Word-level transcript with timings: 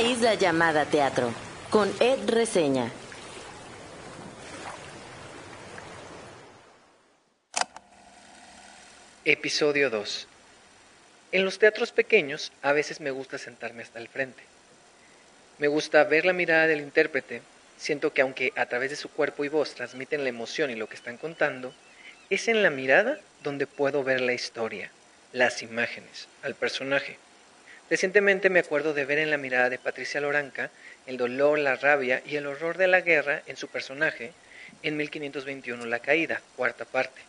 Isla 0.00 0.34
llamada 0.34 0.84
teatro, 0.84 1.32
con 1.70 1.92
Ed 1.98 2.28
Reseña. 2.28 2.88
Episodio 9.24 9.90
2. 9.90 10.28
En 11.32 11.44
los 11.44 11.58
teatros 11.58 11.90
pequeños 11.90 12.52
a 12.62 12.72
veces 12.72 13.00
me 13.00 13.10
gusta 13.10 13.38
sentarme 13.38 13.82
hasta 13.82 13.98
el 13.98 14.06
frente. 14.08 14.42
Me 15.58 15.66
gusta 15.66 16.04
ver 16.04 16.24
la 16.24 16.32
mirada 16.32 16.68
del 16.68 16.80
intérprete. 16.80 17.42
Siento 17.76 18.12
que 18.12 18.22
aunque 18.22 18.52
a 18.54 18.66
través 18.66 18.90
de 18.90 18.96
su 18.96 19.10
cuerpo 19.10 19.44
y 19.44 19.48
voz 19.48 19.74
transmiten 19.74 20.22
la 20.22 20.28
emoción 20.28 20.70
y 20.70 20.76
lo 20.76 20.88
que 20.88 20.94
están 20.94 21.16
contando, 21.16 21.74
es 22.30 22.46
en 22.46 22.62
la 22.62 22.70
mirada 22.70 23.18
donde 23.42 23.66
puedo 23.66 24.04
ver 24.04 24.20
la 24.20 24.32
historia, 24.32 24.92
las 25.32 25.62
imágenes, 25.62 26.28
al 26.42 26.54
personaje. 26.54 27.18
Recientemente 27.90 28.50
me 28.50 28.58
acuerdo 28.58 28.92
de 28.92 29.06
ver 29.06 29.18
en 29.18 29.30
la 29.30 29.38
mirada 29.38 29.70
de 29.70 29.78
Patricia 29.78 30.20
Loranca 30.20 30.70
el 31.06 31.16
dolor, 31.16 31.58
la 31.58 31.74
rabia 31.74 32.22
y 32.26 32.36
el 32.36 32.46
horror 32.46 32.76
de 32.76 32.86
la 32.86 33.00
guerra 33.00 33.42
en 33.46 33.56
su 33.56 33.68
personaje 33.68 34.32
en 34.82 34.98
1521 34.98 35.86
La 35.86 36.00
Caída, 36.00 36.42
cuarta 36.56 36.84
parte. 36.84 37.22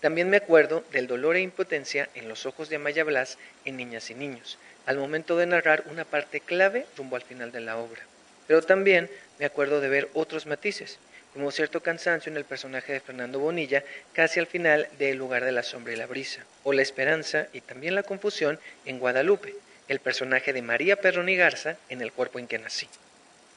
También 0.00 0.28
me 0.28 0.38
acuerdo 0.38 0.84
del 0.90 1.06
dolor 1.06 1.36
e 1.36 1.42
impotencia 1.42 2.08
en 2.16 2.28
los 2.28 2.44
ojos 2.44 2.68
de 2.68 2.76
Amaya 2.76 3.04
Blas 3.04 3.38
en 3.64 3.76
Niñas 3.76 4.10
y 4.10 4.14
Niños, 4.14 4.58
al 4.84 4.98
momento 4.98 5.36
de 5.36 5.46
narrar 5.46 5.84
una 5.88 6.04
parte 6.04 6.40
clave 6.40 6.86
rumbo 6.96 7.14
al 7.14 7.22
final 7.22 7.52
de 7.52 7.60
la 7.60 7.76
obra. 7.76 8.02
Pero 8.48 8.62
también 8.62 9.08
me 9.38 9.46
acuerdo 9.46 9.80
de 9.80 9.88
ver 9.88 10.08
otros 10.12 10.46
matices, 10.46 10.98
como 11.32 11.52
cierto 11.52 11.82
cansancio 11.82 12.30
en 12.30 12.36
el 12.36 12.44
personaje 12.44 12.92
de 12.92 13.00
Fernando 13.00 13.38
Bonilla 13.38 13.84
casi 14.12 14.40
al 14.40 14.48
final 14.48 14.88
de 14.98 15.12
El 15.12 15.18
lugar 15.18 15.44
de 15.44 15.52
la 15.52 15.62
sombra 15.62 15.92
y 15.92 15.96
la 15.96 16.06
brisa, 16.06 16.44
o 16.64 16.72
la 16.72 16.82
esperanza 16.82 17.46
y 17.52 17.60
también 17.60 17.94
la 17.94 18.02
confusión 18.02 18.58
en 18.84 18.98
Guadalupe, 18.98 19.54
el 19.88 20.00
personaje 20.00 20.52
de 20.52 20.62
María 20.62 20.96
Perroni 20.96 21.36
Garza 21.36 21.76
en 21.88 22.00
El 22.00 22.12
cuerpo 22.12 22.38
en 22.38 22.46
que 22.46 22.58
nací. 22.58 22.88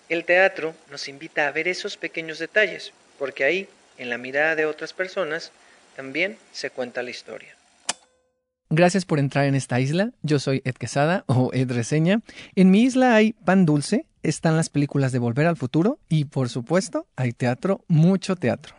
El 0.09 0.25
teatro 0.25 0.73
nos 0.89 1.07
invita 1.07 1.47
a 1.47 1.51
ver 1.51 1.67
esos 1.67 1.97
pequeños 1.97 2.39
detalles, 2.39 2.93
porque 3.19 3.43
ahí, 3.43 3.67
en 3.97 4.09
la 4.09 4.17
mirada 4.17 4.55
de 4.55 4.65
otras 4.65 4.93
personas, 4.93 5.51
también 5.95 6.37
se 6.51 6.69
cuenta 6.69 7.03
la 7.03 7.09
historia. 7.09 7.55
Gracias 8.69 9.05
por 9.05 9.19
entrar 9.19 9.45
en 9.45 9.55
esta 9.55 9.79
isla. 9.79 10.11
Yo 10.21 10.39
soy 10.39 10.61
Ed 10.65 10.75
Quesada 10.75 11.23
o 11.27 11.51
Ed 11.53 11.71
Reseña. 11.71 12.21
En 12.55 12.69
mi 12.69 12.83
isla 12.83 13.15
hay 13.15 13.33
pan 13.33 13.65
dulce, 13.65 14.05
están 14.23 14.57
las 14.57 14.69
películas 14.69 15.13
de 15.13 15.19
Volver 15.19 15.47
al 15.47 15.55
Futuro 15.55 15.99
y, 16.09 16.25
por 16.25 16.49
supuesto, 16.49 17.07
hay 17.15 17.31
teatro, 17.31 17.85
mucho 17.87 18.35
teatro. 18.35 18.75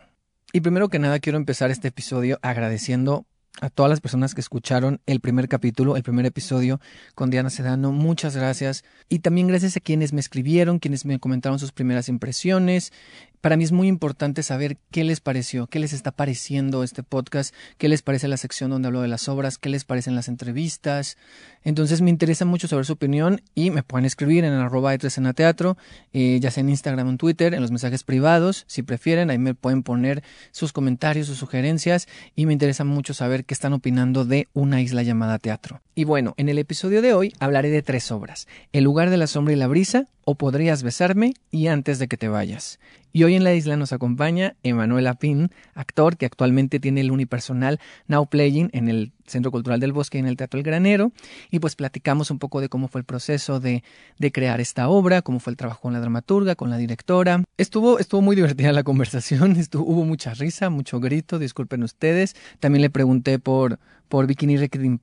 Y 0.53 0.61
primero 0.61 0.89
que 0.89 0.99
nada 0.99 1.19
quiero 1.19 1.37
empezar 1.37 1.71
este 1.71 1.87
episodio 1.89 2.39
agradeciendo 2.41 3.25
a 3.61 3.69
todas 3.69 3.89
las 3.89 3.99
personas 3.99 4.35
que 4.35 4.41
escucharon 4.41 5.01
el 5.05 5.19
primer 5.19 5.49
capítulo, 5.49 5.97
el 5.97 6.03
primer 6.03 6.25
episodio 6.25 6.79
con 7.15 7.29
Diana 7.29 7.49
Sedano. 7.49 7.91
Muchas 7.91 8.35
gracias. 8.35 8.83
Y 9.09 9.19
también 9.19 9.47
gracias 9.47 9.75
a 9.75 9.81
quienes 9.81 10.13
me 10.13 10.19
escribieron, 10.19 10.79
quienes 10.79 11.05
me 11.05 11.19
comentaron 11.19 11.59
sus 11.59 11.71
primeras 11.71 12.09
impresiones. 12.09 12.93
Para 13.41 13.55
mí 13.55 13.63
es 13.63 13.71
muy 13.71 13.87
importante 13.87 14.43
saber 14.43 14.77
qué 14.91 15.05
les 15.05 15.21
pareció, 15.21 15.67
qué 15.67 15.79
les 15.79 15.93
está 15.93 16.11
pareciendo 16.11 16.83
este 16.83 17.03
podcast, 17.03 17.55
qué 17.77 17.87
les 17.87 18.01
parece 18.01 18.27
la 18.27 18.35
sección 18.35 18.69
donde 18.69 18.87
hablo 18.87 19.01
de 19.01 19.07
las 19.07 19.29
obras, 19.29 19.57
qué 19.57 19.69
les 19.69 19.85
parecen 19.85 20.13
las 20.13 20.27
entrevistas. 20.27 21.17
Entonces 21.63 22.01
me 22.01 22.09
interesa 22.09 22.43
mucho 22.43 22.67
saber 22.67 22.85
su 22.85 22.93
opinión 22.93 23.41
y 23.55 23.71
me 23.71 23.81
pueden 23.81 24.05
escribir 24.05 24.43
en 24.43 24.51
arroba 24.51 24.91
de 24.91 24.99
teatro, 25.33 25.77
eh, 26.11 26.39
ya 26.41 26.51
sea 26.51 26.61
en 26.61 26.69
Instagram 26.69 27.07
o 27.07 27.09
en 27.11 27.17
Twitter, 27.17 27.53
en 27.53 27.61
los 27.61 27.71
mensajes 27.71 28.03
privados, 28.03 28.65
si 28.67 28.83
prefieren, 28.83 29.29
ahí 29.29 29.37
me 29.37 29.55
pueden 29.55 29.83
poner 29.83 30.21
sus 30.51 30.73
comentarios, 30.73 31.27
sus 31.27 31.37
sugerencias 31.37 32.07
y 32.35 32.45
me 32.45 32.53
interesa 32.53 32.83
mucho 32.83 33.13
saber 33.13 33.45
qué 33.45 33.53
están 33.53 33.71
opinando 33.71 34.25
de 34.25 34.47
una 34.53 34.81
isla 34.81 35.01
llamada 35.01 35.39
teatro. 35.39 35.81
Y 35.95 36.03
bueno, 36.03 36.33
en 36.37 36.49
el 36.49 36.59
episodio 36.59 37.01
de 37.01 37.13
hoy 37.13 37.33
hablaré 37.39 37.69
de 37.69 37.81
tres 37.81 38.11
obras, 38.11 38.47
El 38.73 38.83
lugar 38.83 39.09
de 39.09 39.17
la 39.17 39.27
sombra 39.27 39.53
y 39.53 39.57
la 39.57 39.67
brisa, 39.67 40.07
o 40.23 40.35
Podrías 40.35 40.83
besarme 40.83 41.33
y 41.51 41.67
Antes 41.67 41.99
de 41.99 42.07
que 42.07 42.15
te 42.15 42.27
vayas. 42.27 42.79
Y 43.11 43.23
hoy 43.23 43.35
en 43.35 43.43
la 43.43 43.53
isla 43.53 43.75
nos 43.75 43.91
acompaña 43.91 44.55
Emanuel 44.63 45.07
Apin, 45.07 45.49
actor 45.73 46.17
que 46.17 46.25
actualmente 46.25 46.79
tiene 46.79 47.01
el 47.01 47.11
unipersonal 47.11 47.79
Now 48.07 48.27
Playing 48.27 48.69
en 48.73 48.87
el 48.87 49.13
Centro 49.29 49.51
Cultural 49.51 49.79
del 49.79 49.93
Bosque 49.93 50.17
en 50.17 50.27
el 50.27 50.37
Teatro 50.37 50.57
El 50.57 50.63
Granero. 50.63 51.11
Y 51.51 51.59
pues 51.59 51.75
platicamos 51.75 52.31
un 52.31 52.39
poco 52.39 52.61
de 52.61 52.69
cómo 52.69 52.87
fue 52.87 52.99
el 52.99 53.05
proceso 53.05 53.59
de, 53.59 53.83
de 54.17 54.31
crear 54.31 54.59
esta 54.59 54.89
obra, 54.89 55.21
cómo 55.21 55.39
fue 55.39 55.51
el 55.51 55.57
trabajo 55.57 55.81
con 55.81 55.93
la 55.93 55.99
dramaturga, 55.99 56.55
con 56.55 56.69
la 56.69 56.77
directora. 56.77 57.43
Estuvo, 57.57 57.99
estuvo 57.99 58.21
muy 58.21 58.35
divertida 58.35 58.71
la 58.71 58.83
conversación, 58.83 59.55
estuvo, 59.55 59.85
hubo 59.85 60.05
mucha 60.05 60.33
risa, 60.33 60.69
mucho 60.69 60.99
grito, 60.99 61.39
disculpen 61.39 61.83
ustedes. 61.83 62.35
También 62.59 62.81
le 62.81 62.89
pregunté 62.89 63.39
por, 63.39 63.79
por 64.09 64.27
Bikini 64.27 64.57
Requiem, 64.57 64.99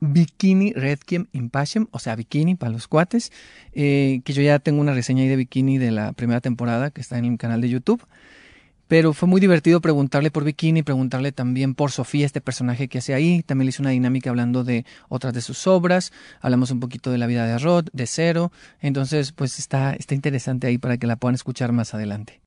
Bikini 0.00 0.74
Impassion, 1.32 1.88
o 1.90 1.98
sea, 1.98 2.14
Bikini 2.14 2.54
para 2.54 2.70
los 2.70 2.86
cuates, 2.86 3.32
eh, 3.72 4.20
que 4.24 4.32
yo 4.32 4.42
ya 4.42 4.58
tengo 4.58 4.80
una 4.80 4.92
reseña 4.92 5.22
ahí 5.22 5.28
de 5.28 5.36
Bikini 5.36 5.78
de 5.78 5.90
la 5.90 6.12
primera 6.12 6.40
temporada 6.40 6.90
que 6.90 7.00
está 7.00 7.18
en 7.18 7.24
el 7.24 7.38
canal 7.38 7.60
de 7.60 7.70
YouTube. 7.70 8.06
Pero 8.90 9.12
fue 9.12 9.28
muy 9.28 9.40
divertido 9.40 9.80
preguntarle 9.80 10.32
por 10.32 10.42
Bikini, 10.42 10.82
preguntarle 10.82 11.30
también 11.30 11.76
por 11.76 11.92
Sofía, 11.92 12.26
este 12.26 12.40
personaje 12.40 12.88
que 12.88 12.98
hace 12.98 13.14
ahí. 13.14 13.44
También 13.44 13.66
le 13.66 13.68
hice 13.68 13.82
una 13.82 13.92
dinámica 13.92 14.30
hablando 14.30 14.64
de 14.64 14.84
otras 15.08 15.32
de 15.32 15.42
sus 15.42 15.68
obras. 15.68 16.10
Hablamos 16.40 16.72
un 16.72 16.80
poquito 16.80 17.12
de 17.12 17.18
la 17.18 17.28
vida 17.28 17.46
de 17.46 17.56
Rod, 17.60 17.86
de 17.92 18.08
Cero. 18.08 18.50
Entonces, 18.80 19.30
pues 19.30 19.60
está, 19.60 19.94
está 19.94 20.16
interesante 20.16 20.66
ahí 20.66 20.76
para 20.76 20.98
que 20.98 21.06
la 21.06 21.14
puedan 21.14 21.36
escuchar 21.36 21.70
más 21.70 21.94
adelante. 21.94 22.40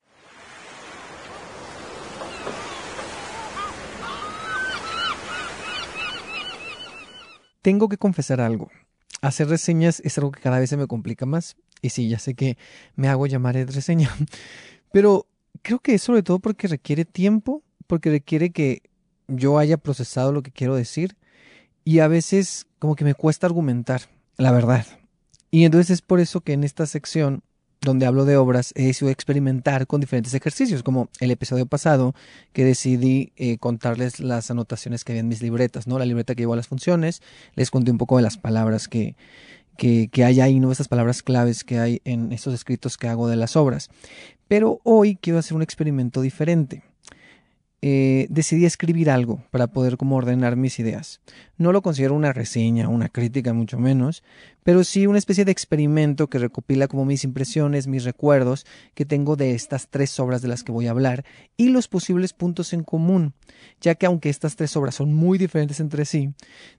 Tengo 7.62 7.88
que 7.88 7.96
confesar 7.96 8.42
algo. 8.42 8.70
Hacer 9.22 9.48
reseñas 9.48 10.00
es 10.04 10.18
algo 10.18 10.30
que 10.30 10.42
cada 10.42 10.58
vez 10.58 10.68
se 10.68 10.76
me 10.76 10.86
complica 10.86 11.24
más. 11.24 11.56
Y 11.80 11.88
sí, 11.88 12.10
ya 12.10 12.18
sé 12.18 12.34
que 12.34 12.58
me 12.96 13.08
hago 13.08 13.26
llamar 13.26 13.54
de 13.54 13.64
reseña. 13.64 14.14
Pero 14.92 15.26
creo 15.64 15.80
que 15.80 15.94
es 15.94 16.02
sobre 16.02 16.22
todo 16.22 16.38
porque 16.38 16.68
requiere 16.68 17.04
tiempo, 17.04 17.64
porque 17.88 18.10
requiere 18.10 18.50
que 18.50 18.82
yo 19.26 19.58
haya 19.58 19.78
procesado 19.78 20.30
lo 20.30 20.42
que 20.42 20.52
quiero 20.52 20.76
decir. 20.76 21.16
Y 21.84 21.98
a 21.98 22.08
veces 22.08 22.66
como 22.78 22.94
que 22.94 23.04
me 23.04 23.14
cuesta 23.14 23.46
argumentar, 23.46 24.02
la 24.36 24.52
verdad. 24.52 24.86
Y 25.50 25.64
entonces 25.64 25.90
es 25.90 26.02
por 26.02 26.20
eso 26.20 26.40
que 26.42 26.52
en 26.52 26.64
esta 26.64 26.86
sección 26.86 27.42
donde 27.80 28.06
hablo 28.06 28.24
de 28.24 28.36
obras, 28.36 28.72
he 28.74 28.86
decidido 28.86 29.12
experimentar 29.12 29.86
con 29.86 30.00
diferentes 30.00 30.34
ejercicios, 30.34 30.82
como 30.82 31.10
el 31.20 31.30
episodio 31.30 31.66
pasado, 31.66 32.14
que 32.52 32.64
decidí 32.64 33.32
eh, 33.36 33.58
contarles 33.58 34.20
las 34.20 34.50
anotaciones 34.50 35.04
que 35.04 35.12
había 35.12 35.20
en 35.20 35.28
mis 35.28 35.42
libretas, 35.42 35.86
¿no? 35.86 35.98
La 35.98 36.06
libreta 36.06 36.34
que 36.34 36.42
llevo 36.42 36.54
a 36.54 36.56
las 36.56 36.68
funciones, 36.68 37.20
les 37.54 37.70
conté 37.70 37.90
un 37.90 37.98
poco 37.98 38.16
de 38.16 38.22
las 38.22 38.38
palabras 38.38 38.88
que, 38.88 39.16
que, 39.76 40.08
que 40.08 40.24
hay 40.24 40.40
ahí, 40.40 40.60
¿no? 40.60 40.72
Estas 40.72 40.88
palabras 40.88 41.22
claves 41.22 41.62
que 41.62 41.78
hay 41.78 42.00
en 42.04 42.32
estos 42.32 42.54
escritos 42.54 42.96
que 42.96 43.08
hago 43.08 43.28
de 43.28 43.36
las 43.36 43.54
obras. 43.54 43.90
Pero 44.48 44.80
hoy 44.84 45.16
quiero 45.16 45.38
hacer 45.38 45.56
un 45.56 45.62
experimento 45.62 46.20
diferente. 46.20 46.82
Eh, 47.86 48.28
decidí 48.30 48.64
escribir 48.64 49.10
algo 49.10 49.44
para 49.50 49.66
poder 49.66 49.98
como 49.98 50.16
ordenar 50.16 50.56
mis 50.56 50.78
ideas. 50.78 51.20
No 51.58 51.70
lo 51.70 51.82
considero 51.82 52.14
una 52.14 52.32
reseña, 52.32 52.88
una 52.88 53.10
crítica, 53.10 53.52
mucho 53.52 53.78
menos, 53.78 54.22
pero 54.62 54.84
sí 54.84 55.06
una 55.06 55.18
especie 55.18 55.44
de 55.44 55.52
experimento 55.52 56.28
que 56.30 56.38
recopila 56.38 56.88
como 56.88 57.04
mis 57.04 57.24
impresiones, 57.24 57.86
mis 57.86 58.04
recuerdos 58.04 58.64
que 58.94 59.04
tengo 59.04 59.36
de 59.36 59.54
estas 59.54 59.88
tres 59.90 60.18
obras 60.18 60.40
de 60.40 60.48
las 60.48 60.64
que 60.64 60.72
voy 60.72 60.86
a 60.86 60.92
hablar 60.92 61.26
y 61.58 61.68
los 61.68 61.86
posibles 61.86 62.32
puntos 62.32 62.72
en 62.72 62.84
común, 62.84 63.34
ya 63.82 63.96
que 63.96 64.06
aunque 64.06 64.30
estas 64.30 64.56
tres 64.56 64.74
obras 64.78 64.94
son 64.94 65.12
muy 65.12 65.36
diferentes 65.36 65.78
entre 65.78 66.06
sí, 66.06 66.32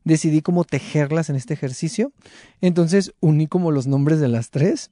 decidí 0.05 0.41
como 0.41 0.63
tejerlas 0.63 1.29
en 1.29 1.35
este 1.35 1.53
ejercicio, 1.53 2.13
entonces 2.61 3.13
uní 3.19 3.45
como 3.45 3.69
los 3.69 3.85
nombres 3.85 4.19
de 4.19 4.27
las 4.27 4.49
tres 4.49 4.89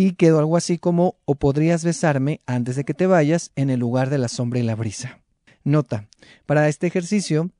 y 0.00 0.12
quedó 0.12 0.38
algo 0.38 0.56
así 0.56 0.78
como 0.78 1.16
o 1.24 1.34
podrías 1.34 1.82
besarme 1.82 2.40
antes 2.46 2.76
de 2.76 2.84
que 2.84 2.94
te 2.94 3.08
vayas 3.08 3.50
en 3.56 3.68
el 3.68 3.80
lugar 3.80 4.10
de 4.10 4.18
la 4.18 4.28
sombra 4.28 4.60
y 4.60 4.62
la 4.62 4.76
brisa. 4.76 5.18
Nota, 5.64 6.06
para 6.46 6.68
este 6.68 6.86
ejercicio 6.86 7.50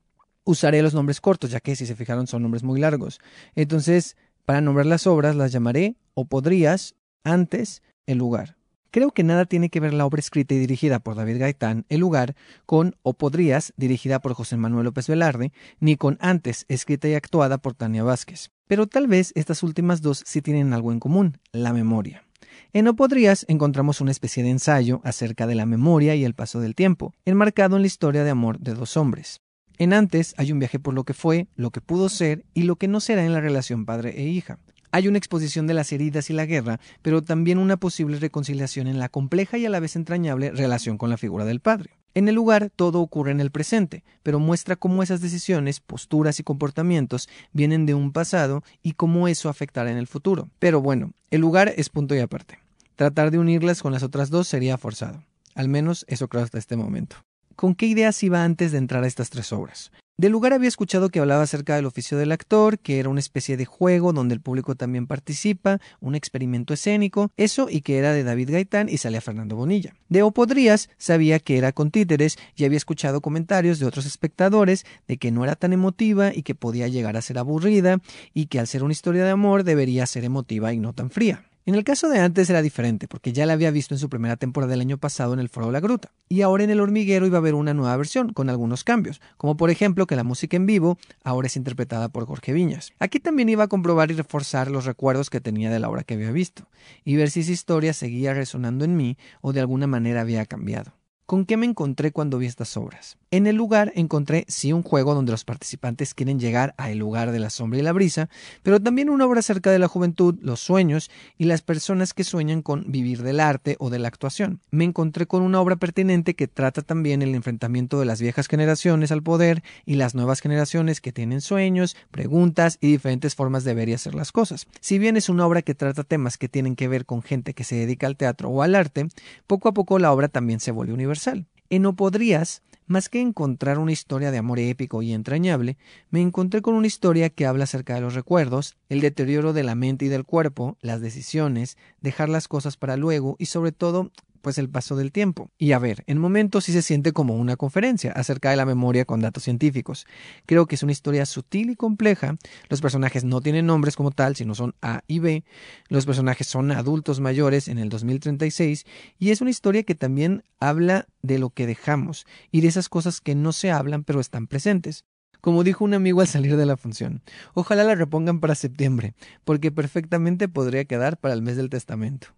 usaré 0.45 0.81
los 0.81 0.95
nombres 0.95 1.21
cortos, 1.21 1.51
ya 1.51 1.59
que 1.59 1.75
si 1.75 1.85
se 1.85 1.97
fijaron 1.97 2.29
son 2.29 2.43
nombres 2.43 2.63
muy 2.63 2.79
largos. 2.79 3.19
Entonces, 3.57 4.17
para 4.45 4.61
nombrar 4.61 4.87
las 4.87 5.09
obras 5.09 5.35
las 5.35 5.51
llamaré 5.51 5.97
o 6.15 6.27
podrías 6.27 6.95
antes 7.25 7.83
el 8.07 8.19
lugar. 8.19 8.57
Creo 8.93 9.11
que 9.11 9.25
nada 9.25 9.45
tiene 9.45 9.69
que 9.69 9.81
ver 9.81 9.93
la 9.93 10.07
obra 10.07 10.21
escrita 10.21 10.55
y 10.55 10.59
dirigida 10.59 11.01
por 11.01 11.17
David 11.17 11.41
Gaitán, 11.41 11.87
El 11.89 11.99
lugar, 11.99 12.37
con 12.67 12.95
O 13.03 13.15
podrías, 13.15 13.75
dirigida 13.77 14.21
por 14.21 14.35
José 14.35 14.57
Manuel 14.57 14.85
López 14.85 15.09
Velarde, 15.09 15.53
ni 15.81 15.97
con 15.97 16.17
Antes, 16.21 16.67
escrita 16.69 17.09
y 17.09 17.15
actuada 17.15 17.59
por 17.59 17.75
Tania 17.75 18.05
Vázquez. 18.05 18.53
Pero 18.69 18.87
tal 18.87 19.09
vez 19.09 19.33
estas 19.35 19.65
últimas 19.65 20.03
dos 20.03 20.23
sí 20.25 20.41
tienen 20.41 20.73
algo 20.73 20.93
en 20.93 21.01
común, 21.01 21.39
la 21.51 21.73
memoria. 21.73 22.23
En 22.73 22.85
No 22.85 22.97
Podrías 22.97 23.45
encontramos 23.49 24.01
una 24.01 24.11
especie 24.11 24.43
de 24.43 24.51
ensayo 24.51 25.01
acerca 25.05 25.47
de 25.47 25.55
la 25.55 25.67
memoria 25.67 26.15
y 26.15 26.25
el 26.25 26.35
paso 26.35 26.61
del 26.61 26.75
tiempo, 26.75 27.15
enmarcado 27.25 27.77
en 27.77 27.83
la 27.83 27.87
historia 27.87 28.25
de 28.25 28.31
amor 28.31 28.59
de 28.59 28.75
dos 28.75 28.97
hombres. 28.97 29.41
En 29.79 29.93
Antes 29.93 30.35
hay 30.37 30.53
un 30.53 30.59
viaje 30.59 30.79
por 30.79 30.95
lo 30.95 31.05
que 31.05 31.15
fue, 31.15 31.47
lo 31.55 31.71
que 31.71 31.81
pudo 31.81 32.09
ser 32.09 32.45
y 32.53 32.63
lo 32.63 32.77
que 32.77 32.89
no 32.89 33.01
será 33.01 33.25
en 33.25 33.33
la 33.33 33.41
relación 33.41 33.87
padre 33.87 34.21
e 34.21 34.25
hija. 34.25 34.59
Hay 34.91 35.07
una 35.07 35.19
exposición 35.19 35.67
de 35.67 35.75
las 35.75 35.93
heridas 35.93 36.31
y 36.31 36.33
la 36.33 36.47
guerra, 36.47 36.81
pero 37.03 37.23
también 37.23 37.59
una 37.59 37.77
posible 37.77 38.19
reconciliación 38.19 38.87
en 38.87 38.99
la 38.99 39.09
compleja 39.09 39.59
y 39.59 39.67
a 39.67 39.71
la 39.71 39.81
vez 39.81 39.97
entrañable 39.97 40.51
relación 40.51 40.99
con 40.99 41.11
la 41.11 41.19
figura 41.19 41.45
del 41.45 41.61
padre. 41.61 41.98
En 42.15 42.29
el 42.29 42.35
lugar 42.35 42.71
todo 42.75 43.01
ocurre 43.01 43.31
en 43.31 43.41
el 43.41 43.51
presente, 43.51 44.03
pero 44.23 44.39
muestra 44.39 44.77
cómo 44.77 45.03
esas 45.03 45.21
decisiones, 45.21 45.81
posturas 45.81 46.41
y 46.41 46.43
comportamientos 46.43 47.29
vienen 47.53 47.87
de 47.87 47.95
un 47.95 48.13
pasado 48.13 48.63
y 48.83 48.93
cómo 48.93 49.29
eso 49.29 49.49
afectará 49.49 49.91
en 49.91 49.99
el 49.99 50.07
futuro. 50.07 50.49
Pero 50.59 50.81
bueno, 50.81 51.13
el 51.31 51.41
lugar 51.41 51.73
es 51.77 51.89
punto 51.91 52.15
y 52.15 52.21
aparte. 52.21 52.59
Tratar 52.97 53.31
de 53.31 53.39
unirlas 53.39 53.83
con 53.83 53.93
las 53.93 54.03
otras 54.03 54.31
dos 54.31 54.49
sería 54.49 54.79
forzado. 54.79 55.23
Al 55.55 55.69
menos 55.69 56.05
eso 56.09 56.29
creo 56.29 56.43
hasta 56.43 56.59
este 56.59 56.77
momento. 56.77 57.17
¿Con 57.55 57.75
qué 57.75 57.87
ideas 57.87 58.23
iba 58.23 58.45
antes 58.45 58.73
de 58.73 58.79
entrar 58.79 59.05
a 59.05 59.07
estas 59.07 59.31
tres 59.31 59.53
obras? 59.53 59.93
Del 60.21 60.33
lugar 60.33 60.53
había 60.53 60.67
escuchado 60.67 61.11
que 61.11 61.21
hablaba 61.21 61.45
acerca 61.45 61.77
del 61.77 61.87
oficio 61.87 62.19
del 62.19 62.33
actor, 62.33 62.81
que 62.81 62.99
era 62.99 63.09
una 63.09 63.21
especie 63.21 63.57
de 63.57 63.67
juego 63.67 64.13
donde 64.13 64.35
el 64.35 64.41
público 64.41 64.75
también 64.75 65.07
participa, 65.07 65.79
un 66.01 66.17
experimento 66.17 66.75
escénico, 66.75 67.31
eso 67.37 67.69
y 67.71 67.83
que 67.83 67.99
era 67.99 68.13
de 68.13 68.25
David 68.25 68.51
Gaitán 68.51 68.89
y 68.89 68.99
salía 68.99 69.21
Fernando 69.21 69.55
Bonilla. 69.55 69.95
De 70.09 70.25
O 70.25 70.33
Podrías 70.33 70.91
sabía 70.99 71.39
que 71.39 71.57
era 71.57 71.71
con 71.71 71.93
títeres 71.93 72.37
y 72.57 72.65
había 72.65 72.79
escuchado 72.79 73.21
comentarios 73.21 73.79
de 73.79 73.87
otros 73.87 74.07
espectadores 74.07 74.85
de 75.07 75.19
que 75.19 75.31
no 75.31 75.45
era 75.45 75.55
tan 75.55 75.73
emotiva 75.73 76.35
y 76.35 76.43
que 76.43 76.57
podía 76.57 76.89
llegar 76.89 77.17
a 77.17 77.23
ser 77.23 77.39
aburrida 77.39 78.01
y 78.35 78.47
que 78.47 78.59
al 78.59 78.67
ser 78.67 78.83
una 78.83 78.95
historia 78.95 79.23
de 79.23 79.31
amor 79.31 79.63
debería 79.63 80.05
ser 80.05 80.25
emotiva 80.25 80.73
y 80.73 80.81
no 80.81 80.95
tan 80.95 81.11
fría. 81.11 81.48
En 81.69 81.75
el 81.75 81.85
caso 81.85 82.09
de 82.09 82.19
antes 82.19 82.49
era 82.49 82.63
diferente, 82.63 83.09
porque 83.09 83.35
ya 83.35 83.45
la 83.45 83.53
había 83.53 83.71
visto 83.71 83.95
en 83.95 83.99
su 83.99 84.09
primera 84.09 84.39
temporada 84.39 84.71
del 84.71 84.81
año 84.81 84.97
pasado 84.97 85.35
en 85.35 85.39
el 85.39 85.51
Foro 85.51 85.67
de 85.67 85.75
la 85.75 85.81
Gruta. 85.81 86.11
Y 86.27 86.41
ahora 86.41 86.65
en 86.65 86.71
El 86.71 86.81
Hormiguero 86.81 87.27
iba 87.27 87.37
a 87.37 87.41
haber 87.41 87.53
una 87.53 87.75
nueva 87.75 87.95
versión, 87.99 88.33
con 88.33 88.49
algunos 88.49 88.85
cambios, 88.85 89.21
como 89.37 89.59
por 89.59 89.69
ejemplo 89.69 90.07
que 90.07 90.17
la 90.17 90.25
música 90.25 90.57
en 90.57 90.65
vivo 90.65 90.97
ahora 91.25 91.47
es 91.47 91.57
interpretada 91.57 92.09
por 92.09 92.25
Jorge 92.25 92.55
Viñas. 92.55 92.95
Aquí 93.01 93.21
también 93.21 93.51
iba 93.51 93.65
a 93.65 93.69
comprobar 93.69 94.11
y 94.11 94.15
reforzar 94.15 94.71
los 94.71 94.87
recuerdos 94.87 95.29
que 95.29 95.43
tenía 95.43 95.71
de 95.71 95.79
la 95.79 95.91
obra 95.91 96.05
que 96.05 96.15
había 96.15 96.33
visto, 96.33 96.67
y 97.05 97.17
ver 97.17 97.31
si 97.31 97.41
esa 97.41 97.53
historia 97.53 97.93
seguía 97.93 98.33
resonando 98.33 98.87
en 98.87 98.97
mí 98.97 99.19
o 99.43 99.53
de 99.53 99.61
alguna 99.61 99.87
manera 99.87 100.23
había 100.23 100.47
cambiado. 100.47 100.95
¿Con 101.27 101.45
qué 101.45 101.59
me 101.59 101.67
encontré 101.67 102.13
cuando 102.13 102.39
vi 102.39 102.47
estas 102.47 102.79
obras? 102.79 103.19
En 103.31 103.47
el 103.47 103.57
lugar 103.57 103.93
encontré 103.95 104.47
sí 104.49 104.73
un 104.73 104.83
juego 104.83 105.15
donde 105.15 105.33
los 105.33 105.45
participantes 105.45 106.15
quieren 106.15 106.41
llegar 106.41 106.75
a 106.79 106.91
el 106.91 106.97
lugar 106.97 107.31
de 107.31 107.39
la 107.39 107.51
sombra 107.51 107.79
y 107.79 107.83
la 107.83 107.93
brisa, 107.93 108.31
pero 108.63 108.81
también 108.81 109.11
una 109.11 109.27
obra 109.27 109.41
acerca 109.41 109.71
de 109.71 109.79
la 109.79 109.87
juventud, 109.87 110.37
los 110.41 110.61
sueños 110.61 111.11
y 111.37 111.45
las 111.45 111.61
personas 111.61 112.15
que 112.15 112.25
sueñan 112.25 112.63
con 112.63 112.91
vivir 112.91 113.23
del 113.23 113.41
arte 113.41 113.77
o 113.81 113.91
de 113.91 113.99
la 113.99 114.09
actuación. 114.09 114.63
Me 114.71 114.85
encontré 114.85 115.27
con 115.27 115.43
una 115.43 115.61
obra 115.61 115.77
pertinente 115.77 116.33
que 116.33 116.49
trata 116.49 116.81
también 116.81 117.21
el 117.21 117.35
enfrentamiento 117.35 118.01
de 118.01 118.07
las 118.07 118.23
viejas 118.23 118.49
generaciones 118.49 119.13
al 119.13 119.23
poder 119.23 119.63
y 119.85 119.97
las 119.97 120.15
nuevas 120.15 120.41
generaciones 120.41 121.03
que 121.03 121.13
tienen 121.13 121.43
sueños, 121.43 121.97
preguntas 122.11 122.79
y 122.81 122.91
diferentes 122.93 123.35
formas 123.35 123.63
de 123.63 123.75
ver 123.75 123.91
y 123.91 123.93
hacer 123.93 124.15
las 124.15 124.33
cosas. 124.33 124.67
Si 124.81 124.99
bien 124.99 125.19
es 125.19 125.29
una 125.29 125.47
obra 125.47 125.61
que 125.61 125.75
trata 125.75 126.03
temas 126.03 126.39
que 126.39 126.49
tienen 126.49 126.77
que 126.77 126.89
ver 126.89 127.05
con 127.05 127.21
gente 127.21 127.53
que 127.53 127.65
se 127.65 127.77
dedica 127.77 128.07
al 128.07 128.17
teatro 128.17 128.49
o 128.49 128.63
al 128.63 128.75
arte, 128.75 129.09
poco 129.47 129.69
a 129.69 129.75
poco 129.75 129.99
la 129.99 130.13
obra 130.13 130.29
también 130.29 130.61
se 130.61 130.71
vuelve 130.71 130.95
universal. 130.95 131.45
En 131.69 131.83
No 131.83 131.95
Podrías, 131.95 132.63
más 132.89 133.09
que 133.09 133.21
encontrar 133.21 133.79
una 133.79 133.93
historia 133.93 134.31
de 134.31 134.39
amor 134.39 134.59
épico 134.59 135.03
y 135.03 135.13
entrañable, 135.13 135.77
me 136.11 136.21
encontré 136.21 136.63
con 136.63 136.75
una 136.75 136.87
historia 136.87 137.31
que 137.31 137.47
habla 137.47 137.65
acerca 137.65 137.95
de 137.95 138.01
los 138.01 138.15
recuerdos, 138.15 138.77
el 138.89 139.01
deterioro 139.01 139.53
de 139.53 139.63
la 139.63 139.75
mente 139.75 140.07
y 140.07 140.09
del 140.09 140.25
cuerpo, 140.25 140.77
las 140.81 141.01
decisiones, 141.01 141.77
dejar 142.01 142.29
las 142.29 142.49
cosas 142.49 142.77
para 142.77 142.97
luego 142.97 143.37
y 143.39 143.47
sobre 143.47 143.73
todo 143.73 144.11
pues 144.49 144.57
el 144.57 144.71
paso 144.71 144.97
del 144.97 145.13
tiempo. 145.13 145.51
Y 145.59 145.73
a 145.73 145.79
ver, 145.79 146.05
en 146.07 146.17
momentos 146.17 146.65
sí 146.65 146.73
se 146.73 146.81
siente 146.81 147.13
como 147.13 147.37
una 147.37 147.57
conferencia 147.57 148.13
acerca 148.13 148.49
de 148.49 148.57
la 148.57 148.65
memoria 148.65 149.05
con 149.05 149.21
datos 149.21 149.43
científicos. 149.43 150.07
Creo 150.47 150.65
que 150.65 150.77
es 150.77 150.83
una 150.83 150.93
historia 150.93 151.27
sutil 151.27 151.69
y 151.69 151.77
compleja. 151.77 152.37
Los 152.71 152.81
personajes 152.81 153.25
no 153.25 153.43
tienen 153.43 153.67
nombres 153.67 153.95
como 153.95 154.11
tal, 154.11 154.37
sino 154.37 154.55
son 154.55 154.75
A 154.81 155.03
y 155.07 155.19
B. 155.19 155.45
Los 155.91 156.07
personajes 156.07 156.47
son 156.47 156.73
adultos 156.73 157.21
mayores 157.21 157.69
en 157.69 157.77
el 157.77 157.91
2036 157.91 158.87
y 159.19 159.33
es 159.33 159.43
una 159.43 159.51
historia 159.51 159.83
que 159.83 159.95
también 159.95 160.45
habla 160.61 161.09
de 161.21 161.39
lo 161.39 161.51
que 161.51 161.67
dejamos 161.67 162.25
y 162.51 162.63
de 162.63 162.69
esas 162.69 162.89
cosas 162.89 163.21
que 163.21 163.35
no 163.35 163.53
se 163.53 163.71
hablan 163.71 164.03
pero 164.03 164.19
están 164.19 164.47
presentes. 164.47 165.05
Como 165.43 165.63
dijo 165.63 165.85
un 165.85 165.93
amigo 165.93 166.23
al 166.23 166.27
salir 166.27 166.57
de 166.57 166.65
la 166.65 166.79
función, 166.79 167.21
ojalá 167.53 167.85
la 167.85 167.97
repongan 167.97 168.41
para 168.41 168.55
septiembre, 168.55 169.13
porque 169.45 169.71
perfectamente 169.71 170.49
podría 170.49 170.87
quedar 170.87 171.19
para 171.19 171.35
el 171.35 171.43
mes 171.43 171.59
del 171.59 171.69
testamento. 171.69 172.29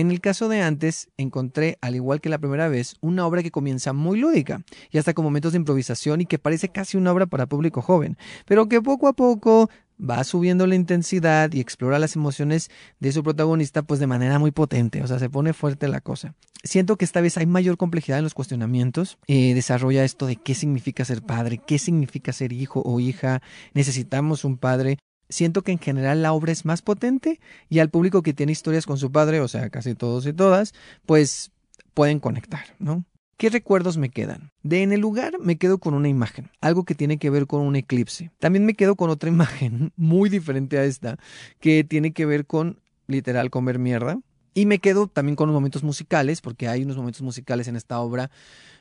En 0.00 0.10
el 0.10 0.22
caso 0.22 0.48
de 0.48 0.62
antes, 0.62 1.10
encontré, 1.18 1.76
al 1.82 1.94
igual 1.94 2.22
que 2.22 2.30
la 2.30 2.38
primera 2.38 2.68
vez, 2.68 2.96
una 3.02 3.26
obra 3.26 3.42
que 3.42 3.50
comienza 3.50 3.92
muy 3.92 4.18
lúdica 4.18 4.62
y 4.90 4.96
hasta 4.96 5.12
con 5.12 5.26
momentos 5.26 5.52
de 5.52 5.58
improvisación 5.58 6.22
y 6.22 6.24
que 6.24 6.38
parece 6.38 6.70
casi 6.70 6.96
una 6.96 7.12
obra 7.12 7.26
para 7.26 7.44
público 7.44 7.82
joven, 7.82 8.16
pero 8.46 8.66
que 8.66 8.80
poco 8.80 9.08
a 9.08 9.12
poco 9.12 9.68
va 10.00 10.24
subiendo 10.24 10.66
la 10.66 10.74
intensidad 10.74 11.52
y 11.52 11.60
explora 11.60 11.98
las 11.98 12.16
emociones 12.16 12.70
de 12.98 13.12
su 13.12 13.22
protagonista 13.22 13.82
pues 13.82 14.00
de 14.00 14.06
manera 14.06 14.38
muy 14.38 14.52
potente, 14.52 15.02
o 15.02 15.06
sea, 15.06 15.18
se 15.18 15.28
pone 15.28 15.52
fuerte 15.52 15.86
la 15.86 16.00
cosa. 16.00 16.34
Siento 16.64 16.96
que 16.96 17.04
esta 17.04 17.20
vez 17.20 17.36
hay 17.36 17.44
mayor 17.44 17.76
complejidad 17.76 18.16
en 18.16 18.24
los 18.24 18.32
cuestionamientos, 18.32 19.18
eh, 19.26 19.52
desarrolla 19.52 20.02
esto 20.02 20.24
de 20.24 20.36
qué 20.36 20.54
significa 20.54 21.04
ser 21.04 21.20
padre, 21.20 21.58
qué 21.58 21.78
significa 21.78 22.32
ser 22.32 22.54
hijo 22.54 22.80
o 22.86 23.00
hija, 23.00 23.42
necesitamos 23.74 24.46
un 24.46 24.56
padre, 24.56 24.96
siento 25.30 25.62
que 25.62 25.72
en 25.72 25.78
general 25.78 26.22
la 26.22 26.32
obra 26.32 26.52
es 26.52 26.64
más 26.66 26.82
potente 26.82 27.40
y 27.70 27.78
al 27.78 27.88
público 27.88 28.22
que 28.22 28.34
tiene 28.34 28.52
historias 28.52 28.84
con 28.84 28.98
su 28.98 29.10
padre, 29.10 29.40
o 29.40 29.48
sea, 29.48 29.70
casi 29.70 29.94
todos 29.94 30.26
y 30.26 30.34
todas, 30.34 30.74
pues 31.06 31.52
pueden 31.94 32.20
conectar, 32.20 32.64
¿no? 32.78 33.04
¿Qué 33.40 33.48
recuerdos 33.48 33.96
me 33.96 34.10
quedan? 34.10 34.52
De 34.62 34.82
en 34.82 34.92
el 34.92 35.00
lugar 35.00 35.38
me 35.40 35.56
quedo 35.56 35.78
con 35.78 35.94
una 35.94 36.08
imagen, 36.08 36.50
algo 36.60 36.84
que 36.84 36.94
tiene 36.94 37.16
que 37.16 37.30
ver 37.30 37.46
con 37.46 37.62
un 37.62 37.74
eclipse. 37.74 38.30
También 38.38 38.66
me 38.66 38.74
quedo 38.74 38.96
con 38.96 39.08
otra 39.08 39.30
imagen 39.30 39.92
muy 39.96 40.28
diferente 40.28 40.76
a 40.76 40.84
esta, 40.84 41.16
que 41.58 41.82
tiene 41.82 42.12
que 42.12 42.26
ver 42.26 42.44
con 42.44 42.80
literal 43.06 43.48
comer 43.48 43.78
mierda. 43.78 44.20
Y 44.52 44.66
me 44.66 44.78
quedo 44.78 45.06
también 45.06 45.36
con 45.36 45.48
los 45.48 45.54
momentos 45.54 45.82
musicales, 45.82 46.42
porque 46.42 46.68
hay 46.68 46.82
unos 46.82 46.98
momentos 46.98 47.22
musicales 47.22 47.66
en 47.68 47.76
esta 47.76 48.00
obra 48.00 48.30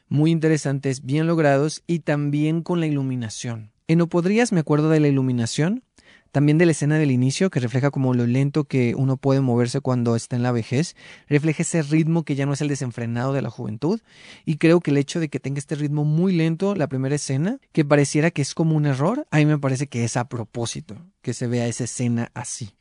muy 0.10 0.30
interesantes, 0.32 1.06
bien 1.06 1.26
logrados, 1.26 1.84
y 1.88 2.00
también 2.00 2.62
con 2.62 2.82
la 2.82 2.88
iluminación. 2.88 3.72
En 3.88 4.00
No 4.00 4.08
Podrías 4.08 4.52
me 4.52 4.60
acuerdo 4.60 4.90
de 4.90 5.00
la 5.00 5.08
iluminación, 5.08 5.84
también 6.32 6.58
de 6.58 6.66
la 6.66 6.72
escena 6.72 6.98
del 6.98 7.12
inicio, 7.12 7.50
que 7.50 7.60
refleja 7.60 7.92
como 7.92 8.14
lo 8.14 8.26
lento 8.28 8.64
que 8.64 8.96
uno 8.96 9.18
puede 9.18 9.42
moverse 9.42 9.82
cuando 9.82 10.16
está 10.16 10.36
en 10.36 10.44
la 10.44 10.52
vejez, 10.52 10.96
refleja 11.28 11.64
ese 11.64 11.82
ritmo 11.82 12.24
que 12.24 12.36
ya 12.36 12.46
no 12.46 12.54
es 12.54 12.62
el 12.62 12.68
desenfrenado 12.68 13.34
de 13.34 13.42
la 13.42 13.50
juventud, 13.50 14.02
y 14.46 14.58
creo 14.58 14.80
que 14.80 14.92
el 14.92 14.98
hecho 14.98 15.20
de 15.20 15.30
que 15.30 15.40
tenga 15.40 15.60
este 15.60 15.76
ritmo 15.76 16.06
muy 16.06 16.34
lento, 16.34 16.76
la 16.76 16.88
primera 16.88 17.16
escena, 17.16 17.60
que 17.72 17.86
pareciera 17.86 18.32
que 18.32 18.42
es 18.42 18.54
como 18.54 18.76
un 18.76 18.86
error, 18.86 19.28
a 19.32 19.38
mí 19.38 19.46
me 19.46 19.60
parece 19.60 19.88
que 19.88 20.04
es 20.04 20.18
a 20.18 20.28
propósito 20.28 20.96
que 21.22 21.34
se 21.34 21.48
vea 21.48 21.68
esa 21.68 21.84
escena 21.84 22.32
así 22.34 22.79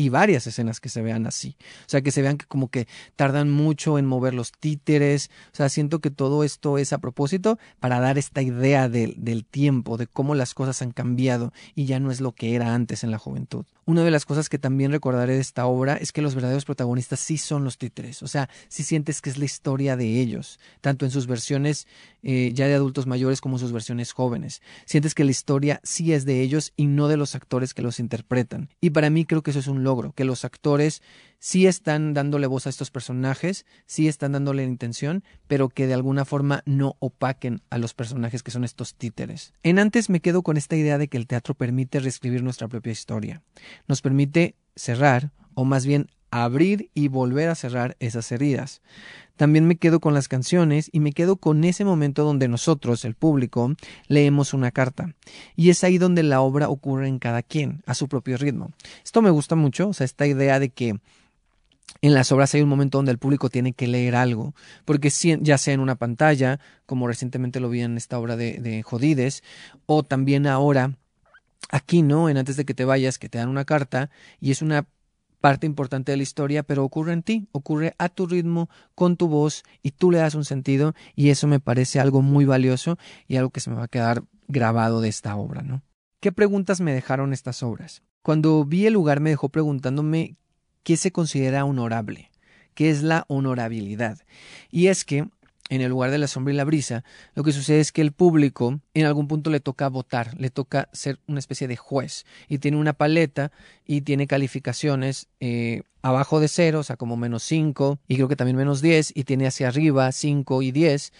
y 0.00 0.08
varias 0.08 0.46
escenas 0.46 0.80
que 0.80 0.88
se 0.88 1.02
vean 1.02 1.26
así. 1.26 1.56
O 1.60 1.88
sea, 1.88 2.00
que 2.00 2.10
se 2.10 2.22
vean 2.22 2.38
que 2.38 2.46
como 2.46 2.70
que 2.70 2.88
tardan 3.16 3.50
mucho 3.50 3.98
en 3.98 4.06
mover 4.06 4.32
los 4.32 4.50
títeres. 4.50 5.30
O 5.52 5.56
sea, 5.56 5.68
siento 5.68 5.98
que 5.98 6.10
todo 6.10 6.42
esto 6.42 6.78
es 6.78 6.94
a 6.94 6.98
propósito 6.98 7.58
para 7.80 8.00
dar 8.00 8.16
esta 8.16 8.40
idea 8.40 8.88
del 8.88 9.44
tiempo, 9.44 9.98
de 9.98 10.06
cómo 10.06 10.34
las 10.34 10.54
cosas 10.54 10.80
han 10.80 10.92
cambiado 10.92 11.52
y 11.74 11.84
ya 11.84 12.00
no 12.00 12.10
es 12.10 12.22
lo 12.22 12.32
que 12.32 12.54
era 12.54 12.72
antes 12.74 13.04
en 13.04 13.10
la 13.10 13.18
juventud. 13.18 13.66
Una 13.90 14.04
de 14.04 14.12
las 14.12 14.24
cosas 14.24 14.48
que 14.48 14.56
también 14.56 14.92
recordaré 14.92 15.34
de 15.34 15.40
esta 15.40 15.66
obra 15.66 15.96
es 15.96 16.12
que 16.12 16.22
los 16.22 16.36
verdaderos 16.36 16.64
protagonistas 16.64 17.18
sí 17.18 17.38
son 17.38 17.64
los 17.64 17.76
títeres, 17.76 18.22
o 18.22 18.28
sea, 18.28 18.48
sí 18.68 18.84
sientes 18.84 19.20
que 19.20 19.30
es 19.30 19.36
la 19.36 19.46
historia 19.46 19.96
de 19.96 20.20
ellos, 20.20 20.60
tanto 20.80 21.04
en 21.04 21.10
sus 21.10 21.26
versiones 21.26 21.88
eh, 22.22 22.52
ya 22.54 22.68
de 22.68 22.74
adultos 22.74 23.08
mayores 23.08 23.40
como 23.40 23.56
en 23.56 23.60
sus 23.60 23.72
versiones 23.72 24.12
jóvenes. 24.12 24.62
Sientes 24.84 25.12
que 25.12 25.24
la 25.24 25.32
historia 25.32 25.80
sí 25.82 26.12
es 26.12 26.24
de 26.24 26.40
ellos 26.40 26.72
y 26.76 26.86
no 26.86 27.08
de 27.08 27.16
los 27.16 27.34
actores 27.34 27.74
que 27.74 27.82
los 27.82 27.98
interpretan. 27.98 28.68
Y 28.80 28.90
para 28.90 29.10
mí 29.10 29.24
creo 29.24 29.42
que 29.42 29.50
eso 29.50 29.58
es 29.58 29.66
un 29.66 29.82
logro, 29.82 30.12
que 30.12 30.24
los 30.24 30.44
actores 30.44 31.02
sí 31.40 31.66
están 31.66 32.14
dándole 32.14 32.46
voz 32.46 32.66
a 32.66 32.70
estos 32.70 32.90
personajes, 32.90 33.64
sí 33.86 34.06
están 34.06 34.32
dándole 34.32 34.62
intención, 34.62 35.24
pero 35.48 35.68
que 35.70 35.86
de 35.86 35.94
alguna 35.94 36.24
forma 36.24 36.62
no 36.66 36.96
opaquen 37.00 37.62
a 37.70 37.78
los 37.78 37.94
personajes 37.94 38.42
que 38.42 38.50
son 38.50 38.62
estos 38.62 38.94
títeres. 38.94 39.54
En 39.62 39.78
antes 39.78 40.10
me 40.10 40.20
quedo 40.20 40.42
con 40.42 40.56
esta 40.56 40.76
idea 40.76 40.98
de 40.98 41.08
que 41.08 41.16
el 41.16 41.26
teatro 41.26 41.54
permite 41.54 41.98
reescribir 41.98 42.42
nuestra 42.42 42.68
propia 42.68 42.92
historia. 42.92 43.42
Nos 43.88 44.02
permite 44.02 44.56
cerrar, 44.76 45.30
o 45.54 45.64
más 45.64 45.86
bien 45.86 46.08
abrir 46.30 46.90
y 46.94 47.08
volver 47.08 47.48
a 47.48 47.54
cerrar 47.54 47.96
esas 47.98 48.30
heridas. 48.32 48.82
También 49.36 49.66
me 49.66 49.76
quedo 49.76 50.00
con 50.00 50.12
las 50.12 50.28
canciones 50.28 50.90
y 50.92 51.00
me 51.00 51.12
quedo 51.12 51.36
con 51.36 51.64
ese 51.64 51.84
momento 51.84 52.24
donde 52.24 52.46
nosotros, 52.46 53.04
el 53.04 53.14
público, 53.14 53.74
leemos 54.06 54.52
una 54.52 54.70
carta. 54.70 55.14
Y 55.56 55.70
es 55.70 55.82
ahí 55.82 55.98
donde 55.98 56.22
la 56.22 56.42
obra 56.42 56.68
ocurre 56.68 57.08
en 57.08 57.18
cada 57.18 57.42
quien, 57.42 57.82
a 57.86 57.94
su 57.94 58.06
propio 58.06 58.36
ritmo. 58.36 58.70
Esto 59.02 59.22
me 59.22 59.30
gusta 59.30 59.56
mucho, 59.56 59.88
o 59.88 59.92
sea, 59.94 60.04
esta 60.04 60.26
idea 60.26 60.58
de 60.58 60.68
que 60.68 61.00
en 62.02 62.14
las 62.14 62.32
obras 62.32 62.54
hay 62.54 62.62
un 62.62 62.68
momento 62.68 62.98
donde 62.98 63.12
el 63.12 63.18
público 63.18 63.48
tiene 63.48 63.72
que 63.72 63.86
leer 63.86 64.14
algo, 64.14 64.54
porque 64.84 65.10
ya 65.40 65.58
sea 65.58 65.74
en 65.74 65.80
una 65.80 65.96
pantalla, 65.96 66.60
como 66.86 67.06
recientemente 67.06 67.60
lo 67.60 67.70
vi 67.70 67.80
en 67.80 67.96
esta 67.96 68.18
obra 68.18 68.36
de, 68.36 68.58
de 68.58 68.82
Jodides, 68.82 69.42
o 69.86 70.02
también 70.02 70.46
ahora 70.46 70.98
aquí, 71.68 72.02
¿no? 72.02 72.28
En 72.28 72.36
antes 72.36 72.56
de 72.56 72.64
que 72.64 72.74
te 72.74 72.84
vayas, 72.84 73.18
que 73.18 73.28
te 73.28 73.38
dan 73.38 73.48
una 73.48 73.64
carta 73.64 74.10
y 74.40 74.50
es 74.50 74.62
una 74.62 74.86
parte 75.40 75.66
importante 75.66 76.12
de 76.12 76.16
la 76.16 76.22
historia, 76.22 76.62
pero 76.62 76.84
ocurre 76.84 77.12
en 77.12 77.22
ti, 77.22 77.48
ocurre 77.52 77.94
a 77.98 78.08
tu 78.08 78.26
ritmo, 78.26 78.68
con 78.94 79.16
tu 79.16 79.28
voz, 79.28 79.64
y 79.82 79.92
tú 79.92 80.10
le 80.10 80.18
das 80.18 80.34
un 80.34 80.44
sentido, 80.44 80.94
y 81.14 81.30
eso 81.30 81.46
me 81.46 81.60
parece 81.60 81.98
algo 81.98 82.20
muy 82.22 82.44
valioso 82.44 82.98
y 83.26 83.36
algo 83.36 83.50
que 83.50 83.60
se 83.60 83.70
me 83.70 83.76
va 83.76 83.84
a 83.84 83.88
quedar 83.88 84.22
grabado 84.48 85.00
de 85.00 85.08
esta 85.08 85.36
obra, 85.36 85.62
¿no? 85.62 85.82
¿Qué 86.20 86.32
preguntas 86.32 86.80
me 86.82 86.92
dejaron 86.92 87.32
estas 87.32 87.62
obras? 87.62 88.02
Cuando 88.22 88.64
vi 88.66 88.86
el 88.86 88.92
lugar 88.92 89.20
me 89.20 89.30
dejó 89.30 89.48
preguntándome 89.48 90.36
qué 90.82 90.98
se 90.98 91.12
considera 91.12 91.64
honorable, 91.64 92.30
qué 92.74 92.90
es 92.90 93.02
la 93.02 93.24
honorabilidad. 93.28 94.18
Y 94.70 94.88
es 94.88 95.06
que 95.06 95.28
en 95.70 95.80
el 95.80 95.88
lugar 95.88 96.10
de 96.10 96.18
la 96.18 96.26
sombra 96.26 96.52
y 96.52 96.56
la 96.56 96.64
brisa, 96.64 97.04
lo 97.34 97.44
que 97.44 97.52
sucede 97.52 97.80
es 97.80 97.92
que 97.92 98.02
el 98.02 98.12
público 98.12 98.80
en 98.92 99.06
algún 99.06 99.28
punto 99.28 99.50
le 99.50 99.60
toca 99.60 99.88
votar, 99.88 100.38
le 100.38 100.50
toca 100.50 100.90
ser 100.92 101.20
una 101.26 101.38
especie 101.38 101.68
de 101.68 101.76
juez 101.76 102.26
y 102.48 102.58
tiene 102.58 102.76
una 102.76 102.92
paleta 102.92 103.52
y 103.90 104.02
tiene 104.02 104.28
calificaciones 104.28 105.26
eh, 105.40 105.82
abajo 106.00 106.38
de 106.38 106.46
cero, 106.46 106.78
o 106.78 106.82
sea, 106.84 106.96
como 106.96 107.16
menos 107.16 107.42
5 107.42 107.98
y 108.06 108.14
creo 108.14 108.28
que 108.28 108.36
también 108.36 108.56
menos 108.56 108.82
10 108.82 109.10
y 109.16 109.24
tiene 109.24 109.48
hacia 109.48 109.66
arriba 109.66 110.12
5 110.12 110.62
y 110.62 110.70
10 110.70 111.12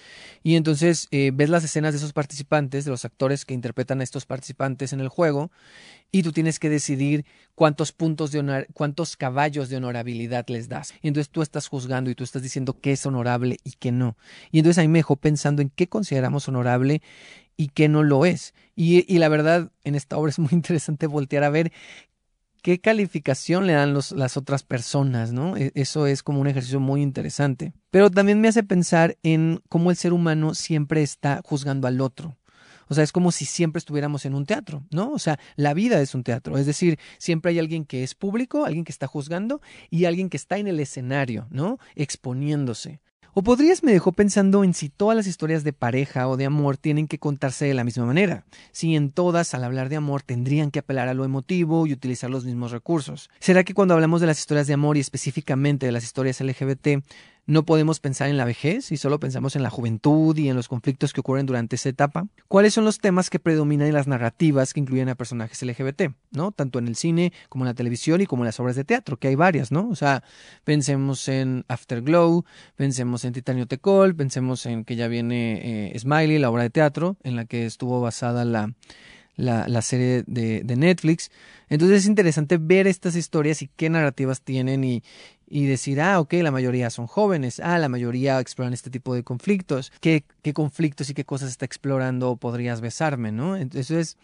y 0.45 0.55
entonces 0.55 1.09
eh, 1.11 1.33
ves 1.35 1.50
las 1.50 1.65
escenas 1.65 1.95
de 1.95 1.99
esos 1.99 2.12
participantes, 2.12 2.85
de 2.85 2.93
los 2.93 3.05
actores 3.05 3.45
que 3.45 3.55
interpretan 3.55 4.00
a 4.00 4.05
estos 4.05 4.25
participantes 4.25 4.93
en 4.93 5.00
el 5.00 5.09
juego 5.09 5.50
y 6.12 6.23
tú 6.23 6.31
tienes 6.31 6.61
que 6.61 6.71
decidir 6.71 7.25
cuántos 7.57 7.91
puntos 7.91 8.31
de 8.31 8.39
honor, 8.39 8.69
cuántos 8.73 9.17
caballos 9.17 9.69
de 9.69 9.77
honorabilidad 9.77 10.47
les 10.47 10.69
das. 10.69 10.95
Y 11.03 11.09
entonces 11.09 11.29
tú 11.29 11.43
estás 11.43 11.67
juzgando 11.67 12.09
y 12.09 12.15
tú 12.15 12.23
estás 12.23 12.41
diciendo 12.41 12.79
qué 12.81 12.93
es 12.93 13.05
honorable 13.05 13.57
y 13.65 13.73
qué 13.81 13.91
no. 13.91 14.17
Y 14.53 14.61
entonces 14.61 14.79
ahí 14.79 14.87
me 14.87 15.00
dejó 15.00 15.17
pensando 15.17 15.61
en 15.61 15.71
qué 15.71 15.89
consideramos 15.89 16.49
honorable 16.49 17.03
y 17.57 17.69
qué 17.69 17.89
no 17.89 18.05
lo 18.05 18.27
es. 18.27 18.55
Y, 18.77 19.12
y 19.12 19.19
la 19.19 19.29
verdad, 19.29 19.71
en 19.85 19.95
esta 19.95 20.17
obra 20.17 20.31
es 20.31 20.39
muy 20.39 20.49
interesante 20.53 21.07
voltear 21.07 21.45
a 21.45 21.50
ver 21.50 21.73
qué 22.62 22.81
calificación 22.81 23.67
le 23.67 23.75
dan 23.75 23.95
los, 23.95 24.12
las 24.12 24.37
otras 24.37 24.62
personas, 24.62 25.33
¿no? 25.33 25.57
E, 25.57 25.73
eso 25.75 26.07
es 26.07 26.23
como 26.23 26.40
un 26.40 26.47
ejercicio 26.47 26.81
muy 26.81 27.02
interesante. 27.02 27.73
Pero 27.90 28.11
también 28.11 28.40
me 28.40 28.49
hace 28.49 28.62
pensar 28.62 29.17
en 29.23 29.61
cómo 29.69 29.90
el 29.90 29.97
ser 29.97 30.12
humano 30.12 30.55
siempre 30.55 31.02
está 31.02 31.40
juzgando 31.45 31.88
al 31.88 32.00
otro. 32.00 32.37
O 32.90 32.95
sea, 32.95 33.05
es 33.05 33.12
como 33.12 33.31
si 33.31 33.45
siempre 33.45 33.79
estuviéramos 33.79 34.26
en 34.26 34.35
un 34.35 34.47
teatro, 34.47 34.85
¿no? 34.90 35.12
O 35.12 35.19
sea, 35.21 35.38
la 35.55 35.75
vida 35.75 36.00
es 36.00 36.14
un 36.17 36.25
teatro. 36.25 36.59
Es 36.59 36.67
decir, 36.67 36.99
siempre 37.19 37.52
hay 37.52 37.61
alguien 37.61 37.85
que 37.85 38.02
es 38.02 38.17
público, 38.17 38.64
alguien 38.64 38.85
que 38.85 38.90
está 38.90 39.07
juzgando 39.07 39.61
y 39.90 40.07
alguien 40.07 40.29
que 40.29 40.37
está 40.37 40.59
en 40.59 40.67
el 40.67 40.81
escenario, 40.81 41.47
¿no? 41.50 41.79
Exponiéndose. 41.95 43.00
O 43.32 43.42
podrías 43.42 43.84
me 43.84 43.92
dejó 43.92 44.10
pensando 44.10 44.64
en 44.64 44.75
si 44.75 44.88
todas 44.88 45.16
las 45.16 45.28
historias 45.28 45.62
de 45.62 45.72
pareja 45.72 46.26
o 46.26 46.37
de 46.37 46.46
amor 46.46 46.76
tienen 46.76 47.06
que 47.06 47.20
contarse 47.20 47.64
de 47.64 47.75
la 47.75 47.84
misma 47.84 48.04
manera, 48.04 48.44
si 48.72 48.96
en 48.96 49.12
todas 49.12 49.54
al 49.54 49.62
hablar 49.62 49.88
de 49.88 49.96
amor 49.96 50.22
tendrían 50.22 50.72
que 50.72 50.80
apelar 50.80 51.08
a 51.08 51.14
lo 51.14 51.25
emotivo 51.25 51.87
y 51.87 51.92
utilizar 51.92 52.28
los 52.28 52.44
mismos 52.44 52.72
recursos. 52.72 53.30
¿Será 53.38 53.62
que 53.62 53.72
cuando 53.72 53.94
hablamos 53.94 54.20
de 54.20 54.26
las 54.26 54.40
historias 54.40 54.66
de 54.66 54.75
amor 54.75 54.96
y 54.96 55.00
específicamente 55.00 55.87
de 55.87 55.92
las 55.92 56.02
historias 56.02 56.40
LGBT 56.40 57.04
no 57.50 57.64
podemos 57.64 57.99
pensar 57.99 58.28
en 58.28 58.37
la 58.37 58.45
vejez 58.45 58.92
y 58.92 58.97
solo 58.97 59.19
pensamos 59.19 59.57
en 59.57 59.64
la 59.64 59.71
juventud 59.71 60.37
y 60.38 60.49
en 60.49 60.54
los 60.54 60.69
conflictos 60.69 61.12
que 61.12 61.21
ocurren 61.21 61.47
durante 61.47 61.75
esa 61.75 61.88
etapa. 61.88 62.28
¿Cuáles 62.47 62.75
son 62.75 62.85
los 62.85 63.00
temas 63.00 63.28
que 63.28 63.40
predominan 63.40 63.88
en 63.88 63.95
las 63.95 64.07
narrativas 64.07 64.73
que 64.73 64.78
incluyen 64.78 65.09
a 65.09 65.16
personajes 65.16 65.61
LGBT? 65.61 66.12
¿No? 66.30 66.52
Tanto 66.52 66.78
en 66.78 66.87
el 66.87 66.95
cine 66.95 67.33
como 67.49 67.64
en 67.64 67.66
la 67.66 67.75
televisión 67.75 68.21
y 68.21 68.26
como 68.26 68.45
en 68.45 68.47
las 68.47 68.61
obras 68.61 68.76
de 68.76 68.85
teatro, 68.85 69.16
que 69.16 69.26
hay 69.26 69.35
varias, 69.35 69.73
¿no? 69.73 69.88
O 69.88 69.97
sea, 69.97 70.23
pensemos 70.62 71.26
en 71.26 71.64
Afterglow, 71.66 72.45
pensemos 72.76 73.25
en 73.25 73.33
Titanio 73.33 73.66
Tecol, 73.66 74.14
pensemos 74.14 74.64
en 74.66 74.85
que 74.85 74.95
ya 74.95 75.09
viene 75.09 75.90
eh, 75.92 75.99
Smiley, 75.99 76.38
la 76.38 76.50
obra 76.50 76.62
de 76.62 76.71
teatro, 76.71 77.16
en 77.25 77.35
la 77.35 77.47
que 77.47 77.66
estuvo 77.66 78.00
basada 78.00 78.45
la, 78.45 78.73
la, 79.40 79.83
serie 79.83 80.25
de, 80.26 80.76
Netflix. 80.76 81.30
Entonces 81.69 81.99
es 81.99 82.07
interesante 82.07 82.59
ver 82.59 82.87
estas 82.87 83.16
historias 83.16 83.62
y 83.62 83.71
qué 83.76 83.90
narrativas 83.90 84.42
tienen 84.42 84.85
y, 84.85 85.02
y 85.52 85.66
decir, 85.66 86.00
ah, 86.00 86.21
ok, 86.21 86.35
la 86.35 86.52
mayoría 86.52 86.90
son 86.90 87.09
jóvenes, 87.09 87.59
ah, 87.59 87.76
la 87.80 87.88
mayoría 87.88 88.38
exploran 88.38 88.73
este 88.73 88.88
tipo 88.88 89.16
de 89.16 89.25
conflictos, 89.25 89.92
qué, 90.00 90.25
qué 90.42 90.54
conflictos 90.54 91.11
y 91.11 91.14
qué 91.14 91.25
cosas 91.25 91.50
está 91.50 91.64
explorando 91.64 92.37
podrías 92.37 92.80
besarme, 92.80 93.33
¿no? 93.33 93.57
Entonces 93.57 94.16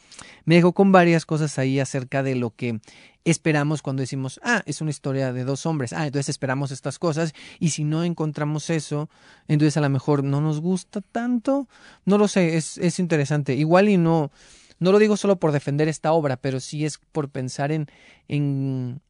me 0.45 0.55
dejó 0.55 0.73
con 0.73 0.93
varias 0.93 1.27
cosas 1.27 1.59
ahí 1.59 1.81
acerca 1.81 2.23
de 2.23 2.37
lo 2.37 2.51
que 2.55 2.79
esperamos 3.25 3.83
cuando 3.83 4.03
decimos, 4.03 4.39
ah, 4.45 4.63
es 4.67 4.81
una 4.81 4.91
historia 4.91 5.33
de 5.33 5.43
dos 5.43 5.67
hombres, 5.67 5.93
ah, 5.93 6.07
entonces 6.07 6.29
esperamos 6.29 6.71
estas 6.71 7.01
cosas 7.01 7.35
y 7.59 7.71
si 7.71 7.83
no 7.83 8.05
encontramos 8.05 8.71
eso, 8.71 9.11
entonces 9.49 9.77
a 9.77 9.81
lo 9.81 9.91
mejor 9.91 10.23
no 10.23 10.41
nos 10.41 10.61
gusta 10.61 11.01
tanto, 11.01 11.67
no 12.05 12.19
lo 12.19 12.29
sé, 12.29 12.57
es, 12.57 12.79
es 12.79 13.01
interesante, 13.01 13.55
igual 13.55 13.89
y 13.89 13.97
no... 13.97 14.31
No 14.79 14.93
lo 14.93 14.99
digo 14.99 15.17
solo 15.17 15.37
por 15.37 15.53
defender 15.53 15.89
esta 15.89 16.13
obra, 16.13 16.37
pero 16.37 16.61
sí 16.61 16.85
es 16.85 16.99
por 16.99 17.31
pensar 17.31 17.73
en, 17.73 17.87
en 18.29 19.01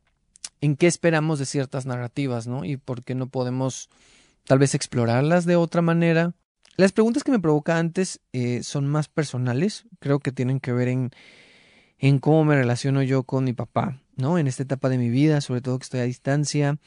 en 0.67 0.75
qué 0.75 0.89
esperamos 0.89 1.39
de 1.39 1.47
ciertas 1.47 1.87
narrativas, 1.87 2.49
¿no? 2.49 2.65
Y 2.65 2.77
por 2.77 3.05
qué 3.05 3.15
no 3.15 3.29
podemos 3.29 3.89
tal 4.45 4.59
vez 4.59 4.75
explorarlas 4.75 5.47
de 5.47 5.55
otra 5.55 5.81
manera. 5.81 6.35
Las 6.77 6.91
preguntas 6.91 7.23
que 7.23 7.31
me 7.31 7.39
provoca 7.39 7.79
antes 7.79 8.21
eh, 8.33 8.65
son 8.65 8.89
más 8.89 9.07
personales, 9.09 9.87
creo 10.01 10.19
que 10.19 10.33
tienen 10.33 10.59
que 10.59 10.73
ver 10.73 10.89
en, 10.89 11.11
en 11.99 12.19
cómo 12.19 12.45
me 12.45 12.57
relaciono 12.57 13.05
yo 13.05 13.23
con 13.23 13.45
mi 13.45 13.53
papá, 13.53 14.03
¿no? 14.17 14.39
En 14.39 14.49
esta 14.49 14.65
etapa 14.65 14.89
de 14.89 14.99
mi 14.99 15.09
vida, 15.09 15.41
sobre 15.41 15.61
todo 15.61 15.79
que 15.79 15.85
estoy 15.85 16.01
a 16.01 16.03
distancia, 16.03 16.79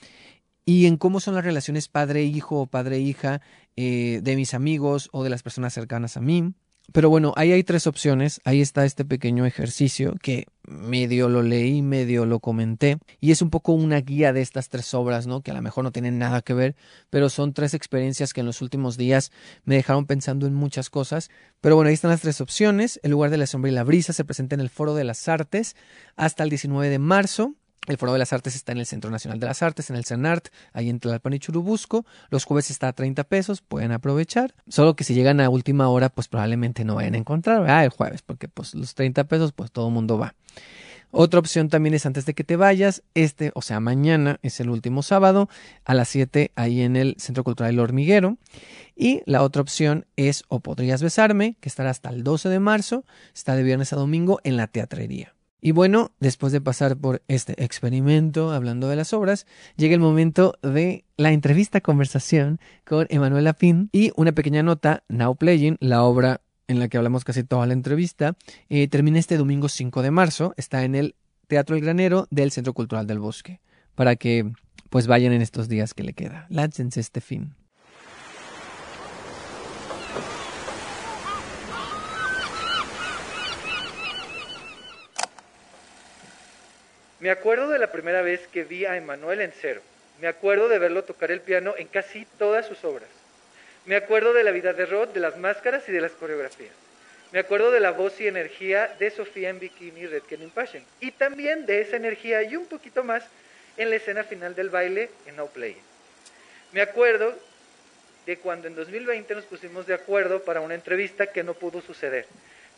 y 0.65 0.85
en 0.85 0.97
cómo 0.97 1.21
son 1.21 1.35
las 1.35 1.45
relaciones 1.45 1.87
padre-hijo 1.87 2.59
o 2.59 2.67
padre-hija 2.67 3.39
eh, 3.77 4.19
de 4.21 4.35
mis 4.35 4.53
amigos 4.53 5.07
o 5.13 5.23
de 5.23 5.29
las 5.29 5.41
personas 5.41 5.73
cercanas 5.73 6.17
a 6.17 6.19
mí. 6.19 6.53
Pero 6.91 7.09
bueno, 7.09 7.33
ahí 7.35 7.51
hay 7.51 7.63
tres 7.63 7.87
opciones. 7.87 8.41
Ahí 8.43 8.61
está 8.61 8.85
este 8.85 9.05
pequeño 9.05 9.45
ejercicio 9.45 10.15
que 10.21 10.45
medio 10.67 11.29
lo 11.29 11.41
leí, 11.41 11.81
medio 11.81 12.25
lo 12.25 12.39
comenté. 12.39 12.97
Y 13.19 13.31
es 13.31 13.41
un 13.41 13.49
poco 13.49 13.73
una 13.73 14.01
guía 14.01 14.33
de 14.33 14.41
estas 14.41 14.69
tres 14.69 14.93
obras, 14.93 15.27
¿no? 15.27 15.41
Que 15.41 15.51
a 15.51 15.53
lo 15.53 15.61
mejor 15.61 15.83
no 15.83 15.91
tienen 15.91 16.17
nada 16.17 16.41
que 16.41 16.53
ver, 16.53 16.75
pero 17.09 17.29
son 17.29 17.53
tres 17.53 17.73
experiencias 17.73 18.33
que 18.33 18.41
en 18.41 18.45
los 18.45 18.61
últimos 18.61 18.97
días 18.97 19.31
me 19.63 19.75
dejaron 19.75 20.05
pensando 20.05 20.47
en 20.47 20.53
muchas 20.53 20.89
cosas. 20.89 21.29
Pero 21.61 21.75
bueno, 21.75 21.89
ahí 21.89 21.93
están 21.93 22.11
las 22.11 22.21
tres 22.21 22.41
opciones. 22.41 22.99
El 23.03 23.11
lugar 23.11 23.31
de 23.31 23.37
la 23.37 23.47
sombra 23.47 23.71
y 23.71 23.73
la 23.73 23.83
brisa 23.83 24.13
se 24.13 24.25
presenta 24.25 24.55
en 24.55 24.61
el 24.61 24.69
Foro 24.69 24.95
de 24.95 25.03
las 25.03 25.27
Artes 25.27 25.75
hasta 26.15 26.43
el 26.43 26.49
19 26.49 26.89
de 26.89 26.99
marzo. 26.99 27.55
El 27.87 27.97
Foro 27.97 28.13
de 28.13 28.19
las 28.19 28.33
Artes 28.33 28.55
está 28.55 28.71
en 28.71 28.77
el 28.77 28.85
Centro 28.85 29.09
Nacional 29.09 29.39
de 29.39 29.47
las 29.47 29.63
Artes, 29.63 29.89
en 29.89 29.95
el 29.95 30.05
CENART, 30.05 30.49
ahí 30.73 30.89
en 30.89 30.99
Tlalpan 30.99 31.33
y 31.33 31.39
Churubusco. 31.39 32.05
Los 32.29 32.45
jueves 32.45 32.69
está 32.69 32.89
a 32.89 32.93
30 32.93 33.23
pesos, 33.23 33.61
pueden 33.61 33.91
aprovechar. 33.91 34.53
Solo 34.67 34.95
que 34.95 35.03
si 35.03 35.13
llegan 35.13 35.41
a 35.41 35.49
última 35.49 35.89
hora, 35.89 36.09
pues 36.09 36.27
probablemente 36.27 36.85
no 36.85 36.95
vayan 36.95 37.15
a 37.15 37.17
encontrar 37.17 37.61
¿verdad? 37.61 37.85
el 37.85 37.89
jueves, 37.89 38.21
porque 38.21 38.47
pues 38.47 38.75
los 38.75 38.93
30 38.93 39.23
pesos, 39.23 39.53
pues 39.53 39.71
todo 39.71 39.87
el 39.87 39.93
mundo 39.93 40.17
va. 40.17 40.35
Otra 41.11 41.39
opción 41.39 41.69
también 41.69 41.95
es 41.95 42.05
antes 42.05 42.27
de 42.27 42.35
que 42.35 42.43
te 42.43 42.55
vayas, 42.55 43.01
este, 43.15 43.51
o 43.55 43.63
sea, 43.63 43.79
mañana 43.79 44.39
es 44.43 44.59
el 44.59 44.69
último 44.69 45.01
sábado 45.01 45.49
a 45.83 45.95
las 45.95 46.07
7 46.09 46.51
ahí 46.55 46.81
en 46.81 46.95
el 46.95 47.15
Centro 47.17 47.43
Cultural 47.43 47.71
El 47.71 47.79
Hormiguero. 47.79 48.37
Y 48.95 49.23
la 49.25 49.41
otra 49.41 49.63
opción 49.63 50.05
es 50.17 50.43
O 50.49 50.59
Podrías 50.59 51.01
Besarme, 51.01 51.55
que 51.61 51.69
estará 51.69 51.89
hasta 51.89 52.09
el 52.09 52.23
12 52.23 52.49
de 52.49 52.59
marzo, 52.59 53.05
está 53.33 53.55
de 53.55 53.63
viernes 53.63 53.91
a 53.91 53.95
domingo 53.95 54.39
en 54.43 54.55
la 54.55 54.67
teatrería. 54.67 55.33
Y 55.61 55.71
bueno, 55.71 56.11
después 56.19 56.53
de 56.53 56.61
pasar 56.61 56.97
por 56.97 57.21
este 57.27 57.61
experimento 57.63 58.51
hablando 58.51 58.87
de 58.87 58.95
las 58.95 59.13
obras, 59.13 59.45
llega 59.75 59.93
el 59.93 59.99
momento 59.99 60.55
de 60.61 61.03
la 61.17 61.31
entrevista 61.31 61.81
conversación 61.81 62.59
con 62.85 63.07
Emanuel 63.09 63.43
Lapin 63.43 63.89
y 63.91 64.11
una 64.15 64.31
pequeña 64.31 64.63
nota, 64.63 65.03
Now 65.09 65.35
Playing, 65.35 65.77
la 65.81 66.03
obra 66.03 66.41
en 66.67 66.79
la 66.79 66.87
que 66.87 66.97
hablamos 66.97 67.23
casi 67.23 67.43
toda 67.43 67.65
la 67.65 67.73
entrevista, 67.73 68.35
eh, 68.69 68.87
termina 68.87 69.19
este 69.19 69.37
domingo 69.37 69.67
5 69.69 70.01
de 70.01 70.11
marzo, 70.11 70.53
está 70.55 70.83
en 70.83 70.95
el 70.95 71.15
Teatro 71.47 71.75
El 71.75 71.81
Granero 71.81 72.27
del 72.29 72.51
Centro 72.51 72.73
Cultural 72.73 73.07
del 73.07 73.19
Bosque, 73.19 73.59
para 73.95 74.15
que 74.15 74.53
pues 74.89 75.07
vayan 75.07 75.33
en 75.33 75.41
estos 75.41 75.67
días 75.67 75.93
que 75.93 76.03
le 76.03 76.13
queda. 76.13 76.45
Láncense 76.49 76.99
este 76.99 77.21
fin. 77.21 77.55
Me 87.19 87.31
acuerdo 87.31 87.67
de 87.67 87.79
la 87.79 87.91
primera 87.91 88.21
vez 88.21 88.47
que 88.47 88.63
vi 88.63 88.85
a 88.85 88.95
Emanuel 88.95 89.41
en 89.41 89.51
cero. 89.51 89.81
Me 90.21 90.29
acuerdo 90.29 90.69
de 90.69 90.79
verlo 90.79 91.03
tocar 91.03 91.31
el 91.31 91.41
piano 91.41 91.73
en 91.77 91.87
casi 91.87 92.25
todas 92.37 92.65
sus 92.65 92.85
obras. 92.85 93.09
Me 93.85 93.97
acuerdo 93.97 94.33
de 94.33 94.43
la 94.45 94.51
vida 94.51 94.71
de 94.71 94.85
Rod, 94.85 95.09
de 95.09 95.19
las 95.19 95.37
máscaras 95.37 95.83
y 95.89 95.91
de 95.91 95.99
las 95.99 96.13
coreografías. 96.13 96.71
Me 97.33 97.39
acuerdo 97.39 97.71
de 97.71 97.81
la 97.81 97.91
voz 97.91 98.19
y 98.21 98.27
energía 98.27 98.95
de 98.99 99.11
Sofía 99.11 99.49
en 99.49 99.59
Bikini 99.59 100.07
Red 100.07 100.23
Kenny 100.23 100.47
Passion. 100.47 100.83
Y 101.01 101.11
también 101.11 101.65
de 101.65 101.81
esa 101.81 101.97
energía 101.97 102.41
y 102.43 102.55
un 102.55 102.65
poquito 102.65 103.03
más 103.03 103.23
en 103.75 103.89
la 103.89 103.97
escena 103.97 104.23
final 104.23 104.55
del 104.55 104.69
baile 104.69 105.09
en 105.25 105.35
No 105.35 105.47
Play. 105.47 105.75
Me 106.71 106.81
acuerdo 106.81 107.37
de 108.25 108.37
cuando 108.37 108.67
en 108.67 108.75
2020 108.75 109.35
nos 109.35 109.45
pusimos 109.45 109.85
de 109.87 109.93
acuerdo 109.93 110.43
para 110.43 110.61
una 110.61 110.75
entrevista 110.75 111.27
que 111.27 111.43
no 111.43 111.53
pudo 111.53 111.81
suceder. 111.81 112.25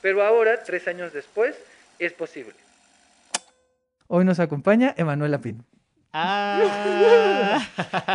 Pero 0.01 0.23
ahora, 0.23 0.63
tres 0.63 0.87
años 0.87 1.13
después, 1.13 1.55
es 1.99 2.11
posible. 2.13 2.55
Hoy 4.13 4.25
nos 4.25 4.41
acompaña 4.41 4.93
Emanuel 4.97 5.31
Lapin. 5.31 5.63
Ah. 6.11 7.65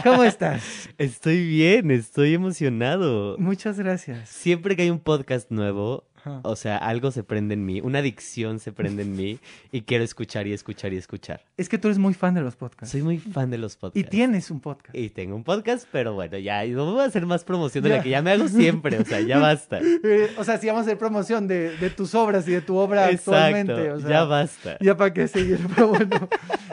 ¿Cómo 0.04 0.24
estás? 0.24 0.90
Estoy 0.98 1.42
bien, 1.48 1.90
estoy 1.90 2.34
emocionado. 2.34 3.38
Muchas 3.38 3.78
gracias. 3.78 4.28
Siempre 4.28 4.76
que 4.76 4.82
hay 4.82 4.90
un 4.90 4.98
podcast 4.98 5.50
nuevo, 5.50 6.04
Ajá. 6.26 6.40
O 6.44 6.56
sea, 6.56 6.76
algo 6.76 7.10
se 7.10 7.22
prende 7.22 7.54
en 7.54 7.64
mí, 7.64 7.80
una 7.80 8.00
adicción 8.00 8.58
se 8.58 8.72
prende 8.72 9.02
en 9.02 9.14
mí 9.16 9.38
y 9.72 9.82
quiero 9.82 10.02
escuchar 10.04 10.46
y 10.46 10.52
escuchar 10.52 10.92
y 10.92 10.96
escuchar. 10.96 11.42
Es 11.56 11.68
que 11.68 11.78
tú 11.78 11.88
eres 11.88 11.98
muy 11.98 12.14
fan 12.14 12.34
de 12.34 12.40
los 12.40 12.56
podcasts. 12.56 12.90
Soy 12.92 13.02
muy 13.02 13.18
fan 13.18 13.50
de 13.50 13.58
los 13.58 13.74
y 13.74 13.78
podcasts. 13.78 14.10
tienes 14.10 14.50
un 14.50 14.60
podcast. 14.60 14.94
Y 14.96 15.10
tengo 15.10 15.36
un 15.36 15.44
podcast, 15.44 15.86
pero 15.92 16.14
bueno, 16.14 16.36
ya 16.38 16.64
no 16.66 16.92
voy 16.92 17.02
a 17.02 17.04
hacer 17.04 17.26
más 17.26 17.44
promoción 17.44 17.84
de 17.84 17.90
Ya. 17.90 17.96
la 17.98 18.02
que 18.02 18.10
ya 18.10 18.22
me 18.22 18.32
hago 18.32 18.48
siempre, 18.48 18.98
o 18.98 19.04
sea, 19.04 19.20
ya 19.20 19.38
basta. 19.38 19.80
Eh, 20.08 20.30
o 20.38 20.44
sea, 20.44 20.58
si 20.58 20.66
vamos 20.66 20.80
a 20.80 20.82
hacer 20.86 20.98
promoción 20.98 21.48
de, 21.48 21.76
de 21.78 21.90
tus 21.90 22.14
obras 22.14 22.46
y 22.48 22.52
de 22.52 22.60
tu 22.60 22.76
obra 22.76 23.10
Exacto, 23.10 23.34
actualmente. 23.34 23.90
O 23.92 24.00
sea, 24.00 24.08
ya 24.10 24.24
basta. 24.24 24.78
Ya 24.80 24.96
para 24.96 25.12
qué 25.12 25.26
seguir. 25.28 25.58
Pero 25.74 25.88
bueno, 25.88 26.28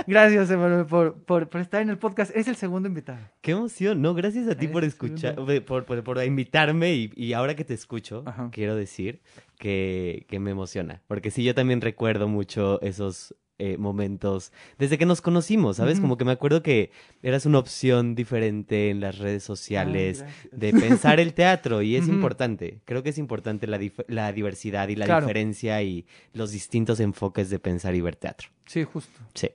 gracias, 0.07 0.51
Emanuel, 0.51 0.86
por, 0.86 1.13
por, 1.24 1.48
por 1.50 1.62
estar 1.62 1.81
en 1.81 1.89
el 1.89 1.98
podcast. 1.98 2.31
Eres 2.31 2.48
el 2.48 2.55
segundo 2.55 2.88
invitado. 2.88 3.19
Qué 3.41 3.51
emoción, 3.51 4.01
no, 4.01 4.13
gracias 4.13 4.48
a 4.48 4.55
ti 4.55 4.67
por 4.67 4.83
escuchar, 4.83 5.36
por, 5.36 5.86
por, 5.86 6.03
por 6.03 6.24
invitarme 6.24 6.93
y, 6.93 7.12
y 7.15 7.33
ahora 7.33 7.55
que 7.55 7.63
te 7.63 7.74
escucho, 7.74 8.24
Ajá. 8.25 8.50
quiero 8.51 8.75
decir 8.75 9.22
que, 9.63 10.25
que 10.27 10.39
me 10.39 10.51
emociona, 10.51 11.01
porque 11.08 11.32
sí, 11.32 11.41
yo 11.46 11.55
también 11.55 11.79
recuerdo 11.79 12.27
mucho 12.27 12.82
esos 12.82 13.34
eh, 13.60 13.77
momentos 13.77 14.51
desde 14.77 14.98
que 14.98 15.05
nos 15.05 15.22
conocimos, 15.22 15.77
¿sabes? 15.77 16.01
Como 16.01 16.17
que 16.17 16.25
me 16.25 16.34
acuerdo 16.34 16.62
que 16.62 16.91
eras 17.22 17.46
una 17.46 17.60
opción 17.60 18.13
diferente 18.13 18.89
en 18.89 19.00
las 19.00 19.20
redes 19.20 19.43
sociales, 19.43 20.22
Ay, 20.22 20.27
gracias. 20.51 20.60
de 20.60 20.74
pensar 20.74 21.20
el 21.22 21.34
teatro 21.34 21.82
y 21.82 21.96
es 21.96 22.10
importante, 22.10 22.82
creo 22.84 23.03
que 23.03 23.12
es 23.12 23.17
importante 23.17 23.65
la, 23.67 23.79
dif- 23.79 24.03
la 24.10 24.34
diversidad 24.34 24.89
y 24.89 24.98
la 24.98 25.05
Claro. 25.05 25.22
diferencia 25.27 25.82
y 25.82 26.05
los 26.34 26.51
distintos 26.51 27.00
enfoques 27.00 27.50
de 27.50 27.60
pensar 27.60 27.96
y 27.96 28.01
ver 28.01 28.17
teatro. 28.17 28.50
Sí, 28.65 28.84
justo. 28.84 29.17
Sí. 29.34 29.50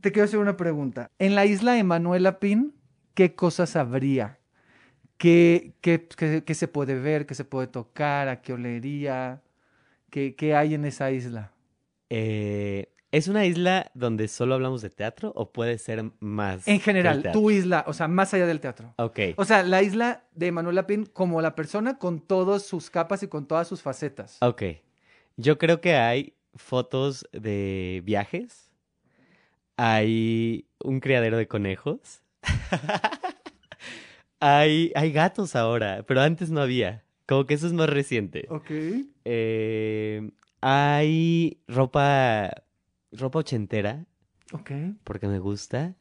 Te 0.00 0.12
quiero 0.12 0.26
hacer 0.26 0.38
una 0.38 0.56
pregunta. 0.56 1.10
En 1.18 1.34
la 1.34 1.44
isla 1.44 1.72
de 1.72 1.82
Manuela 1.82 2.38
Pin, 2.38 2.72
¿qué 3.14 3.34
cosas 3.34 3.74
habría? 3.74 4.37
¿Qué, 5.18 5.72
qué, 5.80 6.06
qué- 6.16 6.44
qué 6.44 6.54
se 6.54 6.68
puede 6.68 6.94
ver? 6.98 7.26
¿Qué 7.26 7.34
se 7.34 7.44
puede 7.44 7.66
tocar? 7.66 8.28
¿A 8.28 8.40
qué 8.40 8.52
olería? 8.52 9.42
¿Qué, 10.10 10.34
qué 10.36 10.54
hay 10.54 10.74
en 10.74 10.84
esa 10.84 11.10
isla? 11.10 11.52
Eh, 12.08 12.90
¿Es 13.10 13.26
una 13.28 13.44
isla 13.46 13.90
donde 13.94 14.28
solo 14.28 14.54
hablamos 14.54 14.80
de 14.82 14.90
teatro 14.90 15.32
o 15.34 15.50
puede 15.50 15.78
ser 15.78 16.04
más? 16.20 16.68
En 16.68 16.78
general, 16.80 17.30
tu 17.32 17.50
isla, 17.50 17.84
o 17.86 17.92
sea, 17.92 18.06
más 18.06 18.32
allá 18.34 18.46
del 18.46 18.60
teatro. 18.60 18.94
Ok. 18.96 19.18
O 19.36 19.44
sea, 19.44 19.62
la 19.62 19.82
isla 19.82 20.24
de 20.34 20.52
Manuela 20.52 20.86
Pin 20.86 21.04
como 21.06 21.40
la 21.42 21.54
persona 21.54 21.98
con 21.98 22.20
todas 22.20 22.62
sus 22.62 22.88
capas 22.90 23.22
y 23.22 23.28
con 23.28 23.46
todas 23.46 23.66
sus 23.66 23.82
facetas. 23.82 24.38
Ok. 24.40 24.62
Yo 25.36 25.58
creo 25.58 25.80
que 25.80 25.94
hay 25.96 26.34
fotos 26.54 27.26
de 27.32 28.02
viajes. 28.04 28.70
Hay 29.76 30.66
un 30.82 31.00
criadero 31.00 31.36
de 31.38 31.48
conejos. 31.48 32.22
hay, 34.40 34.92
hay 34.94 35.12
gatos 35.12 35.56
ahora, 35.56 36.04
pero 36.06 36.20
antes 36.20 36.50
no 36.50 36.60
había. 36.60 37.04
Como 37.26 37.46
que 37.46 37.54
eso 37.54 37.66
es 37.66 37.72
más 37.72 37.88
reciente. 37.90 38.46
Ok. 38.50 38.70
Eh, 39.24 40.30
hay 40.60 41.58
ropa, 41.68 42.50
ropa 43.12 43.38
ochentera, 43.40 44.06
Ok. 44.52 44.70
porque 45.04 45.28
me 45.28 45.38
gusta. 45.38 45.94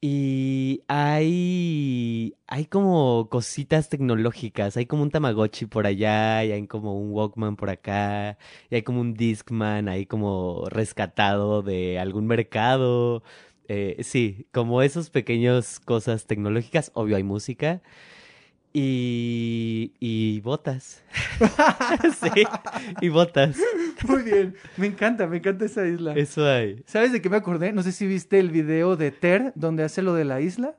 Y 0.00 0.84
hay, 0.86 2.34
hay 2.46 2.66
como 2.66 3.28
cositas 3.28 3.88
tecnológicas, 3.88 4.76
hay 4.76 4.86
como 4.86 5.02
un 5.02 5.10
Tamagotchi 5.10 5.66
por 5.66 5.86
allá, 5.86 6.44
y 6.44 6.52
hay 6.52 6.66
como 6.68 6.96
un 6.96 7.10
Walkman 7.10 7.56
por 7.56 7.68
acá, 7.68 8.38
y 8.70 8.76
hay 8.76 8.82
como 8.82 9.00
un 9.00 9.14
Discman 9.14 9.88
ahí 9.88 10.06
como 10.06 10.66
rescatado 10.70 11.62
de 11.62 11.98
algún 11.98 12.28
mercado. 12.28 13.24
Eh, 13.68 13.98
sí, 14.02 14.46
como 14.52 14.82
esos 14.82 15.10
pequeños 15.10 15.78
cosas 15.80 16.26
tecnológicas, 16.26 16.90
obvio 16.94 17.16
hay 17.16 17.22
música. 17.22 17.82
Y, 18.72 19.92
y 19.98 20.40
botas. 20.40 21.02
sí, 22.20 22.44
y 23.00 23.08
botas. 23.08 23.56
Muy 24.06 24.22
bien. 24.22 24.54
Me 24.76 24.86
encanta, 24.86 25.26
me 25.26 25.38
encanta 25.38 25.64
esa 25.64 25.86
isla. 25.86 26.14
Eso 26.14 26.46
hay. 26.46 26.82
¿Sabes 26.86 27.12
de 27.12 27.22
qué 27.22 27.28
me 27.30 27.36
acordé? 27.36 27.72
No 27.72 27.82
sé 27.82 27.92
si 27.92 28.06
viste 28.06 28.38
el 28.38 28.50
video 28.50 28.96
de 28.96 29.10
Ter, 29.10 29.52
donde 29.54 29.84
hace 29.84 30.02
lo 30.02 30.14
de 30.14 30.24
la 30.24 30.40
isla. 30.40 30.76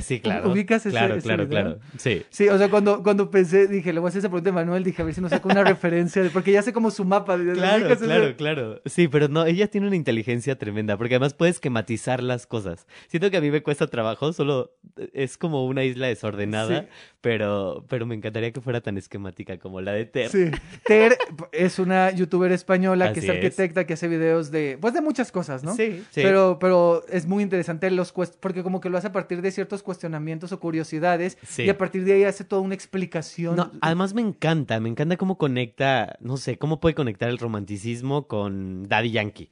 Sí, 0.00 0.18
claro. 0.18 0.50
¿Ubicas 0.50 0.80
ese- 0.84 0.90
claro, 0.90 1.14
ese 1.14 1.22
claro, 1.24 1.46
video? 1.46 1.62
claro. 1.78 1.80
Sí. 1.98 2.24
Sí, 2.28 2.48
o 2.48 2.58
sea, 2.58 2.68
cuando, 2.68 3.04
cuando 3.04 3.30
pensé, 3.30 3.68
dije, 3.68 3.92
le 3.92 4.00
voy 4.00 4.08
a 4.08 4.10
hacer 4.10 4.18
esa 4.18 4.28
pregunta 4.28 4.50
a 4.50 4.52
Manuel, 4.52 4.82
dije, 4.82 5.00
a 5.02 5.04
ver 5.04 5.14
si 5.14 5.20
nos 5.20 5.30
saca 5.30 5.48
una 5.48 5.62
referencia, 5.64 6.20
de- 6.20 6.30
porque 6.30 6.50
ya 6.50 6.62
sé 6.62 6.72
como 6.72 6.90
su 6.90 7.04
mapa. 7.04 7.38
de- 7.38 7.52
Claro, 7.52 7.82
¿ubicas 7.84 7.98
ese? 7.98 8.06
claro, 8.06 8.36
claro. 8.36 8.82
Sí, 8.86 9.06
pero 9.06 9.28
no, 9.28 9.46
ella 9.46 9.68
tiene 9.68 9.86
una 9.86 9.94
inteligencia 9.94 10.58
tremenda, 10.58 10.96
porque 10.96 11.14
además 11.14 11.34
puede 11.34 11.52
esquematizar 11.52 12.24
las 12.24 12.46
cosas. 12.48 12.88
Siento 13.06 13.30
que 13.30 13.36
a 13.36 13.40
mí 13.40 13.52
me 13.52 13.62
cuesta 13.62 13.86
trabajo, 13.86 14.32
solo 14.32 14.74
eh, 14.96 15.10
es 15.14 15.38
como 15.38 15.64
una 15.64 15.84
isla 15.84 16.08
desordenada, 16.08 16.80
Sí. 16.82 16.86
pero, 17.20 17.84
pero 17.88 18.04
me 18.04 18.16
encantaría 18.16 18.50
que 18.50 18.60
fuera 18.60 18.80
tan 18.80 18.98
esquemática 18.98 19.58
como 19.58 19.80
la 19.80 19.92
de 19.92 20.06
Ter. 20.06 20.28
Sí. 20.28 20.50
Ter 20.84 21.16
es 21.52 21.78
una 21.78 22.10
youtuber 22.10 22.50
española 22.50 23.12
que 23.12 23.20
Así 23.20 23.28
es 23.28 23.36
es. 23.36 23.44
arquitecta, 23.44 23.86
que 23.86 23.92
hace 23.92 24.08
videos 24.08 24.50
de, 24.50 24.76
pues 24.80 24.92
de 24.92 25.00
muchas 25.02 25.30
cosas, 25.30 25.62
¿no? 25.62 25.72
Sí, 25.76 26.02
sí. 26.10 26.20
Pero, 26.22 26.58
pero 26.60 27.04
es 27.08 27.26
muy 27.28 27.44
interesante 27.44 27.88
los 27.92 28.12
cuest- 28.12 28.38
porque 28.40 28.64
como 28.64 28.80
que 28.80 28.90
lo 28.90 28.98
hace 28.98 29.06
a 29.06 29.12
partir 29.12 29.40
de 29.40 29.52
ciertos 29.52 29.83
cuestionamientos 29.84 30.50
o 30.52 30.58
curiosidades 30.58 31.38
Sí. 31.44 31.62
y 31.62 31.68
a 31.70 31.78
partir 31.78 32.04
de 32.04 32.14
ahí 32.14 32.24
hace 32.24 32.42
toda 32.44 32.60
una 32.62 32.74
explicación. 32.74 33.54
No, 33.56 33.70
además 33.80 34.12
me 34.14 34.22
encanta, 34.22 34.80
me 34.80 34.88
encanta 34.88 35.16
cómo 35.16 35.38
conecta, 35.38 36.16
no 36.20 36.36
sé, 36.36 36.58
cómo 36.58 36.80
puede 36.80 36.94
conectar 36.96 37.28
el 37.28 37.38
romanticismo 37.38 38.26
con 38.26 38.82
Daddy 38.88 39.12
Yankee. 39.12 39.48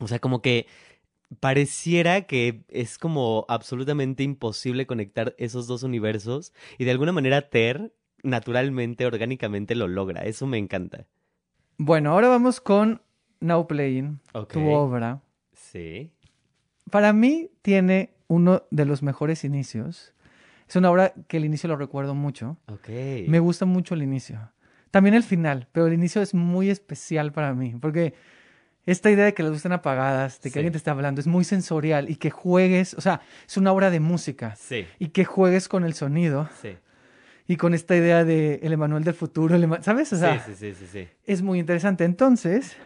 O 0.00 0.08
sea, 0.08 0.18
como 0.18 0.42
que 0.42 0.66
pareciera 1.40 2.22
que 2.22 2.64
es 2.68 2.98
como 2.98 3.46
absolutamente 3.48 4.22
imposible 4.22 4.86
conectar 4.86 5.34
esos 5.38 5.66
dos 5.66 5.82
universos 5.82 6.52
y 6.78 6.84
de 6.84 6.90
alguna 6.90 7.12
manera 7.12 7.48
Ter 7.48 7.94
naturalmente, 8.22 9.06
orgánicamente 9.06 9.74
lo 9.74 9.88
logra. 9.88 10.22
Eso 10.22 10.46
me 10.46 10.58
encanta. 10.58 11.06
Bueno, 11.78 12.10
ahora 12.12 12.28
vamos 12.28 12.60
con 12.60 13.02
Now 13.40 13.66
Playing, 13.66 14.20
tu 14.52 14.68
obra. 14.70 15.22
Sí. 15.52 16.12
Para 16.90 17.12
mí 17.12 17.50
tiene 17.62 18.14
uno 18.32 18.62
de 18.70 18.84
los 18.86 19.02
mejores 19.02 19.44
inicios. 19.44 20.14
Es 20.68 20.76
una 20.76 20.90
obra 20.90 21.12
que 21.28 21.36
el 21.36 21.44
inicio 21.44 21.68
lo 21.68 21.76
recuerdo 21.76 22.14
mucho. 22.14 22.56
Ok. 22.68 22.88
Me 23.28 23.40
gusta 23.40 23.66
mucho 23.66 23.94
el 23.94 24.02
inicio. 24.02 24.50
También 24.90 25.14
el 25.14 25.22
final, 25.22 25.68
pero 25.72 25.86
el 25.86 25.92
inicio 25.92 26.22
es 26.22 26.32
muy 26.34 26.70
especial 26.70 27.32
para 27.32 27.52
mí, 27.54 27.74
porque 27.80 28.14
esta 28.86 29.10
idea 29.10 29.24
de 29.26 29.34
que 29.34 29.42
las 29.42 29.50
luces 29.50 29.60
están 29.60 29.72
apagadas, 29.72 30.40
de 30.40 30.48
que 30.48 30.54
Sí. 30.54 30.58
alguien 30.58 30.72
te 30.72 30.78
está 30.78 30.90
hablando, 30.92 31.20
es 31.20 31.26
muy 31.26 31.44
sensorial 31.44 32.10
y 32.10 32.16
que 32.16 32.30
juegues, 32.30 32.94
o 32.94 33.00
sea, 33.00 33.20
es 33.46 33.56
una 33.56 33.70
obra 33.72 33.90
de 33.90 34.00
música 34.00 34.56
Sí, 34.56 34.86
y 34.98 35.08
que 35.08 35.24
juegues 35.24 35.68
con 35.68 35.84
el 35.84 35.92
sonido 35.94 36.48
sí. 36.60 36.76
y 37.46 37.56
con 37.56 37.74
esta 37.74 37.94
idea 37.96 38.24
de 38.24 38.60
el 38.62 38.72
Emanuel 38.72 39.04
del 39.04 39.14
futuro, 39.14 39.54
el 39.56 39.82
¿sabes? 39.82 40.12
O 40.12 40.16
sea, 40.16 40.40
sí, 40.40 40.52
sí, 40.58 40.74
sí, 40.74 40.86
sí, 40.90 41.08
es 41.24 41.42
muy 41.42 41.58
interesante. 41.58 42.04
Entonces, 42.04 42.76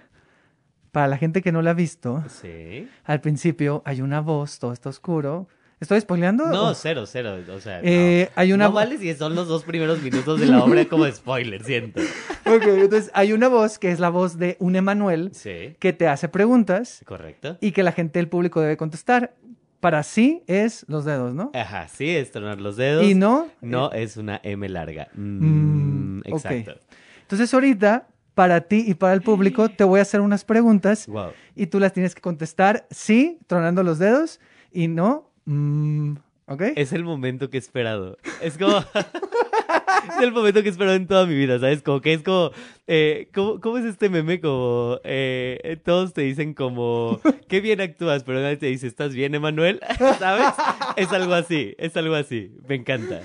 para 0.97 1.09
la 1.09 1.19
gente 1.19 1.43
que 1.43 1.53
no 1.53 1.61
la 1.61 1.73
ha 1.73 1.75
visto, 1.75 2.25
sí. 2.41 2.89
Al 3.05 3.21
principio 3.21 3.83
hay 3.85 4.01
una 4.01 4.21
voz, 4.23 4.59
todo 4.59 4.73
está 4.73 4.89
oscuro. 4.89 5.47
¿Estoy 5.79 6.01
spoileando? 6.01 6.47
No, 6.47 6.69
¿O- 6.71 6.75
cero, 6.75 7.05
cero. 7.07 7.37
O 7.55 7.61
sea, 7.61 7.81
Eh, 7.83 8.31
no. 8.35 8.41
hay 8.41 8.53
una 8.55 8.65
No 8.69 8.73
vale 8.73 8.97
si 8.97 9.13
son 9.15 9.35
los 9.35 9.47
dos 9.47 9.63
primeros 9.65 10.01
minutos 10.01 10.41
de 10.41 10.47
la 10.47 10.65
obra 10.65 10.87
como 10.87 11.05
spoiler, 11.13 11.63
siento. 11.65 12.01
Ok, 12.47 12.63
entonces 12.67 13.11
hay 13.13 13.35
una 13.35 13.49
voz 13.49 13.79
que 13.79 13.91
es 13.91 14.01
la 14.01 14.09
voz 14.09 14.39
de 14.39 14.57
un 14.59 14.75
Emanuel 14.75 15.33
Sí, 15.35 15.77
que 15.79 15.93
te 15.93 16.09
hace 16.09 16.31
preguntas 16.31 17.03
correcto. 17.05 17.59
y 17.61 17.73
que 17.73 17.83
la 17.83 17.93
gente 17.93 18.19
del 18.19 18.29
público 18.31 18.63
debe 18.63 18.79
contestar. 18.79 19.35
Para 19.81 20.03
sí 20.03 20.43
es 20.47 20.87
los 20.89 21.05
dedos, 21.05 21.35
¿no? 21.35 21.51
Ajá, 21.53 21.89
sí, 21.89 22.09
es 22.09 22.31
tronar 22.31 22.59
los 22.59 22.77
dedos. 22.79 23.05
Y 23.05 23.15
no. 23.15 23.49
No 23.61 23.93
es 23.93 24.17
una 24.17 24.41
M 24.43 24.67
larga. 24.71 25.09
Mm, 25.15 26.21
Mm, 26.21 26.23
exacto. 26.25 26.73
Entonces 27.21 27.53
ahorita, 27.53 28.09
para 28.37 28.61
ti 28.61 28.85
y 28.87 28.93
para 28.95 29.15
el 29.15 29.23
público, 29.23 29.71
te 29.71 29.83
voy 29.83 29.99
a 29.99 30.03
hacer 30.03 30.21
unas 30.21 30.45
preguntas 30.45 31.07
Wow. 31.07 31.31
y 31.55 31.69
tú 31.69 31.81
las 31.81 31.95
tienes 31.95 32.15
que 32.15 32.21
contestar 32.21 32.87
sí, 32.91 33.39
tronando 33.47 33.83
los 33.83 33.99
dedos 33.99 34.41
y 34.71 34.89
no. 34.89 35.31
mm, 35.47 36.17
¿Ok? 36.49 36.63
Es 36.77 36.93
el 36.93 37.03
momento 37.03 37.49
que 37.49 37.57
he 37.57 37.61
esperado. 37.61 38.19
Es 38.43 38.59
como. 38.59 38.77
es 40.11 40.23
el 40.23 40.33
momento 40.33 40.63
que 40.63 40.69
he 40.69 40.71
esperado 40.71 40.95
en 40.97 41.07
toda 41.07 41.27
mi 41.27 41.35
vida, 41.35 41.59
¿sabes? 41.59 41.83
Como 41.83 42.01
que 42.03 42.13
es 42.13 42.23
como. 42.23 42.51
eh, 42.87 43.31
¿cómo, 43.35 43.59
cómo 43.61 43.79
es 43.79 43.85
este 43.87 44.09
meme? 44.11 44.39
Como. 44.41 44.99
eh, 45.03 45.81
todos 45.85 46.13
te 46.13 46.21
dicen 46.21 46.53
como. 46.55 47.21
Qué 47.49 47.61
bien 47.61 47.81
actúas, 47.81 48.23
pero 48.23 48.41
nadie 48.41 48.59
te 48.59 48.67
dice, 48.67 48.87
¿estás 48.87 49.15
bien, 49.15 49.35
Emanuel? 49.35 49.81
¿Sabes? 50.19 50.49
Es 50.97 51.11
algo 51.13 51.33
así, 51.35 51.75
es 51.79 51.97
algo 51.97 52.15
así. 52.15 52.55
Me 52.69 52.75
encanta. 52.77 53.23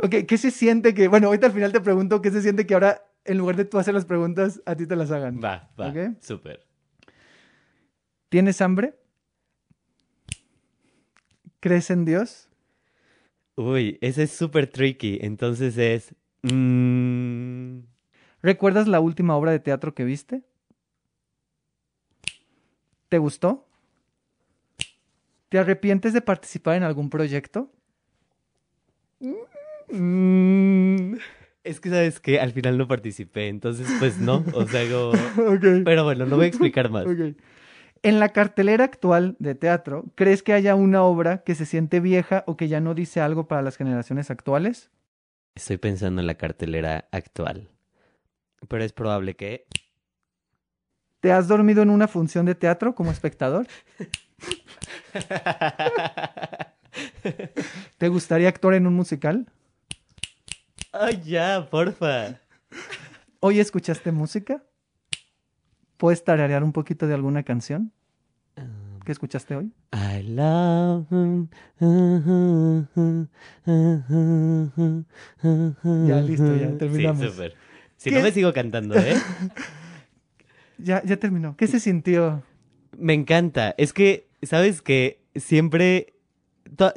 Ok, 0.00 0.16
¿qué 0.26 0.36
se 0.36 0.50
siente 0.50 0.92
que... 0.94 1.08
Bueno, 1.08 1.28
ahorita 1.28 1.46
al 1.46 1.52
final 1.52 1.72
te 1.72 1.80
pregunto 1.80 2.20
qué 2.20 2.30
se 2.30 2.42
siente 2.42 2.66
que 2.66 2.74
ahora, 2.74 3.02
en 3.28 3.38
lugar 3.38 3.56
de 3.56 3.64
tú 3.64 3.78
hacer 3.78 3.94
las 3.94 4.04
preguntas, 4.04 4.62
a 4.66 4.74
ti 4.74 4.86
te 4.86 4.96
las 4.96 5.10
hagan. 5.10 5.42
Va, 5.42 5.70
va. 5.78 5.90
Ok. 5.90 6.20
Súper. 6.20 6.66
¿Tienes 8.28 8.60
hambre? 8.60 8.94
¿Crees 11.60 11.90
en 11.90 12.04
Dios? 12.04 12.48
Uy, 13.56 13.98
ese 14.00 14.24
es 14.24 14.32
súper 14.32 14.66
tricky. 14.68 15.18
Entonces 15.20 15.76
es. 15.78 16.14
mm, 16.42 17.80
¿Recuerdas 18.42 18.86
la 18.86 19.00
última 19.00 19.36
obra 19.36 19.50
de 19.50 19.58
teatro 19.58 19.94
que 19.94 20.04
viste? 20.04 20.42
¿Te 23.08 23.18
gustó? 23.18 23.66
¿Te 25.48 25.58
arrepientes 25.58 26.12
de 26.12 26.20
participar 26.20 26.76
en 26.76 26.82
algún 26.82 27.08
proyecto? 27.10 27.72
mm, 29.90 31.14
Es 31.64 31.80
que, 31.80 31.90
¿sabes 31.90 32.20
qué? 32.20 32.40
Al 32.40 32.52
final 32.52 32.78
no 32.78 32.88
participé, 32.88 33.48
entonces, 33.48 33.88
pues 33.98 34.18
no. 34.18 34.44
O 34.54 34.66
sea. 34.66 34.82
Ok. 35.38 35.84
Pero 35.84 36.04
bueno, 36.04 36.26
no 36.26 36.36
voy 36.36 36.46
a 36.46 36.48
explicar 36.48 36.90
más. 36.90 37.06
En 38.02 38.20
la 38.20 38.28
cartelera 38.28 38.84
actual 38.84 39.36
de 39.40 39.54
teatro, 39.54 40.04
¿crees 40.14 40.42
que 40.42 40.52
haya 40.52 40.74
una 40.76 41.02
obra 41.02 41.42
que 41.42 41.54
se 41.54 41.66
siente 41.66 42.00
vieja 42.00 42.44
o 42.46 42.56
que 42.56 42.68
ya 42.68 42.80
no 42.80 42.94
dice 42.94 43.20
algo 43.20 43.48
para 43.48 43.62
las 43.62 43.76
generaciones 43.76 44.30
actuales? 44.30 44.90
Estoy 45.56 45.78
pensando 45.78 46.20
en 46.20 46.28
la 46.28 46.36
cartelera 46.36 47.08
actual. 47.10 47.68
Pero 48.68 48.84
es 48.84 48.92
probable 48.92 49.34
que... 49.34 49.66
¿Te 51.20 51.32
has 51.32 51.48
dormido 51.48 51.82
en 51.82 51.90
una 51.90 52.06
función 52.06 52.46
de 52.46 52.54
teatro 52.54 52.94
como 52.94 53.10
espectador? 53.10 53.66
¿Te 57.98 58.08
gustaría 58.08 58.48
actuar 58.48 58.74
en 58.74 58.86
un 58.86 58.94
musical? 58.94 59.46
Ay, 61.00 61.22
ya, 61.24 61.68
porfa. 61.70 62.40
¿Hoy 63.38 63.60
escuchaste 63.60 64.10
música? 64.10 64.64
¿Puedes 65.96 66.24
tararear 66.24 66.64
un 66.64 66.72
poquito 66.72 67.06
de 67.06 67.14
alguna 67.14 67.44
canción? 67.44 67.92
¿Qué 69.04 69.12
escuchaste 69.12 69.54
hoy? 69.54 69.72
I 69.92 70.22
love. 70.24 71.06
Ya, 76.08 76.20
listo, 76.20 76.56
ya, 76.56 76.76
terminamos. 76.76 77.22
Sí, 77.22 77.28
súper. 77.28 77.54
Si 77.96 78.10
¿Qué? 78.10 78.16
no 78.16 78.22
me 78.22 78.32
sigo 78.32 78.52
cantando, 78.52 78.96
¿eh? 78.96 79.14
Ya, 80.78 81.02
ya 81.04 81.16
terminó. 81.16 81.56
¿Qué 81.56 81.66
se 81.66 81.80
sintió? 81.80 82.42
Me 82.96 83.12
encanta. 83.14 83.74
Es 83.78 83.92
que, 83.92 84.28
¿sabes 84.42 84.80
que 84.80 85.22
Siempre 85.34 86.14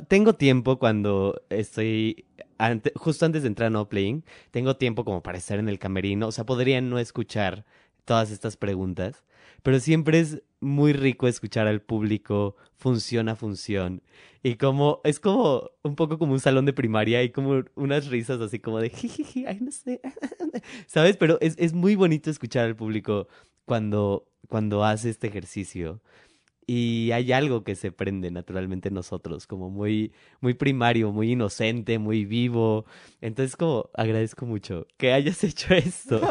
tengo 0.07 0.33
tiempo 0.35 0.77
cuando 0.79 1.41
estoy 1.49 2.25
ante- 2.57 2.91
justo 2.95 3.25
antes 3.25 3.41
de 3.43 3.47
entrar 3.49 3.67
a 3.67 3.69
No 3.69 3.89
Playing, 3.89 4.23
tengo 4.51 4.75
tiempo 4.77 5.03
como 5.05 5.23
para 5.23 5.37
estar 5.37 5.59
en 5.59 5.69
el 5.69 5.79
camerino. 5.79 6.27
O 6.27 6.31
sea, 6.31 6.45
podría 6.45 6.81
no 6.81 6.99
escuchar 6.99 7.65
todas 8.05 8.31
estas 8.31 8.57
preguntas, 8.57 9.23
pero 9.63 9.79
siempre 9.79 10.19
es 10.19 10.41
muy 10.59 10.93
rico 10.93 11.27
escuchar 11.27 11.67
al 11.67 11.81
público 11.81 12.55
función 12.75 13.29
a 13.29 13.35
función. 13.35 14.01
Y 14.43 14.55
como, 14.55 15.01
es 15.03 15.19
como 15.19 15.69
un 15.83 15.95
poco 15.95 16.17
como 16.17 16.33
un 16.33 16.39
salón 16.39 16.65
de 16.65 16.73
primaria 16.73 17.23
y 17.23 17.29
como 17.31 17.63
unas 17.75 18.07
risas 18.07 18.41
así 18.41 18.59
como 18.59 18.79
de 18.79 18.89
jijiji, 18.89 19.45
ay, 19.45 19.59
no 19.61 19.71
sé. 19.71 20.01
¿Sabes? 20.87 21.17
Pero 21.17 21.37
es, 21.41 21.55
es 21.57 21.73
muy 21.73 21.95
bonito 21.95 22.29
escuchar 22.29 22.65
al 22.65 22.75
público 22.75 23.27
cuando, 23.65 24.27
cuando 24.47 24.83
hace 24.83 25.09
este 25.09 25.27
ejercicio. 25.27 26.01
Y 26.73 27.11
hay 27.11 27.33
algo 27.33 27.65
que 27.65 27.75
se 27.75 27.91
prende 27.91 28.31
naturalmente 28.31 28.87
en 28.87 28.93
nosotros, 28.93 29.45
como 29.45 29.69
muy, 29.69 30.13
muy 30.39 30.53
primario, 30.53 31.11
muy 31.11 31.33
inocente, 31.33 31.99
muy 31.99 32.23
vivo. 32.23 32.85
Entonces, 33.19 33.57
como 33.57 33.89
agradezco 33.93 34.45
mucho 34.45 34.87
que 34.95 35.11
hayas 35.11 35.43
hecho 35.43 35.73
esto. 35.73 36.21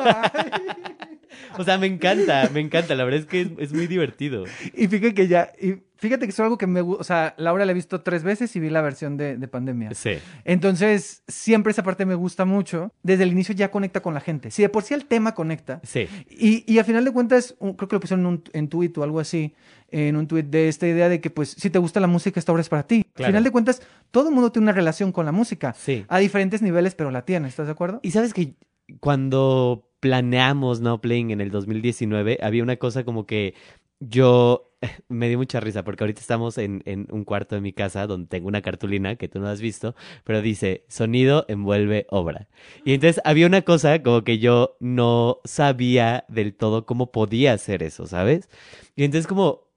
O 1.59 1.65
sea, 1.65 1.79
me 1.79 1.87
encanta, 1.87 2.49
me 2.53 2.61
encanta. 2.61 2.95
La 2.95 3.05
verdad 3.05 3.21
es 3.21 3.27
que 3.27 3.41
es, 3.43 3.49
es 3.59 3.73
muy 3.73 3.87
divertido. 3.87 4.45
Y 4.75 4.89
fíjate 4.89 5.15
que 5.15 5.29
ya, 5.29 5.51
y 5.61 5.77
fíjate 5.97 6.27
que 6.27 6.31
es 6.31 6.41
algo 6.41 6.57
que 6.59 6.67
me 6.67 6.81
gusta, 6.81 7.01
o 7.01 7.05
sea, 7.05 7.35
Laura 7.39 7.65
la 7.65 7.73
he 7.73 7.75
visto 7.75 8.01
tres 8.01 8.23
veces 8.23 8.55
y 8.57 8.61
vi 8.61 8.71
la 8.71 8.81
versión 8.83 9.17
de, 9.17 9.37
de 9.37 9.49
pandemia. 9.49 9.95
Sí, 9.95 10.13
Entonces, 10.45 11.23
siempre 11.29 11.71
esa 11.73 11.83
parte 11.83 12.05
me 12.07 12.15
gusta 12.15 12.45
mucho. 12.45 12.93
Desde 13.03 13.25
el 13.25 13.33
inicio 13.33 13.55
ya 13.55 13.71
conecta 13.71 14.01
con 14.01 14.15
la 14.15 14.21
gente. 14.21 14.51
Si 14.51 14.63
de 14.63 14.69
por 14.69 14.83
sí 14.83 14.95
el 14.95 15.05
tema 15.07 15.35
conecta. 15.35 15.81
sí, 15.85 16.09
Y, 16.29 16.65
y 16.73 16.79
a 16.79 16.85
final 16.85 17.05
de 17.05 17.13
cuentas, 17.13 17.55
creo 17.59 17.77
que 17.89 17.97
lo 17.97 18.01
pusieron 18.01 18.21
en 18.21 18.27
un 18.27 18.43
en 18.53 18.69
tuit 18.69 18.97
o 18.99 19.03
algo 19.03 19.21
así, 19.21 19.55
en 19.91 20.17
un 20.17 20.27
tuit 20.27 20.47
de 20.47 20.69
esta 20.69 20.87
idea 20.87 21.09
de 21.09 21.21
que, 21.21 21.31
pues, 21.31 21.51
si 21.51 21.71
te 21.71 21.79
gusta 21.79 22.01
la 22.01 22.07
música, 22.07 22.39
esta 22.41 22.53
obra 22.53 22.63
es 22.63 22.69
para 22.69 22.85
ti. 22.87 23.05
Claro. 23.15 23.27
Al 23.27 23.33
final 23.33 23.45
de 23.45 23.51
cuentas, 23.51 23.83
todo 24.11 24.29
el 24.29 24.35
mundo 24.35 24.51
tiene 24.53 24.65
una 24.65 24.73
relación 24.73 25.13
con 25.13 25.27
la 25.27 25.33
música. 25.33 25.75
sí. 25.79 26.05
A 26.09 26.19
diferentes 26.19 26.63
niveles, 26.63 26.95
pero 26.95 27.11
la 27.11 27.25
tiene. 27.25 27.49
¿Estás 27.49 27.67
de 27.67 27.73
acuerdo? 27.73 28.01
Y 28.03 28.11
sabes 28.13 28.33
que 28.35 28.55
cuando 29.01 29.90
planeamos 30.01 30.81
No 30.81 31.01
Playing 31.01 31.31
en 31.31 31.41
el 31.41 31.51
2019, 31.51 32.39
había 32.43 32.63
una 32.63 32.77
cosa 32.77 33.05
como 33.05 33.27
que 33.27 33.55
yo 34.01 34.73
me 35.09 35.29
dio 35.29 35.39
mucha 35.39 35.61
risa 35.61 35.85
porque 35.85 36.05
ahorita 36.05 36.21
estamos 36.21 36.59
en, 36.59 36.83
en 36.87 37.07
un 37.11 37.25
cuarto 37.25 37.55
de 37.55 37.61
mi 37.61 37.73
casa 37.73 38.07
donde 38.07 38.29
tengo 38.29 38.49
una 38.49 38.63
cartulina 38.63 39.17
que 39.17 39.29
tú 39.29 39.39
no 39.39 39.49
has 39.49 39.61
visto, 39.61 39.95
pero 40.25 40.43
dice 40.43 40.85
sonido 40.89 41.45
envuelve 41.49 42.07
obra. 42.11 42.49
Y 42.85 42.95
entonces 42.95 43.21
había 43.25 43.47
una 43.47 43.63
cosa 43.63 44.03
como 44.03 44.25
que 44.25 44.39
yo 44.39 44.77
no 44.81 45.41
sabía 45.45 46.25
del 46.29 46.55
todo 46.55 46.87
cómo 46.87 47.13
podía 47.13 47.53
hacer 47.53 47.83
eso, 47.83 48.07
¿sabes? 48.07 48.49
Y 48.97 49.05
entonces 49.05 49.27
como 49.27 49.69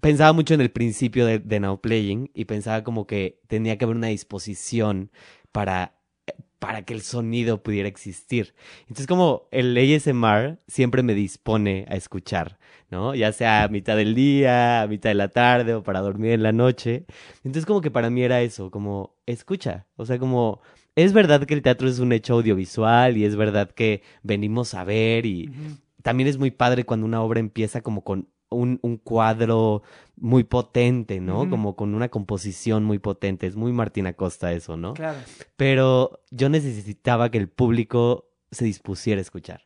pensaba 0.00 0.32
mucho 0.32 0.54
en 0.54 0.60
el 0.60 0.70
principio 0.70 1.26
de, 1.26 1.38
de 1.38 1.60
Now 1.60 1.80
Playing 1.80 2.30
y 2.34 2.46
pensaba 2.46 2.82
como 2.82 3.06
que 3.06 3.40
tenía 3.46 3.78
que 3.78 3.84
haber 3.84 3.96
una 3.96 4.08
disposición 4.08 5.10
para 5.52 6.01
para 6.62 6.82
que 6.82 6.94
el 6.94 7.02
sonido 7.02 7.60
pudiera 7.60 7.88
existir. 7.88 8.54
Entonces, 8.82 9.08
como 9.08 9.48
el 9.50 9.76
ASMR 9.76 10.60
siempre 10.68 11.02
me 11.02 11.12
dispone 11.12 11.86
a 11.88 11.96
escuchar, 11.96 12.56
¿no? 12.88 13.16
Ya 13.16 13.32
sea 13.32 13.64
a 13.64 13.68
mitad 13.68 13.96
del 13.96 14.14
día, 14.14 14.82
a 14.82 14.86
mitad 14.86 15.10
de 15.10 15.16
la 15.16 15.26
tarde 15.26 15.74
o 15.74 15.82
para 15.82 15.98
dormir 15.98 16.30
en 16.30 16.44
la 16.44 16.52
noche. 16.52 17.04
Entonces, 17.38 17.66
como 17.66 17.80
que 17.80 17.90
para 17.90 18.10
mí 18.10 18.22
era 18.22 18.42
eso, 18.42 18.70
como 18.70 19.16
escucha. 19.26 19.88
O 19.96 20.06
sea, 20.06 20.20
como 20.20 20.60
es 20.94 21.12
verdad 21.12 21.44
que 21.46 21.54
el 21.54 21.62
teatro 21.62 21.88
es 21.88 21.98
un 21.98 22.12
hecho 22.12 22.34
audiovisual 22.34 23.16
y 23.16 23.24
es 23.24 23.34
verdad 23.34 23.68
que 23.72 24.04
venimos 24.22 24.74
a 24.74 24.84
ver 24.84 25.26
y 25.26 25.50
también 26.02 26.28
es 26.28 26.38
muy 26.38 26.52
padre 26.52 26.84
cuando 26.84 27.06
una 27.06 27.22
obra 27.22 27.40
empieza 27.40 27.80
como 27.80 28.04
con 28.04 28.28
un, 28.52 28.78
un 28.82 28.96
cuadro 28.96 29.82
muy 30.16 30.44
potente, 30.44 31.20
¿no? 31.20 31.48
Como 31.50 31.74
con 31.76 31.94
una 31.94 32.08
composición 32.08 32.84
muy 32.84 32.98
potente. 32.98 33.46
Es 33.46 33.56
muy 33.56 33.72
Martina 33.72 34.12
Costa 34.12 34.52
eso, 34.52 34.76
¿no? 34.76 34.94
Claro. 34.94 35.18
Pero 35.56 36.20
yo 36.30 36.48
necesitaba 36.48 37.30
que 37.30 37.38
el 37.38 37.48
público 37.48 38.28
se 38.50 38.64
dispusiera 38.64 39.18
a 39.18 39.22
escuchar. 39.22 39.62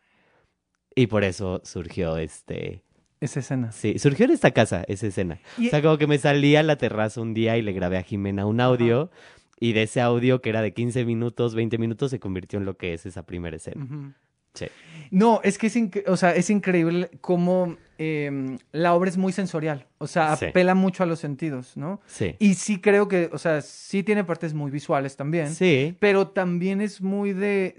Y 0.95 1.09
por 1.09 1.25
eso 1.25 1.61
surgió 1.65 2.17
este... 2.17 2.83
Esa 3.21 3.41
escena. 3.41 3.73
Sí, 3.73 3.99
surgió 3.99 4.27
en 4.27 4.33
esta 4.33 4.51
casa 4.53 4.85
esa 4.89 5.07
escena. 5.07 5.41
Y- 5.59 5.67
O 5.69 5.71
sea, 5.71 5.83
como 5.83 5.99
que 5.99 6.07
me 6.07 6.19
salí 6.19 6.55
a 6.57 6.63
la 6.63 6.77
terraza 6.77 7.21
un 7.21 7.35
día 7.35 7.57
y 7.59 7.63
le 7.63 7.73
grabé 7.73 7.99
a 7.99 8.03
Jimena 8.03 8.47
un 8.47 8.61
audio. 8.61 9.11
Y 9.59 9.73
de 9.73 9.85
ese 9.85 10.01
audio, 10.03 10.43
que 10.43 10.51
era 10.51 10.61
de 10.63 10.75
15 10.75 11.05
minutos, 11.07 11.55
20 11.55 11.79
minutos, 11.79 12.11
se 12.11 12.21
convirtió 12.21 12.59
en 12.59 12.67
lo 12.67 12.77
que 12.77 12.93
es 12.95 13.07
esa 13.07 13.25
primera 13.25 13.57
escena. 13.57 14.15
Sí. 14.53 14.67
No, 15.11 15.41
es 15.45 15.57
que 15.59 15.67
es, 15.69 15.79
o 16.09 16.17
sea, 16.19 16.35
es 16.35 16.51
increíble 16.51 17.11
cómo 17.23 17.77
em, 17.99 18.59
la 18.73 18.95
obra 18.95 19.09
es 19.11 19.17
muy 19.17 19.33
sensorial. 19.33 19.87
O 19.99 20.07
sea, 20.07 20.37
Sí. 20.37 20.47
apela 20.47 20.75
mucho 20.75 21.03
a 21.03 21.07
los 21.07 21.19
sentidos, 21.21 21.77
¿no? 21.77 22.01
Sí. 22.07 22.37
Y 22.39 22.55
sí 22.55 22.81
creo 22.81 23.09
que, 23.09 23.31
o 23.33 23.39
sea, 23.39 23.63
sí 23.63 24.03
tiene 24.03 24.25
partes 24.25 24.55
muy 24.55 24.71
visuales 24.71 25.17
también. 25.17 25.55
Sí. 25.55 25.97
Pero 26.01 26.29
también 26.29 26.81
es 26.81 27.01
muy 27.01 27.33
de. 27.33 27.77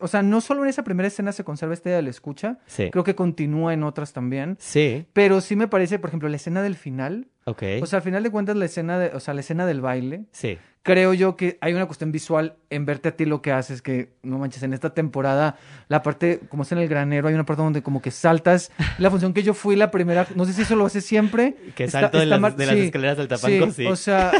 O 0.00 0.08
sea, 0.08 0.22
no 0.22 0.40
solo 0.40 0.64
en 0.64 0.68
esa 0.70 0.82
primera 0.82 1.06
escena 1.06 1.30
se 1.30 1.44
conserva 1.44 1.72
esta 1.72 1.88
idea 1.88 1.96
de 1.98 2.02
la 2.02 2.10
escucha, 2.10 2.58
Sí. 2.66 2.90
creo 2.90 3.04
que 3.04 3.14
continúa 3.14 3.72
en 3.72 3.84
otras 3.84 4.12
también. 4.12 4.56
Sí. 4.58 5.06
Pero 5.12 5.40
sí 5.40 5.54
me 5.54 5.68
parece, 5.68 6.00
por 6.00 6.10
ejemplo, 6.10 6.28
la 6.28 6.34
escena 6.36 6.62
del 6.62 6.74
final. 6.74 7.28
Ok. 7.44 7.62
O 7.80 7.86
sea, 7.86 7.98
al 7.98 8.02
final 8.02 8.22
de 8.24 8.30
cuentas, 8.30 8.56
la 8.56 8.64
escena 8.64 8.98
de, 8.98 9.08
o 9.14 9.20
sea, 9.20 9.34
la 9.34 9.40
escena 9.40 9.66
del 9.66 9.80
baile. 9.80 10.24
sí. 10.32 10.58
Creo 10.84 11.14
yo 11.14 11.34
que 11.34 11.56
hay 11.62 11.72
una 11.72 11.86
cuestión 11.86 12.12
visual 12.12 12.56
en 12.68 12.84
verte 12.84 13.08
a 13.08 13.16
ti 13.16 13.24
lo 13.24 13.40
que 13.40 13.50
haces, 13.52 13.80
que 13.80 14.12
no 14.22 14.38
manches, 14.38 14.62
en 14.64 14.74
esta 14.74 14.92
temporada, 14.92 15.56
la 15.88 16.02
parte, 16.02 16.40
como 16.50 16.62
es 16.62 16.72
en 16.72 16.78
el 16.78 16.88
granero, 16.88 17.26
hay 17.26 17.32
una 17.32 17.46
parte 17.46 17.62
donde 17.62 17.82
como 17.82 18.02
que 18.02 18.10
saltas. 18.10 18.70
La 18.98 19.10
función 19.10 19.32
que 19.32 19.42
yo 19.42 19.54
fui 19.54 19.76
la 19.76 19.90
primera, 19.90 20.26
no 20.36 20.44
sé 20.44 20.52
si 20.52 20.60
eso 20.60 20.76
lo 20.76 20.84
hace 20.84 21.00
siempre. 21.00 21.56
Que 21.74 21.84
Está- 21.84 22.00
salto 22.02 22.18
de 22.18 22.24
está 22.24 22.34
las, 22.36 22.40
mar- 22.40 22.56
de 22.56 22.66
las 22.66 22.74
sí, 22.74 22.80
escaleras 22.82 23.18
al 23.18 23.28
tapanco, 23.28 23.70
sí. 23.72 23.86
O 23.86 23.96
sea, 23.96 24.30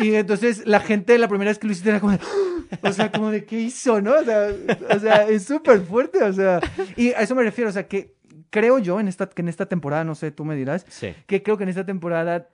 y 0.00 0.12
entonces 0.14 0.66
la 0.66 0.80
gente 0.80 1.16
la 1.18 1.28
primera 1.28 1.52
vez 1.52 1.60
que 1.60 1.68
lo 1.68 1.72
hiciste 1.72 1.90
era 1.90 2.00
como 2.00 2.12
de, 2.12 2.18
o 2.82 2.92
sea, 2.92 3.12
como 3.12 3.30
de 3.30 3.44
qué 3.44 3.60
hizo, 3.60 4.00
¿no? 4.02 4.14
O 4.16 4.24
sea, 4.24 4.48
o 4.90 4.98
sea, 4.98 5.28
es 5.28 5.44
súper 5.44 5.82
fuerte, 5.82 6.20
o 6.24 6.32
sea, 6.32 6.58
y 6.96 7.10
a 7.12 7.20
eso 7.20 7.36
me 7.36 7.44
refiero, 7.44 7.70
o 7.70 7.72
sea, 7.72 7.86
que 7.86 8.16
creo 8.50 8.80
yo 8.80 8.98
en 8.98 9.06
esta, 9.06 9.28
que 9.28 9.40
en 9.42 9.48
esta 9.48 9.66
temporada, 9.66 10.02
no 10.02 10.16
sé, 10.16 10.32
tú 10.32 10.44
me 10.44 10.56
dirás, 10.56 10.84
Sí. 10.88 11.14
que 11.28 11.44
creo 11.44 11.56
que 11.56 11.62
en 11.62 11.68
esta 11.70 11.86
temporada 11.86 12.48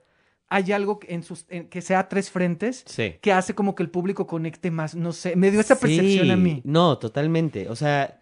hay 0.49 0.71
algo 0.71 0.99
que 0.99 1.13
en 1.13 1.23
sus, 1.23 1.45
en- 1.49 1.69
que 1.69 1.81
sea 1.81 2.09
tres 2.09 2.29
frentes 2.31 2.83
Sí. 2.87 3.15
que 3.21 3.31
hace 3.31 3.53
como 3.53 3.75
que 3.75 3.83
el 3.83 3.89
público 3.89 4.25
conecte 4.27 4.71
más, 4.71 4.95
no 4.95 5.11
sé, 5.13 5.35
me 5.35 5.51
dio 5.51 5.59
esa 5.59 5.79
percepción 5.79 6.31
a 6.31 6.35
mí. 6.35 6.61
No, 6.63 6.97
totalmente. 6.97 7.69
O 7.69 7.75
sea, 7.75 8.19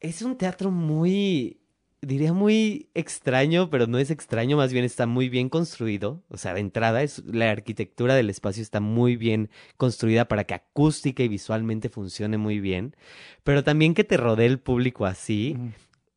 es 0.00 0.22
un 0.22 0.36
teatro 0.38 0.70
muy, 0.70 1.60
diría 2.00 2.32
muy 2.32 2.90
extraño, 2.94 3.70
pero 3.70 3.88
no 3.88 3.98
es 3.98 4.12
extraño, 4.12 4.56
más 4.56 4.72
bien 4.72 4.84
está 4.84 5.06
muy 5.06 5.28
bien 5.28 5.48
construido. 5.48 6.22
O 6.28 6.36
sea, 6.36 6.54
de 6.54 6.60
entrada, 6.60 7.02
es, 7.02 7.24
la 7.26 7.50
arquitectura 7.50 8.14
del 8.14 8.30
espacio 8.30 8.62
está 8.62 8.78
muy 8.78 9.16
bien 9.16 9.50
construida 9.76 10.28
para 10.28 10.44
que 10.44 10.54
acústica 10.54 11.24
y 11.24 11.28
visualmente 11.28 11.88
funcione 11.88 12.38
muy 12.38 12.60
bien. 12.60 12.94
Pero 13.42 13.64
también 13.64 13.94
que 13.94 14.04
te 14.04 14.16
rodee 14.16 14.46
el 14.46 14.60
público 14.60 15.06
así. 15.06 15.56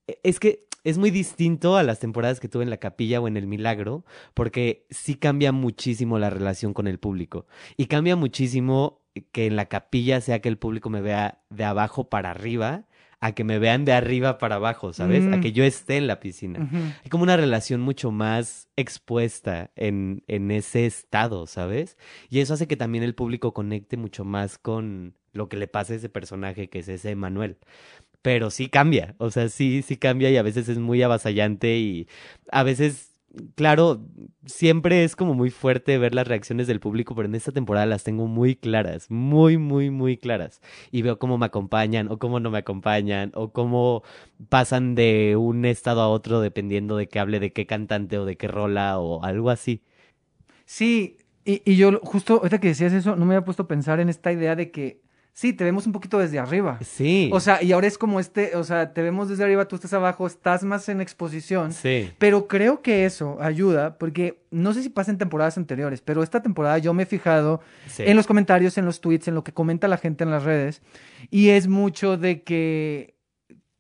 E- 0.06 0.20
Es 0.22 0.40
que 0.40 0.68
es 0.84 0.98
muy 0.98 1.12
distinto 1.12 1.78
a 1.78 1.84
las 1.84 2.00
temporadas 2.00 2.40
que 2.40 2.48
tuve 2.48 2.64
en 2.64 2.70
la 2.70 2.78
capilla 2.78 3.22
o 3.22 3.28
en 3.28 3.38
el 3.38 3.48
milagro, 3.48 4.04
porque 4.34 4.86
sí 4.90 5.16
cambia 5.16 5.52
muchísimo 5.52 6.20
la 6.20 6.30
relación 6.30 6.74
con 6.74 6.88
el 6.88 7.00
público. 7.00 7.46
Y 7.78 7.86
cambia 7.86 8.16
muchísimo 8.16 9.02
que 9.32 9.46
en 9.46 9.56
la 9.56 9.66
capilla 9.66 10.22
sea 10.22 10.42
que 10.42 10.50
el 10.50 10.58
público 10.58 10.90
me 10.90 11.02
vea 11.02 11.42
de 11.50 11.64
abajo 11.66 12.10
para 12.10 12.32
arriba, 12.32 12.86
a 13.20 13.34
que 13.34 13.44
me 13.44 13.60
vean 13.60 13.86
de 13.86 13.94
arriba 13.94 14.40
para 14.40 14.56
abajo, 14.56 14.94
¿sabes? 14.94 15.28
A 15.32 15.38
Mm. 15.38 15.42
que 15.42 15.52
yo 15.52 15.64
esté 15.64 15.98
en 15.98 16.08
la 16.08 16.20
piscina. 16.20 16.68
Hay 17.04 17.10
como 17.12 17.22
una 17.22 17.38
relación 17.38 17.80
mucho 17.80 18.10
más 18.12 18.68
expuesta 18.76 19.70
en, 19.76 20.24
en 20.28 20.50
ese 20.50 20.88
estado, 20.88 21.46
¿sabes? 21.46 21.98
Y 22.30 22.40
eso 22.40 22.56
hace 22.56 22.68
que 22.68 22.78
también 22.78 23.04
el 23.04 23.14
público 23.14 23.54
conecte 23.54 23.96
mucho 23.96 24.26
más 24.26 24.58
con, 24.58 25.14
lo 25.34 25.50
que 25.50 25.58
le 25.58 25.68
pasa 25.68 25.94
a 25.94 25.96
ese 25.98 26.10
personaje 26.10 26.70
que 26.70 26.80
es 26.80 26.88
ese 26.88 27.16
Manuel. 27.16 27.58
Pero 28.22 28.52
sí 28.52 28.70
cambia, 28.70 29.16
o 29.18 29.32
sea, 29.32 29.50
sí, 29.50 29.82
sí 29.82 29.98
cambia 29.98 30.30
y 30.30 30.38
a 30.38 30.44
veces 30.44 30.70
es 30.70 30.78
muy 30.78 31.02
avasallante 31.02 31.78
y 31.78 32.08
a 32.52 32.64
veces 32.64 33.12
claro, 33.56 34.02
siempre 34.46 35.04
es 35.04 35.16
como 35.16 35.34
muy 35.34 35.50
fuerte 35.50 35.98
ver 35.98 36.14
las 36.16 36.28
reacciones 36.28 36.68
del 36.68 36.80
público, 36.80 37.16
pero 37.16 37.28
en 37.28 37.36
esta 37.36 37.52
temporada 37.52 37.86
las 37.86 38.04
tengo 38.04 38.28
muy 38.28 38.56
claras, 38.56 39.10
muy, 39.10 39.58
muy, 39.58 39.90
muy 39.90 40.18
claras. 40.18 40.62
Y 40.92 41.02
veo 41.02 41.20
cómo 41.20 41.38
me 41.38 41.46
acompañan 41.46 42.12
o 42.12 42.20
cómo 42.20 42.40
no 42.40 42.52
me 42.52 42.60
acompañan 42.60 43.32
o 43.36 43.52
cómo 43.52 44.04
pasan 44.50 44.96
de 44.96 45.36
un 45.38 45.66
estado 45.66 46.02
a 46.02 46.10
otro 46.10 46.42
dependiendo 46.42 46.98
de 46.98 47.08
que 47.08 47.20
hable 47.20 47.40
de 47.40 47.54
qué 47.54 47.66
cantante 47.66 48.18
o 48.18 48.26
de 48.26 48.38
qué 48.38 48.48
rola 48.48 49.00
o 49.00 49.24
algo 49.24 49.50
así. 49.50 49.84
Sí, 50.66 51.18
y, 51.46 51.62
y 51.66 51.76
yo 51.76 52.00
justo 52.04 52.36
ahorita 52.36 52.60
que 52.60 52.70
decías 52.70 52.94
eso, 52.94 53.16
no 53.16 53.26
me 53.26 53.36
había 53.36 53.46
puesto 53.46 53.64
a 53.64 53.68
pensar 53.68 54.00
en 54.00 54.10
esta 54.10 54.32
idea 54.32 54.56
de 54.56 54.72
que 54.72 55.02
Sí, 55.34 55.54
te 55.54 55.64
vemos 55.64 55.86
un 55.88 55.94
poquito 55.94 56.20
desde 56.20 56.40
arriba. 56.40 56.78
Sí. 56.82 57.30
O 57.34 57.40
sea, 57.40 57.64
y 57.64 57.72
ahora 57.72 57.88
es 57.88 57.98
como 57.98 58.20
este, 58.20 58.56
o 58.56 58.64
sea, 58.66 58.94
te 58.94 59.02
vemos 59.02 59.30
desde 59.30 59.44
arriba, 59.46 59.66
tú 59.66 59.76
estás 59.76 59.94
abajo, 59.94 60.28
estás 60.28 60.64
más 60.64 60.90
en 60.90 61.00
exposición. 61.02 61.72
Sí. 61.72 62.12
Pero 62.18 62.48
creo 62.48 62.82
que 62.82 63.06
eso 63.06 63.38
ayuda, 63.42 63.98
porque 63.98 64.42
no 64.52 64.74
sé 64.74 64.84
si 64.84 64.90
pasa 64.90 65.10
en 65.10 65.18
temporadas 65.18 65.58
anteriores, 65.58 66.02
pero 66.02 66.22
esta 66.22 66.42
temporada 66.42 66.78
yo 66.80 66.94
me 66.94 67.04
he 67.04 67.06
fijado 67.06 67.62
Sí. 67.88 68.04
en 68.06 68.18
los 68.18 68.28
comentarios, 68.28 68.78
en 68.78 68.86
los 68.86 69.00
tweets, 69.00 69.30
en 69.30 69.36
lo 69.36 69.44
que 69.44 69.54
comenta 69.54 69.88
la 69.88 69.98
gente 69.98 70.24
en 70.26 70.32
las 70.32 70.44
redes, 70.44 70.82
y 71.30 71.50
es 71.50 71.68
mucho 71.68 72.18
de 72.18 72.44
que 72.44 73.16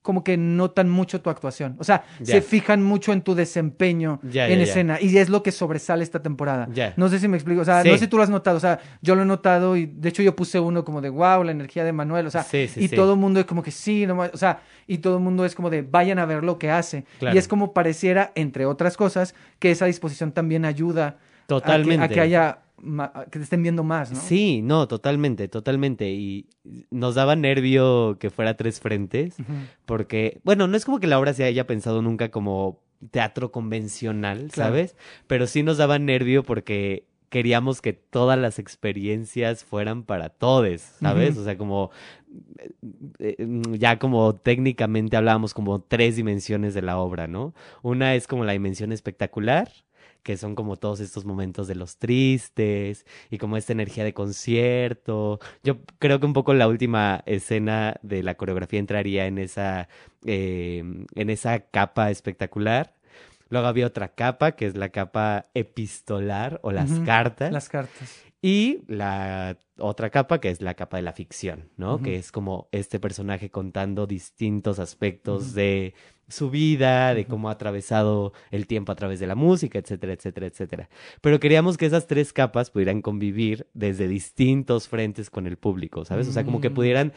como 0.02 0.24
que 0.24 0.36
notan 0.36 0.90
mucho 0.90 1.22
tu 1.22 1.30
actuación. 1.30 1.76
O 1.80 1.84
sea, 1.84 2.04
se 2.24 2.42
fijan 2.42 2.82
mucho 2.84 3.14
en 3.14 3.22
tu 3.22 3.36
desempeño 3.36 4.20
en 4.24 4.60
escena. 4.62 5.00
Y 5.00 5.16
es 5.18 5.30
lo 5.30 5.44
que 5.44 5.52
sobresale 5.52 6.04
esta 6.04 6.22
temporada. 6.24 6.68
No 6.98 7.08
sé 7.10 7.20
si 7.20 7.28
me 7.28 7.38
explico. 7.38 7.62
O 7.62 7.66
sea, 7.66 7.84
Sí. 7.84 7.90
no 7.90 7.94
sé 7.96 8.00
si 8.02 8.08
tú 8.08 8.18
lo 8.18 8.24
has 8.24 8.30
notado. 8.30 8.58
O 8.58 8.60
sea, 8.60 8.80
yo 9.02 9.16
lo 9.16 9.22
he 9.22 9.26
notado 9.26 9.76
y 9.78 9.86
de 9.86 10.10
hecho 10.10 10.24
yo 10.24 10.36
puse 10.36 10.60
uno 10.60 10.84
como 10.84 11.02
de 11.02 11.10
wow, 11.10 11.44
la 11.44 11.52
energía 11.52 11.84
de 11.84 11.92
Manuel. 11.94 12.26
O 12.26 12.32
sea, 12.32 12.44
Sí, 12.44 12.68
sí, 12.68 12.84
y 12.86 12.90
todo 12.90 13.14
el 13.14 13.20
mundo 13.20 13.40
es 13.40 13.46
como 13.46 13.62
que 13.62 13.72
sí, 13.72 14.08
no, 14.08 14.18
o 14.20 14.38
sea, 14.38 14.62
y 14.88 14.98
todo 14.98 15.18
el 15.18 15.24
mundo 15.24 15.46
es 15.46 15.54
como 15.56 15.70
de 15.70 15.84
vayan 15.84 16.18
a 16.20 16.26
ver 16.26 16.44
lo 16.44 16.58
que 16.58 16.72
hace. 16.72 17.06
Claro. 17.20 17.36
Y 17.36 17.38
es 17.38 17.48
como 17.48 17.74
pareciera, 17.74 18.32
entre 18.36 18.66
otras 18.66 18.98
cosas, 18.98 19.36
que 19.60 19.72
esa 19.72 19.86
disposición 19.86 20.32
también 20.32 20.66
ayuda 20.66 21.08
a 21.08 21.12
que- 21.14 21.46
Totalmente. 21.48 22.06
A, 22.06 22.08
que, 22.08 22.22
haya, 22.22 22.60
que 23.32 23.40
te 23.40 23.44
estén 23.44 23.62
viendo 23.64 23.84
más, 23.84 24.12
¿no? 24.12 24.20
Sí, 24.20 24.62
no, 24.62 24.88
totalmente, 24.88 25.48
totalmente. 25.48 26.10
Y 26.12 26.48
nos 26.90 27.16
daba 27.16 27.36
nervio 27.36 28.18
que 28.20 28.30
fuera 28.30 28.58
tres 28.58 28.80
frentes, 28.80 29.36
porque, 29.86 30.40
bueno, 30.44 30.68
no 30.68 30.76
es 30.78 30.86
como 30.86 31.00
que 31.00 31.08
la 31.08 31.20
obra 31.20 31.34
se 31.34 31.44
haya 31.44 31.68
pensado 31.68 32.02
nunca 32.02 32.30
como 32.32 32.80
teatro 33.12 33.52
convencional, 33.52 34.50
Claro. 34.52 34.70
¿sabes? 34.72 34.96
Pero 35.28 35.48
sí 35.48 35.64
nos 35.64 35.78
daba 35.78 35.98
nervio 36.00 36.44
porque 36.44 37.06
queríamos 37.30 37.82
que 37.82 37.94
todas 37.94 38.38
las 38.38 38.60
experiencias 38.60 39.64
fueran 39.64 40.04
para 40.04 40.30
todos, 40.30 40.82
¿sabes? 40.82 41.38
O 41.38 41.44
sea, 41.46 41.58
como 41.58 41.90
eh, 43.20 43.36
eh, 43.40 43.48
ya 43.80 43.98
como 44.00 44.36
técnicamente 44.36 45.16
hablábamos 45.18 45.54
como 45.54 45.82
tres 45.82 46.18
dimensiones 46.18 46.74
de 46.74 46.82
la 46.82 46.98
obra, 46.98 47.28
¿no? 47.28 47.54
Una 47.84 48.16
es 48.16 48.28
como 48.28 48.44
la 48.44 48.52
dimensión 48.52 48.92
espectacular, 48.92 49.70
que 50.24 50.38
son 50.38 50.56
como 50.56 50.78
todos 50.78 51.00
estos 51.00 51.26
momentos 51.26 51.68
de 51.68 51.76
los 51.76 51.98
tristes 51.98 53.06
y 53.30 53.38
como 53.38 53.58
esta 53.58 53.74
energía 53.74 54.04
de 54.04 54.14
concierto. 54.14 55.40
Yo 55.64 55.80
creo 56.00 56.20
que 56.20 56.26
un 56.26 56.34
poco 56.34 56.54
la 56.54 56.68
última 56.68 57.24
escena 57.26 57.96
de 58.02 58.24
la 58.24 58.36
coreografía 58.36 58.80
entraría 58.80 59.26
en 59.26 59.38
esa, 59.38 59.88
eh, 60.26 60.84
en 61.16 61.30
esa 61.30 61.60
capa 61.60 62.12
espectacular. 62.12 62.96
Luego 63.50 63.68
había 63.68 63.86
otra 63.86 64.10
capa, 64.10 64.54
que 64.54 64.66
es 64.66 64.78
la 64.78 64.90
capa 64.90 65.48
epistolar 65.54 66.60
o 66.64 66.72
las 66.72 66.90
cartas. 67.02 67.52
Las 67.52 67.68
cartas. 67.68 68.24
Y 68.42 68.80
la 68.88 69.58
otra 69.78 70.10
capa, 70.10 70.40
que 70.40 70.50
es 70.50 70.62
la 70.62 70.74
capa 70.74 70.98
de 70.98 71.04
la 71.04 71.14
ficción, 71.14 71.70
¿no? 71.78 72.02
Que 72.02 72.16
es 72.16 72.32
como 72.32 72.70
este 72.72 73.00
personaje 73.00 73.52
contando 73.52 74.08
distintos 74.08 74.80
aspectos 74.80 75.54
de 75.54 75.94
su 76.32 76.50
vida, 76.50 77.14
de 77.14 77.26
cómo 77.26 77.50
ha 77.50 77.54
atravesado 77.54 78.34
el 78.50 78.66
tiempo 78.68 78.92
a 78.92 78.96
través 78.96 79.20
de 79.20 79.28
la 79.28 79.36
música, 79.36 79.78
etcétera, 79.80 80.14
etcétera, 80.14 80.48
etcétera. 80.48 80.90
Pero 81.22 81.40
queríamos 81.40 81.78
que 81.78 81.86
esas 81.86 82.08
tres 82.08 82.34
capas 82.34 82.72
pudieran 82.72 83.02
convivir 83.02 83.68
desde 83.74 84.08
distintos 84.08 84.88
frentes 84.88 85.30
con 85.30 85.46
el 85.48 85.58
público, 85.58 86.06
¿sabes? 86.06 86.28
O 86.28 86.32
sea, 86.32 86.44
como 86.44 86.62
que 86.62 86.70
Mm. 86.70 86.74
pudieran... 86.74 87.14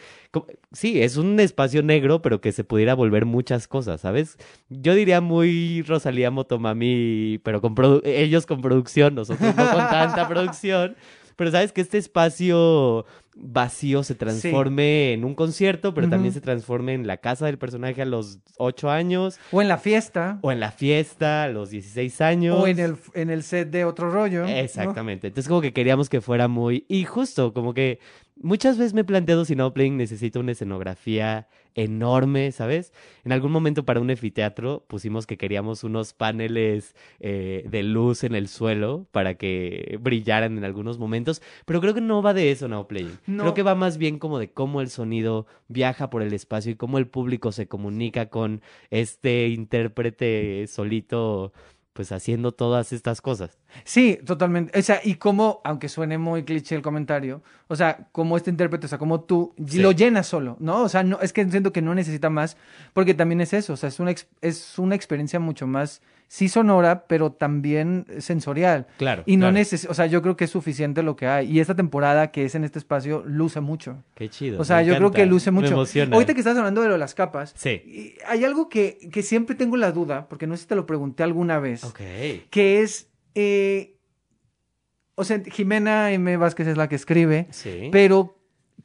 Sí, 0.72 1.00
es 1.03 1.16
un 1.16 1.38
espacio 1.40 1.83
negro, 1.83 2.20
pero 2.22 2.40
que 2.40 2.53
se 2.53 2.64
pudiera 2.64 2.94
volver 2.94 3.24
muchas 3.24 3.68
cosas, 3.68 4.00
¿sabes? 4.00 4.37
Yo 4.68 4.94
diría 4.94 5.20
muy 5.20 5.83
Rosalía 5.83 6.31
Motomami, 6.31 7.38
pero 7.42 7.61
con 7.61 7.74
ellos 8.05 8.46
con 8.46 8.61
producción, 8.61 9.14
nosotros 9.14 9.55
no 9.57 9.70
con 9.70 9.88
tanta 9.88 10.27
producción. 10.29 10.96
Pero 11.37 11.51
sabes 11.51 11.73
que 11.73 11.81
este 11.81 11.99
espacio 11.99 13.07
vacío 13.37 14.05
se 14.05 14.14
transforme 14.14 15.12
en 15.12 15.25
un 15.25 15.35
concierto, 15.35 15.92
pero 15.92 16.09
también 16.09 16.33
se 16.33 16.40
transforme 16.40 16.94
en 16.94 17.07
la 17.07 17.16
casa 17.16 17.47
del 17.47 17.59
personaje 17.59 18.01
a 18.03 18.05
los 18.05 18.38
8 18.59 18.90
años, 18.90 19.38
O 19.51 19.61
en 19.61 19.68
la 19.68 19.79
fiesta. 19.79 20.38
o 20.42 20.53
en 20.53 20.61
la 20.61 20.70
fiesta 20.70 21.42
a 21.44 21.49
los 21.49 21.70
16 21.70 22.20
años. 22.20 22.61
O 22.61 22.66
en 22.68 22.79
el, 22.79 22.97
en 23.14 23.31
el 23.31 23.42
set 23.42 23.70
de 23.70 23.85
otro 23.85 24.11
rollo. 24.11 24.42
¿no? 24.42 24.49
Exactamente. 24.49 25.29
Entonces 25.29 25.49
como 25.49 25.61
que 25.61 25.73
queríamos 25.73 26.09
que 26.09 26.20
fuera 26.20 26.47
muy... 26.49 26.85
Y 26.88 27.05
justo, 27.05 27.53
como 27.53 27.75
que 27.75 27.99
muchas 28.37 28.79
veces 28.79 28.94
me 28.94 29.03
he 29.03 29.05
planteado 29.05 29.44
si 29.44 29.55
Playing 29.55 29.97
necesita 29.97 30.40
una 30.40 30.53
escenografía 30.53 31.49
enorme, 31.75 32.53
¿sabes? 32.53 32.92
En 33.25 33.33
algún 33.33 33.51
momento 33.51 33.85
para 33.85 34.01
un 34.01 34.11
efiteatro 34.11 34.85
pusimos 34.87 35.27
que 35.27 35.37
queríamos 35.37 35.83
unos 35.83 36.12
paneles 36.12 36.94
eh, 37.20 37.66
de 37.68 37.83
luz 37.83 38.23
en 38.25 38.35
el 38.35 38.49
suelo 38.49 39.07
para 39.11 39.35
que 39.35 39.99
brillaran 40.01 40.57
en 40.57 40.64
algunos 40.64 40.99
momentos, 40.99 41.42
pero 41.64 41.81
creo 41.81 41.94
que 41.94 42.01
no 42.01 42.23
va 42.23 42.33
de 42.35 42.51
eso 42.51 42.68
Playing. 42.87 43.18
No. 43.27 43.42
Creo 43.42 43.55
que 43.55 43.62
va 43.62 43.75
más 43.75 43.99
bien 43.99 44.18
como 44.18 44.38
de 44.38 44.51
cómo 44.51 44.81
el 44.81 44.90
sonido 44.90 45.47
viaja 45.68 46.11
por 46.11 46.23
el 46.23 46.33
espacio 46.33 46.73
y 46.73 46.77
cómo 46.77 46.99
el 46.99 47.09
público 47.09 47.53
se 47.53 47.66
comunica 47.66 48.27
con 48.27 48.62
este 48.90 49.49
intérprete 49.49 50.66
solito, 50.66 51.53
pues 51.94 52.12
haciendo 52.12 52.52
todas 52.52 52.92
estas 52.92 53.22
cosas. 53.22 53.57
Sí, 53.85 54.18
totalmente. 54.26 54.78
O 54.78 54.83
sea, 54.83 55.00
y 55.02 55.14
como, 55.14 55.61
aunque 55.64 55.88
suene 55.88 56.18
muy 56.18 56.42
cliché 56.44 56.74
el 56.74 56.83
comentario, 56.83 57.40
o 57.68 57.76
sea, 57.76 58.09
como 58.12 58.37
este 58.37 58.50
intérprete, 58.50 58.87
o 58.87 58.88
sea, 58.88 58.98
como 58.98 59.20
tú, 59.22 59.54
Sí. 59.66 59.78
lo 59.80 59.92
llenas 59.92 60.26
solo, 60.26 60.57
¿no? 60.59 60.83
O 60.83 60.88
sea, 60.88 61.02
no, 61.04 61.20
es 61.20 61.33
que 61.33 61.48
siento 61.48 61.72
que 61.72 61.80
no 61.83 61.94
necesita 61.94 62.28
más, 62.30 62.57
porque 62.92 63.14
también 63.14 63.40
es 63.40 63.52
eso, 63.54 63.72
o 63.72 63.76
sea, 63.76 63.88
es 63.88 64.00
una, 64.00 64.12
es 64.42 64.78
una 64.78 64.94
experiencia 64.96 65.38
mucho 65.40 65.66
más, 65.68 66.02
sí 66.29 66.49
sonora, 66.49 67.07
pero 67.07 67.33
también 67.33 68.07
sensorial. 68.19 68.87
Claro. 68.99 69.23
Y 69.27 69.37
no 69.37 69.43
claro. 69.43 69.53
neces 69.55 69.87
o 69.89 69.95
sea, 69.95 70.07
yo 70.07 70.21
creo 70.23 70.37
que 70.37 70.45
es 70.45 70.51
suficiente 70.51 71.03
lo 71.03 71.15
que 71.17 71.27
hay. 71.27 71.51
Y 71.51 71.61
esta 71.61 71.75
temporada 71.77 72.31
que 72.33 72.45
es 72.45 72.55
en 72.55 72.65
este 72.65 72.79
espacio 72.79 73.23
luce 73.27 73.61
mucho. 73.61 74.03
Qué 74.15 74.29
chido. 74.29 74.61
O 74.61 74.65
sea, 74.65 74.79
me 74.79 74.87
yo 74.87 74.97
creo 74.97 75.11
que 75.13 75.27
luce 75.27 75.51
Me 75.51 75.61
mucho. 75.61 75.75
emociona. 75.75 76.15
Ahorita 76.15 76.35
que 76.35 76.41
estás 76.41 76.57
hablando 76.57 76.81
de 76.81 76.89
lo 76.89 76.95
de 76.95 76.99
las 76.99 77.15
capas, 77.15 77.53
Sí. 77.57 78.15
hay 78.27 78.45
algo 78.45 78.69
que, 78.69 78.99
que 79.13 79.23
siempre 79.23 79.55
tengo 79.55 79.77
la 79.77 79.93
duda, 79.93 80.27
porque 80.29 80.47
no 80.47 80.57
sé 80.57 80.63
si 80.63 80.69
te 80.69 80.75
lo 80.77 80.87
pregunté 80.87 81.23
alguna 81.23 81.59
vez 81.61 81.85
Ok. 81.85 82.01
que 82.51 82.81
es, 82.83 83.09
eh, 83.35 83.97
o 85.15 85.25
sea, 85.25 85.41
Jimena 85.45 86.11
M. 86.13 86.37
Vázquez 86.37 86.67
es 86.67 86.77
la 86.77 86.89
que 86.89 86.97
escribe, 86.97 87.47
Sí. 87.51 87.89
pero 87.93 88.34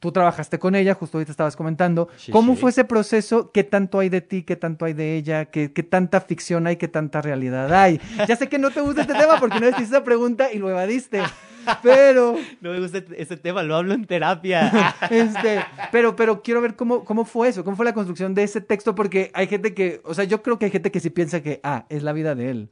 tú 0.00 0.10
trabajaste 0.12 0.58
con 0.58 0.74
ella, 0.74 0.94
justo 0.94 1.18
ahorita 1.18 1.30
estabas 1.30 1.54
comentando. 1.56 2.08
Sí, 2.16 2.32
¿Cómo 2.32 2.54
sí. 2.54 2.60
fue 2.60 2.70
ese 2.70 2.84
proceso? 2.84 3.52
¿Qué 3.52 3.62
tanto 3.64 3.98
hay 4.00 4.08
de 4.08 4.22
ti? 4.22 4.42
¿Qué 4.42 4.56
tanto 4.56 4.86
hay 4.86 4.94
de 4.94 5.16
ella? 5.16 5.44
¿Qué, 5.44 5.72
qué 5.72 5.82
tanta 5.82 6.22
ficción 6.22 6.66
hay? 6.66 6.76
¿Qué 6.76 6.88
tanta 6.88 7.20
realidad 7.20 7.72
hay? 7.72 8.00
Ya 8.26 8.34
sé 8.34 8.48
que 8.48 8.58
no 8.58 8.70
te 8.70 8.80
gusta 8.80 9.02
este 9.02 9.14
tema 9.14 9.38
porque 9.38 9.60
no 9.60 9.66
hiciste 9.68 9.84
esa 9.84 10.02
pregunta 10.02 10.52
y 10.52 10.58
lo 10.58 10.70
evadiste, 10.70 11.22
pero... 11.82 12.36
No 12.62 12.70
me 12.70 12.80
gusta 12.80 13.02
ese 13.16 13.36
tema, 13.36 13.62
lo 13.62 13.76
hablo 13.76 13.94
en 13.94 14.06
terapia. 14.06 14.96
Este, 15.10 15.60
pero, 15.92 16.16
pero 16.16 16.42
quiero 16.42 16.60
ver 16.60 16.76
cómo, 16.76 17.04
cómo 17.04 17.24
fue 17.24 17.48
eso, 17.48 17.64
cómo 17.64 17.76
fue 17.76 17.84
la 17.84 17.92
construcción 17.92 18.34
de 18.34 18.44
ese 18.44 18.60
texto, 18.60 18.94
porque 18.94 19.30
hay 19.34 19.48
gente 19.48 19.74
que, 19.74 20.00
o 20.04 20.14
sea, 20.14 20.24
yo 20.24 20.42
creo 20.42 20.58
que 20.58 20.66
hay 20.66 20.70
gente 20.70 20.90
que 20.90 21.00
sí 21.00 21.10
piensa 21.10 21.42
que, 21.42 21.60
ah, 21.62 21.84
es 21.88 22.02
la 22.02 22.12
vida 22.12 22.34
de 22.34 22.50
él. 22.50 22.70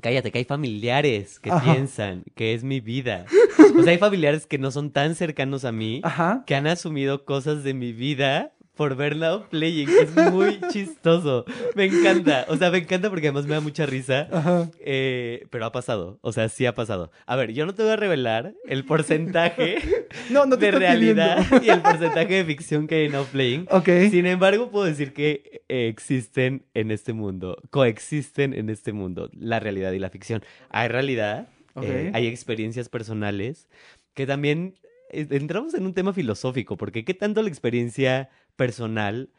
Cállate, 0.00 0.32
que 0.32 0.38
hay 0.38 0.44
familiares 0.44 1.38
que 1.38 1.50
Ajá. 1.50 1.72
piensan 1.72 2.24
que 2.34 2.54
es 2.54 2.64
mi 2.64 2.80
vida. 2.80 3.26
O 3.78 3.82
sea, 3.82 3.92
hay 3.92 3.98
familiares 3.98 4.46
que 4.46 4.58
no 4.58 4.70
son 4.70 4.90
tan 4.90 5.14
cercanos 5.14 5.64
a 5.64 5.72
mí, 5.72 6.00
Ajá. 6.04 6.44
que 6.46 6.54
han 6.54 6.66
asumido 6.66 7.24
cosas 7.24 7.64
de 7.64 7.74
mi 7.74 7.92
vida 7.92 8.52
por 8.74 8.96
ver 8.96 9.16
Now 9.16 9.48
Playing. 9.50 9.88
Es 9.90 10.32
muy 10.32 10.58
chistoso. 10.72 11.44
Me 11.74 11.84
encanta. 11.84 12.46
O 12.48 12.56
sea, 12.56 12.70
me 12.70 12.78
encanta 12.78 13.10
porque 13.10 13.26
además 13.28 13.44
me 13.46 13.52
da 13.54 13.60
mucha 13.60 13.84
risa. 13.84 14.28
Ajá. 14.32 14.70
Eh, 14.80 15.46
pero 15.50 15.66
ha 15.66 15.72
pasado. 15.72 16.18
O 16.22 16.32
sea, 16.32 16.48
sí 16.48 16.64
ha 16.64 16.74
pasado. 16.74 17.10
A 17.26 17.36
ver, 17.36 17.52
yo 17.52 17.66
no 17.66 17.74
te 17.74 17.82
voy 17.82 17.92
a 17.92 17.96
revelar 17.96 18.54
el 18.66 18.84
porcentaje 18.86 20.06
No, 20.30 20.46
no 20.46 20.56
te 20.56 20.66
de 20.66 20.78
realidad 20.78 21.36
pidiendo. 21.44 21.66
y 21.66 21.68
el 21.70 21.82
porcentaje 21.82 22.34
de 22.34 22.44
ficción 22.46 22.86
que 22.86 22.94
hay 22.94 23.04
en 23.06 23.12
Now 23.12 23.26
Playing. 23.26 23.66
Sin 24.10 24.24
embargo, 24.24 24.70
puedo 24.70 24.86
decir 24.86 25.12
que 25.12 25.62
eh, 25.68 25.88
existen 25.88 26.64
en 26.72 26.90
este 26.90 27.12
mundo, 27.12 27.58
coexisten 27.70 28.54
en 28.54 28.70
este 28.70 28.94
mundo 28.94 29.28
la 29.38 29.60
realidad 29.60 29.92
y 29.92 29.98
la 29.98 30.08
ficción. 30.08 30.42
Hay 30.70 30.88
realidad, 30.88 31.46
Eh, 31.80 32.10
hay 32.14 32.26
experiencias 32.26 32.88
personales 32.88 33.68
que 34.14 34.26
también 34.26 34.74
eh, 35.10 35.26
entramos 35.30 35.74
en 35.74 35.86
un 35.86 35.94
tema 35.94 36.12
filosófico, 36.12 36.76
porque 36.76 37.04
qué 37.04 37.14
tanto 37.14 37.42
la 37.42 37.48
experiencia 37.48 38.28
personal 38.56 39.30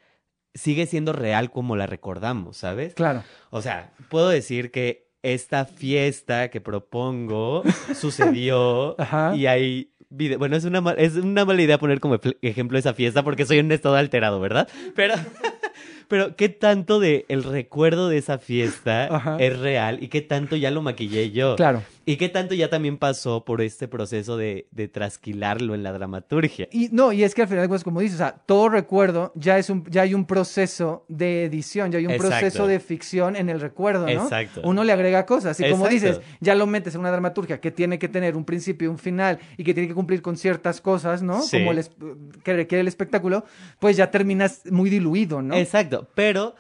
sigue 0.56 0.86
siendo 0.86 1.14
real 1.14 1.52
como 1.52 1.76
la 1.76 1.86
recordamos, 1.88 2.58
¿sabes? 2.58 2.94
Claro. 2.94 3.24
O 3.50 3.62
sea, 3.62 3.92
puedo 4.10 4.30
decir 4.30 4.72
que 4.72 5.08
esta 5.24 5.66
fiesta 5.66 6.50
que 6.50 6.60
propongo 6.62 7.64
sucedió 7.96 9.00
Ajá. 9.00 9.36
y 9.36 9.48
hay 9.48 9.90
video. 10.10 10.38
Bueno, 10.38 10.56
es 10.56 10.66
una, 10.66 10.82
ma- 10.82 10.92
es 10.94 11.16
una 11.16 11.46
mala 11.46 11.62
idea 11.62 11.78
poner 11.80 12.00
como 12.00 12.16
ejempl- 12.20 12.38
ejemplo 12.42 12.78
esa 12.78 12.94
fiesta 12.94 13.24
porque 13.24 13.46
soy 13.46 13.60
un 13.60 13.72
estado 13.72 13.96
alterado, 13.96 14.40
¿verdad? 14.40 14.68
Pero, 14.96 15.16
pero 16.08 16.36
¿qué 16.36 16.50
tanto 16.50 17.00
de 17.00 17.26
el 17.30 17.44
recuerdo 17.44 18.10
de 18.10 18.18
esa 18.18 18.38
fiesta 18.38 19.06
Ajá. 19.06 19.38
es 19.40 19.58
real 19.58 20.04
y 20.04 20.10
qué 20.10 20.22
tanto 20.22 20.56
ya 20.56 20.70
lo 20.72 20.82
maquillé 20.82 21.32
yo? 21.32 21.56
Claro. 21.56 21.82
Y 22.06 22.18
qué 22.18 22.28
tanto 22.30 22.54
ya 22.54 22.70
también 22.70 22.98
pasó 22.98 23.46
por 23.46 23.62
este 23.62 23.88
proceso 23.88 24.36
de, 24.36 24.68
de 24.72 24.88
trasquilarlo 24.88 25.74
en 25.74 25.84
la 25.84 25.94
dramaturgia. 25.94 26.68
Y 26.72 26.90
no, 26.92 27.14
y 27.14 27.24
es 27.24 27.34
que 27.34 27.44
al 27.44 27.48
final, 27.48 27.68
pues 27.70 27.84
como 27.84 28.02
dices, 28.02 28.16
o 28.16 28.18
sea, 28.18 28.36
todo 28.46 28.68
recuerdo 28.70 29.32
ya 29.36 29.58
es 29.58 29.70
un, 29.70 29.86
ya 29.90 30.02
hay 30.02 30.14
un 30.14 30.26
proceso 30.26 31.06
de 31.08 31.46
edición, 31.46 31.92
ya 31.92 32.00
hay 32.00 32.06
un 32.06 32.12
Exacto. 32.12 32.40
proceso 32.40 32.68
de 32.68 32.80
ficción 32.80 33.36
en 33.36 33.50
el 33.50 33.62
recuerdo, 33.62 34.06
¿no? 34.06 34.12
Exacto. 34.12 34.62
Uno 34.64 34.84
le 34.84 34.92
agrega 34.92 35.26
cosas. 35.26 35.60
Y 35.60 35.70
como 35.70 35.88
Exacto. 35.88 36.20
dices, 36.20 36.22
ya 36.42 36.56
lo 36.56 36.68
metes 36.68 36.94
en 36.96 37.02
una 37.02 37.12
dramaturgia 37.12 37.62
que 37.62 37.72
tiene 37.72 37.98
que 38.00 38.10
tener 38.10 38.36
un 38.36 38.44
principio 38.44 38.88
y 38.88 38.90
un 38.90 39.00
final 39.00 39.40
y 39.58 39.64
que 39.64 39.74
tiene 39.74 39.88
que 39.88 39.96
cumplir 39.96 40.22
con 40.22 40.36
ciertas 40.36 40.82
cosas, 40.82 41.22
¿no? 41.22 41.42
Sí. 41.42 41.60
Como 41.60 41.72
el 41.72 41.86
que 42.44 42.54
requiere 42.54 42.82
el 42.82 42.88
espectáculo, 42.88 43.46
pues 43.80 43.96
ya 43.96 44.12
terminas 44.12 44.64
muy 44.70 44.90
diluido, 44.90 45.42
¿no? 45.42 45.56
Exacto, 45.56 46.10
pero... 46.16 46.56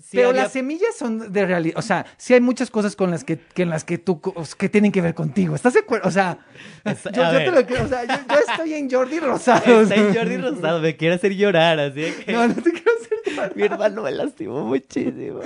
sí 0.00 0.16
Pero 0.16 0.30
había- 0.30 0.42
las 0.44 0.52
semillas 0.52 0.96
son 0.96 1.32
de 1.32 1.46
realidad, 1.46 1.78
o 1.78 1.82
sea, 1.82 2.06
sí 2.16 2.32
hay 2.34 2.40
muchas 2.40 2.70
cosas 2.70 2.96
con 2.96 3.10
las 3.10 3.22
que, 3.24 3.38
que 3.38 3.62
en 3.62 3.70
las 3.70 3.84
que 3.84 3.98
tú 3.98 4.20
que 4.58 4.68
tienen 4.68 4.92
que 4.92 5.00
ver 5.02 5.14
contigo. 5.14 5.54
¿Estás 5.54 5.74
de 5.74 5.80
acuerdo? 5.80 6.08
O 6.08 6.12
sea, 6.12 6.38
Es- 6.84 7.04
yo, 7.04 7.10
te 7.12 7.50
lo 7.50 7.66
creo, 7.66 7.84
o 7.84 7.88
sea, 7.88 8.04
yo, 8.04 8.14
yo 8.28 8.38
estoy 8.52 8.74
en 8.74 8.90
Jordi 8.90 9.20
Rosado. 9.20 9.80
Está 9.82 9.94
en 9.96 10.14
Jordi 10.14 10.36
Rosado, 10.38 10.80
me 10.80 10.96
quiere 10.96 11.14
hacer 11.16 11.34
llorar, 11.34 11.78
así 11.80 12.00
que... 12.24 12.32
No, 12.32 12.48
no 12.48 12.54
te 12.54 12.70
quiero 12.72 12.90
hacer 13.00 13.56
Mi 13.56 13.62
hermano 13.64 14.02
me 14.02 14.10
lastimó 14.12 14.64
muchísimo. 14.64 15.40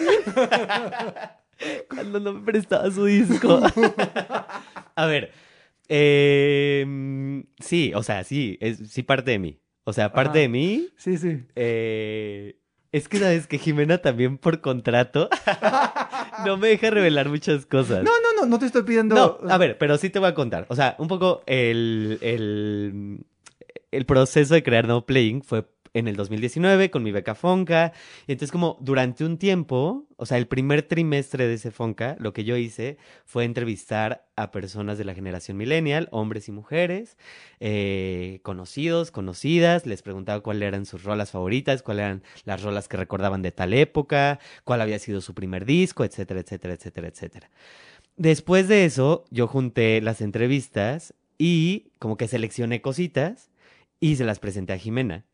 Cuando 1.90 2.20
no 2.20 2.34
me 2.34 2.40
prestaba 2.44 2.90
su 2.90 3.04
disco. 3.06 3.60
A 4.94 5.06
ver. 5.06 5.32
eh, 5.88 7.42
sí, 7.60 7.92
o 7.94 8.02
sea, 8.02 8.22
sí, 8.24 8.56
es, 8.60 8.78
sí 8.90 9.02
parte 9.02 9.32
de 9.32 9.38
mí. 9.38 9.58
O 9.84 9.92
sea, 9.92 10.12
parte 10.12 10.30
Ajá. 10.30 10.38
de 10.40 10.48
mí. 10.48 10.88
Sí, 10.96 11.16
sí. 11.18 11.44
eh, 11.56 12.57
es 12.92 13.08
que 13.08 13.18
sabes 13.18 13.46
que 13.46 13.58
Jimena 13.58 13.98
también 13.98 14.38
por 14.38 14.60
contrato 14.60 15.28
no 16.46 16.56
me 16.56 16.68
deja 16.68 16.90
revelar 16.90 17.28
muchas 17.28 17.66
cosas. 17.66 18.02
No, 18.02 18.10
no, 18.22 18.40
no, 18.40 18.46
no 18.46 18.58
te 18.58 18.66
estoy 18.66 18.82
pidiendo. 18.82 19.14
No, 19.14 19.50
a 19.50 19.58
ver, 19.58 19.78
pero 19.78 19.98
sí 19.98 20.10
te 20.10 20.18
voy 20.18 20.28
a 20.28 20.34
contar. 20.34 20.66
O 20.68 20.76
sea, 20.76 20.96
un 20.98 21.08
poco 21.08 21.42
el, 21.46 22.18
el, 22.22 23.24
el 23.90 24.06
proceso 24.06 24.54
de 24.54 24.62
crear 24.62 24.86
No 24.86 25.04
Playing 25.04 25.42
fue 25.42 25.66
en 25.98 26.08
el 26.08 26.16
2019 26.16 26.90
con 26.90 27.02
mi 27.02 27.12
beca 27.12 27.34
Fonca. 27.34 27.92
Y 28.26 28.32
entonces 28.32 28.52
como 28.52 28.76
durante 28.80 29.24
un 29.24 29.38
tiempo, 29.38 30.06
o 30.16 30.26
sea, 30.26 30.38
el 30.38 30.46
primer 30.46 30.82
trimestre 30.82 31.46
de 31.46 31.54
ese 31.54 31.70
Fonca, 31.70 32.16
lo 32.18 32.32
que 32.32 32.44
yo 32.44 32.56
hice 32.56 32.96
fue 33.24 33.44
entrevistar 33.44 34.26
a 34.36 34.50
personas 34.50 34.98
de 34.98 35.04
la 35.04 35.14
generación 35.14 35.56
millennial, 35.56 36.08
hombres 36.12 36.48
y 36.48 36.52
mujeres, 36.52 37.16
eh, 37.60 38.40
conocidos, 38.42 39.10
conocidas, 39.10 39.86
les 39.86 40.02
preguntaba 40.02 40.40
cuáles 40.40 40.68
eran 40.68 40.86
sus 40.86 41.02
rolas 41.02 41.30
favoritas, 41.32 41.82
cuáles 41.82 42.04
eran 42.04 42.22
las 42.44 42.62
rolas 42.62 42.88
que 42.88 42.96
recordaban 42.96 43.42
de 43.42 43.52
tal 43.52 43.74
época, 43.74 44.38
cuál 44.64 44.80
había 44.80 44.98
sido 44.98 45.20
su 45.20 45.34
primer 45.34 45.64
disco, 45.64 46.04
etcétera, 46.04 46.40
etcétera, 46.40 46.74
etcétera, 46.74 47.08
etcétera. 47.08 47.50
Después 48.16 48.66
de 48.68 48.84
eso, 48.84 49.24
yo 49.30 49.46
junté 49.46 50.00
las 50.00 50.20
entrevistas 50.20 51.14
y 51.38 51.92
como 52.00 52.16
que 52.16 52.28
seleccioné 52.28 52.82
cositas 52.82 53.50
y 54.00 54.16
se 54.16 54.24
las 54.24 54.40
presenté 54.40 54.72
a 54.72 54.78
Jimena. 54.78 55.24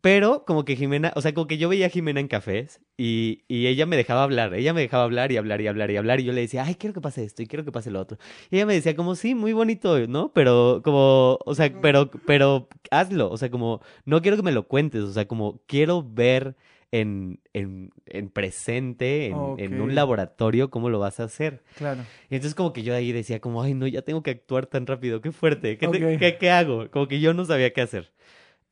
Pero 0.00 0.44
como 0.44 0.64
que 0.64 0.76
Jimena, 0.76 1.12
o 1.14 1.20
sea, 1.20 1.32
como 1.34 1.46
que 1.46 1.56
yo 1.58 1.68
veía 1.68 1.86
a 1.86 1.88
Jimena 1.88 2.20
en 2.20 2.28
cafés 2.28 2.80
y, 2.96 3.42
y 3.48 3.66
ella 3.68 3.86
me 3.86 3.96
dejaba 3.96 4.22
hablar, 4.22 4.52
ella 4.54 4.72
me 4.74 4.80
dejaba 4.80 5.04
hablar 5.04 5.30
y 5.32 5.36
hablar 5.36 5.60
y 5.60 5.66
hablar 5.68 5.90
y 5.90 5.96
hablar 5.96 6.20
y 6.20 6.24
yo 6.24 6.32
le 6.32 6.40
decía, 6.40 6.64
ay, 6.64 6.74
quiero 6.74 6.94
que 6.94 7.00
pase 7.00 7.24
esto 7.24 7.42
y 7.42 7.46
quiero 7.46 7.64
que 7.64 7.72
pase 7.72 7.90
lo 7.90 8.00
otro. 8.00 8.18
Y 8.50 8.56
ella 8.56 8.66
me 8.66 8.74
decía 8.74 8.96
como, 8.96 9.14
sí, 9.14 9.34
muy 9.34 9.52
bonito, 9.52 10.06
¿no? 10.08 10.32
Pero 10.32 10.80
como, 10.84 11.38
o 11.44 11.54
sea, 11.54 11.72
pero, 11.80 12.10
pero 12.26 12.68
hazlo, 12.90 13.30
o 13.30 13.36
sea, 13.36 13.50
como, 13.50 13.80
no 14.04 14.20
quiero 14.22 14.36
que 14.36 14.42
me 14.42 14.52
lo 14.52 14.66
cuentes, 14.66 15.02
o 15.02 15.12
sea, 15.12 15.26
como 15.28 15.60
quiero 15.66 16.02
ver 16.02 16.56
en, 16.90 17.40
en, 17.52 17.90
en 18.06 18.28
presente, 18.30 19.26
en, 19.26 19.80
un 19.80 19.94
laboratorio, 19.94 20.70
cómo 20.70 20.90
lo 20.90 20.98
vas 20.98 21.18
a 21.20 21.24
hacer. 21.24 21.62
Claro. 21.76 22.04
Y 22.30 22.34
entonces 22.36 22.54
como 22.54 22.72
que 22.72 22.82
yo 22.82 22.94
ahí 22.94 23.12
decía 23.12 23.40
como, 23.40 23.62
ay, 23.62 23.74
no, 23.74 23.86
ya 23.86 24.02
tengo 24.02 24.22
que 24.22 24.30
actuar 24.32 24.66
tan 24.66 24.86
rápido, 24.86 25.20
qué 25.20 25.32
fuerte, 25.32 25.76
¿qué, 25.78 25.88
te- 25.88 26.14
Ok. 26.14 26.18
qué- 26.20 26.36
qué 26.38 26.50
hago? 26.50 26.90
Como 26.90 27.08
que 27.08 27.20
yo 27.20 27.34
no 27.34 27.44
sabía 27.44 27.72
qué 27.72 27.80
hacer. 27.80 28.12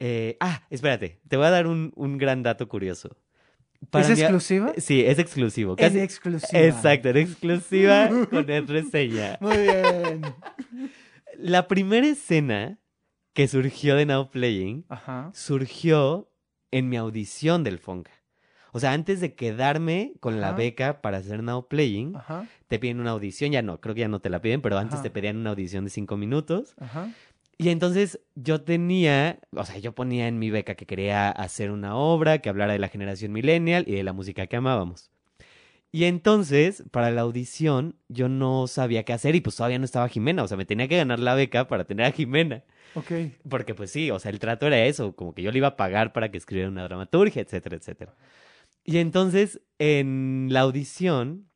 Eh, 0.05 0.37
ah, 0.41 0.63
espérate, 0.69 1.21
te 1.29 1.37
voy 1.37 1.47
a 1.47 1.51
dar 1.51 1.69
un, 1.69 1.93
un 1.95 2.19
gran 2.19 2.43
dato 2.43 2.69
curioso. 2.69 3.17
¿Es 3.93 4.11
exclusiva? 4.11 4.73
Sí, 4.77 5.05
es 5.05 5.21
exclusivo. 5.21 5.75
Es 5.79 5.87
Casi- 5.93 6.01
exclusiva. 6.01 6.61
Exacto, 6.61 7.09
en 7.11 7.17
exclusiva 7.19 8.09
con 8.31 8.47
Reseña. 8.67 9.39
Muy 9.41 9.59
bien. 9.59 10.23
La 11.39 11.69
primera 11.69 12.07
escena 12.07 12.79
que 13.33 13.47
surgió 13.47 13.95
de 13.97 14.07
Now 14.07 14.29
Playing 14.31 14.87
Ajá. 14.89 15.31
surgió 15.35 16.29
en 16.73 16.89
mi 16.89 16.97
audición 16.97 17.63
del 17.65 17.79
Fonca. 17.79 18.11
O 18.73 18.81
sea, 18.81 18.93
antes 18.93 19.21
de 19.21 19.35
quedarme 19.35 20.15
con 20.21 20.41
la 20.41 20.53
beca 20.53 21.01
para 21.03 21.19
hacer 21.19 21.43
Now 21.45 21.69
Playing, 21.69 22.17
Ajá. 22.17 22.47
te 22.69 22.79
piden 22.79 23.01
una 23.01 23.11
audición, 23.11 23.53
ya 23.53 23.63
no, 23.63 23.81
creo 23.81 23.95
que 23.95 24.01
ya 24.01 24.09
no 24.09 24.21
te 24.21 24.31
la 24.31 24.41
piden, 24.41 24.63
pero 24.63 24.79
antes 24.79 25.01
te 25.03 25.11
pedían 25.11 25.37
una 25.37 25.51
audición 25.51 25.85
de 25.85 25.91
cinco 25.91 26.17
minutos. 26.17 26.75
Ajá. 26.81 27.09
Y 27.63 27.69
entonces 27.69 28.19
yo 28.35 28.63
tenía, 28.63 29.39
o 29.55 29.65
sea, 29.65 29.79
yo 29.79 29.95
ponía 29.95 30.27
en 30.27 30.41
mi 30.41 30.51
beca 30.51 30.75
que 30.75 30.85
quería 30.85 31.31
hacer 31.31 31.71
una 31.71 31.95
obra 31.95 32.39
que 32.39 32.49
hablara 32.49 32.73
de 32.73 32.81
la 32.81 32.89
generación 32.89 33.31
millennial 33.31 33.85
y 33.87 33.93
de 33.93 34.03
la 34.03 34.13
música 34.13 34.49
que 34.49 34.57
amábamos. 34.57 35.13
Y 35.93 36.07
entonces, 36.07 36.83
para 36.91 37.13
la 37.13 37.21
audición, 37.21 37.95
yo 38.09 38.29
no 38.29 38.67
sabía 38.67 39.05
qué 39.05 39.13
hacer 39.13 39.37
y 39.37 39.41
pues 39.43 39.55
todavía 39.55 39.79
no 39.79 39.85
estaba 39.85 40.09
Jimena, 40.09 40.43
o 40.43 40.49
sea, 40.49 40.57
me 40.57 40.65
tenía 40.65 40.89
que 40.89 40.97
ganar 40.97 41.21
la 41.21 41.37
beca 41.37 41.69
para 41.69 41.85
tener 41.85 42.05
a 42.05 42.11
Jimena. 42.11 42.65
Ok. 42.95 43.13
Porque 43.49 43.77
pues 43.77 43.93
sí, 43.93 44.11
o 44.11 44.19
sea, 44.19 44.33
el 44.33 44.41
trato 44.41 44.67
era 44.67 44.85
eso, 44.85 45.15
como 45.15 45.33
que 45.33 45.43
yo 45.43 45.53
le 45.53 45.59
iba 45.59 45.69
a 45.69 45.77
pagar 45.77 46.13
para 46.13 46.33
que 46.33 46.39
escribiera 46.39 46.69
una 46.69 46.83
dramaturgia, 46.83 47.43
etcétera, 47.43 47.77
etcétera. 47.77 48.17
Y 48.83 48.99
entonces, 48.99 49.61
en 49.79 50.49
la 50.51 50.61
audición, 50.61 51.47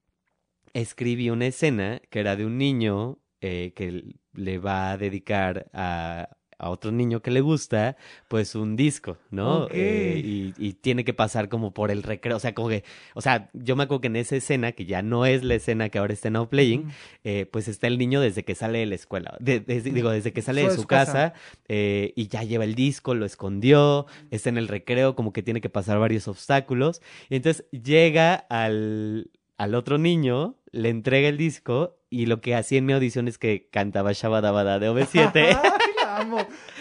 escribí 0.72 1.30
una 1.30 1.46
escena 1.46 2.00
que 2.10 2.20
era 2.20 2.36
de 2.36 2.46
un 2.46 2.58
niño 2.58 3.18
eh, 3.40 3.72
que 3.74 4.16
le 4.36 4.58
va 4.58 4.92
a 4.92 4.98
dedicar 4.98 5.66
a, 5.72 6.28
a 6.58 6.70
otro 6.70 6.90
niño 6.90 7.20
que 7.20 7.30
le 7.30 7.42
gusta, 7.42 7.96
pues 8.28 8.54
un 8.54 8.76
disco, 8.76 9.18
¿no? 9.30 9.68
Eh, 9.72 10.22
y, 10.24 10.54
y 10.56 10.72
tiene 10.72 11.04
que 11.04 11.12
pasar 11.12 11.50
como 11.50 11.72
por 11.74 11.90
el 11.90 12.02
recreo, 12.02 12.36
o 12.36 12.40
sea, 12.40 12.54
como 12.54 12.70
que, 12.70 12.82
o 13.14 13.20
sea, 13.20 13.50
yo 13.52 13.76
me 13.76 13.82
acuerdo 13.82 14.00
que 14.00 14.06
en 14.06 14.16
esa 14.16 14.36
escena, 14.36 14.72
que 14.72 14.86
ya 14.86 15.02
no 15.02 15.26
es 15.26 15.44
la 15.44 15.54
escena 15.56 15.90
que 15.90 15.98
ahora 15.98 16.14
está 16.14 16.28
en 16.28 16.34
Now 16.34 16.48
Playing, 16.48 16.88
eh, 17.24 17.44
pues 17.52 17.68
está 17.68 17.88
el 17.88 17.98
niño 17.98 18.22
desde 18.22 18.42
que 18.42 18.54
sale 18.54 18.78
de 18.78 18.86
la 18.86 18.94
escuela, 18.94 19.36
de- 19.38 19.60
digo, 19.60 20.08
desde 20.10 20.32
que 20.32 20.40
sale 20.40 20.62
de 20.62 20.66
Sale 20.68 20.70
de 20.72 20.76
su 20.76 20.82
su 20.82 20.88
casa. 20.88 21.12
casa 21.12 21.34
eh, 21.68 22.14
y 22.16 22.28
ya 22.28 22.42
lleva 22.42 22.64
el 22.64 22.74
disco, 22.74 23.14
lo 23.14 23.26
escondió, 23.26 24.06
está 24.30 24.48
en 24.48 24.56
el 24.56 24.68
recreo, 24.68 25.14
como 25.14 25.34
que 25.34 25.42
tiene 25.42 25.60
que 25.60 25.68
pasar 25.68 25.98
varios 25.98 26.26
obstáculos. 26.26 27.02
Y 27.28 27.36
entonces 27.36 27.66
llega 27.70 28.34
al, 28.34 29.30
al 29.58 29.74
otro 29.74 29.98
niño, 29.98 30.56
le 30.72 30.88
entrega 30.88 31.28
el 31.28 31.36
disco 31.36 31.98
y 32.10 32.26
lo 32.26 32.40
que 32.40 32.54
hacía 32.54 32.78
en 32.78 32.86
mi 32.86 32.92
audición 32.92 33.28
es 33.28 33.38
que 33.38 33.68
cantaba 33.70 34.12
Shabadabada 34.12 34.78
de 34.78 34.90
OV7. 34.90 35.30
Ay, 35.34 35.70
la 35.96 36.18
amo. 36.18 36.38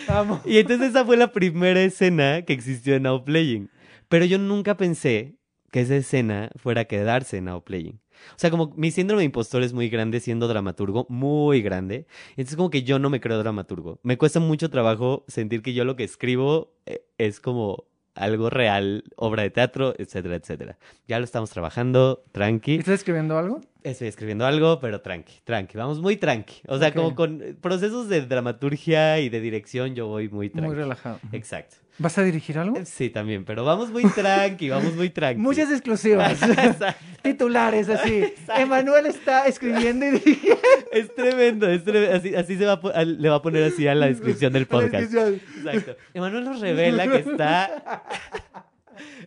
amo. 0.08 0.42
y 0.46 0.58
entonces 0.58 0.90
esa 0.90 1.06
fue 1.06 1.18
la 1.18 1.32
primera 1.32 1.82
escena 1.82 2.44
que 2.44 2.54
existió 2.54 2.96
en 2.96 3.04
Now 3.04 3.24
Playing. 3.24 3.70
Pero 4.08 4.26
yo 4.26 4.38
nunca 4.38 4.78
pensé 4.78 5.36
que 5.72 5.82
esa 5.82 5.96
escena 5.96 6.50
fuera 6.56 6.82
a 6.82 6.86
quedarse 6.86 7.38
en 7.38 7.46
Now 7.46 7.64
Playing. 7.64 8.00
O 8.32 8.38
sea, 8.38 8.50
como 8.50 8.72
mi 8.76 8.92
síndrome 8.92 9.22
de 9.22 9.26
impostor 9.26 9.64
es 9.64 9.74
muy 9.74 9.90
grande 9.90 10.20
siendo 10.20 10.48
dramaturgo, 10.48 11.06
muy 11.10 11.62
grande. 11.62 12.08
Entonces 12.32 12.56
como 12.56 12.70
que 12.70 12.84
yo 12.84 13.00
no 13.00 13.10
me 13.10 13.20
creo 13.20 13.38
dramaturgo. 13.38 14.00
Me 14.04 14.18
cuesta 14.18 14.40
mucho 14.40 14.70
trabajo 14.70 15.26
sentir 15.28 15.62
que 15.62 15.74
yo 15.74 15.86
lo 15.86 15.96
que 15.96 16.04
escribo 16.04 16.74
eh, 16.86 17.06
es 17.18 17.40
como 17.40 17.86
algo 18.16 18.50
real, 18.50 19.04
obra 19.16 19.44
de 19.44 19.52
teatro, 19.52 19.94
etcétera, 19.98 20.36
etcétera. 20.36 20.78
Ya 21.08 21.20
lo 21.20 21.26
estamos 21.26 21.50
trabajando, 21.52 22.24
tranqui. 22.32 22.76
¿Estás 22.76 22.96
escribiendo 22.96 23.38
algo? 23.38 23.62
Estoy 23.84 24.08
escribiendo 24.08 24.46
algo, 24.46 24.80
pero 24.80 25.02
tranqui, 25.02 25.42
tranqui. 25.44 25.78
Vamos 25.78 26.00
muy 26.00 26.18
tranqui. 26.18 26.62
O 26.68 26.80
sea, 26.80 26.94
como 26.94 27.14
con 27.14 27.58
procesos 27.62 28.10
de 28.10 28.26
dramaturgia 28.26 29.20
y 29.20 29.30
de 29.30 29.40
dirección 29.42 29.94
yo 29.94 30.08
voy 30.08 30.30
muy 30.30 30.50
tranqui. 30.50 30.68
Muy 30.68 30.76
relajado. 30.76 31.20
Exacto. 31.32 31.85
¿Vas 31.98 32.18
a 32.18 32.24
dirigir 32.24 32.58
algo? 32.60 32.78
Sí, 32.84 33.10
también, 33.10 33.46
pero 33.46 33.64
vamos 33.64 33.90
muy 33.90 34.04
tranqui, 34.04 34.70
vamos 34.70 34.96
muy 34.96 35.10
tranqui. 35.10 35.40
Muchas 35.40 35.72
exclusivas. 35.72 36.42
Exacto. 36.44 36.86
Titulares 37.22 37.88
así. 37.90 38.34
Emanuel 38.58 39.06
está 39.06 39.48
escribiendo 39.48 40.06
y 40.06 40.12
dirigiendo. 40.12 40.60
Es 40.92 41.14
tremendo, 41.16 41.70
es 41.70 41.84
tremendo. 41.84 42.16
Así, 42.18 42.36
así 42.36 42.58
se 42.58 42.66
va 42.66 42.74
a 42.94 43.04
le 43.06 43.30
va 43.30 43.36
a 43.38 43.42
poner 43.42 43.64
así 43.64 43.88
a 43.88 43.96
la 43.96 44.08
descripción 44.08 44.52
del 44.54 44.66
podcast. 44.68 45.14
Exacto. 45.14 45.96
Emanuel 46.14 46.44
nos 46.44 46.60
revela 46.60 47.08
que 47.08 47.18
está. 47.18 48.04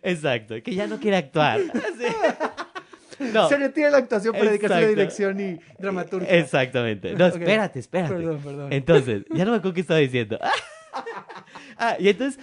Exacto, 0.03 0.55
que 0.63 0.73
ya 0.75 0.87
no 0.87 0.99
quiere 0.99 1.17
actuar. 1.17 1.59
Así. 1.59 3.25
No. 3.33 3.49
Se 3.49 3.57
retira 3.57 3.89
la 3.89 3.97
actuación 3.97 4.33
para 4.33 4.45
dedicarse 4.45 4.75
a 4.75 4.79
la 4.79 4.83
Exacto. 4.83 4.99
dirección 5.01 5.39
y 5.41 5.59
dramaturgia. 5.81 6.29
Exactamente. 6.29 7.13
No, 7.15 7.25
espérate, 7.25 7.79
espérate. 7.79 8.13
Perdón, 8.13 8.41
perdón. 8.41 8.71
Entonces, 8.73 9.23
ya 9.29 9.43
no 9.43 9.51
me 9.51 9.57
acuerdo 9.57 9.73
qué 9.73 9.81
estaba 9.81 9.99
diciendo. 9.99 10.39
ah, 11.77 11.97
y 11.99 12.07
entonces, 12.07 12.39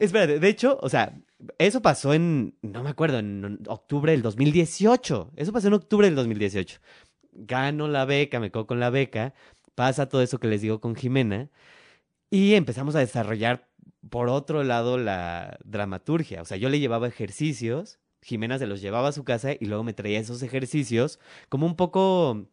espérate, 0.00 0.40
de 0.40 0.48
hecho, 0.48 0.78
o 0.82 0.88
sea, 0.88 1.14
eso 1.58 1.82
pasó 1.82 2.14
en, 2.14 2.54
no 2.62 2.82
me 2.82 2.90
acuerdo, 2.90 3.18
en 3.18 3.60
octubre 3.66 4.12
del 4.12 4.22
2018. 4.22 5.32
Eso 5.36 5.52
pasó 5.52 5.68
en 5.68 5.74
octubre 5.74 6.06
del 6.06 6.16
2018. 6.16 6.80
Gano 7.32 7.88
la 7.88 8.04
beca, 8.04 8.40
me 8.40 8.50
quedo 8.50 8.66
con 8.66 8.80
la 8.80 8.90
beca, 8.90 9.34
pasa 9.74 10.08
todo 10.08 10.22
eso 10.22 10.40
que 10.40 10.48
les 10.48 10.62
digo 10.62 10.80
con 10.80 10.96
Jimena. 10.96 11.48
Y 12.30 12.54
empezamos 12.54 12.94
a 12.94 13.00
desarrollar, 13.00 13.68
por 14.08 14.28
otro 14.28 14.64
lado, 14.64 14.98
la 14.98 15.58
dramaturgia. 15.64 16.42
O 16.42 16.44
sea, 16.44 16.56
yo 16.56 16.68
le 16.68 16.80
llevaba 16.80 17.08
ejercicios, 17.08 17.98
Jimena 18.22 18.58
se 18.58 18.66
los 18.66 18.80
llevaba 18.80 19.08
a 19.08 19.12
su 19.12 19.24
casa 19.24 19.52
y 19.58 19.66
luego 19.66 19.84
me 19.84 19.94
traía 19.94 20.20
esos 20.20 20.42
ejercicios 20.42 21.18
como 21.48 21.66
un 21.66 21.76
poco, 21.76 22.46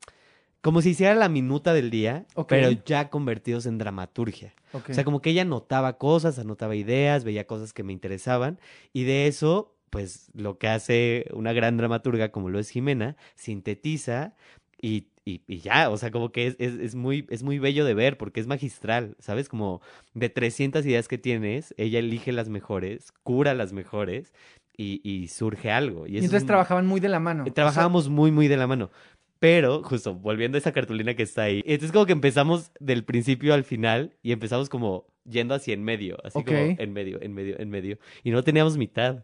como 0.67 0.81
si 0.81 0.89
hiciera 0.89 1.15
la 1.15 1.29
minuta 1.29 1.73
del 1.73 1.89
día, 1.89 2.25
pero 2.57 2.81
ya 2.85 3.09
convertidos 3.09 3.65
en 3.65 3.77
dramaturgia. 3.77 4.53
O 4.91 4.93
sea, 4.93 5.03
como 5.05 5.21
que 5.21 5.29
ella 5.29 5.43
anotaba 5.43 5.97
cosas, 5.97 6.37
anotaba 6.39 6.75
ideas, 6.75 7.23
veía 7.23 7.47
cosas 7.47 7.71
que 7.73 7.83
me 7.83 7.93
interesaban 7.93 8.59
y 8.93 9.03
de 9.05 9.27
eso, 9.27 9.73
pues 9.89 10.29
lo 10.33 10.57
que 10.57 10.67
hace 10.67 11.25
una 11.33 11.53
gran 11.53 11.77
dramaturga 11.77 12.29
como 12.31 12.49
lo 12.49 12.59
es 12.59 12.69
Jimena, 12.69 13.15
sintetiza 13.35 14.33
y, 14.81 15.07
y, 15.25 15.41
y 15.47 15.59
ya, 15.59 15.89
o 15.89 15.97
sea, 15.97 16.11
como 16.11 16.31
que 16.31 16.47
es, 16.47 16.55
es, 16.59 16.73
es 16.79 16.95
muy, 16.95 17.25
es 17.29 17.43
muy 17.43 17.59
bello 17.59 17.85
de 17.85 17.93
ver 17.93 18.17
porque 18.17 18.39
es 18.39 18.47
magistral, 18.47 19.15
¿sabes? 19.19 19.49
Como 19.49 19.81
de 20.13 20.29
300 20.29 20.85
ideas 20.85 21.07
que 21.07 21.17
tienes, 21.17 21.73
ella 21.77 21.99
elige 21.99 22.31
las 22.31 22.49
mejores, 22.49 23.11
cura 23.23 23.53
las 23.53 23.73
mejores 23.73 24.33
y, 24.77 25.01
y 25.03 25.29
surge 25.29 25.71
algo. 25.71 26.05
Y, 26.07 26.17
entonces 26.17 26.41
un- 26.41 26.47
trabajaban 26.47 26.85
muy 26.85 26.99
de 26.99 27.09
la 27.09 27.19
mano. 27.19 27.45
Trabajábamos 27.51 28.09
muy, 28.09 28.31
muy 28.31 28.47
de 28.47 28.57
la 28.57 28.67
mano. 28.67 28.91
Pero, 29.39 29.83
justo, 29.83 30.15
volviendo 30.15 30.57
a 30.57 30.59
esa 30.59 30.71
cartulina 30.71 31.13
que 31.13 31.23
está 31.23 31.43
ahí, 31.43 31.61
entonces 31.65 31.91
como 31.91 32.05
que 32.05 32.13
empezamos 32.13 32.71
del 32.79 33.03
principio 33.03 33.53
al 33.53 33.63
final 33.63 34.15
y 34.23 34.31
empezamos 34.31 34.69
como 34.69 35.05
yendo 35.29 35.53
hacia 35.53 35.73
en 35.73 35.83
medio, 35.83 36.17
así 36.23 36.43
como 36.43 36.57
en 36.57 36.93
medio, 36.93 37.21
en 37.21 37.33
medio, 37.33 37.59
en 37.59 37.69
medio. 37.69 37.99
Y 38.23 38.31
no 38.31 38.43
teníamos 38.43 38.77
mitad. 38.77 39.23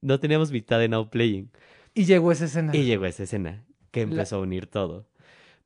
No 0.00 0.20
teníamos 0.20 0.52
mitad 0.52 0.78
de 0.78 0.88
Now 0.88 1.10
Playing. 1.10 1.50
Y 1.94 2.04
llegó 2.04 2.30
esa 2.30 2.44
escena. 2.44 2.76
Y 2.76 2.84
llegó 2.84 3.06
esa 3.06 3.24
escena 3.24 3.64
que 3.90 4.00
La- 4.06 4.12
empezó 4.12 4.36
a 4.36 4.40
unir 4.40 4.66
todo. 4.66 5.08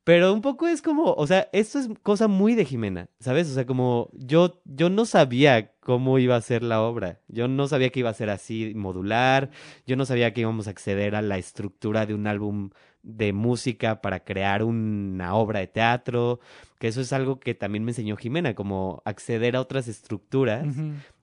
Pero 0.03 0.33
un 0.33 0.41
poco 0.41 0.67
es 0.67 0.81
como, 0.81 1.13
o 1.13 1.27
sea, 1.27 1.47
esto 1.53 1.77
es 1.77 1.87
cosa 2.01 2.27
muy 2.27 2.55
de 2.55 2.65
Jimena, 2.65 3.09
¿sabes? 3.19 3.47
O 3.51 3.53
sea, 3.53 3.67
como 3.67 4.09
yo, 4.13 4.59
yo 4.65 4.89
no 4.89 5.05
sabía 5.05 5.73
cómo 5.79 6.17
iba 6.17 6.35
a 6.35 6.41
ser 6.41 6.63
la 6.63 6.81
obra. 6.81 7.19
Yo 7.27 7.47
no 7.47 7.67
sabía 7.67 7.91
que 7.91 7.99
iba 7.99 8.09
a 8.09 8.13
ser 8.15 8.31
así 8.31 8.73
modular. 8.75 9.51
Yo 9.85 9.95
no 9.97 10.05
sabía 10.07 10.33
que 10.33 10.41
íbamos 10.41 10.65
a 10.65 10.71
acceder 10.71 11.13
a 11.13 11.21
la 11.21 11.37
estructura 11.37 12.07
de 12.07 12.15
un 12.15 12.25
álbum 12.25 12.71
de 13.03 13.33
música 13.33 14.01
para 14.01 14.23
crear 14.23 14.63
una 14.63 15.35
obra 15.35 15.59
de 15.59 15.67
teatro. 15.67 16.39
Que 16.79 16.87
eso 16.87 17.01
es 17.01 17.13
algo 17.13 17.39
que 17.39 17.53
también 17.53 17.83
me 17.83 17.91
enseñó 17.91 18.17
Jimena, 18.17 18.55
como 18.55 19.01
acceder 19.05 19.55
a 19.55 19.61
otras 19.61 19.87
estructuras 19.87 20.65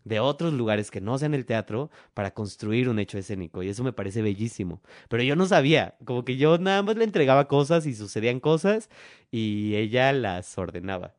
de 0.05 0.21
otros 0.21 0.53
lugares 0.53 0.91
que 0.91 1.01
no 1.01 1.19
sean 1.19 1.35
el 1.35 1.45
teatro 1.45 1.91
para 2.15 2.33
construir 2.33 2.89
un 2.89 2.99
hecho 2.99 3.19
escénico. 3.19 3.63
Y 3.63 3.69
eso 3.69 3.83
me 3.85 3.93
parece 3.93 4.23
bellísimo. 4.23 4.81
Pero 5.09 5.23
yo 5.23 5.37
no 5.37 5.47
sabía, 5.47 5.97
como 6.05 6.25
que 6.25 6.37
yo 6.37 6.59
nada 6.59 6.83
más 6.83 6.97
le 6.97 7.05
entregaba 7.05 7.49
cosas 7.49 7.87
y 7.87 7.95
sucedían 7.95 8.41
cosas 8.41 8.89
y 9.31 9.75
ella 9.75 10.13
las 10.13 10.57
ordenaba. 10.57 11.15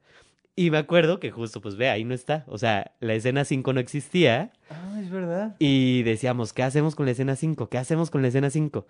Y 0.59 0.71
me 0.71 0.77
acuerdo 0.77 1.21
que 1.21 1.31
justo, 1.31 1.61
pues 1.61 1.77
ve, 1.77 1.89
ahí 1.89 2.03
no 2.03 2.13
está. 2.13 2.43
O 2.47 2.57
sea, 2.57 2.91
la 2.99 3.13
escena 3.13 3.45
5 3.45 3.71
no 3.71 3.79
existía 3.79 4.51
Ah, 4.69 4.99
es 5.01 5.09
verdad. 5.09 5.55
y 5.57 6.03
decíamos, 6.03 6.51
¿qué 6.51 6.63
hacemos 6.63 6.95
con 6.95 7.05
la 7.05 7.13
escena 7.13 7.37
5? 7.37 7.69
¿Qué 7.69 7.77
hacemos 7.77 8.09
con 8.09 8.21
la 8.21 8.27
escena 8.27 8.49
5? 8.49 8.85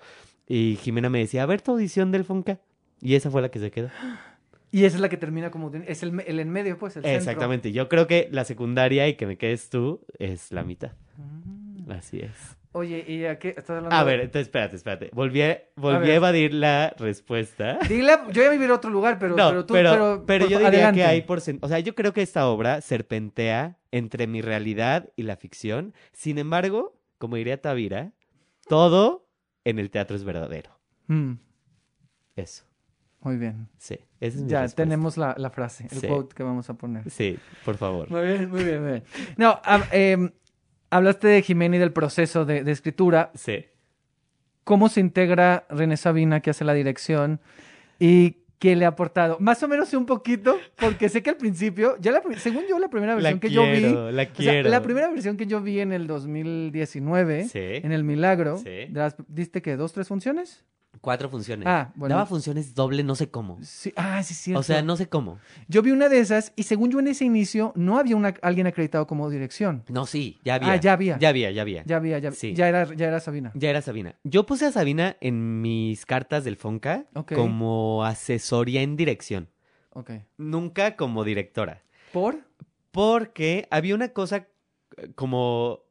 Y 0.47 0.79
Jimena 0.81 1.11
me 1.11 1.19
decía, 1.19 1.43
a 1.43 1.45
ver 1.45 1.61
tu 1.61 1.73
audición 1.73 2.11
del 2.11 2.23
Fonca. 2.25 2.57
Y 3.01 3.13
esa 3.13 3.29
fue 3.29 3.43
la 3.43 3.49
que 3.49 3.59
se 3.59 3.69
quedó. 3.69 3.89
Y 4.71 4.85
esa 4.85 4.97
es 4.97 5.01
la 5.01 5.09
que 5.09 5.17
termina 5.17 5.49
como... 5.49 5.71
Es 5.87 6.03
el, 6.03 6.19
el 6.27 6.39
en 6.39 6.49
medio, 6.51 6.77
pues, 6.77 6.95
el 6.95 7.01
centro. 7.03 7.17
Exactamente. 7.17 7.71
Yo 7.71 7.89
creo 7.89 8.05
que 8.05 8.29
la 8.31 8.45
secundaria 8.45 9.07
y 9.07 9.15
que 9.15 9.25
me 9.25 9.35
quedes 9.35 9.69
tú 9.71 10.01
es 10.19 10.51
la 10.51 10.63
mitad. 10.63 10.91
Mm. 11.17 11.91
Así 11.91 12.19
es. 12.19 12.58
Oye, 12.71 13.03
¿y 13.07 13.25
a 13.25 13.39
qué 13.39 13.49
estás 13.49 13.71
hablando? 13.71 13.95
A 13.95 14.03
ver, 14.03 14.19
entonces 14.19 14.43
espérate, 14.43 14.75
espérate. 14.75 15.09
Volví 15.13 15.41
a, 15.41 15.63
volví 15.75 16.11
a, 16.11 16.15
evadir 16.15 16.53
la 16.53 16.93
respuesta. 16.99 17.79
Dile, 17.87 18.13
yo 18.31 18.43
ya 18.43 18.49
viví 18.51 18.65
en 18.65 18.71
otro 18.71 18.91
lugar, 18.91 19.17
pero, 19.17 19.35
no, 19.35 19.49
pero 19.49 19.65
tú... 19.65 19.73
pero, 19.73 19.91
Pero, 19.91 20.25
pero 20.27 20.45
por- 20.45 20.51
yo 20.51 20.57
diría 20.59 20.69
adelante. 20.69 20.99
que 20.99 21.05
hay 21.05 21.21
porcent... 21.23 21.63
O 21.63 21.67
sea, 21.67 21.79
yo 21.79 21.95
creo 21.95 22.13
que 22.13 22.21
esta 22.21 22.47
obra 22.47 22.81
serpentea 22.81 23.79
entre 23.91 24.27
mi 24.27 24.41
realidad 24.43 25.09
y 25.15 25.23
la 25.23 25.35
ficción. 25.35 25.95
Sin 26.13 26.37
embargo, 26.37 26.95
como 27.17 27.37
diría 27.37 27.59
Tavira, 27.59 28.13
todo 28.67 29.27
en 29.63 29.79
el 29.79 29.89
teatro 29.89 30.15
es 30.15 30.23
verdadero. 30.23 30.79
Mm, 31.07 31.33
Eso, 32.35 32.65
muy 33.21 33.37
bien. 33.37 33.67
sí. 33.79 33.95
Esa 34.19 34.37
es 34.37 34.43
mi 34.43 34.49
Ya 34.49 34.61
respuesta. 34.61 34.83
tenemos 34.83 35.17
la, 35.17 35.33
la 35.37 35.49
frase, 35.49 35.87
el 35.91 35.97
Sí. 36.01 36.07
quote 36.07 36.35
que 36.35 36.43
vamos 36.43 36.69
a 36.69 36.75
poner. 36.75 37.09
Sí, 37.09 37.37
por 37.65 37.77
favor. 37.77 38.11
Muy 38.11 38.21
bien, 38.21 38.49
muy 38.49 38.63
bien, 38.63 38.81
muy 38.83 38.91
bien. 38.91 39.03
No, 39.37 39.59
em, 39.91 40.29
hablaste 40.89 41.27
de 41.27 41.41
Jimena 41.41 41.75
y 41.75 41.79
del 41.79 41.91
proceso 41.93 42.45
de, 42.45 42.63
de 42.63 42.71
escritura. 42.71 43.31
Sí. 43.35 43.65
¿Cómo 44.63 44.89
se 44.89 44.99
integra 44.99 45.65
René 45.69 45.97
Sabina, 45.97 46.41
que 46.41 46.51
hace 46.51 46.63
la 46.63 46.73
dirección? 46.73 47.39
¿Y 47.97 48.37
qué 48.59 48.75
le 48.75 48.85
ha 48.85 48.89
aportado? 48.89 49.37
Más 49.39 49.63
o 49.63 49.67
menos 49.67 49.93
un 49.93 50.05
poquito, 50.05 50.59
porque 50.75 51.09
sé 51.09 51.23
que 51.23 51.31
al 51.31 51.37
principio, 51.37 51.95
ya 51.99 52.11
la, 52.11 52.21
según 52.37 52.63
yo, 52.69 52.77
la 52.77 52.89
primera 52.89 53.13
La 53.15 53.21
versión 53.21 53.39
que 53.39 53.49
yo 53.49 53.63
vi, 53.63 53.79
quiero, 53.79 54.11
la 54.11 54.21
o 54.23 54.25
sea, 54.25 54.33
quiero. 54.33 54.69
la 54.69 54.81
primera 54.81 55.09
versión 55.09 55.37
que 55.37 55.47
yo 55.47 55.61
vi 55.61 55.79
en 55.79 55.91
el 55.91 56.05
2019, 56.07 57.45
Sí. 57.45 57.59
en 57.59 57.91
El 57.91 58.03
Milagro, 58.03 58.57
Sí. 58.57 58.69
de 58.69 58.89
las- 58.93 59.15
¿diste 59.27 59.61
que 59.61 59.75
dos, 59.75 59.93
tres 59.93 60.07
funciones? 60.07 60.63
Cuatro 61.01 61.29
funciones. 61.29 61.65
Ah, 61.67 61.91
bueno. 61.95 62.13
Daba 62.15 62.25
funciones 62.25 62.75
doble, 62.75 63.03
no 63.03 63.15
sé 63.15 63.29
cómo. 63.29 63.57
Sí, 63.61 63.93
ah, 63.95 64.21
sí, 64.21 64.33
cierto. 64.33 64.59
O 64.59 64.63
sea, 64.63 64.81
no 64.81 64.97
sé 64.97 65.07
cómo. 65.07 65.39
Yo 65.67 65.81
vi 65.81 65.91
una 65.91 66.09
de 66.09 66.19
esas 66.19 66.51
y 66.57 66.63
según 66.63 66.91
yo 66.91 66.99
en 66.99 67.07
ese 67.07 67.23
inicio 67.25 67.71
no 67.75 67.97
había 67.97 68.15
una, 68.17 68.33
alguien 68.41 68.67
acreditado 68.67 69.07
como 69.07 69.29
dirección. 69.29 69.83
No, 69.87 70.05
sí, 70.05 70.39
ya 70.43 70.55
había. 70.55 70.71
Ah, 70.73 70.75
ya 70.75 70.93
había. 70.93 71.17
Ya 71.17 71.29
había, 71.29 71.51
ya 71.51 71.61
había. 71.61 71.83
Ya 71.85 71.95
había, 71.97 72.19
ya, 72.19 72.31
Sí. 72.31 72.53
ya 72.53 72.67
era, 72.67 72.93
ya 72.93 73.07
era 73.07 73.19
Sabina. 73.21 73.51
Ya 73.55 73.69
era 73.69 73.81
Sabina. 73.81 74.15
Yo 74.23 74.45
puse 74.45 74.65
a 74.65 74.71
Sabina 74.71 75.15
en 75.21 75.61
mis 75.61 76.05
cartas 76.05 76.43
del 76.43 76.57
Fonca 76.57 77.05
como 77.33 78.03
asesoría 78.03 78.81
en 78.81 78.97
dirección, 78.97 79.49
Ok. 79.91 80.11
nunca 80.37 80.95
como 80.97 81.23
directora. 81.23 81.83
¿Por? 82.11 82.39
Porque 82.91 83.67
había 83.71 83.95
una 83.95 84.09
cosa 84.09 84.47
eh, 84.97 85.11
como 85.15 85.81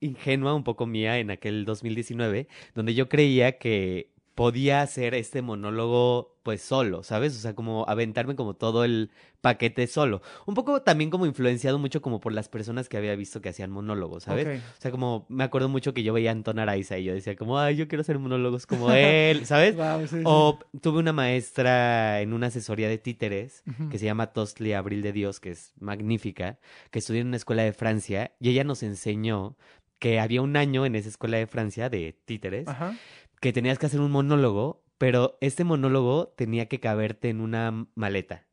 ingenua 0.00 0.54
un 0.54 0.64
poco 0.64 0.86
mía 0.86 1.18
en 1.18 1.30
aquel 1.30 1.64
2019, 1.64 2.48
donde 2.74 2.94
yo 2.94 3.08
creía 3.08 3.58
que 3.58 4.10
podía 4.34 4.82
hacer 4.82 5.14
este 5.14 5.42
monólogo 5.42 6.38
pues 6.42 6.62
solo, 6.62 7.02
¿sabes? 7.02 7.36
O 7.36 7.38
sea, 7.38 7.54
como 7.54 7.84
aventarme 7.86 8.34
como 8.34 8.54
todo 8.54 8.84
el 8.84 9.10
paquete 9.40 9.86
solo. 9.86 10.22
Un 10.46 10.54
poco 10.54 10.82
también 10.82 11.10
como 11.10 11.26
influenciado 11.26 11.78
mucho 11.78 12.00
como 12.00 12.20
por 12.20 12.32
las 12.32 12.48
personas 12.48 12.88
que 12.88 12.96
había 12.96 13.14
visto 13.14 13.42
que 13.42 13.50
hacían 13.50 13.70
monólogos, 13.70 14.24
¿sabes? 14.24 14.62
O 14.78 14.80
sea, 14.80 14.90
como 14.90 15.26
me 15.28 15.44
acuerdo 15.44 15.68
mucho 15.68 15.92
que 15.92 16.02
yo 16.02 16.12
veía 16.12 16.30
a 16.30 16.32
Anton 16.32 16.58
Araiza 16.58 16.96
y 16.98 17.04
yo 17.04 17.12
decía 17.12 17.36
como, 17.36 17.58
ay, 17.58 17.76
yo 17.76 17.88
quiero 17.88 18.00
hacer 18.00 18.18
monólogos 18.18 18.66
como 18.66 18.90
él, 18.90 19.44
¿sabes? 19.46 19.76
Wow, 19.76 20.06
sí, 20.06 20.16
sí. 20.16 20.22
O 20.24 20.58
tuve 20.80 20.98
una 20.98 21.12
maestra 21.12 22.20
en 22.20 22.32
una 22.32 22.46
asesoría 22.46 22.88
de 22.88 22.98
títeres 22.98 23.62
que 23.90 23.98
se 23.98 24.06
llama 24.06 24.28
Tostli 24.28 24.72
Abril 24.72 25.02
de 25.02 25.12
Dios, 25.12 25.40
que 25.40 25.50
es 25.50 25.72
magnífica, 25.78 26.58
que 26.90 27.00
estudió 27.00 27.20
en 27.20 27.28
una 27.28 27.36
escuela 27.36 27.62
de 27.62 27.72
Francia 27.72 28.32
y 28.40 28.50
ella 28.50 28.64
nos 28.64 28.82
enseñó 28.82 29.56
que 30.00 30.18
había 30.18 30.40
un 30.40 30.56
año 30.56 30.86
en 30.86 30.96
esa 30.96 31.10
escuela 31.10 31.36
de 31.36 31.46
Francia 31.46 31.90
de 31.90 32.18
títeres 32.24 32.66
Ajá. 32.66 32.96
Que 33.40 33.52
tenías 33.52 33.78
que 33.78 33.86
hacer 33.86 34.00
un 34.00 34.10
monólogo, 34.10 34.84
pero 34.98 35.38
este 35.40 35.64
monólogo 35.64 36.28
tenía 36.36 36.66
que 36.66 36.80
caberte 36.80 37.28
en 37.30 37.40
una 37.40 37.86
maleta 37.94 38.46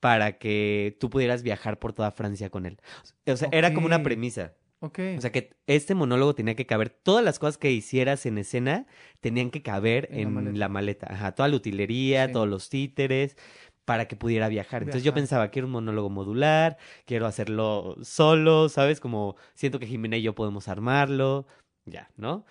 para 0.00 0.38
que 0.38 0.96
tú 0.98 1.10
pudieras 1.10 1.42
viajar 1.42 1.78
por 1.78 1.92
toda 1.92 2.10
Francia 2.10 2.50
con 2.50 2.66
él. 2.66 2.80
O 3.26 3.36
sea, 3.36 3.48
era 3.52 3.72
como 3.72 3.86
una 3.86 4.02
premisa. 4.02 4.54
Ok. 4.80 4.98
O 5.16 5.20
sea 5.20 5.30
que 5.30 5.54
este 5.68 5.94
monólogo 5.94 6.34
tenía 6.34 6.56
que 6.56 6.66
caber, 6.66 6.90
todas 6.90 7.24
las 7.24 7.38
cosas 7.38 7.56
que 7.56 7.70
hicieras 7.70 8.26
en 8.26 8.36
escena 8.38 8.86
tenían 9.20 9.50
que 9.50 9.62
caber 9.62 10.08
En 10.10 10.24
la 10.24 10.30
maleta. 10.40 10.58
la 10.58 10.68
maleta. 10.68 11.06
Ajá, 11.12 11.32
toda 11.36 11.48
la 11.48 11.54
utilería, 11.56 12.26
Sí. 12.26 12.32
todos 12.32 12.48
los 12.48 12.68
títeres, 12.68 13.36
para 13.84 14.08
que 14.08 14.16
pudiera 14.16 14.48
viajar. 14.48 14.82
Entonces 14.82 15.04
yo 15.04 15.14
pensaba, 15.14 15.48
quiero 15.50 15.66
un 15.66 15.72
monólogo 15.72 16.10
modular, 16.10 16.78
quiero 17.04 17.26
hacerlo 17.26 17.96
solo, 18.02 18.68
¿sabes? 18.68 18.98
Como 18.98 19.36
siento 19.54 19.78
que 19.78 19.86
Jimena 19.86 20.16
y 20.16 20.22
yo 20.22 20.34
podemos 20.34 20.66
armarlo, 20.66 21.46
ya, 21.84 22.10
¿no? 22.16 22.44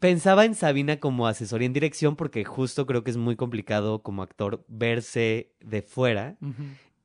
Pensaba 0.00 0.44
en 0.44 0.54
Sabina 0.54 1.00
como 1.00 1.26
asesoría 1.26 1.66
en 1.66 1.72
dirección 1.72 2.16
porque 2.16 2.44
justo 2.44 2.86
creo 2.86 3.04
que 3.04 3.10
es 3.10 3.16
muy 3.16 3.36
complicado 3.36 4.02
como 4.02 4.22
actor 4.22 4.64
verse 4.68 5.52
de 5.60 5.82
fuera 5.82 6.36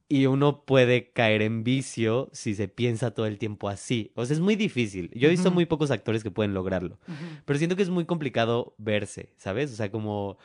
y 0.10 0.26
uno 0.28 0.64
puede 0.66 1.12
caer 1.12 1.42
en 1.42 1.64
vicio 1.64 2.30
si 2.34 2.54
se 2.56 2.68
piensa 2.68 3.12
todo 3.12 3.26
el 3.26 3.38
tiempo 3.38 3.70
así. 3.70 4.12
O 4.16 4.26
sea, 4.26 4.36
es 4.36 4.40
muy 4.40 4.56
difícil. 4.56 5.10
Yo 5.16 5.28
he 5.28 5.32
visto 5.32 5.50
muy 5.50 5.66
pocos 5.66 5.92
actores 5.92 6.24
que 6.24 6.32
pueden 6.32 6.54
lograrlo, 6.54 7.00
pero 7.46 7.58
siento 7.58 7.76
que 7.76 7.84
es 7.84 7.90
muy 7.90 8.06
complicado 8.06 8.76
verse, 8.78 9.34
¿sabes? 9.38 9.72
O 9.72 9.76
sea, 9.76 9.90
como 9.90 10.38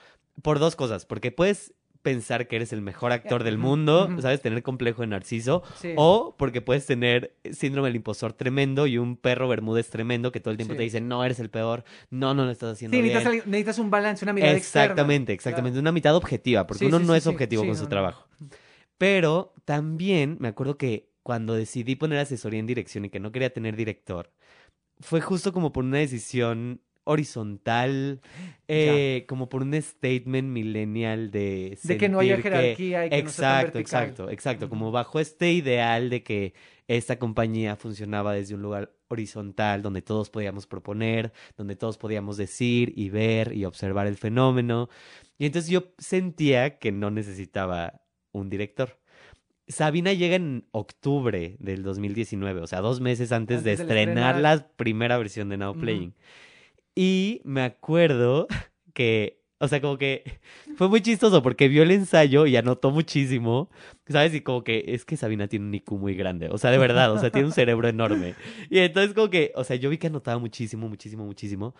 por 0.42 0.58
dos 0.58 0.76
cosas, 0.76 1.04
porque 1.04 1.32
puedes 1.32 1.74
pensar 2.02 2.46
que 2.48 2.56
eres 2.56 2.72
el 2.72 2.80
mejor 2.80 3.12
actor 3.12 3.44
del 3.44 3.58
mundo. 3.58 4.08
¿sabes? 4.20 4.40
Tener 4.40 4.62
complejo 4.62 5.02
de 5.02 5.08
narciso, 5.08 5.62
Sí. 5.76 5.92
o 5.96 6.34
porque 6.38 6.60
puedes 6.60 6.86
tener 6.86 7.36
síndrome 7.52 7.88
del 7.88 7.96
impostor 7.96 8.32
tremendo 8.32 8.86
y 8.86 8.98
un 8.98 9.16
perro 9.16 9.48
bermúdez 9.48 9.90
tremendo 9.90 10.32
que 10.32 10.40
todo 10.40 10.52
el 10.52 10.56
tiempo 10.56 10.74
Sí. 10.74 10.78
te 10.78 10.82
dice, 10.84 11.00
no, 11.00 11.24
eres 11.24 11.38
el 11.40 11.50
peor, 11.50 11.84
no, 12.10 12.34
no 12.34 12.44
lo 12.44 12.50
estás 12.50 12.72
haciendo 12.74 12.96
Sí, 12.96 13.02
bien. 13.02 13.14
necesitas, 13.46 13.78
un 13.78 13.90
balance, 13.90 14.24
una 14.24 14.32
mirada 14.32 14.54
externa. 14.56 14.84
Exactamente, 14.84 15.32
exactamente. 15.32 15.78
Una 15.78 15.92
mitad 15.92 16.14
objetiva, 16.16 16.66
porque 16.66 16.86
uno 16.86 16.98
no 16.98 17.14
es 17.14 17.26
objetivo 17.26 17.64
con 17.66 17.76
su 17.76 17.84
no. 17.84 17.88
trabajo. 17.88 18.26
Pero 18.96 19.54
también 19.64 20.36
me 20.40 20.48
acuerdo 20.48 20.76
que 20.76 21.10
cuando 21.22 21.54
decidí 21.54 21.94
poner 21.94 22.18
asesoría 22.18 22.58
en 22.60 22.66
dirección 22.66 23.04
y 23.04 23.10
que 23.10 23.20
no 23.20 23.32
quería 23.32 23.52
tener 23.52 23.76
director, 23.76 24.32
fue 25.00 25.20
justo 25.20 25.52
como 25.52 25.72
por 25.72 25.84
una 25.84 25.98
decisión 25.98 26.80
horizontal, 27.08 28.20
eh, 28.68 29.24
como 29.28 29.48
por 29.48 29.62
un 29.62 29.74
statement 29.80 30.48
millennial 30.48 31.30
de 31.30 31.78
De 31.82 31.96
que 31.96 32.08
no 32.08 32.20
haya 32.20 32.36
que- 32.36 32.42
jerarquía 32.42 33.06
y 33.06 33.10
que 33.10 33.16
no 33.22 33.28
Exacto, 33.28 33.72
vertical. 33.78 34.02
exacto, 34.04 34.30
exacto. 34.30 34.66
Ujú. 34.66 34.70
Como 34.70 34.90
bajo 34.92 35.18
este 35.20 35.52
ideal 35.52 36.10
de 36.10 36.22
que 36.22 36.54
esta 36.86 37.18
compañía 37.18 37.76
funcionaba 37.76 38.32
desde 38.34 38.54
un 38.54 38.62
lugar 38.62 38.92
horizontal, 39.08 39.82
donde 39.82 40.02
todos 40.02 40.30
podíamos 40.30 40.66
proponer, 40.66 41.32
donde 41.56 41.76
todos 41.76 41.96
podíamos 41.98 42.36
decir 42.36 42.92
y 42.96 43.08
ver 43.10 43.52
y 43.54 43.64
observar 43.64 44.06
el 44.06 44.16
fenómeno. 44.16 44.88
Y 45.38 45.46
entonces 45.46 45.70
yo 45.70 45.92
sentía 45.98 46.78
que 46.78 46.92
no 46.92 47.10
necesitaba 47.10 48.00
un 48.32 48.50
director. 48.50 48.98
Sabina 49.66 50.14
llega 50.14 50.36
en 50.36 50.66
octubre 50.70 51.56
del 51.58 51.82
2019, 51.82 52.60
o 52.62 52.66
sea, 52.66 52.80
dos 52.80 53.00
meses 53.02 53.32
antes, 53.32 53.64
de 53.64 53.72
Antes 53.72 53.80
estrenar 53.80 54.36
estrenar. 54.36 54.40
la 54.40 54.68
primera 54.76 55.18
versión 55.18 55.50
de 55.50 55.58
Now. 55.58 55.74
Playing. 55.78 56.14
Y 57.00 57.40
me 57.44 57.62
acuerdo 57.62 58.48
que, 58.92 59.40
o 59.58 59.68
sea, 59.68 59.80
como 59.80 59.98
que 59.98 60.24
fue 60.76 60.88
muy 60.88 61.00
chistoso 61.00 61.44
porque 61.44 61.68
vio 61.68 61.84
el 61.84 61.92
ensayo 61.92 62.44
y 62.44 62.56
anotó 62.56 62.90
muchísimo, 62.90 63.70
¿sabes? 64.08 64.34
Y 64.34 64.40
como 64.40 64.64
que 64.64 64.82
es 64.88 65.04
que 65.04 65.16
Sabina 65.16 65.46
tiene 65.46 65.66
un 65.66 65.74
IQ 65.76 65.92
muy 65.96 66.16
grande, 66.16 66.48
o 66.50 66.58
sea, 66.58 66.72
de 66.72 66.78
verdad, 66.78 67.12
o 67.12 67.18
sea, 67.20 67.30
tiene 67.30 67.46
un 67.46 67.52
cerebro 67.52 67.86
enorme. 67.86 68.34
Y 68.68 68.80
entonces 68.80 69.14
como 69.14 69.30
que, 69.30 69.52
o 69.54 69.62
sea, 69.62 69.76
yo 69.76 69.90
vi 69.90 69.98
que 69.98 70.08
anotaba 70.08 70.38
muchísimo, 70.40 70.88
muchísimo, 70.88 71.24
muchísimo. 71.24 71.76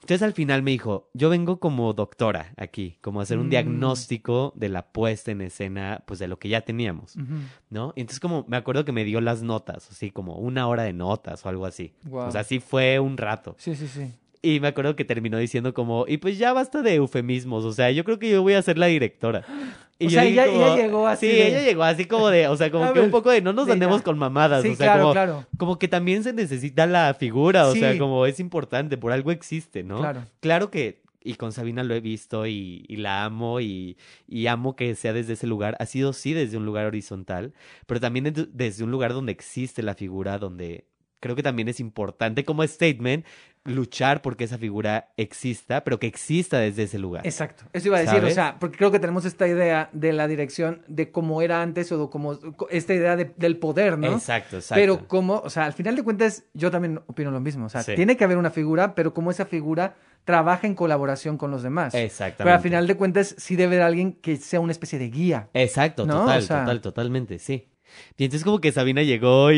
Entonces 0.00 0.22
al 0.22 0.32
final 0.32 0.62
me 0.62 0.70
dijo, 0.70 1.10
yo 1.14 1.28
vengo 1.30 1.60
como 1.60 1.92
doctora 1.94 2.52
aquí, 2.56 2.96
como 3.02 3.20
a 3.20 3.22
hacer 3.24 3.38
un 3.38 3.46
Mm. 3.46 3.50
diagnóstico 3.50 4.52
de 4.56 4.68
la 4.70 4.86
puesta 4.92 5.30
en 5.30 5.40
escena, 5.42 6.02
pues 6.06 6.18
de 6.20 6.28
lo 6.28 6.38
que 6.38 6.48
ya 6.50 6.62
teníamos, 6.62 7.16
Ujú. 7.16 7.34
¿no? 7.70 7.92
Y 7.96 8.00
entonces 8.02 8.20
como 8.20 8.44
me 8.48 8.56
acuerdo 8.58 8.84
que 8.86 8.92
me 8.92 9.04
dio 9.04 9.20
las 9.20 9.42
notas, 9.42 9.90
así 9.90 10.10
como 10.10 10.36
una 10.36 10.68
hora 10.68 10.82
de 10.84 10.92
notas 10.94 11.44
o 11.44 11.48
algo 11.50 11.64
así. 11.66 11.92
Guau. 12.04 12.28
O 12.28 12.30
sea, 12.30 12.44
sí 12.44 12.60
fue 12.60 12.98
un 12.98 13.16
rato. 13.16 13.54
Sí, 13.58 13.74
sí, 13.74 13.88
sí. 13.88 14.12
Y 14.44 14.60
me 14.60 14.68
acuerdo 14.68 14.94
que 14.94 15.04
terminó 15.04 15.38
diciendo 15.38 15.72
como, 15.72 16.04
y 16.06 16.18
pues 16.18 16.36
ya 16.38 16.52
basta 16.52 16.82
de 16.82 16.94
eufemismos, 16.96 17.64
o 17.64 17.72
sea, 17.72 17.90
yo 17.90 18.04
creo 18.04 18.18
que 18.18 18.28
yo 18.30 18.42
voy 18.42 18.52
a 18.54 18.62
ser 18.62 18.78
la 18.78 18.86
directora. 18.86 19.44
Y 19.96 20.08
O 20.08 20.10
sea, 20.10 20.24
ella- 20.24 20.46
como- 20.46 20.66
ella 20.66 20.76
llegó 20.76 21.06
así 21.06 21.30
Sí, 21.30 21.32
de- 21.36 21.48
ella 21.48 21.62
llegó 21.62 21.84
así 21.84 22.04
como 22.06 22.28
de, 22.28 22.48
o 22.48 22.56
sea, 22.56 22.68
como 22.68 22.84
A 22.86 22.88
que 22.92 22.94
ver, 22.98 23.04
un 23.04 23.12
poco 23.12 23.30
de 23.30 23.40
no 23.40 23.52
nos 23.52 23.70
andemos 23.70 23.98
ya. 23.98 24.04
con 24.04 24.18
mamadas, 24.18 24.62
Sí, 24.62 24.70
o 24.70 24.74
sea, 24.74 24.86
claro, 24.86 25.00
como, 25.02 25.12
claro. 25.12 25.46
como 25.56 25.78
que 25.78 25.86
también 25.86 26.24
se 26.24 26.32
necesita 26.32 26.84
la 26.86 27.14
figura, 27.14 27.68
o 27.68 27.74
sea, 27.76 27.96
como 27.96 28.26
es 28.26 28.40
importante, 28.40 28.98
por 28.98 29.12
algo 29.12 29.30
existe, 29.30 29.84
¿no? 29.84 30.00
Claro. 30.00 30.24
Claro 30.40 30.70
que, 30.72 31.00
y 31.22 31.34
con 31.36 31.52
Sabina 31.52 31.84
lo 31.84 31.94
he 31.94 32.00
visto 32.00 32.44
y, 32.48 32.84
y 32.88 32.96
la 32.96 33.24
amo 33.24 33.60
y, 33.60 33.96
y 34.26 34.48
amo 34.48 34.74
que 34.74 34.96
sea 34.96 35.12
desde 35.12 35.34
ese 35.34 35.46
lugar. 35.46 35.76
Ha 35.78 35.86
sido 35.86 36.12
sí 36.12 36.32
desde 36.32 36.56
un 36.56 36.66
lugar 36.66 36.86
horizontal, 36.86 37.54
pero 37.86 38.00
también 38.00 38.24
de- 38.24 38.48
desde 38.52 38.82
un 38.82 38.90
lugar 38.90 39.12
donde 39.12 39.30
existe 39.30 39.84
la 39.84 39.94
figura, 39.94 40.38
donde 40.38 40.86
creo 41.20 41.36
que 41.36 41.42
también 41.44 41.68
es 41.68 41.78
importante 41.78 42.44
como 42.44 42.66
statement 42.66 43.24
luchar 43.64 44.20
porque 44.22 44.44
esa 44.44 44.58
figura 44.58 45.08
exista, 45.16 45.82
pero 45.84 45.98
que 45.98 46.06
exista 46.06 46.58
desde 46.58 46.82
ese 46.82 46.98
lugar. 46.98 47.26
Exacto. 47.26 47.64
Eso 47.72 47.88
iba 47.88 47.96
a 47.96 48.00
decir, 48.00 48.16
¿Sabes? 48.18 48.32
o 48.32 48.34
sea, 48.34 48.56
porque 48.58 48.76
creo 48.76 48.90
que 48.90 48.98
tenemos 48.98 49.24
esta 49.24 49.48
idea 49.48 49.88
de 49.92 50.12
la 50.12 50.28
dirección 50.28 50.82
de 50.86 51.10
cómo 51.10 51.40
era 51.40 51.62
antes 51.62 51.90
o 51.92 51.98
de 52.04 52.10
cómo 52.10 52.38
esta 52.70 52.92
idea 52.94 53.16
de- 53.16 53.32
del 53.36 53.56
poder, 53.58 53.98
¿no? 53.98 54.12
Exacto, 54.12 54.56
exacto. 54.56 54.80
Pero 54.80 55.08
como, 55.08 55.36
o 55.36 55.48
sea, 55.50 55.64
al 55.64 55.72
final 55.72 55.96
de 55.96 56.02
cuentas, 56.02 56.44
yo 56.52 56.70
también 56.70 57.00
opino 57.06 57.30
lo 57.30 57.40
mismo. 57.40 57.66
O 57.66 57.68
sea, 57.70 57.82
Sí. 57.82 57.94
tiene 57.94 58.16
que 58.16 58.24
haber 58.24 58.36
una 58.36 58.50
figura, 58.50 58.94
pero 58.94 59.14
como 59.14 59.30
esa 59.30 59.46
figura 59.46 59.94
trabaja 60.24 60.66
en 60.66 60.74
colaboración 60.74 61.36
con 61.38 61.50
los 61.50 61.62
demás. 61.62 61.94
Exactamente. 61.94 62.44
Pero 62.44 62.56
al 62.56 62.62
final 62.62 62.86
de 62.86 62.96
cuentas, 62.96 63.34
sí 63.38 63.56
debe 63.56 63.76
haber 63.76 63.82
alguien 63.86 64.12
que 64.14 64.36
sea 64.36 64.60
una 64.60 64.72
especie 64.72 64.98
de 64.98 65.08
guía. 65.10 65.48
Exacto, 65.54 66.06
¿No? 66.06 66.20
total, 66.20 66.38
O 66.38 66.42
sea- 66.42 66.60
total, 66.60 66.80
totalmente, 66.80 67.38
sí. 67.38 67.68
Y 68.16 68.24
entonces 68.24 68.44
como 68.44 68.60
que 68.60 68.72
Sabina 68.72 69.02
llegó 69.02 69.52
y, 69.52 69.56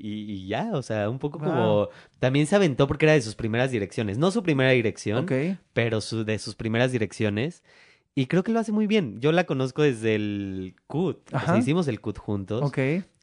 y- 0.00 0.32
y 0.32 0.46
ya, 0.48 0.70
o 0.74 0.82
sea, 0.82 1.08
un 1.10 1.18
poco 1.18 1.38
Wow. 1.38 1.48
como... 1.48 1.88
También 2.18 2.46
se 2.46 2.56
aventó 2.56 2.86
porque 2.86 3.06
era 3.06 3.12
de 3.14 3.22
sus 3.22 3.34
primeras 3.34 3.70
direcciones. 3.70 4.18
No 4.18 4.30
su 4.30 4.42
primera 4.42 4.70
dirección, 4.70 5.26
pero 5.72 6.00
su, 6.00 6.24
de 6.24 6.38
sus 6.38 6.54
primeras 6.54 6.92
direcciones. 6.92 7.62
Y 8.14 8.26
creo 8.26 8.42
que 8.42 8.50
lo 8.52 8.58
hace 8.58 8.72
muy 8.72 8.86
bien. 8.88 9.20
Yo 9.20 9.30
la 9.32 9.44
conozco 9.44 9.82
desde 9.82 10.16
el 10.16 10.74
CUT. 10.88 11.32
O 11.32 11.38
sea, 11.40 11.56
hicimos 11.58 11.86
el 11.88 12.00
CUT 12.00 12.18
juntos. 12.18 12.62
Ok. 12.64 12.78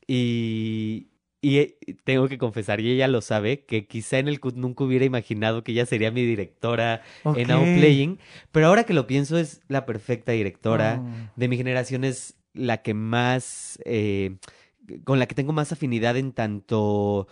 Y, 0.07 1.07
y 1.41 1.57
eh, 1.57 1.77
tengo 2.03 2.27
que 2.29 2.37
confesar, 2.37 2.79
y 2.79 2.89
ella 2.91 3.07
lo 3.07 3.21
sabe, 3.21 3.65
que 3.65 3.85
quizá 3.87 4.19
en 4.19 4.27
el 4.27 4.39
CUT 4.39 4.55
nunca 4.55 4.83
hubiera 4.83 5.03
imaginado 5.05 5.63
que 5.63 5.73
ella 5.73 5.85
sería 5.85 6.11
mi 6.11 6.25
directora 6.25 7.01
en 7.23 7.51
Ok. 7.51 7.57
Outplaying. 7.57 8.19
Pero 8.51 8.67
ahora 8.67 8.85
que 8.85 8.93
lo 8.93 9.05
pienso, 9.07 9.37
es 9.37 9.61
la 9.67 9.85
perfecta 9.85 10.31
directora 10.31 11.01
Oh. 11.03 11.31
de 11.35 11.47
mi 11.47 11.57
generación 11.57 12.03
es 12.05 12.35
la 12.55 12.81
que 12.81 12.93
más, 12.93 13.79
eh, 13.85 14.37
con 15.03 15.19
la 15.19 15.27
que 15.27 15.35
tengo 15.35 15.53
más 15.53 15.71
afinidad 15.71 16.17
en 16.17 16.31
tanto 16.31 17.27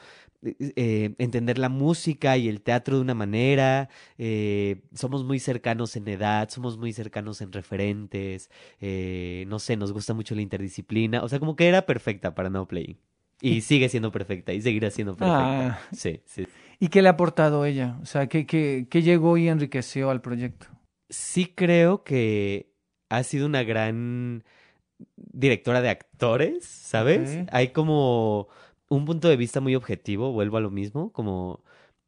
eh, 0.59 1.15
entender 1.19 1.57
la 1.57 1.69
música 1.69 2.37
y 2.37 2.49
el 2.49 2.61
teatro 2.61 2.97
de 2.97 3.01
una 3.01 3.13
manera, 3.13 3.89
eh, 4.17 4.81
somos 4.93 5.23
muy 5.23 5.39
cercanos 5.39 5.95
en 5.95 6.07
edad, 6.07 6.49
somos 6.49 6.77
muy 6.77 6.91
cercanos 6.93 7.41
en 7.41 7.51
referentes, 7.51 8.49
eh, 8.81 9.45
no 9.47 9.59
sé, 9.59 9.77
nos 9.77 9.93
gusta 9.93 10.13
mucho 10.13 10.35
la 10.35 10.41
interdisciplina, 10.41 11.23
o 11.23 11.29
sea, 11.29 11.39
como 11.39 11.55
que 11.55 11.67
era 11.67 11.85
perfecta 11.85 12.35
para 12.35 12.49
No 12.49 12.67
Playing. 12.67 12.97
Y 13.41 13.61
sigue 13.61 13.89
siendo 13.89 14.11
perfecta 14.11 14.53
y 14.53 14.61
seguirá 14.61 14.89
siendo 14.89 15.17
perfecta. 15.17 15.67
Ah. 15.67 15.79
Sí, 15.91 16.21
sí. 16.25 16.47
¿Y 16.79 16.87
qué 16.87 17.01
le 17.01 17.09
ha 17.09 17.11
aportado 17.11 17.65
ella? 17.65 17.97
O 18.01 18.05
sea, 18.05 18.27
¿qué, 18.27 18.45
qué, 18.45 18.87
qué 18.89 19.01
llegó 19.01 19.37
y 19.37 19.49
enriqueció 19.49 20.09
al 20.09 20.21
proyecto? 20.21 20.67
sí 21.13 21.45
creo 21.55 22.03
que 22.03 22.73
ha 23.09 23.23
sido 23.23 23.45
una 23.45 23.63
gran 23.63 24.43
directora 25.15 25.81
de 25.81 25.89
actores, 25.89 26.65
¿sabes? 26.65 27.39
Hay 27.51 27.69
como 27.69 28.47
un 28.89 29.05
punto 29.05 29.27
de 29.27 29.37
vista 29.37 29.61
muy 29.61 29.75
objetivo, 29.75 30.31
vuelvo 30.31 30.57
a 30.57 30.61
lo 30.61 30.71
mismo, 30.71 31.11
como 31.11 31.63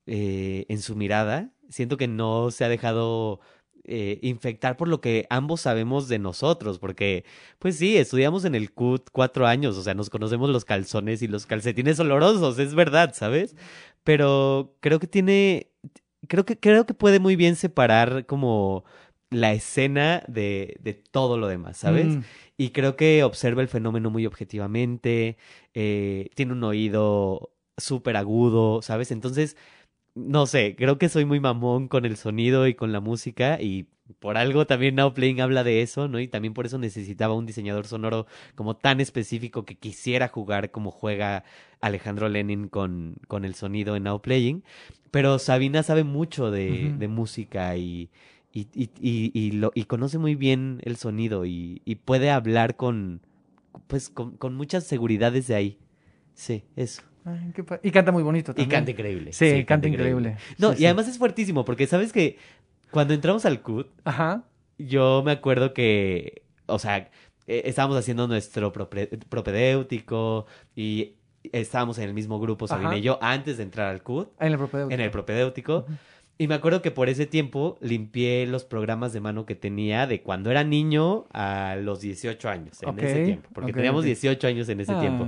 eh, 0.05 0.65
en 0.69 0.81
su 0.81 0.95
mirada. 0.95 1.51
Siento 1.69 1.97
que 1.97 2.07
no 2.07 2.51
se 2.51 2.63
ha 2.63 2.69
dejado 2.69 3.39
eh, 3.87 4.19
infectar 4.23 4.77
por 4.77 4.87
lo 4.87 4.99
que 4.99 5.27
ambos 5.29 5.61
sabemos 5.61 6.07
de 6.07 6.17
nosotros, 6.17 6.79
porque, 6.79 7.23
pues 7.59 7.77
sí, 7.77 7.97
estudiamos 7.97 8.43
en 8.45 8.55
el 8.55 8.71
CUT 8.71 9.09
cuatro 9.11 9.45
años, 9.45 9.77
o 9.77 9.83
sea, 9.83 9.93
nos 9.93 10.09
conocemos 10.09 10.49
los 10.49 10.65
calzones 10.65 11.21
y 11.21 11.27
los 11.27 11.45
calcetines 11.45 11.99
olorosos, 11.99 12.57
es 12.57 12.73
verdad, 12.73 13.13
¿sabes? 13.13 13.55
Pero 14.03 14.75
creo 14.79 14.99
que 14.99 15.07
tiene, 15.07 15.71
creo 16.27 16.45
que, 16.45 16.59
creo 16.59 16.85
que 16.87 16.95
puede 16.95 17.19
muy 17.19 17.35
bien 17.35 17.55
separar 17.55 18.25
como 18.25 18.85
la 19.29 19.53
escena 19.53 20.23
de, 20.27 20.77
de 20.79 20.93
todo 20.93 21.37
lo 21.37 21.47
demás, 21.47 21.77
¿sabes? 21.77 22.07
Mm, 22.07 22.21
Y 22.57 22.69
creo 22.69 22.95
que 22.95 23.23
observa 23.23 23.61
el 23.61 23.67
fenómeno 23.67 24.09
muy 24.09 24.25
objetivamente, 24.25 25.37
eh, 25.73 26.29
tiene 26.35 26.53
un 26.53 26.63
oído 26.63 27.51
súper 27.77 28.15
agudo, 28.17 28.81
¿sabes? 28.81 29.11
Entonces, 29.11 29.57
no 30.15 30.45
sé, 30.47 30.75
creo 30.77 30.97
que 30.97 31.09
soy 31.09 31.25
muy 31.25 31.39
mamón 31.39 31.87
con 31.89 32.05
el 32.05 32.17
sonido 32.17 32.67
y 32.67 32.75
con 32.75 32.91
la 32.93 33.01
música 33.01 33.61
y 33.61 33.87
por 34.19 34.37
algo 34.37 34.65
también 34.67 34.95
Now 34.95 35.13
Playing 35.13 35.41
habla 35.41 35.63
de 35.63 35.81
eso, 35.81 36.07
¿no? 36.07 36.19
Y 36.19 36.27
también 36.27 36.53
por 36.53 36.65
eso 36.65 36.77
necesitaba 36.77 37.33
un 37.33 37.45
diseñador 37.45 37.87
sonoro 37.87 38.27
como 38.55 38.77
tan 38.77 39.01
específico 39.01 39.65
que 39.65 39.75
quisiera 39.77 40.27
jugar 40.27 40.71
como 40.71 40.91
juega 40.91 41.43
Alejandro 41.81 42.29
Lenin 42.29 42.69
con, 42.69 43.17
con 43.27 43.45
el 43.45 43.55
sonido 43.55 43.95
en 43.95 44.03
Now 44.03 44.21
Playing. 44.21 44.63
Pero 45.11 45.39
Sabina 45.39 45.83
sabe 45.83 46.03
mucho 46.03 46.51
de, 46.51 46.93
de 46.97 47.07
música 47.07 47.75
y, 47.77 48.09
y, 48.55 48.67
y, 48.73 48.89
y, 48.99 49.31
y 49.37 49.51
lo, 49.51 49.71
y 49.75 49.83
conoce 49.83 50.17
muy 50.17 50.33
bien 50.33 50.79
el 50.83 50.95
sonido 50.95 51.45
y, 51.45 51.81
y 51.85 51.95
puede 51.95 52.31
hablar 52.31 52.75
con, 52.75 53.21
pues, 53.87 54.09
con, 54.09 54.37
con 54.37 54.55
muchas 54.55 54.85
seguridades 54.85 55.45
de 55.47 55.55
ahí. 55.55 55.77
Sí, 56.33 56.63
eso. 56.75 57.03
ay, 57.25 57.51
qué 57.53 57.63
pa- 57.63 57.79
y 57.83 57.91
canta 57.91 58.11
muy 58.11 58.23
bonito 58.23 58.51
Y 58.51 58.55
también. 58.55 58.69
canta 58.69 58.91
increíble. 58.91 59.33
Sí, 59.33 59.63
canta 59.65 59.87
increíble. 59.87 60.37
No, 60.57 60.69
Sí, 60.71 60.75
y 60.75 60.79
sí. 60.79 60.85
además 60.85 61.07
es 61.09 61.17
fuertísimo, 61.17 61.65
porque 61.65 61.85
sabes 61.85 62.11
que 62.13 62.37
cuando 62.91 63.13
entramos 63.13 63.45
al 63.45 63.61
CUT, 63.61 63.87
Ajá. 64.05 64.45
yo 64.77 65.21
me 65.25 65.31
acuerdo 65.33 65.73
que, 65.73 66.43
o 66.65 66.79
sea, 66.79 67.09
eh, 67.47 67.63
estábamos 67.65 67.97
haciendo 67.97 68.27
nuestro 68.27 68.71
propre- 68.73 69.09
propedéutico 69.27 70.45
y 70.75 71.15
estábamos 71.51 71.97
en 71.97 72.05
el 72.05 72.13
mismo 72.13 72.39
grupo, 72.39 72.67
Sabina 72.67 72.89
Ajá. 72.89 72.97
y 72.97 73.01
yo, 73.01 73.19
antes 73.21 73.57
de 73.57 73.63
entrar 73.63 73.87
al 73.89 74.01
CUT, 74.01 74.29
En 74.39 74.51
el 74.53 74.57
propedéutico. 74.57 74.93
en 74.93 75.01
el 75.01 75.11
propedéutico. 75.11 75.85
Y 76.37 76.47
me 76.47 76.55
acuerdo 76.55 76.81
que 76.81 76.91
por 76.91 77.07
ese 77.07 77.25
tiempo 77.25 77.77
limpié 77.79 78.45
los 78.45 78.65
programas 78.65 79.13
de 79.13 79.21
mano 79.21 79.45
que 79.45 79.55
tenía 79.55 80.05
de 80.05 80.21
cuando 80.21 80.51
era 80.51 80.65
niño 80.65 81.27
a 81.31 81.77
los 81.81 82.01
18 82.01 82.49
años, 82.49 82.83
en 82.83 82.99
ese 82.99 83.23
tiempo, 83.23 83.49
porque 83.53 83.71
teníamos 83.71 84.01
ok. 84.01 84.07
18 84.07 84.47
años 84.47 84.67
en 84.67 84.81
ese 84.81 84.93
tiempo. 84.95 85.27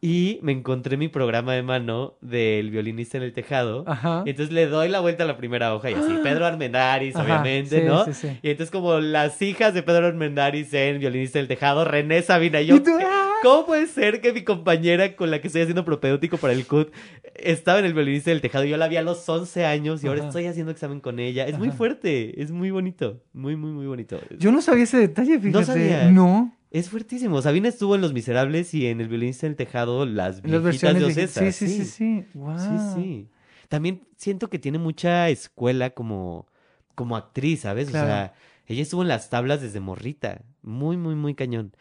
Y 0.00 0.38
me 0.42 0.52
encontré 0.52 0.96
mi 0.96 1.08
programa 1.08 1.54
de 1.54 1.62
mano 1.64 2.14
del 2.20 2.70
violinista 2.70 3.16
en 3.16 3.24
el 3.24 3.32
tejado. 3.32 3.82
Ajá. 3.88 4.22
Y 4.26 4.30
entonces 4.30 4.54
le 4.54 4.66
doy 4.66 4.88
la 4.88 5.00
vuelta 5.00 5.24
a 5.24 5.26
la 5.26 5.36
primera 5.36 5.74
hoja 5.74 5.90
y 5.90 5.94
así, 5.94 6.12
Pedro 6.22 6.46
Armendáriz, 6.46 7.16
Ajá, 7.16 7.24
obviamente, 7.24 7.80
sí, 7.80 7.84
¿no? 7.86 8.04
sí, 8.04 8.14
sí. 8.14 8.28
Y 8.42 8.50
entonces 8.50 8.70
como 8.70 9.00
las 9.00 9.42
hijas 9.42 9.74
de 9.74 9.82
Pedro 9.82 10.06
Armendáriz 10.06 10.72
en 10.72 11.00
Violinista 11.00 11.40
del 11.40 11.48
Tejado, 11.48 11.84
René 11.84 12.22
Sabina 12.22 12.60
y 12.60 12.66
yo, 12.66 12.76
Y 12.76 12.80
tú, 12.80 12.96
¿qué- 12.96 13.04
¡ah! 13.04 13.28
¿cómo 13.42 13.66
puede 13.66 13.86
ser 13.88 14.20
que 14.20 14.32
mi 14.32 14.42
compañera 14.44 15.16
con 15.16 15.32
la 15.32 15.40
que 15.40 15.48
estoy 15.48 15.62
haciendo 15.62 15.84
propedéutico 15.84 16.36
para 16.38 16.52
el 16.52 16.64
CUT 16.66 16.92
estaba 17.34 17.80
en 17.80 17.84
el 17.86 17.94
Violinista 17.94 18.30
del 18.30 18.40
Tejado? 18.40 18.64
Yo 18.66 18.76
la 18.76 18.86
vi 18.86 18.98
a 18.98 19.02
los 19.02 19.28
11 19.28 19.64
años 19.66 20.04
y 20.04 20.06
ahora 20.06 20.20
Ajá. 20.20 20.28
estoy 20.28 20.46
haciendo 20.46 20.70
examen 20.70 21.00
con 21.00 21.18
ella. 21.18 21.46
Es 21.48 21.58
muy 21.58 21.70
fuerte, 21.72 22.40
es 22.40 22.52
muy 22.52 22.70
bonito, 22.70 23.20
muy, 23.32 23.56
muy, 23.56 23.72
muy 23.72 23.86
bonito. 23.86 24.20
Yo 24.38 24.52
no 24.52 24.62
sabía 24.62 24.84
ese 24.84 24.98
detalle, 24.98 25.40
fíjate. 25.40 25.64
sabías? 25.64 26.12
No. 26.12 26.54
Es 26.70 26.90
fuertísimo. 26.90 27.40
Sabina 27.40 27.68
estuvo 27.68 27.94
en 27.94 28.00
Los 28.00 28.12
Miserables 28.12 28.74
y 28.74 28.86
en 28.86 29.00
el 29.00 29.08
Violinista 29.08 29.46
del 29.46 29.56
Tejado 29.56 30.04
las 30.04 30.42
viejitas 30.42 30.98
de. 30.98 31.04
Ocesa. 31.04 31.40
Sí, 31.40 31.52
sí, 31.52 31.68
sí, 31.68 31.84
sí. 31.84 32.24
Wow. 32.34 32.58
Sí, 32.58 32.94
sí. 32.94 33.28
también 33.68 34.06
siento 34.16 34.50
que 34.50 34.58
tiene 34.58 34.78
mucha 34.78 35.28
escuela 35.30 35.90
como, 35.90 36.46
como 36.94 37.16
actriz, 37.16 37.60
¿sabes? 37.60 37.88
Claro. 37.88 38.06
O 38.06 38.10
sea, 38.10 38.34
ella 38.66 38.82
estuvo 38.82 39.02
en 39.02 39.08
las 39.08 39.30
tablas 39.30 39.62
desde 39.62 39.80
morrita, 39.80 40.42
muy, 40.62 40.96
muy, 40.96 41.14
muy 41.14 41.34
cañón. 41.34 41.72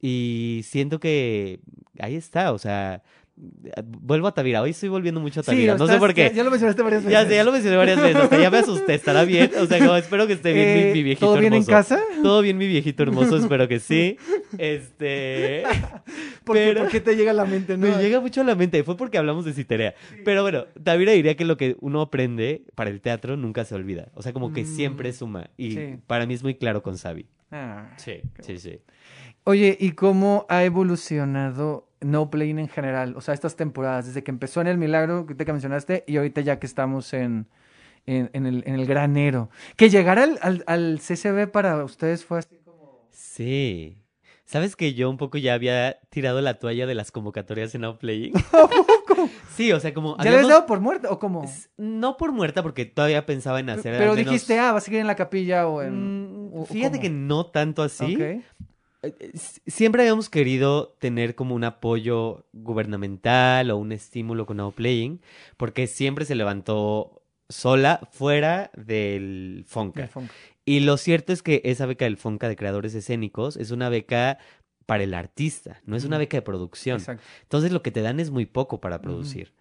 Y 0.00 0.60
siento 0.64 1.00
que 1.00 1.60
ahí 1.98 2.14
está, 2.14 2.52
o 2.52 2.58
sea, 2.58 3.02
vuelvo 3.36 4.26
a 4.28 4.32
Tavira, 4.34 4.62
hoy 4.62 4.70
estoy 4.70 4.88
volviendo 4.88 5.20
mucho 5.20 5.40
a 5.40 5.42
Tavira, 5.42 5.76
no 5.76 5.86
sé 5.86 5.98
por 5.98 6.14
qué. 6.14 6.28
Ya, 6.30 6.32
ya 6.32 6.44
lo 6.44 6.50
mencionaste 6.50 6.82
varias 6.82 7.04
veces. 7.04 7.28
Ya 7.28 7.36
ya 7.36 7.44
lo 7.44 7.52
mencioné 7.52 7.76
varias 7.76 8.00
veces, 8.00 8.16
hasta 8.16 8.40
ya 8.40 8.50
me 8.50 8.58
asusté, 8.58 8.94
estará 8.94 9.24
bien, 9.24 9.50
o 9.60 9.66
sea, 9.66 9.98
espero 9.98 10.26
que 10.26 10.32
esté 10.34 10.52
bien 10.52 10.66
mi- 10.74 10.80
Eh, 10.84 10.92
mi, 10.94 11.02
viejito 11.02 11.26
¿Todo 11.26 11.38
bien 11.40 11.52
hermoso. 11.52 11.70
en 11.70 11.76
casa? 11.76 12.00
Todo 12.22 12.40
bien 12.42 12.56
mi 12.56 12.66
viejito 12.66 13.02
hermoso, 13.02 13.36
espero 13.36 13.68
que 13.68 13.78
sí. 13.80 14.16
Este... 14.58 15.64
¿Por 16.44 16.56
qué, 16.56 16.64
Pero- 16.68 16.80
por 16.82 16.90
qué 16.90 17.00
te 17.00 17.16
llega 17.16 17.32
a 17.32 17.34
la 17.34 17.44
mente? 17.44 17.76
No? 17.76 17.86
Me 17.88 18.02
llega 18.02 18.20
mucho 18.20 18.40
a 18.40 18.44
la 18.44 18.54
mente, 18.54 18.82
fue 18.84 18.96
porque 18.96 19.18
hablamos 19.18 19.44
de 19.44 19.52
Citerea. 19.52 19.94
Pero 20.24 20.42
bueno, 20.42 20.64
Tavira 20.82 21.12
diría 21.12 21.36
que 21.36 21.44
lo 21.44 21.56
que 21.56 21.76
uno 21.80 22.00
aprende 22.00 22.62
para 22.74 22.90
el 22.90 23.00
teatro 23.00 23.36
nunca 23.36 23.64
se 23.64 23.74
olvida. 23.74 24.08
O 24.14 24.22
sea, 24.22 24.32
como 24.32 24.52
que 24.52 24.62
Mm, 24.62 24.66
siempre 24.76 25.12
suma. 25.12 25.50
Y 25.56 25.72
sí. 25.72 25.96
para 26.06 26.24
mí 26.26 26.34
es 26.34 26.42
muy 26.42 26.54
claro 26.54 26.82
con 26.82 26.96
Sabi. 26.96 27.26
Ah. 27.50 27.90
Sí, 27.96 28.20
sí, 28.40 28.58
sí. 28.58 28.78
Oye, 29.44 29.76
¿y 29.78 29.92
cómo 29.92 30.46
ha 30.48 30.64
evolucionado 30.64 31.85
No 32.00 32.30
Playing 32.30 32.58
en 32.58 32.68
general? 32.68 33.14
O 33.16 33.20
sea, 33.20 33.34
estas 33.34 33.56
temporadas, 33.56 34.06
desde 34.06 34.22
que 34.22 34.30
empezó 34.30 34.60
en 34.60 34.66
El 34.66 34.78
Milagro, 34.78 35.26
que 35.26 35.34
te 35.34 35.44
que 35.44 35.52
mencionaste, 35.52 36.04
y 36.06 36.16
ahorita 36.16 36.40
ya 36.42 36.58
que 36.58 36.66
estamos 36.66 37.12
en, 37.14 37.46
en, 38.06 38.30
en 38.32 38.46
el, 38.46 38.62
en 38.66 38.74
el 38.74 38.86
granero. 38.86 39.50
Que 39.76 39.88
llegar 39.90 40.18
al, 40.18 40.38
al, 40.42 40.62
al 40.66 40.98
CCB 41.00 41.48
para 41.50 41.82
ustedes 41.84 42.24
fue 42.24 42.38
así 42.40 42.56
como... 42.64 43.08
Sí. 43.10 43.98
¿Sabes 44.44 44.76
que 44.76 44.94
yo 44.94 45.10
un 45.10 45.16
poco 45.16 45.38
ya 45.38 45.54
había 45.54 45.98
tirado 46.08 46.40
la 46.40 46.54
toalla 46.60 46.86
de 46.86 46.94
las 46.94 47.10
convocatorias 47.10 47.74
en 47.74 47.84
Outplaying? 47.84 48.32
Sí, 49.56 49.72
o 49.72 49.80
sea, 49.80 49.94
como 49.94 50.16
¿Ya 50.18 50.24
le 50.24 50.28
habías 50.28 50.44
habíamos- 50.44 50.50
dado 50.50 50.66
por 50.66 50.80
muerto 50.80 51.08
o 51.10 51.18
cómo? 51.18 51.50
No 51.78 52.16
por 52.18 52.32
muerta, 52.32 52.62
porque 52.62 52.84
todavía 52.84 53.24
pensaba 53.24 53.58
en 53.60 53.70
hacer 53.70 53.96
Pero 53.96 54.10
al 54.10 54.16
menos- 54.18 54.30
dijiste, 54.32 54.58
ah, 54.58 54.72
vas 54.72 54.82
a 54.82 54.84
seguir 54.84 55.00
en 55.00 55.06
la 55.06 55.16
capilla 55.16 55.66
o 55.66 55.80
en... 55.82 56.50
Mm, 56.50 56.54
o- 56.54 56.66
Fíjate 56.66 57.00
que 57.00 57.08
no 57.08 57.46
tanto 57.46 57.82
así. 57.82 58.16
Eh, 59.02 59.14
eh, 59.18 59.32
Siempre 59.66 60.02
habíamos 60.02 60.30
querido 60.30 60.96
tener 60.98 61.34
como 61.34 61.54
un 61.54 61.64
apoyo 61.64 62.46
gubernamental 62.52 63.70
o 63.70 63.76
un 63.76 63.92
estímulo 63.92 64.46
con 64.46 64.60
Outplaying, 64.60 65.20
porque 65.56 65.86
siempre 65.86 66.24
se 66.24 66.34
levantó 66.34 67.22
sola 67.48 68.08
fuera 68.12 68.70
del 68.76 69.64
Fonca. 69.66 70.10
Y 70.64 70.80
lo 70.80 70.96
cierto 70.96 71.32
es 71.32 71.42
que 71.42 71.62
esa 71.64 71.86
beca 71.86 72.04
del 72.04 72.16
Fonca 72.16 72.48
de 72.48 72.56
creadores 72.56 72.94
escénicos 72.94 73.56
es 73.56 73.70
una 73.70 73.88
beca 73.88 74.38
para 74.86 75.04
el 75.04 75.14
artista, 75.14 75.80
no 75.84 75.96
es 75.96 76.04
una 76.04 76.18
beca 76.18 76.36
de 76.36 76.42
producción. 76.42 76.98
Exacto. 76.98 77.22
Entonces 77.42 77.72
lo 77.72 77.82
que 77.82 77.90
te 77.90 78.02
dan 78.02 78.20
es 78.20 78.30
muy 78.30 78.46
poco 78.46 78.80
para 78.80 79.00
producir. 79.00 79.52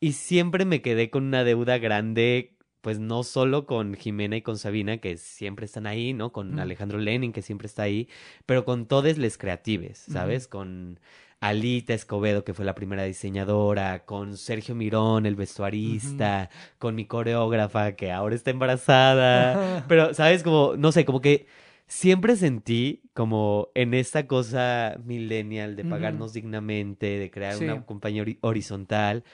Y 0.00 0.12
siempre 0.12 0.64
me 0.64 0.80
quedé 0.80 1.10
con 1.10 1.24
una 1.24 1.42
deuda 1.42 1.78
grande, 1.78 2.56
pues 2.80 2.98
no 2.98 3.22
solo 3.24 3.66
con 3.66 3.94
Jimena 3.94 4.36
y 4.36 4.42
con 4.42 4.56
Sabina, 4.58 4.98
que 4.98 5.16
siempre 5.16 5.66
están 5.66 5.86
ahí, 5.86 6.12
¿no? 6.12 6.32
Con. 6.32 6.58
Alejandro 6.60 6.98
Lenin, 6.98 7.32
que 7.32 7.42
siempre 7.42 7.66
está 7.66 7.82
ahí, 7.82 8.08
pero 8.46 8.64
con 8.64 8.86
todos 8.86 9.18
les 9.18 9.36
creatives, 9.38 9.98
¿sabes? 9.98 10.46
Con 10.48 10.98
Alita 11.40 11.94
Escobedo, 11.94 12.44
que 12.44 12.52
fue 12.54 12.64
la 12.64 12.74
primera 12.74 13.04
diseñadora, 13.04 14.04
con 14.04 14.36
Sergio 14.36 14.74
Mirón, 14.74 15.24
el 15.26 15.36
vestuarista, 15.36 16.50
con 16.78 16.94
mi 16.94 17.04
coreógrafa, 17.06 17.92
que 17.92 18.10
ahora 18.12 18.34
está 18.34 18.50
embarazada. 18.50 19.84
Pero, 19.88 20.14
¿sabes? 20.14 20.42
Como, 20.42 20.74
no 20.76 20.92
sé, 20.92 21.04
como 21.04 21.20
que 21.20 21.46
siempre 21.86 22.36
sentí 22.36 23.02
como 23.14 23.68
en 23.74 23.94
esta 23.94 24.26
cosa 24.26 24.98
millennial 25.04 25.74
de 25.74 25.84
pagarnos 25.84 26.32
dignamente, 26.34 27.18
de 27.18 27.30
crear 27.30 27.54
Sí. 27.54 27.64
una 27.64 27.84
compañía 27.86 28.22
hori- 28.24 28.38
horizontal, 28.42 29.24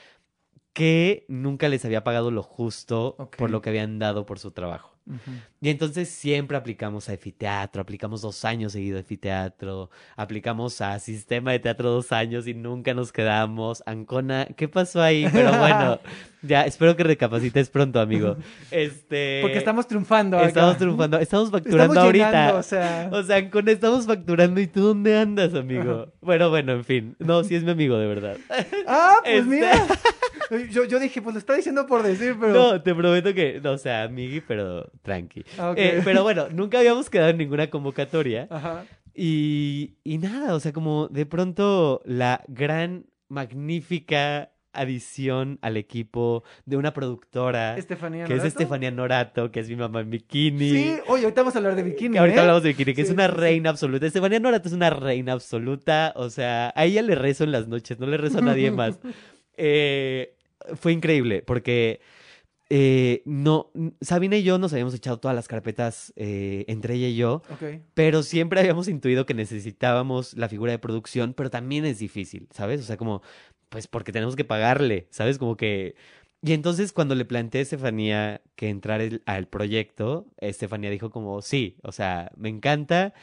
que 0.74 1.24
nunca 1.28 1.68
les 1.68 1.84
había 1.84 2.04
pagado 2.04 2.30
lo 2.30 2.42
justo 2.42 3.30
por 3.38 3.50
lo 3.50 3.62
que 3.62 3.70
habían 3.70 3.98
dado 3.98 4.26
por 4.26 4.38
su 4.38 4.50
trabajo. 4.50 4.93
Y 5.60 5.68
entonces 5.68 6.08
siempre 6.08 6.56
aplicamos 6.56 7.08
a 7.08 7.14
Efiteatro, 7.14 7.82
aplicamos 7.82 8.22
dos 8.22 8.44
años 8.44 8.72
seguido 8.72 8.96
a 8.96 9.00
Efiteatro, 9.00 9.90
aplicamos 10.16 10.80
a 10.80 10.98
Sistema 10.98 11.52
de 11.52 11.58
Teatro 11.58 11.90
dos 11.90 12.10
años 12.12 12.46
y 12.46 12.54
nunca 12.54 12.94
nos 12.94 13.12
quedamos. 13.12 13.82
Ancona, 13.86 14.46
¿qué 14.56 14.66
pasó 14.68 15.02
ahí? 15.02 15.26
Pero 15.30 15.50
bueno, 15.58 16.00
ya 16.42 16.62
espero 16.62 16.96
que 16.96 17.04
recapacites 17.04 17.68
pronto, 17.68 18.00
amigo. 18.00 18.36
Este. 18.70 19.40
Porque 19.42 19.58
estamos 19.58 19.86
triunfando 19.86 20.38
acá. 20.38 20.48
Estamos 20.48 20.78
triunfando, 20.78 21.18
estamos 21.18 21.50
facturando 21.50 21.92
Estamos 21.92 22.04
ahorita. 22.06 22.30
llenando, 22.30 22.58
o 22.58 22.62
sea... 22.62 23.10
O 23.12 23.22
sea, 23.22 23.36
Ancona, 23.36 23.72
estamos 23.72 24.06
facturando 24.06 24.60
y 24.60 24.66
tú 24.66 24.80
dónde 24.80 25.18
andas, 25.18 25.54
amigo. 25.54 26.12
Bueno, 26.22 26.48
bueno, 26.48 26.72
en 26.72 26.84
fin. 26.84 27.16
No, 27.18 27.44
sí 27.44 27.54
es 27.54 27.62
mi 27.62 27.70
amigo, 27.72 27.98
de 27.98 28.06
verdad. 28.06 28.36
Ah, 28.86 29.16
pues 29.22 29.34
Este- 29.36 29.48
mira. 29.50 29.86
Yo, 30.70 30.84
yo 30.84 31.00
dije, 31.00 31.22
pues 31.22 31.32
lo 31.34 31.38
está 31.38 31.54
diciendo 31.54 31.86
por 31.86 32.02
decir, 32.02 32.36
pero... 32.38 32.52
No, 32.52 32.82
te 32.82 32.94
prometo 32.94 33.32
que, 33.32 33.60
no, 33.62 33.72
o 33.72 33.78
sea, 33.78 34.02
amigui, 34.04 34.42
pero 34.42 34.90
tranqui. 35.02 35.44
Eh, 35.76 36.02
pero 36.04 36.22
bueno, 36.22 36.48
nunca 36.50 36.78
habíamos 36.78 37.10
quedado 37.10 37.30
en 37.30 37.38
ninguna 37.38 37.70
convocatoria. 37.70 38.46
Ajá. 38.50 38.84
Y, 39.14 39.94
y 40.02 40.18
nada, 40.18 40.54
o 40.54 40.60
sea, 40.60 40.72
como 40.72 41.08
de 41.08 41.24
pronto 41.24 42.02
la 42.04 42.42
gran, 42.48 43.06
magnífica 43.28 44.50
adición 44.72 45.58
al 45.62 45.76
equipo 45.76 46.42
de 46.66 46.76
una 46.76 46.92
productora 46.92 47.76
Estefanía 47.76 48.24
que 48.24 48.34
es. 48.34 48.44
Estefanía 48.44 48.90
Norato, 48.90 49.50
que 49.52 49.60
es 49.60 49.68
mi 49.68 49.76
mamá 49.76 50.00
en 50.00 50.10
bikini. 50.10 50.70
Sí, 50.70 50.96
oye, 51.06 51.24
ahorita 51.24 51.42
vamos 51.42 51.54
a 51.54 51.58
hablar 51.58 51.76
de 51.76 51.84
bikini. 51.84 52.14
Que 52.14 52.18
ahorita 52.18 52.38
¿eh? 52.38 52.40
hablamos 52.40 52.62
de 52.62 52.70
bikini, 52.70 52.94
que 52.94 53.02
es 53.02 53.10
una 53.10 53.26
sí, 53.26 53.32
sí. 53.34 53.40
reina 53.40 53.70
absoluta. 53.70 54.06
Estefanía 54.06 54.40
Norato 54.40 54.68
es 54.68 54.74
una 54.74 54.90
reina 54.90 55.32
absoluta. 55.32 56.12
O 56.16 56.28
sea, 56.28 56.72
a 56.74 56.84
ella 56.84 57.02
le 57.02 57.14
rezo 57.14 57.44
en 57.44 57.52
las 57.52 57.68
noches, 57.68 57.98
no 57.98 58.06
le 58.06 58.16
rezo 58.16 58.38
a 58.38 58.42
nadie 58.42 58.70
más. 58.70 58.98
Eh, 59.56 60.34
fue 60.74 60.92
increíble, 60.92 61.40
porque 61.42 62.00
eh, 62.76 63.22
no, 63.24 63.70
Sabina 64.00 64.36
y 64.36 64.42
yo 64.42 64.58
nos 64.58 64.72
habíamos 64.72 64.94
echado 64.94 65.20
todas 65.20 65.36
las 65.36 65.46
carpetas 65.46 66.12
eh, 66.16 66.64
entre 66.66 66.94
ella 66.94 67.06
y 67.06 67.14
yo, 67.14 67.42
pero 67.94 68.24
siempre 68.24 68.58
habíamos 68.58 68.88
intuido 68.88 69.26
que 69.26 69.34
necesitábamos 69.34 70.34
la 70.36 70.48
figura 70.48 70.72
de 70.72 70.80
producción, 70.80 71.34
pero 71.34 71.50
también 71.50 71.84
es 71.84 72.00
difícil, 72.00 72.48
¿sabes? 72.50 72.80
O 72.80 72.82
sea, 72.82 72.96
como, 72.96 73.22
pues 73.68 73.86
porque 73.86 74.10
tenemos 74.10 74.34
que 74.34 74.44
pagarle, 74.44 75.06
¿sabes? 75.10 75.38
Como 75.38 75.56
que... 75.56 75.94
Y 76.42 76.52
entonces 76.52 76.92
cuando 76.92 77.14
le 77.14 77.24
planteé 77.24 77.60
a 77.60 77.62
Estefanía 77.62 78.42
que 78.56 78.68
entrara 78.70 79.04
el- 79.04 79.22
al 79.24 79.46
proyecto, 79.46 80.26
Estefanía 80.38 80.90
dijo 80.90 81.10
como, 81.10 81.40
sí, 81.42 81.76
o 81.84 81.92
sea, 81.92 82.32
me 82.36 82.48
encanta. 82.48 83.14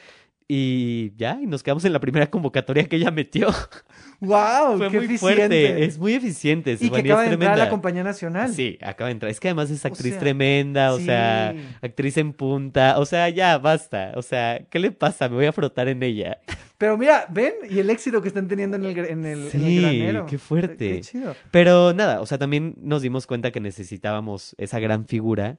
Y 0.54 1.14
ya, 1.16 1.38
y 1.40 1.46
nos 1.46 1.62
quedamos 1.62 1.82
en 1.86 1.94
la 1.94 1.98
primera 2.00 2.28
convocatoria 2.28 2.84
que 2.84 2.96
ella 2.96 3.10
metió. 3.10 3.48
¡Wow! 4.20 4.76
Fue 4.76 4.90
¡Qué 4.90 4.96
muy 4.98 5.06
eficiente! 5.06 5.18
fuerte, 5.18 5.84
es 5.86 5.98
muy 5.98 6.12
eficiente. 6.12 6.76
Y 6.78 6.90
que 6.90 7.00
acaba 7.00 7.22
de 7.22 7.32
entrar 7.32 7.54
a 7.54 7.56
la 7.56 7.70
compañía 7.70 8.04
nacional. 8.04 8.52
Sí, 8.52 8.76
acaba 8.82 9.08
de 9.08 9.12
entrar. 9.12 9.30
Es 9.30 9.40
que 9.40 9.48
además 9.48 9.70
es 9.70 9.82
actriz 9.86 10.10
sea, 10.12 10.20
tremenda, 10.20 10.92
o 10.92 10.98
sea, 11.00 11.54
actriz 11.80 12.18
en 12.18 12.34
punta, 12.34 12.98
o 12.98 13.06
sea, 13.06 13.30
ya, 13.30 13.56
basta. 13.56 14.12
O 14.14 14.20
sea, 14.20 14.60
¿qué 14.68 14.78
le 14.78 14.92
pasa? 14.92 15.26
Me 15.30 15.36
voy 15.36 15.46
a 15.46 15.52
frotar 15.52 15.88
en 15.88 16.02
ella. 16.02 16.36
Pero 16.76 16.98
mira, 16.98 17.24
ven, 17.30 17.54
y 17.70 17.78
el 17.78 17.88
éxito 17.88 18.20
que 18.20 18.28
están 18.28 18.46
teniendo 18.46 18.76
en 18.76 18.84
el, 18.84 18.98
en 18.98 18.98
el, 18.98 19.06
en 19.08 19.24
el 19.24 19.50
Sí, 19.50 19.80
granero. 19.80 20.26
qué 20.26 20.36
fuerte. 20.36 20.96
Qué 20.96 21.00
chido. 21.00 21.34
Pero 21.50 21.94
nada, 21.94 22.20
o 22.20 22.26
sea, 22.26 22.36
también 22.36 22.74
nos 22.82 23.00
dimos 23.00 23.26
cuenta 23.26 23.52
que 23.52 23.60
necesitábamos 23.60 24.54
esa 24.58 24.80
gran 24.80 25.06
figura. 25.06 25.56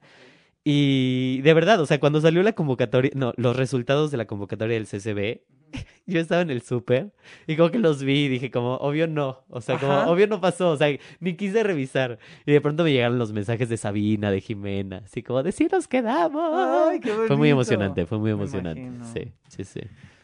Y 0.63 1.41
de 1.41 1.53
verdad, 1.53 1.79
o 1.81 1.85
sea, 1.85 1.99
cuando 1.99 2.21
salió 2.21 2.41
la 2.41 2.53
convocatoria, 2.53 3.11
no, 3.15 3.33
los 3.35 3.55
resultados 3.55 4.11
de 4.11 4.17
la 4.17 4.25
convocatoria 4.25 4.75
del 4.75 4.87
CCB, 4.87 5.41
yo 6.05 6.19
estaba 6.19 6.41
en 6.41 6.49
el 6.49 6.61
súper 6.61 7.11
y 7.47 7.57
como 7.57 7.69
que 7.69 7.79
los 7.79 8.03
vi 8.03 8.25
y 8.25 8.27
dije 8.29 8.49
como, 8.49 8.75
obvio 8.75 9.07
no, 9.07 9.43
o 9.49 9.59
sea, 9.59 9.77
como, 9.77 9.91
Ajá. 9.91 10.09
obvio 10.09 10.27
no 10.27 10.39
pasó, 10.39 10.71
o 10.71 10.77
sea, 10.77 10.87
ni 11.19 11.35
quise 11.35 11.63
revisar. 11.63 12.17
Y 12.45 12.53
de 12.53 12.61
pronto 12.61 12.83
me 12.83 12.93
llegaron 12.93 13.19
los 13.19 13.33
mensajes 13.33 13.67
de 13.67 13.75
Sabina, 13.75 14.31
de 14.31 14.39
Jimena, 14.39 15.01
así 15.05 15.21
como, 15.21 15.43
de 15.43 15.51
sí 15.51 15.67
nos 15.69 15.87
quedamos. 15.87 16.89
Ay, 16.89 16.99
qué 17.01 17.11
Fue 17.11 17.35
muy 17.35 17.49
emocionante, 17.49 18.05
fue 18.05 18.17
muy 18.17 18.31
emocionante. 18.31 18.89
Sí, 19.13 19.33
sí, 19.49 19.63
sí. 19.65 19.81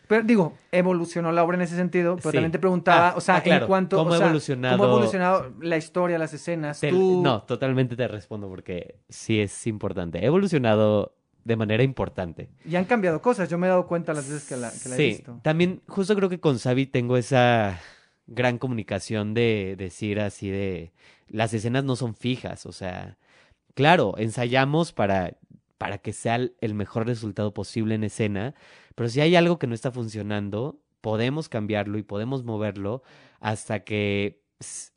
Pero 0.10 0.24
digo, 0.24 0.58
evolucionó 0.72 1.32
la 1.32 1.44
obra 1.44 1.56
en 1.56 1.62
ese 1.62 1.76
sentido, 1.76 2.16
pero 2.16 2.32
Sí. 2.32 2.38
también 2.38 2.52
te 2.52 2.58
preguntaba, 2.58 3.10
Ah, 3.10 3.14
o 3.16 3.22
sea, 3.22 3.36
ah, 3.36 3.44
claro. 3.44 3.66
en 3.66 3.68
cuanto 3.68 3.96
¿Cómo 3.96 4.10
o 4.10 4.18
sea, 4.18 4.26
evolucionado? 4.26 4.76
cómo 4.76 4.90
ha 4.90 4.92
evolucionado 4.94 5.54
la 5.62 5.78
historia, 5.78 6.18
las 6.18 6.34
escenas, 6.34 6.80
Te- 6.82 6.90
tú 6.90 7.22
No, 7.24 7.44
totalmente 7.44 7.96
te 7.96 8.08
respondo 8.08 8.50
porque 8.50 8.96
sí 9.08 9.40
es 9.40 9.68
importante. 9.68 10.18
He 10.18 10.26
evolucionado 10.26 11.14
de 11.44 11.56
manera 11.56 11.84
importante. 11.84 12.50
y 12.66 12.76
han 12.76 12.86
cambiado 12.86 13.22
cosas, 13.22 13.50
yo 13.50 13.60
me 13.60 13.68
he 13.68 13.70
dado 13.70 13.86
cuenta 13.86 14.12
las 14.16 14.28
veces 14.28 14.50
que 14.50 14.58
la, 14.58 14.72
que 14.72 14.90
la 14.90 14.96
he 14.96 14.98
sí, 14.98 15.06
visto. 15.10 15.40
también 15.44 15.82
justo 15.88 16.16
creo 16.16 16.28
que 16.28 16.40
con 16.40 16.58
Xavi 16.58 16.88
tengo 16.88 17.16
esa 17.16 17.80
gran 18.26 18.58
comunicación 18.58 19.36
de 19.36 19.76
decir 19.78 20.20
así 20.20 20.50
de 20.50 20.92
las 21.28 21.54
escenas 21.54 21.84
no 21.84 21.96
son 21.96 22.16
fijas, 22.16 22.66
o 22.66 22.72
sea, 22.72 23.18
claro, 23.76 24.16
ensayamos 24.18 24.92
para 24.92 25.34
para 25.78 25.98
que 26.00 26.12
sea 26.12 26.36
el 26.36 26.74
mejor 26.74 27.08
resultado 27.08 27.54
posible 27.54 27.96
en 27.96 28.04
escena, 28.04 28.54
pero 29.00 29.08
si 29.10 29.22
hay 29.22 29.38
algo 29.38 29.58
que 29.60 29.66
no 29.68 29.74
está 29.74 29.92
funcionando, 29.92 30.82
podemos 31.00 31.48
cambiarlo 31.48 31.98
y 31.98 32.04
podemos 32.04 32.44
moverlo 32.44 33.02
hasta 33.40 33.86
que, 33.86 34.44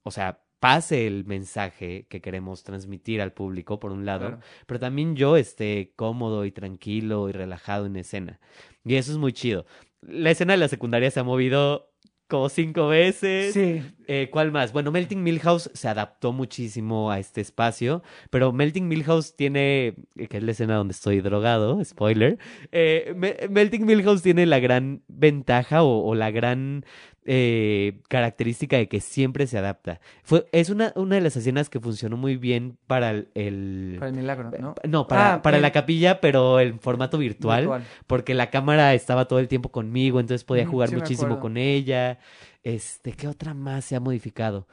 o 0.02 0.10
sea, 0.10 0.42
pase 0.58 1.06
el 1.06 1.24
mensaje 1.24 2.06
que 2.08 2.20
queremos 2.20 2.64
transmitir 2.64 3.20
al 3.20 3.32
público, 3.32 3.78
por 3.78 3.92
un 3.92 4.04
lado, 4.04 4.26
Claro. 4.26 4.40
pero 4.66 4.80
también 4.80 5.14
yo 5.14 5.36
esté 5.36 5.92
cómodo 5.94 6.44
y 6.44 6.50
tranquilo 6.50 7.28
y 7.28 7.32
relajado 7.32 7.86
en 7.86 7.94
escena. 7.94 8.40
Y 8.84 8.96
eso 8.96 9.12
es 9.12 9.18
muy 9.18 9.32
chido. 9.32 9.66
La 10.00 10.32
escena 10.32 10.54
de 10.54 10.58
la 10.58 10.66
secundaria 10.66 11.08
se 11.12 11.20
ha 11.20 11.24
movido 11.24 11.91
como 12.32 12.48
cinco 12.48 12.88
veces. 12.88 13.52
Sí. 13.52 13.82
Eh, 14.08 14.28
¿Cuál 14.32 14.50
más? 14.50 14.72
Bueno, 14.72 14.90
Melting 14.90 15.22
Millhouse 15.22 15.70
se 15.74 15.86
adaptó 15.86 16.32
muchísimo 16.32 17.10
a 17.10 17.18
este 17.20 17.40
espacio, 17.40 18.02
pero 18.30 18.52
Melting 18.52 18.88
Millhouse 18.88 19.36
tiene, 19.36 19.94
eh, 20.16 20.26
que 20.28 20.38
es 20.38 20.42
la 20.42 20.50
escena 20.50 20.74
donde 20.74 20.92
estoy 20.92 21.20
drogado, 21.20 21.82
spoiler, 21.84 22.38
eh, 22.72 23.12
Me- 23.16 23.36
Melting 23.48 23.84
Millhouse 23.86 24.22
tiene 24.22 24.46
la 24.46 24.58
gran 24.58 25.02
ventaja 25.08 25.82
o, 25.84 26.04
o 26.04 26.14
la 26.14 26.30
gran 26.30 26.84
eh, 27.24 28.00
característica 28.08 28.76
de 28.76 28.88
que 28.88 29.00
siempre 29.00 29.46
se 29.46 29.56
adapta. 29.58 30.00
Fue, 30.24 30.46
es 30.52 30.70
una, 30.70 30.92
una 30.96 31.14
de 31.14 31.20
las 31.20 31.36
escenas 31.36 31.70
que 31.70 31.78
funcionó 31.80 32.16
muy 32.16 32.36
bien 32.36 32.76
para 32.86 33.10
el... 33.10 33.28
el- 33.34 33.96
Para 33.98 34.08
el 34.10 34.16
milagro, 34.16 34.50
¿no? 34.58 34.74
no, 34.88 35.06
para, 35.06 35.34
Ah, 35.34 35.42
para 35.42 35.56
el- 35.58 35.62
la 35.62 35.70
capilla, 35.72 36.20
pero 36.20 36.58
en 36.60 36.80
formato 36.80 37.18
virtual, 37.18 37.60
Virtual. 37.60 37.84
porque 38.06 38.34
la 38.34 38.50
cámara 38.50 38.92
estaba 38.94 39.26
todo 39.26 39.38
el 39.38 39.46
tiempo 39.48 39.70
conmigo, 39.70 40.18
entonces 40.20 40.44
podía 40.44 40.66
jugar 40.66 40.88
sí 40.88 40.96
muchísimo 40.96 41.38
con 41.40 41.56
ella. 41.56 42.18
Este, 42.64 43.12
¿qué 43.12 43.28
otra 43.28 43.54
más 43.54 43.84
se 43.84 43.94
ha 43.96 44.00
modificado? 44.00 44.66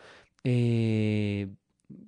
Eh, 0.44 1.50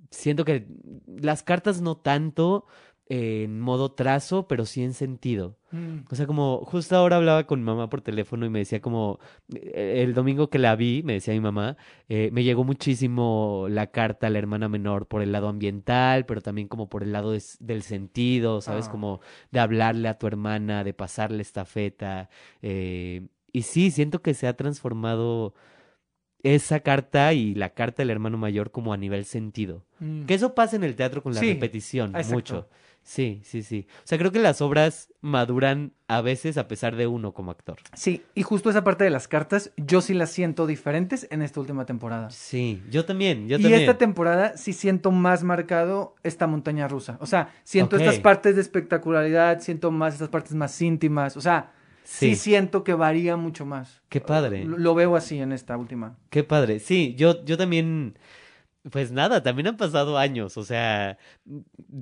siento 0.09 0.45
que 0.45 0.65
las 1.07 1.43
cartas 1.43 1.81
no 1.81 1.97
tanto 1.97 2.65
en 3.14 3.59
modo 3.59 3.91
trazo, 3.91 4.47
pero 4.47 4.66
sí 4.66 4.82
en 4.84 4.93
sentido. 4.93 5.57
Mm. 5.72 6.05
O 6.09 6.16
sea, 6.16 6.26
como 6.28 6.59
justo 6.64 6.95
ahora 6.95 7.18
hablaba 7.18 7.45
con 7.45 7.59
mi 7.59 7.66
mamá 7.66 7.89
por 7.89 7.99
teléfono 8.01 8.45
y 8.45 8.49
me 8.49 8.59
decía 8.59 8.80
como, 8.82 9.20
eh, 9.53 10.01
el 10.05 10.14
domingo 10.14 10.49
que 10.49 10.59
la 10.59 10.78
vi, 10.78 11.01
me 11.03 11.14
decía 11.14 11.34
mi 11.34 11.41
mamá, 11.41 11.76
eh, 12.07 12.30
me 12.32 12.43
llegó 12.45 12.64
muchísimo 12.64 13.66
la 13.70 13.88
carta 13.88 14.28
a 14.28 14.30
la 14.30 14.39
hermana 14.39 14.70
menor 14.70 15.07
por 15.07 15.22
el 15.22 15.34
lado 15.34 15.49
ambiental, 15.49 16.26
pero 16.26 16.39
también 16.41 16.70
como 16.70 16.88
por 16.88 17.03
el 17.03 17.12
lado 17.12 17.32
des- 17.34 17.57
del 17.59 17.82
sentido, 17.84 18.62
¿sabes? 18.62 18.86
Ah. 18.88 18.91
Como 18.91 19.20
de 19.51 19.59
hablarle 19.59 20.07
a 20.07 20.18
tu 20.18 20.28
hermana, 20.28 20.86
de 20.86 20.93
pasarle 20.93 21.41
estafeta. 21.41 22.30
eh, 22.62 23.28
y 23.51 23.64
sí, 23.64 23.91
siento 23.91 24.22
que 24.22 24.34
se 24.34 24.47
ha 24.47 24.55
transformado 24.55 25.53
esa 26.43 26.80
carta 26.80 27.34
y 27.34 27.53
la 27.53 27.70
carta 27.72 28.01
del 28.01 28.09
hermano 28.09 28.38
mayor 28.38 28.72
como 28.72 28.93
a 28.93 28.97
nivel 28.97 29.26
sentido. 29.26 29.86
Mm. 29.99 30.24
Que 30.24 30.34
eso 30.34 30.55
pasa 30.55 30.76
en 30.76 30.84
el 30.84 30.95
teatro 30.95 31.22
con 31.22 31.34
la 31.34 31.39
Sí, 31.41 31.53
repetición, 31.53 32.12
exacto. 32.16 32.34
mucho. 32.34 32.70
Sí, 33.03 33.41
sí, 33.43 33.63
sí. 33.63 33.87
O 33.97 34.01
sea, 34.05 34.17
creo 34.17 34.31
que 34.31 34.39
las 34.39 34.61
obras 34.61 35.11
maduran 35.21 35.93
a 36.07 36.21
veces 36.21 36.57
a 36.57 36.67
pesar 36.67 36.95
de 36.95 37.07
uno 37.07 37.33
como 37.33 37.51
actor. 37.51 37.77
Sí, 37.93 38.23
y 38.35 38.43
justo 38.43 38.69
esa 38.69 38.83
parte 38.83 39.03
de 39.03 39.09
las 39.09 39.27
cartas, 39.27 39.71
yo 39.75 40.01
sí 40.01 40.13
las 40.13 40.29
siento 40.31 40.67
diferentes 40.67 41.27
en 41.31 41.41
esta 41.41 41.59
última 41.59 41.85
temporada. 41.85 42.29
Sí, 42.29 42.81
yo 42.89 43.03
también, 43.05 43.47
yo 43.47 43.57
y 43.57 43.61
también. 43.61 43.81
esta 43.81 43.97
temporada 43.97 44.55
sí 44.55 44.71
siento 44.73 45.11
más 45.11 45.43
marcado 45.43 46.15
esta 46.23 46.45
montaña 46.47 46.87
rusa. 46.87 47.17
O 47.21 47.25
sea, 47.25 47.53
siento 47.63 47.97
estas 47.97 48.19
partes 48.19 48.55
de 48.55 48.61
espectacularidad, 48.61 49.59
siento 49.61 49.89
más 49.91 50.13
estas 50.13 50.29
partes 50.29 50.53
más 50.53 50.79
íntimas. 50.81 51.35
O 51.37 51.41
sea, 51.41 51.71
sí, 52.03 52.29
Sí. 52.29 52.35
siento 52.35 52.83
que 52.83 52.93
varía 52.93 53.35
mucho 53.35 53.65
más. 53.65 54.01
Qué 54.09 54.21
padre. 54.21 54.63
Lo, 54.65 54.77
lo 54.77 54.93
veo 54.95 55.15
así 55.15 55.39
en 55.39 55.51
esta 55.53 55.75
última. 55.75 56.17
Qué 56.29 56.43
padre. 56.43 56.79
Sí, 56.79 57.15
yo, 57.17 57.43
yo 57.45 57.57
también. 57.57 58.17
Pues 58.89 59.11
nada, 59.11 59.43
también 59.43 59.67
han 59.67 59.77
pasado 59.77 60.17
años. 60.17 60.57
O 60.57 60.63
sea, 60.63 61.19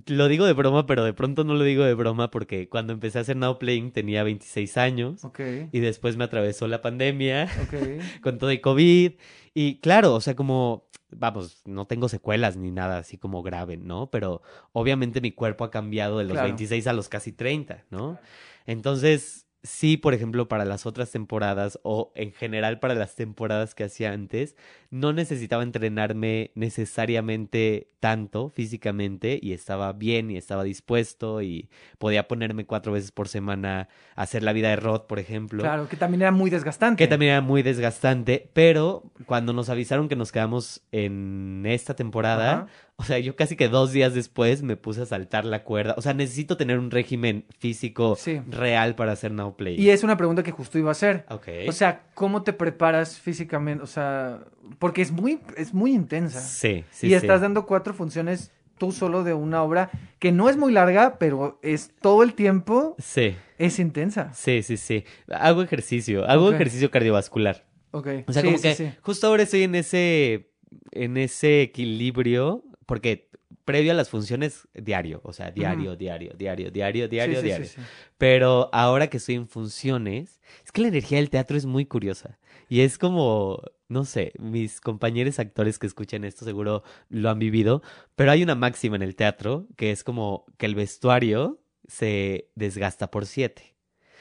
lo 0.07 0.27
digo 0.29 0.45
de 0.45 0.53
broma, 0.53 0.85
pero 0.85 1.03
de 1.03 1.13
pronto 1.13 1.43
no 1.43 1.55
lo 1.55 1.63
digo 1.65 1.83
de 1.83 1.93
broma 1.93 2.31
porque 2.31 2.69
cuando 2.69 2.93
empecé 2.93 3.17
a 3.17 3.21
hacer 3.21 3.35
Now 3.35 3.59
Playing 3.59 3.91
tenía 3.91 4.23
26 4.23 4.77
años 4.77 5.25
Ok, 5.25 5.41
y 5.73 5.79
después 5.79 6.15
me 6.15 6.23
atravesó 6.23 6.67
la 6.69 6.81
pandemia 6.81 7.49
ok. 7.63 7.73
con 8.23 8.37
todo 8.37 8.49
el 8.49 8.61
COVID. 8.61 9.11
Y 9.53 9.79
claro, 9.81 10.13
o 10.15 10.21
sea, 10.21 10.37
como, 10.37 10.87
vamos, 11.11 11.61
no 11.65 11.85
tengo 11.85 12.07
secuelas 12.07 12.55
ni 12.55 12.71
nada 12.71 12.99
así 12.99 13.17
como 13.17 13.43
grave, 13.43 13.75
¿no? 13.75 14.09
Pero 14.09 14.41
obviamente 14.71 15.19
mi 15.19 15.33
cuerpo 15.33 15.65
ha 15.65 15.71
cambiado 15.71 16.19
de 16.19 16.23
los 16.23 16.33
Claro. 16.33 16.47
26 16.47 16.87
a 16.87 16.93
los 16.93 17.09
casi 17.09 17.33
30, 17.33 17.83
¿no? 17.89 18.17
Entonces, 18.65 19.47
sí, 19.63 19.97
por 19.97 20.13
ejemplo, 20.13 20.47
para 20.47 20.65
las 20.65 20.85
otras 20.85 21.11
temporadas 21.11 21.79
o 21.83 22.11
en 22.15 22.31
general 22.31 22.79
para 22.79 22.95
las 22.95 23.15
temporadas 23.15 23.75
que 23.75 23.83
hacía 23.83 24.11
antes, 24.11 24.55
no 24.89 25.13
necesitaba 25.13 25.63
entrenarme 25.63 26.51
necesariamente 26.55 27.89
tanto 27.99 28.49
físicamente 28.49 29.39
y 29.41 29.53
estaba 29.53 29.91
bien 29.93 30.31
y 30.31 30.37
estaba 30.37 30.63
dispuesto 30.63 31.41
y 31.41 31.69
podía 31.97 32.27
ponerme 32.27 32.65
cuatro 32.65 32.93
veces 32.93 33.11
por 33.11 33.27
semana 33.27 33.89
a 34.15 34.21
hacer 34.21 34.43
la 34.43 34.53
vida 34.53 34.69
de 34.69 34.77
Rod, 34.77 35.01
por 35.01 35.19
ejemplo. 35.19 35.61
Claro, 35.63 35.89
que 35.89 35.97
también 35.97 36.21
era 36.21 36.31
muy 36.31 36.49
desgastante. 36.49 37.03
Que 37.03 37.07
también 37.07 37.33
era 37.33 37.41
muy 37.41 37.61
desgastante, 37.61 38.49
pero 38.53 39.03
cuando 39.25 39.53
nos 39.53 39.69
avisaron 39.69 40.07
que 40.07 40.15
nos 40.15 40.31
quedamos 40.31 40.81
en 40.91 41.63
esta 41.65 41.95
temporada, 41.95 42.51
Ajá. 42.51 42.67
O 42.99 43.03
sea, 43.03 43.17
yo 43.17 43.35
casi 43.35 43.55
que 43.55 43.69
dos 43.69 43.91
días 43.93 44.13
después 44.13 44.61
me 44.61 44.75
puse 44.75 45.01
a 45.01 45.05
saltar 45.05 45.45
la 45.45 45.63
cuerda. 45.63 45.95
O 45.97 46.01
sea, 46.01 46.13
necesito 46.13 46.57
tener 46.57 46.77
un 46.77 46.91
régimen 46.91 47.45
físico 47.57 48.15
Sí. 48.17 48.41
real 48.49 48.95
para 48.95 49.13
hacer 49.13 49.31
Now 49.31 49.55
Play. 49.55 49.79
Y 49.81 49.89
es 49.89 50.03
una 50.03 50.17
pregunta 50.17 50.43
que 50.43 50.51
justo 50.51 50.77
iba 50.77 50.89
a 50.89 50.91
hacer. 50.91 51.25
Ok. 51.29 51.47
O 51.67 51.71
sea, 51.71 52.03
¿cómo 52.13 52.43
te 52.43 52.53
preparas 52.53 53.17
físicamente? 53.17 53.83
O 53.83 53.87
sea, 53.87 54.41
porque 54.79 55.01
es 55.01 55.11
muy, 55.11 55.39
es 55.57 55.73
muy 55.73 55.93
intensa. 55.93 56.41
sí, 56.41 56.83
sí, 56.91 57.07
y 57.07 57.09
sí. 57.11 57.15
estás 57.15 57.41
dando 57.41 57.65
cuatro 57.65 57.93
funciones 57.93 58.51
tú 58.77 58.91
solo 58.93 59.23
de 59.25 59.33
una 59.33 59.61
obra 59.63 59.89
que 60.19 60.31
no 60.31 60.47
es 60.49 60.55
muy 60.55 60.71
larga, 60.71 61.17
pero 61.19 61.59
es 61.63 61.91
todo 62.01 62.23
el 62.23 62.33
tiempo, 62.33 62.95
Sí, 62.97 63.35
es 63.57 63.77
intensa. 63.79 64.31
sí, 64.33 64.61
sí, 64.63 64.77
sí. 64.77 65.03
Hago 65.29 65.61
ejercicio, 65.63 66.25
hago 66.25 66.51
ejercicio 66.53 66.89
cardiovascular. 66.91 67.65
Ok. 67.91 68.07
O 68.27 68.31
sea, 68.31 68.41
Sí, 68.41 68.47
como 68.47 68.57
sí, 68.57 68.63
que 68.63 68.75
sí. 68.75 68.91
justo 69.01 69.27
ahora 69.27 69.43
estoy 69.43 69.63
en 69.63 69.75
ese, 69.75 70.49
en 70.91 71.17
ese 71.17 71.61
equilibrio, 71.63 72.63
porque 72.89 73.29
previo 73.65 73.91
a 73.91 73.93
las 73.93 74.09
funciones, 74.09 74.67
diario, 74.73 75.21
o 75.23 75.31
sea, 75.31 75.51
diario, 75.51 75.95
diario, 75.95 76.33
diario, 76.35 76.71
diario, 76.71 77.07
diario, 77.07 77.39
Sí, 77.39 77.45
diario. 77.45 77.67
sí, 77.67 77.73
sí. 77.75 77.81
Pero 78.17 78.67
ahora 78.73 79.07
que 79.11 79.17
estoy 79.17 79.35
en 79.35 79.47
funciones, 79.47 80.41
es 80.65 80.71
que 80.71 80.81
la 80.81 80.87
energía 80.87 81.19
del 81.19 81.29
teatro 81.29 81.55
es 81.55 81.67
muy 81.67 81.85
curiosa. 81.85 82.39
Y 82.67 82.81
es 82.81 82.97
como, 82.97 83.61
no 83.89 84.05
sé, 84.05 84.33
mis 84.39 84.81
compañeros 84.81 85.37
actores 85.37 85.77
que 85.77 85.85
escuchan 85.85 86.23
esto 86.23 86.45
seguro 86.45 86.81
lo 87.09 87.29
han 87.29 87.37
vivido, 87.37 87.83
pero 88.15 88.31
hay 88.31 88.41
una 88.41 88.55
máxima 88.55 88.95
en 88.95 89.03
el 89.03 89.15
teatro 89.15 89.67
que 89.77 89.91
es 89.91 90.03
como 90.03 90.45
que 90.57 90.65
el 90.65 90.73
vestuario 90.73 91.61
se 91.87 92.49
desgasta 92.55 93.11
por 93.11 93.27
siete. 93.27 93.75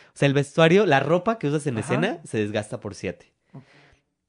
O 0.08 0.18
sea, 0.18 0.28
el 0.28 0.34
vestuario, 0.34 0.84
la 0.84 1.00
ropa 1.00 1.38
que 1.38 1.48
usas 1.48 1.66
en 1.66 1.78
Ajá. 1.78 1.94
escena 1.94 2.20
se 2.24 2.36
desgasta 2.36 2.80
por 2.80 2.94
siete. 2.94 3.32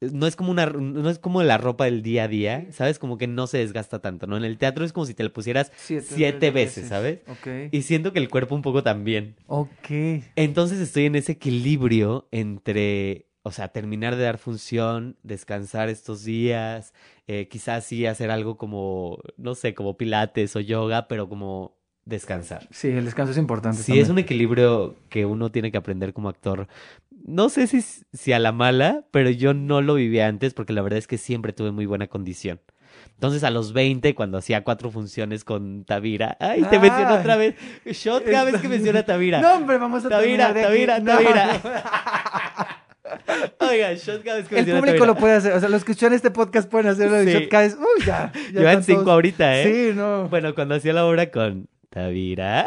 No 0.00 0.26
es 0.26 0.34
como 0.34 0.50
una, 0.50 0.66
no 0.66 1.10
es 1.10 1.18
como 1.18 1.42
la 1.42 1.58
ropa 1.58 1.84
del 1.84 2.02
día 2.02 2.24
a 2.24 2.28
día, 2.28 2.66
¿sabes? 2.70 2.98
Como 2.98 3.18
que 3.18 3.26
no 3.26 3.46
se 3.46 3.58
desgasta 3.58 4.00
tanto, 4.00 4.26
¿no? 4.26 4.38
En 4.38 4.44
el 4.44 4.56
teatro 4.56 4.84
es 4.84 4.94
como 4.94 5.04
si 5.04 5.12
te 5.12 5.22
la 5.22 5.30
pusieras 5.30 5.72
siete 5.76 6.50
veces, 6.50 6.88
¿sabes? 6.88 7.20
Ok. 7.28 7.70
y 7.70 7.82
siento 7.82 8.12
que 8.12 8.18
el 8.18 8.30
cuerpo 8.30 8.54
un 8.54 8.62
poco 8.62 8.82
también. 8.82 9.36
Ok. 9.46 9.90
Entonces 10.36 10.78
estoy 10.80 11.04
en 11.04 11.16
ese 11.16 11.32
equilibrio 11.32 12.28
entre, 12.30 13.26
o 13.42 13.52
sea, 13.52 13.68
terminar 13.68 14.16
de 14.16 14.24
dar 14.24 14.38
función, 14.38 15.16
descansar 15.22 15.90
estos 15.90 16.24
días, 16.24 16.94
eh, 17.26 17.48
quizás 17.48 17.84
sí 17.84 18.06
hacer 18.06 18.30
algo 18.30 18.56
como, 18.56 19.18
no 19.36 19.54
sé, 19.54 19.74
como 19.74 19.98
pilates 19.98 20.56
o 20.56 20.60
yoga, 20.60 21.08
pero 21.08 21.28
como 21.28 21.76
descansar. 22.06 22.66
Sí, 22.70 22.88
el 22.88 23.04
descanso 23.04 23.32
es 23.32 23.38
importante. 23.38 23.82
Sí, 23.82 23.98
es 23.98 24.08
un 24.08 24.18
equilibrio 24.18 24.96
que 25.08 25.26
uno 25.26 25.50
tiene 25.50 25.70
que 25.70 25.78
aprender 25.78 26.12
como 26.12 26.28
actor. 26.28 26.68
No 27.24 27.48
sé 27.48 27.66
si, 27.66 27.82
si 27.82 28.32
a 28.32 28.38
la 28.38 28.52
mala, 28.52 29.04
pero 29.10 29.30
yo 29.30 29.54
no 29.54 29.82
lo 29.82 29.94
viví 29.94 30.20
antes 30.20 30.54
porque 30.54 30.72
la 30.72 30.82
verdad 30.82 30.98
es 30.98 31.06
que 31.06 31.18
siempre 31.18 31.52
tuve 31.52 31.70
muy 31.70 31.86
buena 31.86 32.06
condición. 32.06 32.60
Entonces 33.14 33.44
a 33.44 33.50
los 33.50 33.72
20, 33.74 34.14
cuando 34.14 34.38
hacía 34.38 34.64
cuatro 34.64 34.90
funciones 34.90 35.44
con 35.44 35.84
Tavira, 35.84 36.36
ay, 36.40 36.62
te 36.62 36.78
menciono 36.78 37.10
Ay. 37.10 37.18
otra 37.20 37.36
vez, 37.36 37.54
shot 37.84 38.24
cada 38.24 38.44
vez 38.44 38.60
que 38.60 38.68
menciona 38.68 39.00
a 39.00 39.02
Tavira. 39.04 39.40
No, 39.40 39.54
hombre, 39.56 39.76
vamos 39.78 40.04
a 40.06 40.08
Tavira, 40.08 40.54
Tavira, 40.54 40.94
aquí. 40.96 41.04
No, 41.04 41.12
Tavira. 41.12 41.60
Oiga, 43.60 43.94
shot 43.94 44.22
cada 44.24 44.38
vez 44.38 44.48
que 44.48 44.54
El 44.54 44.60
menciona 44.66 44.80
público 44.80 44.98
lo 45.06 45.12
Tavira. 45.14 45.20
puede 45.20 45.34
hacer. 45.34 45.52
O 45.52 45.60
sea, 45.60 45.68
los 45.68 45.84
que 45.84 45.92
escuchan 45.92 46.12
este 46.14 46.30
podcast 46.30 46.70
pueden 46.70 46.88
hacerlo 46.88 47.16
de 47.16 47.26
Sí. 47.32 47.38
shotcast. 47.40 47.78
Uy, 47.78 48.04
ya. 48.06 48.32
ya 48.34 48.60
Llevan 48.60 48.82
cinco 48.84 49.00
todos- 49.02 49.12
ahorita, 49.14 49.60
¿eh? 49.60 49.90
Sí, 49.92 49.96
no. 49.96 50.28
Bueno, 50.28 50.54
cuando 50.54 50.74
hacía 50.76 50.92
la 50.92 51.04
obra 51.04 51.30
con 51.30 51.68
Tavira, 51.90 52.64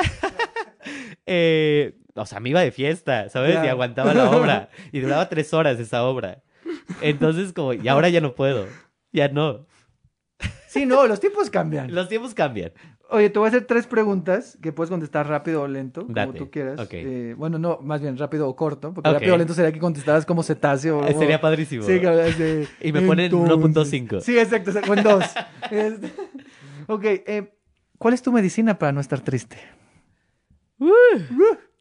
eh, 1.25 1.95
o 2.15 2.25
sea, 2.25 2.39
me 2.39 2.49
iba 2.49 2.61
de 2.61 2.71
fiesta, 2.71 3.29
¿sabes? 3.29 3.55
Y 3.63 3.67
aguantaba 3.67 4.13
la 4.13 4.29
obra. 4.29 4.69
Y 4.91 4.99
duraba 4.99 5.29
tres 5.29 5.53
horas 5.53 5.79
esa 5.79 6.03
obra. 6.03 6.43
Entonces, 7.01 7.53
como, 7.53 7.73
y 7.73 7.87
ahora 7.87 8.09
ya 8.09 8.21
no 8.21 8.35
puedo. 8.35 8.67
Ya 9.11 9.27
no. 9.29 9.65
Sí, 10.67 10.85
no, 10.85 11.05
los 11.07 11.19
tiempos 11.19 11.49
cambian. 11.49 11.93
Los 11.93 12.09
tiempos 12.09 12.33
cambian. 12.33 12.71
Oye, 13.09 13.29
te 13.29 13.37
voy 13.37 13.45
a 13.45 13.49
hacer 13.49 13.65
tres 13.65 13.85
preguntas 13.85 14.57
que 14.59 14.71
puedes 14.71 14.89
contestar 14.89 15.27
rápido 15.27 15.61
o 15.61 15.67
lento, 15.67 16.07
como 16.07 16.33
tú 16.33 16.49
quieras. 16.49 16.79
Eh, 16.91 17.35
bueno, 17.37 17.59
no, 17.59 17.77
más 17.81 18.01
bien 18.01 18.17
rápido 18.17 18.47
o 18.47 18.55
corto, 18.55 18.91
porque 18.91 19.11
rápido 19.11 19.35
o 19.35 19.37
lento 19.37 19.53
sería 19.53 19.71
que 19.71 19.77
contestaras 19.79 20.25
como 20.25 20.41
cetáceo. 20.41 20.97
O- 20.97 21.19
Sería 21.19 21.39
padrísimo. 21.39 21.83
Sí, 21.83 21.99
que 21.99 22.07
hablas 22.07 22.37
de- 22.39 22.67
Y 22.81 22.91
me 22.91 23.01
ponen 23.01 23.25
Entonces. 23.31 23.93
1.5. 24.09 24.21
Sí, 24.21 24.39
exacto, 24.39 24.71
o 24.89 24.93
en 24.95 25.03
dos. 25.03 25.25
Este, 25.69 26.11
ok, 26.87 27.03
eh, 27.05 27.53
¿cuál 27.99 28.15
es 28.15 28.23
tu 28.23 28.31
medicina 28.31 28.79
para 28.79 28.91
no 28.91 28.99
estar 29.01 29.19
triste? 29.21 29.57
Uh, 30.79 30.87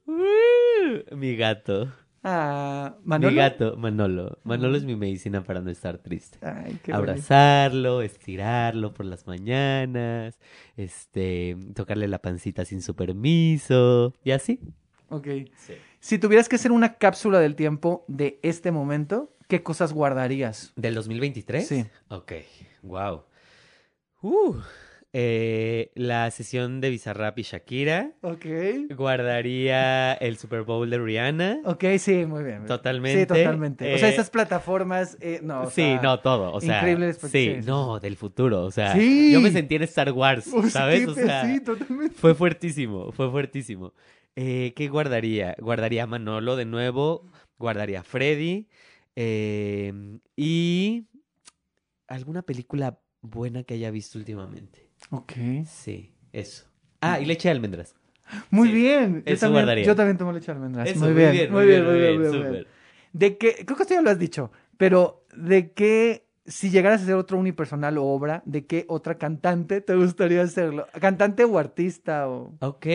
mi 0.06 1.36
gato. 1.36 1.92
Ah, 2.24 2.96
Manolo. 3.02 3.32
Mi 3.32 3.36
gato, 3.36 3.76
Manolo. 3.76 4.38
Manolo 4.44 4.76
es 4.76 4.84
mi 4.84 4.94
medicina 4.94 5.42
para 5.42 5.60
no 5.60 5.70
estar 5.70 5.98
triste. 5.98 6.38
Ay, 6.40 6.78
qué 6.82 6.92
bonito. 6.92 7.10
abrazarlo, 7.10 8.02
estirarlo 8.02 8.94
por 8.94 9.06
las 9.06 9.26
mañanas, 9.26 10.38
este, 10.76 11.56
tocarle 11.74 12.06
la 12.06 12.20
pancita 12.20 12.64
sin 12.64 12.80
su 12.80 12.94
permiso 12.94 14.14
y 14.22 14.30
así. 14.30 14.60
Ok. 15.08 15.28
Si 15.98 16.18
tuvieras 16.18 16.48
que 16.48 16.56
hacer 16.56 16.72
una 16.72 16.94
cápsula 16.94 17.40
del 17.40 17.56
tiempo 17.56 18.04
de 18.08 18.38
este 18.42 18.70
momento, 18.70 19.36
¿qué 19.48 19.62
cosas 19.62 19.92
guardarías? 19.92 20.72
¿Del 20.76 20.94
2023? 20.94 21.66
Sí. 21.66 21.84
Ok, 22.08 22.32
wow. 22.82 23.24
Uh, 24.22 24.56
eh, 25.14 25.90
la 25.94 26.30
sesión 26.30 26.80
de 26.80 26.88
Bizarrap 26.90 27.38
y 27.38 27.42
Shakira. 27.42 28.12
Ok. 28.22 28.46
Guardaría 28.96 30.14
el 30.14 30.38
Super 30.38 30.62
Bowl 30.62 30.88
de 30.88 30.98
Rihanna. 30.98 31.60
Ok, 31.64 31.84
sí, 31.98 32.24
muy 32.24 32.42
bien. 32.44 32.64
Totalmente. 32.66 33.20
Sí, 33.20 33.26
totalmente. 33.26 33.94
o 33.94 33.98
sea, 33.98 34.08
Eh, 34.08 34.12
esas 34.12 34.30
plataformas, 34.30 35.18
eh, 35.20 35.40
no. 35.42 35.62
o 35.64 35.66
sí, 35.70 35.82
sea, 35.82 36.00
no, 36.02 36.20
todo. 36.20 36.52
O 36.52 36.60
sea, 36.60 36.82
sí, 37.30 37.56
no, 37.64 38.00
del 38.00 38.16
futuro. 38.16 38.62
O 38.64 38.70
sea, 38.70 38.94
Sí. 38.94 39.30
yo 39.32 39.40
me 39.40 39.50
sentí 39.50 39.74
en 39.76 39.82
Star 39.82 40.12
Wars, 40.12 40.50
¿sabes? 40.70 41.06
O 41.06 41.14
sea, 41.14 41.44
sí, 41.46 41.60
totalmente. 41.60 42.14
fue 42.16 42.34
fuertísimo, 42.34 43.12
fue 43.12 43.30
fuertísimo. 43.30 43.92
Eh, 44.34 44.72
¿Qué 44.74 44.88
guardaría? 44.88 45.54
Guardaría 45.58 46.04
a 46.04 46.06
Manolo 46.06 46.56
de 46.56 46.64
nuevo, 46.64 47.26
guardaría 47.58 48.00
a 48.00 48.02
Freddy 48.02 48.66
eh, 49.14 49.92
y 50.36 51.06
alguna 52.08 52.40
película 52.42 52.98
buena 53.20 53.62
que 53.62 53.74
haya 53.74 53.90
visto 53.90 54.18
últimamente. 54.18 54.88
Ok. 55.12 55.32
Sí, 55.66 56.10
eso. 56.32 56.64
Ah, 57.02 57.20
y 57.20 57.26
leche 57.26 57.48
de 57.48 57.52
almendras. 57.52 57.94
Muy 58.50 58.68
Sí, 58.68 58.74
bien. 58.74 59.22
Yo 59.26 59.34
eso 59.34 59.40
también, 59.46 59.64
guardaría. 59.64 59.84
yo 59.84 59.94
también 59.94 60.16
tomo 60.16 60.32
leche 60.32 60.46
de 60.46 60.52
almendras. 60.52 60.88
Eso, 60.88 61.00
muy, 61.00 61.12
bien, 61.12 61.52
muy 61.52 61.66
bien, 61.66 61.84
muy 61.84 61.98
bien, 61.98 62.18
muy 62.18 62.50
bien. 62.50 62.66
De 63.12 63.36
que, 63.36 63.64
creo 63.66 63.76
que 63.76 63.82
esto 63.82 63.94
ya 63.94 64.00
lo 64.00 64.08
has 64.08 64.18
dicho, 64.18 64.50
pero 64.78 65.26
de 65.36 65.72
que 65.72 66.24
si 66.46 66.70
llegaras 66.70 67.00
a 67.00 67.04
hacer 67.04 67.14
otro 67.14 67.36
unipersonal 67.36 67.98
o 67.98 68.04
obra, 68.04 68.42
¿de 68.46 68.64
qué 68.64 68.86
otra 68.88 69.18
cantante 69.18 69.82
te 69.82 69.94
gustaría 69.94 70.40
hacerlo? 70.42 70.86
¿Cantante 70.98 71.44
o 71.44 71.58
artista? 71.58 72.28
O... 72.30 72.54
Ok. 72.60 72.86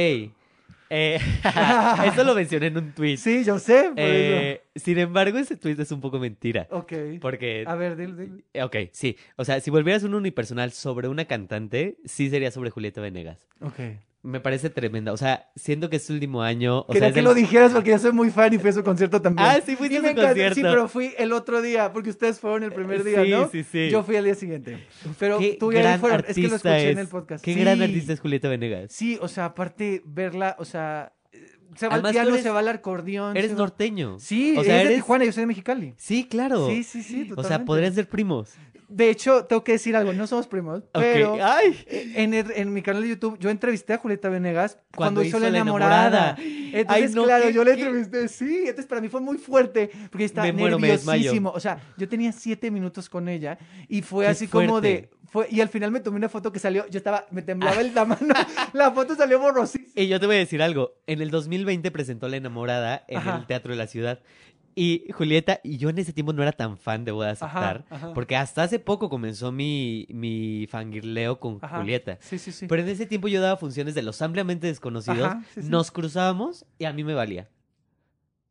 Eh, 0.89 1.19
eso 2.05 2.23
lo 2.23 2.35
mencioné 2.35 2.67
en 2.67 2.77
un 2.77 2.91
tweet. 2.93 3.17
Sí, 3.17 3.43
yo 3.43 3.59
sé, 3.59 3.91
Eh, 3.95 4.61
sin 4.75 4.97
embargo, 4.99 5.37
ese 5.37 5.57
tweet 5.57 5.75
es 5.79 5.91
un 5.91 6.01
poco 6.01 6.19
mentira. 6.19 6.67
Ok. 6.71 6.93
Porque 7.21 7.63
A 7.67 7.75
ver, 7.75 7.95
dile, 7.95 8.13
dile. 8.13 8.63
Ok, 8.63 8.75
sí. 8.91 9.17
O 9.35 9.45
sea, 9.45 9.59
si 9.59 9.69
volvieras 9.69 10.03
un 10.03 10.13
unipersonal 10.13 10.71
sobre 10.71 11.07
una 11.07 11.25
cantante, 11.25 11.97
sí 12.05 12.29
sería 12.29 12.51
sobre 12.51 12.69
Julieta 12.69 13.01
Venegas. 13.01 13.47
Ok. 13.61 13.79
Me 14.23 14.39
parece 14.41 14.69
tremenda. 14.69 15.13
O 15.13 15.17
sea, 15.17 15.49
siento 15.55 15.89
que 15.89 15.97
es 15.97 16.05
su 16.05 16.11
último 16.13 16.41
año. 16.41 16.79
O 16.79 16.87
Quería 16.87 17.07
sea, 17.09 17.13
que 17.13 17.19
el- 17.19 17.25
lo 17.25 17.33
dijeras 17.33 17.71
porque 17.71 17.91
yo 17.91 17.99
soy 17.99 18.11
muy 18.11 18.29
fan 18.29 18.53
y 18.53 18.57
fui 18.57 18.71
a 18.71 18.73
su 18.73 18.83
concierto 18.83 19.21
también. 19.21 19.47
Ah, 19.47 19.59
sí, 19.65 19.71
Y 19.71 19.95
a 19.95 19.99
su 20.09 20.15
concierto. 20.15 20.55
Sí, 20.55 20.61
pero 20.63 20.87
fui 20.89 21.13
el 21.17 21.31
otro 21.31 21.61
día, 21.61 21.93
porque 21.93 22.09
ustedes 22.09 22.39
fueron 22.39 22.63
el 22.63 22.73
primer 22.73 23.03
día, 23.03 23.23
sí, 23.23 23.29
¿no? 23.29 23.47
sí, 23.49 23.63
sí. 23.63 23.89
Yo 23.89 24.03
fui 24.03 24.15
al 24.17 24.25
día 24.25 24.35
siguiente. 24.35 24.85
Pero 25.19 25.37
Qué 25.39 25.55
tú 25.59 25.71
y 25.71 25.77
él 25.77 25.99
fueron. 25.99 26.25
Es 26.27 26.35
que 26.35 26.47
lo 26.47 26.55
escuché 26.55 26.89
en 26.91 26.97
el 26.97 27.07
podcast. 27.07 27.43
Qué 27.45 27.53
Sí. 27.53 27.59
gran 27.61 27.81
artista 27.81 28.11
es 28.13 28.19
Julieta 28.19 28.49
Venegas. 28.49 28.91
Sí, 28.91 29.17
o 29.21 29.27
sea, 29.27 29.45
aparte 29.45 30.01
verla, 30.03 30.55
o 30.59 30.65
sea, 30.65 31.13
eh, 31.31 31.45
se 31.75 31.87
va 31.87 31.93
Además, 31.93 32.09
al 32.09 32.13
piano, 32.15 32.29
eres- 32.31 32.43
se 32.43 32.49
va 32.49 32.59
al 32.59 32.67
acordeón. 32.67 33.37
Eres 33.37 33.53
va- 33.53 33.57
norteño. 33.57 34.19
Sí, 34.19 34.55
o 34.57 34.63
sea, 34.63 34.77
es 34.77 34.79
de 34.83 34.85
eres. 34.93 34.95
Tijuana, 34.97 35.25
yo 35.25 35.31
soy 35.31 35.41
de 35.43 35.47
Mexicali. 35.47 35.93
Sí, 35.95 36.27
claro. 36.27 36.67
Sí, 36.67 36.83
sí, 36.83 37.03
sí, 37.03 37.21
O 37.21 37.25
sea, 37.27 37.35
totalmente. 37.35 37.65
podrían 37.65 37.93
ser 37.93 38.09
primos. 38.09 38.55
De 38.89 39.09
hecho, 39.09 39.43
tengo 39.45 39.63
que 39.65 39.73
decir 39.73 39.95
algo, 39.97 40.13
no 40.13 40.27
somos 40.27 40.47
primos, 40.47 40.81
pero 40.93 41.37
¡Ay! 41.41 41.77
en, 41.89 42.33
el- 42.33 42.51
en 42.55 42.71
mi 42.73 42.81
canal 42.81 43.01
de 43.03 43.09
YouTube 43.09 43.37
yo 43.37 43.49
entrevisté 43.49 43.93
a 43.93 43.97
Julieta 43.97 44.29
Venegas 44.29 44.79
cuando, 44.95 45.21
hizo 45.23 45.39
La 45.39 45.49
Enamorada. 45.49 46.35
Enamorada. 46.37 46.37
Entonces, 46.79 47.09
Ay, 47.09 47.13
no, 47.15 47.23
claro, 47.25 47.47
¿qué- 47.47 47.53
yo 47.53 47.63
la 47.65 47.75
qué? 47.75 47.81
entrevisté, 47.81 48.27
sí, 48.29 48.59
entonces 48.61 48.85
para 48.85 49.01
mí 49.01 49.09
fue 49.09 49.19
muy 49.19 49.37
fuerte, 49.37 49.89
porque 50.09 50.23
estaba 50.25 50.49
muero, 50.53 50.79
nerviosísimo. 50.79 51.51
O 51.51 51.59
sea, 51.59 51.79
yo 51.97 52.07
tenía 52.07 52.31
siete 52.31 52.71
minutos 52.71 53.09
con 53.09 53.27
ella 53.27 53.57
y 53.89 54.01
fue 54.03 54.23
Qué 54.25 54.31
así 54.31 54.47
como 54.47 54.79
de... 54.79 55.09
Fue, 55.29 55.45
y 55.51 55.59
al 55.59 55.67
final 55.67 55.91
me 55.91 55.99
tomé 55.99 56.15
una 56.15 56.29
foto 56.29 56.53
que 56.53 56.59
salió, 56.59 56.87
yo 56.87 56.97
estaba, 56.99 57.25
me 57.31 57.41
temblaba 57.41 57.81
el 57.81 57.93
la 57.93 58.05
mano, 58.05 58.33
la 58.71 58.91
foto 58.91 59.13
salió 59.13 59.37
borrosísima. 59.41 59.91
Y 59.95 60.07
yo 60.07 60.21
te 60.21 60.25
voy 60.25 60.37
a 60.37 60.39
decir 60.39 60.61
algo. 60.61 60.93
En 61.05 61.21
el 61.21 61.31
2020 61.31 61.91
presentó 61.91 62.29
La 62.29 62.37
Enamorada 62.37 63.03
en 63.09 63.17
Ajá. 63.17 63.35
el 63.39 63.45
Teatro 63.45 63.71
de 63.73 63.77
la 63.77 63.87
Ciudad. 63.87 64.21
Y 64.79 65.11
Julieta, 65.11 65.59
y 65.63 65.77
yo 65.77 65.89
en 65.89 65.97
ese 65.97 66.13
tiempo 66.13 66.33
no 66.33 66.43
era 66.43 66.51
tan 66.51 66.77
fan, 66.77 67.03
de 67.03 67.11
aceptar. 67.25 67.83
ajá. 67.89 68.13
Porque 68.13 68.35
hasta 68.35 68.61
hace 68.61 68.77
poco 68.77 69.09
comenzó 69.09 69.51
mi, 69.51 70.05
mi 70.11 70.67
fangirleo 70.69 71.39
con 71.39 71.57
Ajá. 71.63 71.79
Julieta. 71.79 72.19
Sí, 72.21 72.37
sí, 72.37 72.51
sí. 72.51 72.67
Pero 72.67 72.83
en 72.83 72.89
ese 72.89 73.07
tiempo 73.07 73.27
yo 73.27 73.41
daba 73.41 73.57
funciones 73.57 73.95
de 73.95 74.03
los 74.03 74.21
ampliamente 74.21 74.67
desconocidos. 74.67 75.29
Ajá, 75.29 75.43
sí, 75.55 75.63
sí. 75.63 75.69
Nos 75.69 75.89
cruzábamos 75.89 76.63
y 76.77 76.85
a 76.85 76.93
mí 76.93 77.03
me 77.03 77.15
valía. 77.15 77.49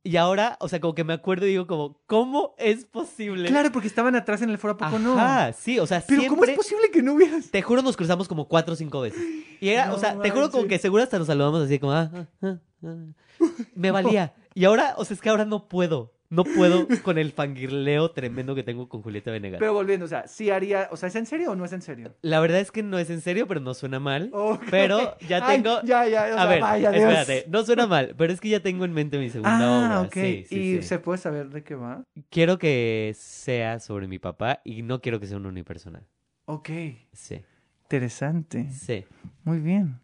Y 0.02 0.16
ahora, 0.16 0.56
o 0.58 0.68
sea, 0.68 0.80
como 0.80 0.96
que 0.96 1.04
me 1.04 1.12
acuerdo 1.12 1.46
y 1.46 1.50
digo 1.50 1.68
como, 1.68 2.00
¿cómo 2.06 2.56
es 2.58 2.84
posible? 2.86 3.48
Claro, 3.48 3.70
porque 3.70 3.86
estaban 3.86 4.16
atrás 4.16 4.42
en 4.42 4.50
el 4.50 4.58
foro, 4.58 4.74
¿a 4.74 4.78
poco 4.78 4.98
no? 4.98 5.16
Ajá, 5.16 5.52
sí, 5.52 5.78
o 5.78 5.86
sea, 5.86 6.00
Pero 6.00 6.22
siempre... 6.22 6.40
¿cómo 6.40 6.50
es 6.50 6.56
posible 6.56 6.90
que 6.92 7.02
no 7.04 7.14
hubieras? 7.14 7.52
Te 7.52 7.62
juro, 7.62 7.82
nos 7.82 7.96
cruzamos 7.96 8.26
como 8.26 8.48
cuatro 8.48 8.74
o 8.74 8.76
cinco 8.76 9.00
veces. 9.00 9.22
Y 9.60 9.68
era, 9.68 9.86
No 9.86 9.94
o 9.94 9.98
sea, 10.00 10.18
te 10.20 10.30
juro 10.30 10.50
como 10.50 10.66
que 10.66 10.80
seguro 10.80 11.04
hasta 11.04 11.18
nos 11.18 11.28
saludamos 11.28 11.62
así 11.62 11.78
como, 11.78 11.92
ah, 11.92 12.10
ah, 12.12 12.26
ah, 12.42 12.56
ah. 12.82 12.96
Me 13.76 13.92
valía. 13.92 14.34
Y 14.54 14.64
ahora, 14.64 14.94
o 14.96 15.04
sea, 15.04 15.14
es 15.14 15.20
que 15.20 15.28
ahora 15.28 15.44
no 15.44 15.68
puedo. 15.68 16.15
No 16.28 16.44
puedo 16.44 16.88
con 17.04 17.18
el 17.18 17.32
fangirleo 17.32 18.10
tremendo 18.10 18.54
que 18.54 18.62
tengo 18.62 18.88
con 18.88 19.02
Julieta 19.02 19.30
Venegas. 19.30 19.58
Pero 19.60 19.72
volviendo, 19.74 20.04
o 20.06 20.08
sea, 20.08 20.26
sí 20.26 20.50
haría, 20.50 20.88
o 20.90 20.96
sea, 20.96 21.08
¿es 21.08 21.16
en 21.16 21.26
serio 21.26 21.52
o 21.52 21.56
no 21.56 21.64
es 21.64 21.72
en 21.72 21.82
serio? 21.82 22.14
La 22.22 22.40
verdad 22.40 22.60
es 22.60 22.70
que 22.72 22.82
no 22.82 22.98
es 22.98 23.10
en 23.10 23.20
serio, 23.20 23.46
pero 23.46 23.60
no 23.60 23.74
suena 23.74 24.00
mal. 24.00 24.32
Pero 24.70 25.16
ya 25.28 25.46
Ay, 25.46 25.62
tengo... 25.62 25.80
ya, 25.82 26.06
ya, 26.08 26.34
o 26.34 26.38
A 26.38 26.46
ver, 26.46 26.60
vaya, 26.60 26.90
espérate, 26.90 27.44
no 27.48 27.64
suena 27.64 27.86
mal, 27.86 28.14
pero 28.18 28.32
es 28.32 28.40
que 28.40 28.48
ya 28.48 28.60
tengo 28.60 28.84
en 28.84 28.92
mente 28.92 29.18
mi 29.18 29.30
segunda 29.30 29.58
Ah, 29.58 30.00
obra. 30.00 30.00
ok. 30.08 30.14
Sí, 30.14 30.44
sí, 30.48 30.56
¿Y 30.58 30.76
sí. 30.76 30.82
se 30.82 30.98
puede 30.98 31.18
saber 31.18 31.50
de 31.50 31.62
qué 31.62 31.74
va? 31.74 32.02
Quiero 32.30 32.58
que 32.58 33.12
sea 33.16 33.78
sobre 33.78 34.08
mi 34.08 34.18
papá 34.18 34.60
y 34.64 34.82
no 34.82 35.00
quiero 35.00 35.20
que 35.20 35.26
sea 35.26 35.36
un 35.36 35.46
unipersonal. 35.46 36.06
Ok. 36.46 36.70
Sí, 37.12 37.42
Interesante. 37.84 38.68
sí. 38.70 39.04
Muy 39.44 39.60
bien. 39.60 40.00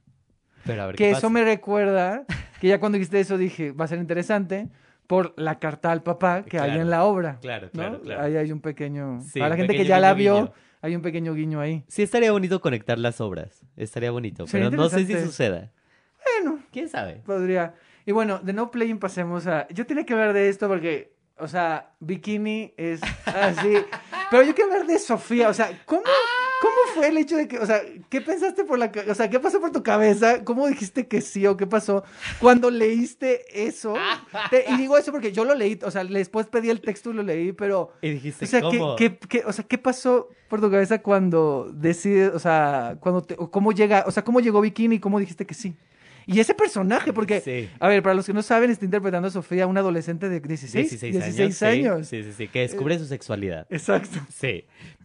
Pero 0.65 0.83
a 0.83 0.87
ver 0.87 0.95
Que 0.95 1.05
qué 1.05 1.11
eso 1.11 1.17
pasa. 1.23 1.29
me 1.31 1.45
recuerda 1.45 2.25
que 2.61 2.69
ya 2.69 2.79
cuando 2.79 2.97
dijiste 2.97 3.19
eso 3.19 3.37
dije, 3.37 3.73
va 3.73 3.87
a 3.87 3.89
ser 3.89 3.99
interesante 3.99 4.69
por 5.13 5.35
la 5.37 5.59
carta 5.59 5.93
al 5.93 6.03
papá 6.03 6.43
que 6.43 6.59
hay 6.59 6.79
en 6.79 6.89
la 6.89 7.05
obra. 7.05 7.39
claro, 7.43 7.67
¿no? 7.67 7.73
claro, 7.73 8.01
claro. 8.01 8.23
Ahí 8.23 8.35
hay 8.35 8.51
un 8.51 8.63
pequeño... 8.63 9.21
Sí, 9.21 9.41
Para 9.41 9.51
la 9.51 9.57
gente 9.57 9.77
que 9.77 9.85
ya 9.85 10.01
la 10.01 10.15
vio, 10.15 10.37
guiño. 10.37 10.53
hay 10.81 10.97
un 10.97 11.03
pequeño 11.03 11.35
guiño 11.35 11.61
ahí. 11.61 11.85
Sí, 11.87 12.01
estaría 12.03 12.33
bonito 12.33 12.63
conectar 12.63 12.99
las 12.99 13.21
obras. 13.21 13.61
Estaría 13.77 14.11
bonito. 14.11 14.47
Sería 14.47 14.71
pero 14.71 14.83
no 14.85 14.89
sé 14.89 15.05
si 15.05 15.13
suceda. 15.21 15.71
Bueno, 16.25 16.61
¿Quién 16.73 16.89
sabe? 16.89 17.21
podría... 17.27 17.75
Y 18.07 18.13
bueno, 18.13 18.39
de 18.39 18.55
No 18.55 18.71
Playing 18.71 18.99
pasemos 18.99 19.47
a... 19.47 19.69
Yo 19.69 19.85
tenía 19.85 20.07
que 20.07 20.15
hablar 20.15 20.33
de 20.33 20.49
esto 20.49 20.67
porque, 20.67 21.13
o 21.37 21.47
sea, 21.47 21.91
Bikini 22.01 22.73
es 22.79 23.03
así... 23.27 23.75
Pero 24.31 24.45
yo 24.45 24.55
quiero 24.55 24.73
hablar 24.73 24.87
de 24.87 24.99
Sofía, 24.99 25.51
o 25.51 25.53
sea, 25.53 25.79
¿cómo, 25.85 26.01
¿cómo 26.05 26.15
fue 26.95 27.09
el 27.09 27.19
hecho 27.19 27.37
de 27.37 27.49
que, 27.49 27.59
o 27.59 27.67
sea, 27.67 27.81
qué 28.09 28.21
pensaste 28.21 28.65
por 28.65 28.79
la, 28.79 28.93
o 29.09 29.15
sea, 29.15 29.29
qué 29.31 29.41
pasó 29.41 29.61
por 29.61 29.71
tu 29.73 29.83
cabeza? 29.83 30.45
¿Cómo 30.45 30.67
dijiste 30.69 31.07
que 31.07 31.21
sí 31.21 31.47
o 31.47 31.57
qué 31.57 31.67
pasó 31.67 32.05
cuando 32.41 32.71
leíste 32.71 33.67
eso? 33.67 33.95
Te- 34.51 34.65
y 34.69 34.77
digo 34.77 34.97
eso 34.99 35.13
porque 35.13 35.33
yo 35.33 35.45
lo 35.45 35.55
leí, 35.55 35.79
o 35.83 35.91
sea, 35.91 36.05
después 36.05 36.47
pedí 36.47 36.71
el 36.71 36.81
texto 36.81 37.11
y 37.11 37.15
lo 37.15 37.23
leí, 37.23 37.53
pero, 37.53 37.93
Y 38.03 38.11
dijiste, 38.11 38.45
o 38.45 38.49
sea, 38.49 38.61
¿qué, 38.61 38.79
¿cómo? 38.79 38.97
qué- 38.97 39.19
qué- 39.29 39.43
o 39.47 39.53
sea, 39.53 39.65
¿qué 39.65 39.79
pasó 39.79 40.29
por 40.49 40.61
tu 40.61 40.71
cabeza 40.71 41.01
cuando 41.03 41.71
decides, 41.73 42.33
o 42.35 42.39
sea, 42.39 42.97
cuando 43.01 43.23
te, 43.23 43.35
o 43.39 43.51
cómo 43.51 43.73
llega, 43.73 44.05
o 44.07 44.11
sea, 44.11 44.23
cómo 44.25 44.41
llegó 44.41 44.61
Bikini 44.61 44.97
y 44.97 45.01
cómo 45.01 45.19
dijiste 45.19 45.47
que 45.47 45.55
sí? 45.55 45.75
Y 46.25 46.39
ese 46.39 46.55
personaje, 46.55 47.13
porque, 47.13 47.41
Sí. 47.41 47.69
a 47.81 47.89
ver, 47.89 48.01
para 48.01 48.15
los 48.15 48.25
que 48.25 48.33
no 48.33 48.43
saben, 48.43 48.71
está 48.71 48.85
interpretando 48.85 49.27
a 49.27 49.31
Sofía, 49.33 49.67
una 49.67 49.81
adolescente 49.81 50.29
de 50.29 50.39
16, 50.39 50.89
16, 50.91 51.13
16 51.15 51.63
años. 51.65 51.95
años. 51.95 52.09
Sí, 52.09 52.23
sí, 52.23 52.31
sí, 52.31 52.35
sí, 52.39 52.49
que 52.49 52.61
descubre 52.61 52.97
su 52.97 53.07
sexualidad. 53.07 53.67
Exacto. 53.71 54.21
Sí. 54.33 54.65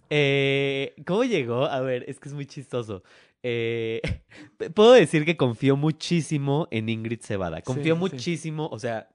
Eh, 0.10 0.96
¿Cómo 1.06 1.24
llegó? 1.24 1.66
A 1.66 1.82
ver, 1.82 2.06
es 2.08 2.20
que 2.20 2.30
es 2.30 2.36
muy 2.36 2.46
chistoso. 2.46 3.04
Eh, 3.44 4.02
puedo 4.76 4.94
decir 4.94 5.26
que 5.26 5.38
confío 5.38 5.76
muchísimo 5.76 6.68
en 6.72 6.90
Ingrid 6.90 7.22
Cebada. 7.22 7.62
Confío 7.62 7.96
sí. 7.96 8.00
muchísimo, 8.00 8.68
o 8.72 8.80
sea, 8.80 9.10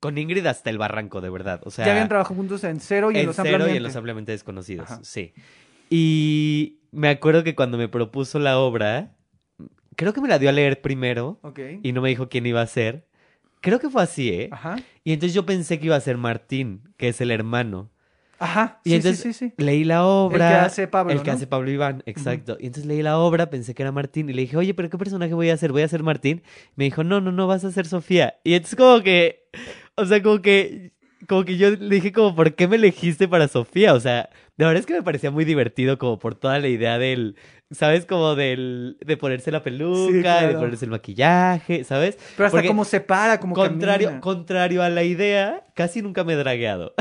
con 0.00 0.18
Ingrid 0.18 0.46
hasta 0.46 0.70
el 0.70 0.78
barranco, 0.78 1.20
de 1.20 1.30
verdad. 1.30 1.60
O 1.64 1.70
sea, 1.70 1.86
ya 1.86 1.92
habían 1.92 2.08
trabajado 2.08 2.34
juntos 2.36 2.62
en 2.64 2.80
Cero 2.80 3.10
y 3.10 3.14
en, 3.14 3.20
en 3.20 3.26
Los 3.26 3.36
cero 3.36 3.46
y 3.46 3.50
en 3.50 3.54
Ampliamente. 3.54 3.80
los 3.80 3.96
ampliamente 3.96 4.32
desconocidos, 4.32 4.90
Ajá. 4.90 5.00
sí. 5.02 5.32
Y 5.90 6.80
me 6.90 7.08
acuerdo 7.08 7.44
que 7.44 7.54
cuando 7.54 7.78
me 7.78 7.88
propuso 7.88 8.38
la 8.38 8.58
obra, 8.58 9.16
creo 9.96 10.12
que 10.12 10.20
me 10.20 10.28
la 10.28 10.38
dio 10.38 10.48
a 10.48 10.52
leer 10.52 10.80
primero 10.80 11.40
y 11.82 11.92
no 11.92 12.02
me 12.02 12.08
dijo 12.08 12.28
quién 12.28 12.46
iba 12.46 12.60
a 12.60 12.66
ser. 12.66 13.06
Creo 13.60 13.80
que 13.80 13.88
fue 13.88 14.02
así, 14.02 14.30
¿eh? 14.30 14.48
Ajá. 14.52 14.76
Y 15.02 15.12
entonces 15.12 15.34
yo 15.34 15.46
pensé 15.46 15.78
que 15.78 15.86
iba 15.86 15.96
a 15.96 16.00
ser 16.00 16.18
Martín, 16.18 16.82
que 16.96 17.08
es 17.08 17.20
el 17.20 17.30
hermano. 17.30 17.90
Ajá. 18.38 18.80
Y 18.84 18.90
sí, 18.90 18.96
entonces 18.96 19.20
sí, 19.20 19.32
sí, 19.32 19.52
sí. 19.56 19.62
leí 19.64 19.84
la 19.84 20.04
obra. 20.04 20.48
El 20.48 20.52
que 20.54 20.66
hace 20.66 20.88
Pablo, 20.88 21.12
El 21.12 21.22
que 21.22 21.30
¿no? 21.30 21.36
hace 21.36 21.46
Pablo 21.46 21.70
Iván, 21.70 22.02
exacto. 22.06 22.56
Y 22.60 22.66
entonces 22.66 22.86
leí 22.86 23.02
la 23.02 23.18
obra, 23.18 23.48
pensé 23.48 23.74
que 23.74 23.82
era 23.82 23.92
Martín 23.92 24.28
y 24.28 24.32
le 24.34 24.42
dije, 24.42 24.56
oye, 24.56 24.74
pero 24.74 24.90
¿qué 24.90 24.98
personaje 24.98 25.32
voy 25.34 25.50
a 25.50 25.54
hacer? 25.54 25.72
¿Voy 25.72 25.82
a 25.82 25.88
ser 25.88 26.02
Martín? 26.02 26.42
Me 26.74 26.84
dijo, 26.84 27.02
no, 27.04 27.20
no, 27.20 27.32
no, 27.32 27.46
vas 27.46 27.64
a 27.64 27.72
ser 27.72 27.86
Sofía. 27.86 28.34
Y 28.44 28.54
entonces 28.54 28.76
como 28.76 29.02
que, 29.02 29.48
o 29.94 30.04
sea, 30.04 30.22
como 30.22 30.42
que, 30.42 30.92
como 31.28 31.44
que 31.44 31.56
yo 31.56 31.70
le 31.70 31.94
dije 31.94 32.12
como, 32.12 32.34
¿por 32.34 32.54
qué 32.54 32.68
me 32.68 32.76
elegiste 32.76 33.26
para 33.26 33.48
Sofía? 33.48 33.94
O 33.94 34.00
sea, 34.00 34.28
de 34.56 34.64
verdad 34.64 34.80
es 34.80 34.86
que 34.86 34.94
me 34.94 35.02
parecía 35.02 35.30
muy 35.30 35.44
divertido 35.44 35.98
como 35.98 36.18
por 36.18 36.34
toda 36.34 36.58
la 36.58 36.68
idea 36.68 36.98
del, 36.98 37.36
¿sabes? 37.70 38.04
Como 38.06 38.34
del, 38.34 38.96
de 39.04 39.16
ponerse 39.16 39.50
la 39.50 39.62
peluca, 39.62 40.12
de 40.12 40.20
claro. 40.22 40.60
ponerse 40.60 40.84
el 40.84 40.90
maquillaje, 40.90 41.84
¿sabes? 41.84 42.16
Pero 42.36 42.46
hasta 42.46 42.58
Porque 42.58 42.68
cómo 42.68 42.84
se 42.84 43.00
para, 43.00 43.40
como 43.40 43.54
contrario, 43.54 44.08
camina. 44.08 44.20
contrario 44.20 44.82
a 44.82 44.88
la 44.90 45.02
idea, 45.04 45.64
casi 45.74 46.02
nunca 46.02 46.22
me 46.22 46.34
he 46.34 46.36
dragueado. 46.36 46.94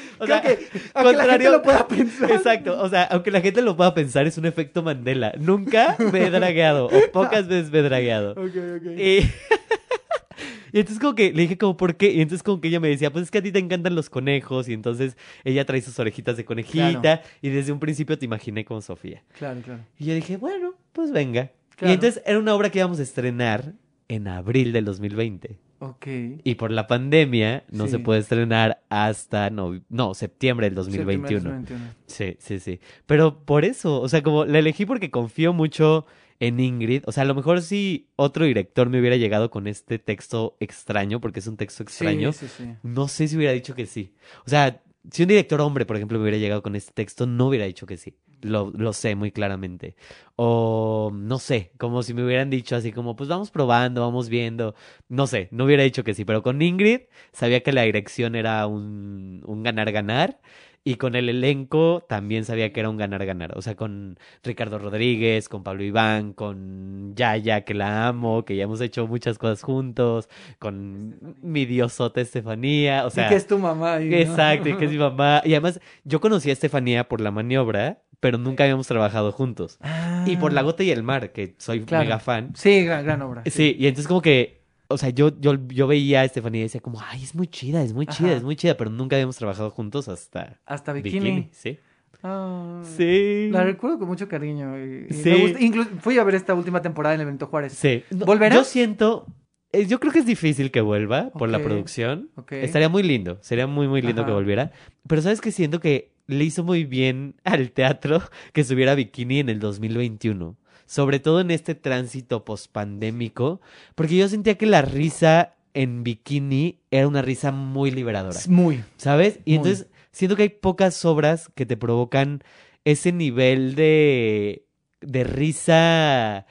O 0.18 0.26
sea, 0.26 0.40
que, 0.40 0.58
aunque 0.94 1.16
la 1.16 1.24
gente 1.24 1.50
lo 1.50 1.62
pueda 1.62 1.88
pensar. 1.88 2.30
Exacto, 2.30 2.80
o 2.80 2.88
sea, 2.88 3.04
aunque 3.04 3.30
la 3.30 3.40
gente 3.40 3.62
lo 3.62 3.76
pueda 3.76 3.92
pensar, 3.94 4.26
es 4.26 4.38
un 4.38 4.46
efecto 4.46 4.82
Mandela. 4.82 5.32
Nunca 5.38 5.96
me 6.12 6.26
he 6.26 6.30
dragueado, 6.30 6.86
o 6.86 7.12
pocas 7.12 7.48
veces 7.48 7.70
me 7.70 7.80
he 7.80 7.82
dragueado. 7.82 8.32
Ok, 8.42 8.56
ok. 8.76 8.98
Y, 8.98 9.30
Y 10.72 10.80
entonces 10.80 11.00
como 11.00 11.14
que 11.14 11.32
le 11.32 11.42
dije 11.42 11.58
como, 11.58 11.76
¿por 11.76 11.96
qué? 11.96 12.10
Y 12.10 12.22
entonces 12.22 12.42
como 12.42 12.60
que 12.60 12.68
ella 12.68 12.80
me 12.80 12.88
decía, 12.88 13.12
pues 13.12 13.24
es 13.24 13.30
que 13.30 13.38
a 13.38 13.42
ti 13.42 13.52
te 13.52 13.58
encantan 13.58 13.94
los 13.94 14.08
conejos. 14.08 14.68
Y 14.68 14.72
entonces 14.72 15.16
ella 15.44 15.66
trae 15.66 15.82
sus 15.82 15.98
orejitas 15.98 16.36
de 16.38 16.44
conejita. 16.46 17.00
Claro. 17.00 17.22
Y 17.42 17.50
desde 17.50 17.72
un 17.72 17.78
principio 17.78 18.18
te 18.18 18.24
imaginé 18.24 18.64
como 18.64 18.80
Sofía. 18.80 19.22
Claro, 19.36 19.60
claro. 19.60 19.82
Y 19.98 20.06
yo 20.06 20.14
dije, 20.14 20.38
bueno, 20.38 20.74
pues 20.92 21.12
venga. 21.12 21.50
Claro. 21.76 21.92
Y 21.92 21.94
entonces 21.94 22.22
era 22.24 22.38
una 22.38 22.54
obra 22.54 22.70
que 22.70 22.78
íbamos 22.78 23.00
a 23.00 23.02
estrenar 23.02 23.74
en 24.08 24.28
abril 24.28 24.72
del 24.72 24.86
2020. 24.86 25.58
Ok. 25.84 26.06
Y 26.44 26.54
por 26.54 26.70
la 26.70 26.86
pandemia 26.86 27.64
no 27.68 27.86
Sí. 27.86 27.90
se 27.92 27.98
puede 27.98 28.20
estrenar 28.20 28.82
hasta 28.88 29.50
no, 29.50 29.80
no, 29.88 30.14
septiembre 30.14 30.70
del 30.70 30.76
Septiembre 30.84 31.16
del 31.16 31.22
2021. 31.22 31.50
2021. 31.50 31.94
Sí, 32.06 32.36
sí, 32.38 32.60
sí. 32.60 32.80
Pero 33.06 33.44
por 33.44 33.64
eso, 33.64 34.00
o 34.00 34.08
sea, 34.08 34.22
como 34.22 34.44
la 34.44 34.60
elegí 34.60 34.86
porque 34.86 35.10
confío 35.10 35.52
mucho 35.52 36.06
en 36.38 36.60
Ingrid. 36.60 37.02
O 37.06 37.10
sea, 37.12 37.22
a 37.22 37.26
lo 37.26 37.34
mejor 37.34 37.62
si 37.62 38.06
otro 38.14 38.44
director 38.44 38.88
me 38.90 39.00
hubiera 39.00 39.16
llegado 39.16 39.50
con 39.50 39.66
este 39.66 39.98
texto 39.98 40.56
extraño, 40.60 41.20
porque 41.20 41.40
es 41.40 41.48
un 41.48 41.56
texto 41.56 41.82
extraño, 41.82 42.32
Sí, 42.32 42.46
sí, 42.46 42.64
sí. 42.64 42.70
no 42.84 43.08
sé 43.08 43.26
si 43.26 43.36
hubiera 43.36 43.52
dicho 43.52 43.74
que 43.74 43.86
sí. 43.86 44.12
O 44.46 44.50
sea, 44.50 44.80
si 45.10 45.22
un 45.22 45.28
director 45.28 45.60
hombre, 45.60 45.86
por 45.86 45.96
ejemplo, 45.96 46.18
me 46.18 46.22
hubiera 46.22 46.38
llegado 46.38 46.62
con 46.62 46.76
este 46.76 46.92
texto, 46.92 47.26
no 47.26 47.48
hubiera 47.48 47.66
dicho 47.66 47.86
que 47.86 47.96
sí. 47.96 48.14
Lo, 48.42 48.92
sé 48.92 49.14
muy 49.14 49.30
claramente. 49.30 49.94
O 50.36 51.12
no 51.14 51.38
sé, 51.38 51.72
como 51.78 52.02
si 52.02 52.12
me 52.12 52.24
hubieran 52.24 52.50
dicho 52.50 52.74
así 52.74 52.92
como, 52.92 53.14
pues 53.14 53.28
vamos 53.28 53.50
probando, 53.50 54.00
vamos 54.00 54.28
viendo. 54.28 54.74
No 55.08 55.26
sé, 55.26 55.48
no 55.52 55.64
hubiera 55.64 55.84
dicho 55.84 56.04
que 56.04 56.14
sí. 56.14 56.24
Pero 56.24 56.42
con 56.42 56.60
Ingrid 56.60 57.02
sabía 57.32 57.62
que 57.62 57.72
la 57.72 57.82
dirección 57.82 58.34
era 58.34 58.66
un 58.66 59.62
ganar-ganar. 59.62 60.40
Y 60.84 60.96
con 60.96 61.14
el 61.14 61.28
elenco 61.28 62.04
también 62.08 62.44
sabía 62.44 62.72
que 62.72 62.80
era 62.80 62.88
un 62.90 62.96
ganar-ganar. 62.96 63.56
O 63.56 63.62
sea, 63.62 63.76
con 63.76 64.18
Ricardo 64.42 64.78
Rodríguez, 64.80 65.48
con 65.48 65.62
Pablo 65.62 65.84
Iván, 65.84 66.32
con 66.32 67.14
Yaya, 67.14 67.60
que 67.60 67.72
la 67.74 68.08
amo, 68.08 68.44
que 68.44 68.56
ya 68.56 68.64
hemos 68.64 68.80
hecho 68.80 69.06
muchas 69.06 69.38
cosas 69.38 69.62
juntos, 69.62 70.28
con 70.58 71.36
mi 71.40 71.66
diosota 71.66 72.20
Estefanía. 72.20 73.06
O 73.06 73.10
sea, 73.10 73.26
y 73.26 73.28
que 73.28 73.34
es 73.36 73.46
tu 73.46 73.58
mamá. 73.58 73.94
ahí, 73.94 74.08
¿no? 74.08 74.16
Exacto, 74.16 74.68
y 74.70 74.76
que 74.76 74.86
es 74.86 74.90
mi 74.90 74.98
mamá. 74.98 75.40
Y 75.44 75.52
además, 75.52 75.80
yo 76.02 76.20
conocí 76.20 76.50
a 76.50 76.52
Estefanía 76.52 77.08
por 77.08 77.20
la 77.20 77.30
maniobra, 77.30 78.02
pero 78.18 78.38
nunca 78.38 78.64
habíamos 78.64 78.88
trabajado 78.88 79.30
juntos. 79.30 79.78
Y 80.26 80.36
por 80.36 80.52
La 80.52 80.62
Gota 80.62 80.82
y 80.82 80.90
el 80.90 81.02
Mar, 81.04 81.30
que 81.32 81.54
soy 81.58 81.80
Claro. 81.84 82.04
mega 82.04 82.18
fan. 82.18 82.52
Sí, 82.56 82.84
gran, 82.84 83.04
gran 83.04 83.22
obra. 83.22 83.42
Sí, 83.46 83.76
y 83.78 83.86
entonces 83.86 84.08
como 84.08 84.20
que, 84.22 84.61
o 84.92 84.98
sea, 84.98 85.10
yo, 85.10 85.32
yo, 85.40 85.54
yo 85.68 85.86
veía 85.86 86.20
a 86.20 86.24
Estefanía 86.24 86.60
y 86.60 86.64
decía 86.64 86.80
como, 86.80 87.00
ay, 87.00 87.22
es 87.22 87.34
muy 87.34 87.46
chida, 87.46 87.82
es 87.82 87.92
muy 87.94 88.06
chida, 88.06 88.28
Ajá. 88.28 88.36
es 88.36 88.42
muy 88.42 88.56
chida, 88.56 88.76
pero 88.76 88.90
nunca 88.90 89.16
habíamos 89.16 89.36
trabajado 89.36 89.70
juntos 89.70 90.08
hasta 90.08 90.60
Hasta 90.66 90.92
Bikini. 90.92 91.48
Sí. 91.52 91.78
Ah, 92.22 92.82
Sí. 92.84 93.48
La 93.50 93.64
recuerdo 93.64 93.98
con 93.98 94.08
mucho 94.08 94.28
cariño. 94.28 94.78
Y, 94.78 95.06
y 95.10 95.12
Sí. 95.14 95.28
me 95.30 95.36
gusta- 95.38 95.58
inclu- 95.58 95.98
fui 96.00 96.18
a 96.18 96.24
ver 96.24 96.34
esta 96.36 96.54
última 96.54 96.80
temporada 96.82 97.14
en 97.14 97.20
el 97.20 97.26
Benito 97.26 97.46
Juárez. 97.46 97.72
Sí. 97.72 98.04
¿Volverá? 98.10 98.54
Yo 98.54 98.64
siento, 98.64 99.26
eh, 99.72 99.86
yo 99.86 99.98
creo 99.98 100.12
que 100.12 100.20
es 100.20 100.26
difícil 100.26 100.70
que 100.70 100.80
vuelva 100.80 101.30
por 101.30 101.48
la 101.48 101.58
producción. 101.60 102.30
Estaría 102.50 102.88
muy 102.88 103.02
lindo, 103.02 103.38
sería 103.40 103.66
muy, 103.66 103.88
muy 103.88 104.02
lindo 104.02 104.22
Ajá. 104.22 104.28
que 104.30 104.34
volviera. 104.34 104.70
Pero 105.08 105.20
sabes 105.22 105.40
que 105.40 105.50
siento 105.50 105.80
que 105.80 106.12
le 106.28 106.44
hizo 106.44 106.62
muy 106.62 106.84
bien 106.84 107.34
al 107.42 107.72
teatro 107.72 108.22
que 108.52 108.62
subiera 108.62 108.94
Bikini 108.94 109.40
en 109.40 109.48
el 109.48 109.58
2021. 109.58 110.56
Sobre 110.86 111.20
todo 111.20 111.40
en 111.40 111.50
este 111.50 111.74
tránsito 111.74 112.44
pospandémico, 112.44 113.60
porque 113.94 114.16
yo 114.16 114.28
sentía 114.28 114.56
que 114.56 114.66
la 114.66 114.82
risa 114.82 115.54
en 115.74 116.04
Bikini 116.04 116.78
era 116.90 117.08
una 117.08 117.22
risa 117.22 117.50
muy 117.50 117.90
liberadora. 117.90 118.38
Muy. 118.48 118.84
¿Sabes? 118.96 119.38
Y 119.44 119.52
Muy. 119.52 119.56
entonces 119.56 119.86
siento 120.10 120.36
que 120.36 120.42
hay 120.42 120.48
pocas 120.50 121.04
obras 121.04 121.48
que 121.54 121.64
te 121.64 121.76
provocan 121.78 122.42
ese 122.84 123.12
nivel 123.12 123.74
de, 123.74 124.64
de 125.00 125.24
risa. 125.24 126.46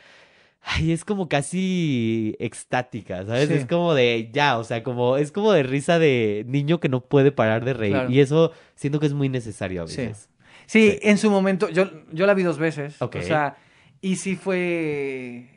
Ay, 0.64 0.92
es 0.92 1.04
como 1.06 1.28
casi 1.28 2.36
extática, 2.40 3.26
¿sabes? 3.26 3.48
Sí. 3.50 3.56
Es 3.56 3.66
como 3.66 3.94
de 3.96 4.30
ya, 4.32 4.58
o 4.60 4.64
sea, 4.64 4.84
como 4.84 5.18
es 5.18 5.32
como 5.32 5.52
de 5.54 5.64
risa 5.64 5.98
de 6.00 6.44
niño 6.48 6.80
que 6.80 6.88
no 6.90 7.02
puede 7.02 7.32
parar 7.32 7.66
de 7.66 7.74
reír. 7.74 7.94
Claro. 7.94 8.12
Y 8.12 8.20
eso 8.20 8.52
siento 8.76 9.00
que 9.00 9.08
es 9.08 9.14
muy 9.14 9.28
necesario 9.30 9.84
a 9.84 9.88
Sí. 9.88 9.98
veces. 9.98 10.30
Sí, 10.68 10.92
Sí. 10.92 11.00
en 11.02 11.18
su 11.18 11.30
momento, 11.32 11.68
yo, 11.70 11.90
yo 12.14 12.26
la 12.28 12.34
vi 12.36 12.44
dos 12.44 12.60
veces. 12.60 13.02
Ok. 13.02 13.18
O 13.18 13.22
sea, 13.24 13.58
y 14.02 14.16
sí 14.18 14.36
fue. 14.36 15.48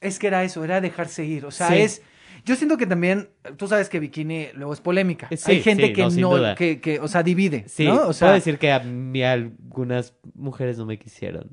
Es 0.00 0.18
que 0.18 0.26
era 0.26 0.44
eso, 0.44 0.64
era 0.64 0.80
dejarse 0.80 1.24
ir. 1.24 1.46
O 1.46 1.50
sea, 1.50 1.68
Sí. 1.68 1.76
es. 1.78 2.02
Yo 2.44 2.56
siento 2.56 2.76
que 2.76 2.86
también, 2.86 3.30
tú 3.56 3.66
sabes 3.68 3.88
que 3.88 3.98
Bikini 4.00 4.48
luego 4.52 4.74
es 4.74 4.80
polémica. 4.82 5.28
Sí, 5.34 5.52
Hay 5.52 5.62
gente 5.62 5.86
sí, 5.86 5.92
que 5.94 6.06
no, 6.20 6.54
que, 6.54 6.78
que, 6.78 7.00
o 7.00 7.08
sea, 7.08 7.22
divide. 7.22 7.64
Sí, 7.68 7.86
¿no? 7.86 8.08
O 8.08 8.12
sea, 8.12 8.26
puedo 8.26 8.34
decir 8.34 8.58
que 8.58 8.70
a 8.70 8.80
mí 8.80 9.22
algunas 9.22 10.14
mujeres 10.34 10.76
no 10.76 10.84
me 10.84 10.98
quisieron. 10.98 11.50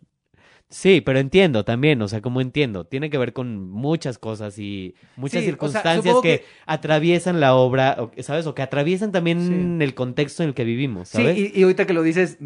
Sí, 0.71 1.01
pero 1.01 1.19
entiendo 1.19 1.65
también, 1.65 2.01
o 2.01 2.07
sea, 2.07 2.21
como 2.21 2.39
entiendo, 2.41 2.85
tiene 2.85 3.09
que 3.09 3.17
ver 3.17 3.33
con 3.33 3.69
muchas 3.69 4.17
cosas 4.17 4.57
y 4.57 4.95
muchas 5.17 5.33
Sí, 5.33 5.37
o 5.37 5.41
sea, 5.41 5.51
circunstancias 5.51 6.15
que, 6.23 6.39
que- 6.39 6.45
atraviesan 6.65 7.39
la 7.41 7.53
obra, 7.55 7.97
¿sabes? 8.19 8.47
O 8.47 8.55
que 8.55 8.61
atraviesan 8.61 9.11
también 9.11 9.77
Sí. 9.77 9.83
el 9.83 9.93
contexto 9.93 10.43
en 10.43 10.49
el 10.49 10.55
que 10.55 10.63
vivimos, 10.63 11.09
Sí, 11.09 11.17
¿sabes? 11.17 11.37
y, 11.37 11.51
y 11.53 11.63
ahorita 11.63 11.85
que 11.85 11.93
lo 11.93 12.01
dices, 12.03 12.37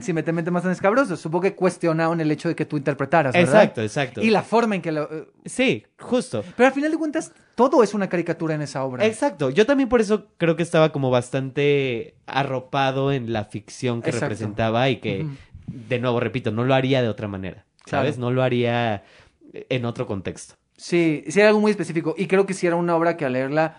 si 0.00 0.12
me 0.12 0.22
te 0.22 0.32
metes 0.32 0.52
más 0.52 0.64
en 0.64 0.70
escabroso, 0.70 1.16
supongo 1.16 1.42
que 1.42 1.54
cuestionaron 1.56 2.20
el 2.20 2.30
hecho 2.30 2.48
de 2.48 2.54
que 2.54 2.64
tú 2.64 2.76
interpretaras, 2.76 3.32
¿verdad? 3.34 3.54
Exacto, 3.54 3.82
exacto. 3.82 4.22
Y 4.22 4.30
la 4.30 4.42
forma 4.42 4.76
en 4.76 4.82
que 4.82 4.92
lo... 4.92 5.02
eh, 5.12 5.26
Sí, 5.44 5.84
justo. 5.98 6.44
Pero 6.56 6.68
al 6.68 6.72
final 6.72 6.90
de 6.92 6.98
cuentas, 6.98 7.32
todo 7.56 7.82
es 7.82 7.94
una 7.94 8.08
caricatura 8.08 8.54
en 8.54 8.62
esa 8.62 8.84
obra. 8.84 9.04
Exacto. 9.04 9.50
Yo 9.50 9.66
también 9.66 9.88
por 9.88 10.00
eso 10.00 10.26
creo 10.38 10.54
que 10.54 10.62
estaba 10.62 10.92
como 10.92 11.10
bastante 11.10 12.14
arropado 12.26 13.10
en 13.12 13.32
la 13.32 13.44
ficción 13.44 14.02
que 14.02 14.10
Exacto. 14.10 14.26
representaba 14.26 14.88
y 14.88 14.96
que. 14.96 15.26
De 15.66 15.98
nuevo, 15.98 16.20
repito, 16.20 16.50
no 16.50 16.64
lo 16.64 16.74
haría 16.74 17.02
de 17.02 17.08
otra 17.08 17.28
manera, 17.28 17.64
¿sabes? 17.86 18.16
Claro. 18.16 18.28
No 18.28 18.34
lo 18.34 18.42
haría 18.42 19.04
en 19.52 19.84
otro 19.84 20.06
contexto. 20.06 20.54
Sí, 20.76 21.24
sí 21.28 21.40
era 21.40 21.48
algo 21.48 21.60
muy 21.60 21.70
específico. 21.70 22.14
Y 22.18 22.26
creo 22.26 22.44
que 22.46 22.54
sí 22.54 22.66
era 22.66 22.76
una 22.76 22.94
obra 22.96 23.16
que 23.16 23.24
al 23.24 23.32
leerla 23.32 23.78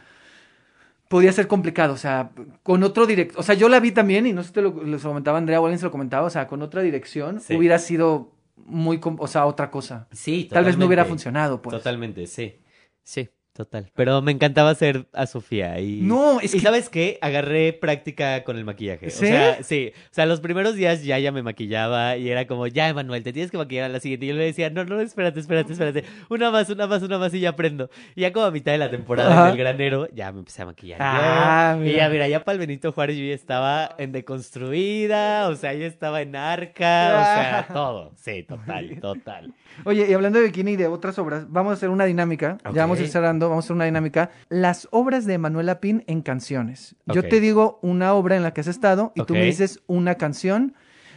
podía 1.07 1.31
ser 1.31 1.47
complicado. 1.47 1.93
O 1.93 1.97
sea, 1.97 2.31
con 2.63 2.83
otro 2.83 3.05
director. 3.05 3.39
O 3.39 3.43
sea, 3.43 3.55
yo 3.55 3.69
la 3.69 3.79
vi 3.79 3.91
también 3.91 4.25
y 4.25 4.33
no 4.33 4.41
sé 4.41 4.47
si 4.49 4.53
te 4.55 4.61
lo, 4.61 4.71
lo 4.71 4.99
comentaba 4.99 5.37
Andrea 5.37 5.61
o 5.61 5.65
alguien 5.65 5.79
se 5.79 5.85
lo 5.85 5.91
comentaba. 5.91 6.25
O 6.25 6.29
sea, 6.29 6.47
con 6.47 6.61
otra 6.61 6.81
dirección 6.81 7.39
Sí. 7.39 7.55
hubiera 7.55 7.77
sido 7.79 8.31
muy. 8.55 8.99
O 9.03 9.27
sea, 9.27 9.45
otra 9.45 9.69
cosa. 9.69 10.07
Sí, 10.11 10.47
Tal 10.51 10.65
vez 10.65 10.77
no 10.77 10.85
hubiera 10.87 11.03
totalmente. 11.03 11.09
funcionado, 11.23 11.61
pues. 11.61 11.77
Totalmente, 11.77 12.25
sí. 12.27 12.55
Sí, 13.03 13.29
total. 13.57 13.91
Pero 13.95 14.21
me 14.21 14.31
encantaba 14.31 14.69
hacer 14.69 15.07
a 15.13 15.25
Sofía 15.25 15.79
y... 15.81 15.99
No, 16.01 16.39
es 16.39 16.53
y 16.53 16.57
que- 16.59 16.63
¿sabes 16.63 16.89
qué? 16.89 17.17
Agarré 17.21 17.73
práctica 17.73 18.43
con 18.45 18.57
el 18.57 18.63
maquillaje. 18.63 19.09
¿Sí? 19.09 19.25
O 19.25 19.27
sea, 19.27 19.63
sí. 19.63 19.91
O 20.09 20.13
sea, 20.13 20.25
los 20.25 20.39
primeros 20.39 20.75
días 20.75 21.03
ya 21.03 21.19
ya 21.19 21.31
me 21.31 21.43
maquillaba 21.43 22.15
y 22.17 22.29
era 22.29 22.47
como, 22.47 22.67
ya, 22.67 22.87
Emanuel, 22.87 23.23
te 23.23 23.33
tienes 23.33 23.51
que 23.51 23.57
maquillar 23.57 23.85
a 23.85 23.89
la 23.89 23.99
siguiente. 23.99 24.25
Y 24.27 24.29
yo 24.29 24.35
le 24.35 24.45
decía, 24.45 24.69
no, 24.69 24.85
no, 24.85 25.01
espérate, 25.01 25.39
espérate, 25.41 25.73
espérate. 25.73 26.03
Una 26.29 26.51
más, 26.51 26.69
una 26.69 26.87
más, 26.87 27.01
una 27.03 27.17
más 27.17 27.33
y 27.33 27.39
ya 27.41 27.49
aprendo. 27.49 27.89
Y 28.15 28.21
ya 28.21 28.31
como 28.31 28.45
a 28.45 28.51
mitad 28.51 28.71
de 28.71 28.77
la 28.77 28.89
temporada 28.89 29.31
Ajá. 29.33 29.47
del 29.47 29.57
granero, 29.57 30.07
ya 30.13 30.31
me 30.31 30.39
empecé 30.39 30.61
a 30.61 30.65
maquillar 30.67 30.99
Ah, 31.01 31.73
yo. 31.77 31.83
Y 31.83 31.87
mira. 31.89 31.97
ya, 31.97 32.09
mira, 32.09 32.27
ya 32.27 32.43
para 32.43 32.53
el 32.53 32.59
Benito 32.59 32.91
Juárez 32.91 33.17
yo 33.17 33.25
ya 33.25 33.33
estaba 33.33 33.95
en 33.97 34.11
deconstruida, 34.11 35.47
o 35.49 35.55
sea, 35.55 35.73
ya 35.73 35.85
estaba 35.85 36.21
en 36.21 36.35
arca, 36.35 37.07
o 37.09 37.23
sea, 37.23 37.67
todo. 37.73 38.11
Sí, 38.15 38.43
total, 38.43 38.97
total. 39.01 39.53
Oye, 39.85 40.07
y 40.09 40.13
hablando 40.13 40.39
de 40.39 40.45
Bikini 40.45 40.71
y 40.71 40.75
de 40.75 40.87
otras 40.87 41.17
obras, 41.19 41.45
vamos 41.49 41.71
a 41.71 41.73
hacer 41.75 41.89
una 41.89 42.05
dinámica. 42.05 42.57
Ya 42.73 42.81
vamos 42.81 42.99
a 42.99 43.03
ir 43.03 43.09
cerrando, 43.09 43.46
vamos 43.49 43.63
a 43.63 43.67
hacer 43.67 43.75
una 43.75 43.85
dinámica. 43.85 44.29
Las 44.49 44.87
obras 44.91 45.25
de 45.25 45.37
Manuela 45.37 45.79
Pin 45.79 46.03
en 46.07 46.21
canciones. 46.21 46.95
Yo 47.05 47.21
te 47.23 47.39
digo 47.39 47.79
una 47.81 48.13
obra 48.13 48.35
en 48.35 48.43
la 48.43 48.53
que 48.53 48.61
has 48.61 48.67
estado 48.67 49.11
y 49.15 49.23
tú 49.23 49.33
me 49.33 49.43
dices 49.45 49.81
una 49.87 50.15
canción. 50.15 50.73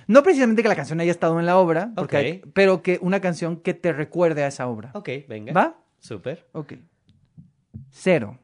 No 0.07 0.23
precisamente 0.25 0.63
que 0.63 0.69
la 0.69 0.75
canción 0.77 0.99
haya 1.01 1.11
estado 1.13 1.39
en 1.39 1.47
la 1.47 1.57
obra, 1.57 1.93
porque 1.95 2.17
Ok. 2.17 2.23
hay- 2.23 2.43
pero 2.53 2.83
que 2.83 2.99
una 3.01 3.21
canción 3.21 3.57
que 3.57 3.75
te 3.75 3.93
recuerde 3.93 4.43
a 4.43 4.49
esa 4.49 4.67
obra. 4.67 4.91
Ok, 4.95 5.09
venga. 5.29 5.53
¿Va? 5.53 5.77
Súper. 6.01 6.47
Ok. 6.53 6.73
Cero. 7.91 8.39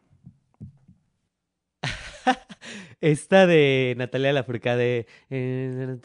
Esta 3.00 3.46
de 3.46 3.94
Natalia 3.96 4.32
Lafourcade 4.32 5.06
de... 5.28 5.96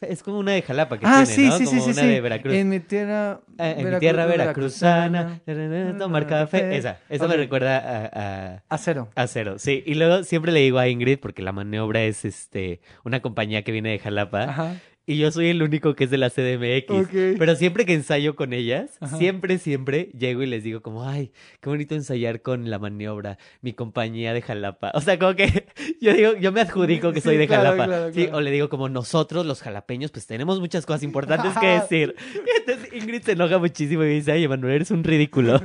Es 0.00 0.22
como 0.22 0.38
una 0.38 0.52
de 0.52 0.62
Jalapa 0.62 0.98
que 0.98 1.06
ah, 1.06 1.24
tiene, 1.24 1.26
sí, 1.26 1.48
¿no? 1.48 1.58
sí, 1.58 1.64
Como 1.64 1.84
sí, 1.84 1.90
una 1.90 2.02
sí. 2.02 2.08
de 2.08 2.20
Veracruz. 2.20 2.54
En 2.54 2.68
mi 2.68 2.80
tierra. 2.80 3.40
Eh, 3.58 3.74
en 3.78 3.90
mi 3.90 3.98
tierra 3.98 4.26
veracruzana, 4.26 5.40
veracruzana. 5.46 5.98
tomar 5.98 6.26
café. 6.26 6.76
Esa, 6.76 7.00
esa 7.08 7.28
me 7.28 7.36
recuerda 7.36 7.78
a, 7.78 8.54
a, 8.54 8.62
A 8.68 8.78
cero. 8.78 9.08
a 9.14 9.26
cero. 9.26 9.56
Sí, 9.58 9.82
y 9.86 9.94
luego 9.94 10.24
siempre 10.24 10.52
le 10.52 10.60
digo 10.60 10.78
a 10.78 10.88
Ingrid, 10.88 11.18
porque 11.18 11.42
la 11.42 11.52
maniobra 11.52 12.02
es 12.02 12.24
este 12.24 12.80
una 13.04 13.20
compañía 13.20 13.62
que 13.62 13.72
viene 13.72 13.90
de 13.90 13.98
Jalapa, 13.98 14.44
Ajá. 14.44 14.76
Y 15.06 15.18
yo 15.18 15.30
soy 15.30 15.48
el 15.50 15.62
único 15.62 15.94
que 15.94 16.04
es 16.04 16.10
de 16.10 16.18
la 16.18 16.30
CDMX. 16.30 17.08
Pero 17.38 17.56
siempre 17.56 17.84
que 17.84 17.92
ensayo 17.94 18.34
con 18.36 18.52
ellas, 18.52 18.96
Ajá. 19.00 19.16
siempre, 19.18 19.58
siempre 19.58 20.10
llego 20.18 20.42
y 20.42 20.46
les 20.46 20.64
digo 20.64 20.80
como, 20.80 21.06
ay, 21.06 21.30
qué 21.60 21.68
bonito 21.68 21.94
ensayar 21.94 22.40
con 22.42 22.70
la 22.70 22.78
maniobra, 22.78 23.38
mi 23.60 23.72
compañía 23.74 24.32
de 24.32 24.40
Jalapa. 24.42 24.90
O 24.94 25.00
sea, 25.00 25.18
como 25.18 25.34
que 25.36 25.66
yo 26.00 26.14
digo, 26.14 26.34
yo 26.36 26.52
me 26.52 26.60
adjudico 26.62 27.12
que 27.12 27.20
Sí, 27.20 27.28
soy 27.28 27.36
de 27.36 27.46
claro, 27.46 27.70
Jalapa. 27.70 27.84
claro, 27.86 28.12
Sí, 28.12 28.28
o 28.32 28.40
le 28.40 28.50
digo 28.50 28.68
como 28.68 28.88
nosotros, 28.88 29.44
los 29.44 29.60
jalapeños, 29.62 30.10
pues 30.10 30.26
tenemos 30.26 30.60
muchas 30.60 30.86
cosas 30.86 31.02
importantes 31.02 31.52
que 31.58 31.66
decir. 31.80 32.14
Y 32.34 32.58
entonces 32.60 32.92
Ingrid 32.94 33.22
se 33.22 33.32
enoja 33.32 33.58
muchísimo 33.58 34.02
y 34.04 34.06
me 34.06 34.12
dice, 34.14 34.32
ay, 34.32 34.44
Emanuel, 34.44 34.74
eres 34.76 34.90
un 34.90 35.04
ridículo. 35.04 35.60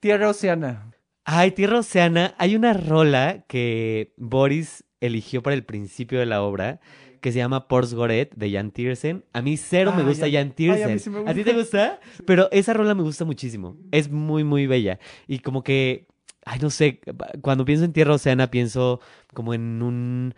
Tierra 0.00 0.28
Oceana. 0.28 0.92
Ay, 1.24 1.50
Tierra 1.50 1.80
Oceana, 1.80 2.34
hay 2.38 2.54
una 2.54 2.72
rola 2.72 3.44
que 3.48 4.12
Boris 4.16 4.84
eligió 5.00 5.42
para 5.42 5.54
el 5.54 5.64
principio 5.64 6.18
de 6.20 6.26
la 6.26 6.42
obra, 6.42 6.80
que 7.26 7.32
se 7.32 7.38
llama 7.38 7.66
Pors 7.66 7.92
Goret 7.92 8.32
de 8.36 8.52
Jan 8.52 8.70
Tiersen. 8.70 9.24
A 9.32 9.42
mí 9.42 9.56
cero 9.56 9.92
me 9.96 10.02
Ah, 10.02 10.06
gusta 10.06 10.28
ya- 10.28 10.38
Jan 10.38 10.48
ay, 10.50 10.54
Tiersen. 10.54 10.84
a 10.90 10.92
mí 10.92 10.98
sí 11.00 11.10
me 11.10 11.28
¿A 11.28 11.34
ti 11.34 11.42
te 11.42 11.54
gusta? 11.54 11.98
Pero 12.24 12.48
esa 12.52 12.72
rola 12.72 12.94
me 12.94 13.02
gusta 13.02 13.24
muchísimo. 13.24 13.76
Es 13.90 14.08
muy, 14.08 14.44
muy 14.44 14.68
bella. 14.68 15.00
Y 15.26 15.40
como 15.40 15.64
que, 15.64 16.06
ay, 16.44 16.60
no 16.60 16.70
sé, 16.70 17.00
cuando 17.42 17.64
pienso 17.64 17.84
en 17.84 17.92
Tierra 17.92 18.14
Oceana 18.14 18.48
pienso 18.48 19.00
como 19.34 19.54
en 19.54 19.82
un... 19.82 20.34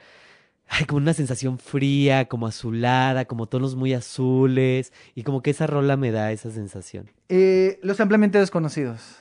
Ay, 0.67 0.87
como 0.87 0.97
una 0.99 1.13
sensación 1.13 1.59
fría, 1.59 2.25
como 2.27 2.47
azulada, 2.47 3.27
como 3.27 3.47
tonos 3.49 3.75
muy 3.77 3.93
azules. 3.93 4.93
Y 5.15 5.25
como 5.25 5.43
que 5.43 5.51
esa 5.51 5.67
rola 5.67 5.99
me 5.99 6.11
da 6.11 6.33
esa 6.33 6.51
sensación. 6.51 7.11
Eh, 7.29 7.79
los 7.83 8.01
ampliamente 8.01 8.39
desconocidos. 8.39 9.19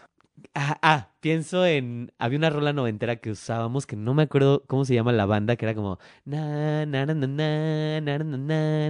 Ah, 0.60 0.80
ah, 0.82 1.10
pienso 1.20 1.68
en. 1.68 2.12
Había 2.18 2.40
una 2.40 2.50
rola 2.50 2.74
noventera 2.74 3.18
que 3.18 3.30
usábamos 3.30 3.86
que 3.86 3.96
no 3.96 4.16
me 4.16 4.24
acuerdo 4.24 4.64
cómo 4.66 4.86
se 4.86 4.96
llama 4.96 5.12
la 5.12 5.28
banda, 5.28 5.56
que 5.56 5.66
era 5.66 5.76
como. 5.76 6.00
Na, 6.26 6.84
na, 6.88 7.06
na, 7.06 7.14
na, 7.14 7.28
na, 7.28 8.02
na, 8.02 8.18
na, 8.18 8.28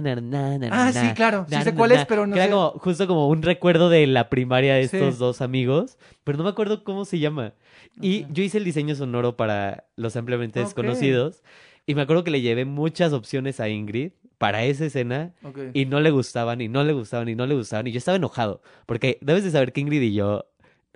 na, 0.00 0.20
na, 0.22 0.58
na, 0.58 0.68
Ah, 0.72 0.90
sí, 0.92 1.12
claro. 1.14 1.44
Sí 1.46 1.60
sé 1.62 1.74
cuál 1.74 1.92
es, 1.92 2.06
pero 2.06 2.26
no 2.26 2.32
que 2.32 2.38
era 2.40 2.46
sé. 2.46 2.52
como 2.52 2.70
justo 2.78 3.06
como 3.06 3.28
un 3.28 3.42
recuerdo 3.42 3.90
de 3.90 4.06
la 4.06 4.30
primaria 4.30 4.76
de 4.76 4.80
estos 4.80 5.14
Sí. 5.16 5.20
dos 5.20 5.42
amigos, 5.42 5.98
pero 6.24 6.38
no 6.38 6.44
me 6.44 6.50
acuerdo 6.50 6.84
cómo 6.84 7.04
se 7.04 7.18
llama. 7.18 7.52
Y 8.00 8.24
yo 8.32 8.42
hice 8.42 8.56
el 8.56 8.64
diseño 8.64 8.94
sonoro 8.94 9.36
para 9.36 9.84
Los 9.96 10.16
Ampliamente. 10.16 10.60
Desconocidos, 10.60 11.42
y 11.84 11.94
me 11.94 12.00
acuerdo 12.00 12.24
que 12.24 12.30
le 12.30 12.40
llevé 12.40 12.64
muchas 12.64 13.12
opciones 13.12 13.60
a 13.60 13.68
Ingrid 13.68 14.12
para 14.38 14.64
esa 14.64 14.86
escena, 14.86 15.34
y 15.74 15.84
no 15.84 16.00
le 16.00 16.10
gustaban, 16.12 16.62
y 16.62 16.68
no 16.68 16.82
le 16.82 16.94
gustaban, 16.94 17.28
y 17.28 17.34
no 17.34 17.44
le 17.46 17.56
gustaban. 17.56 17.86
Y 17.88 17.92
yo 17.92 17.98
estaba 17.98 18.16
enojado. 18.16 18.62
Porque 18.86 19.18
debes 19.20 19.44
de 19.44 19.50
saber 19.50 19.74
que 19.74 19.82
Ingrid 19.82 20.00
y 20.00 20.14
yo 20.14 20.46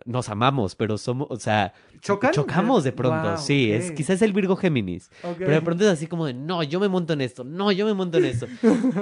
nos 0.05 0.29
amamos, 0.29 0.75
pero 0.75 0.99
somos, 0.99 1.27
o 1.31 1.37
sea, 1.37 1.73
¿Chocan? 2.01 2.33
chocamos 2.33 2.85
de 2.85 2.93
pronto. 2.93 3.37
Sí, 3.39 3.71
es 3.73 3.91
ok. 3.91 3.97
quizás 3.97 4.23
el 4.23 4.33
Virgo 4.33 4.57
Géminis. 4.57 5.11
Pero 5.39 5.51
de 5.53 5.61
pronto 5.63 5.85
es 5.85 5.91
así 5.91 6.07
como 6.07 6.27
de, 6.27 6.35
no, 6.35 6.63
yo 6.63 6.81
me 6.81 6.89
monto 6.89 7.13
en 7.13 7.21
esto, 7.21 7.45
no, 7.45 7.71
yo 7.73 7.87
me 7.87 7.95
monto 7.95 8.19
en 8.19 8.25
esto. 8.27 8.47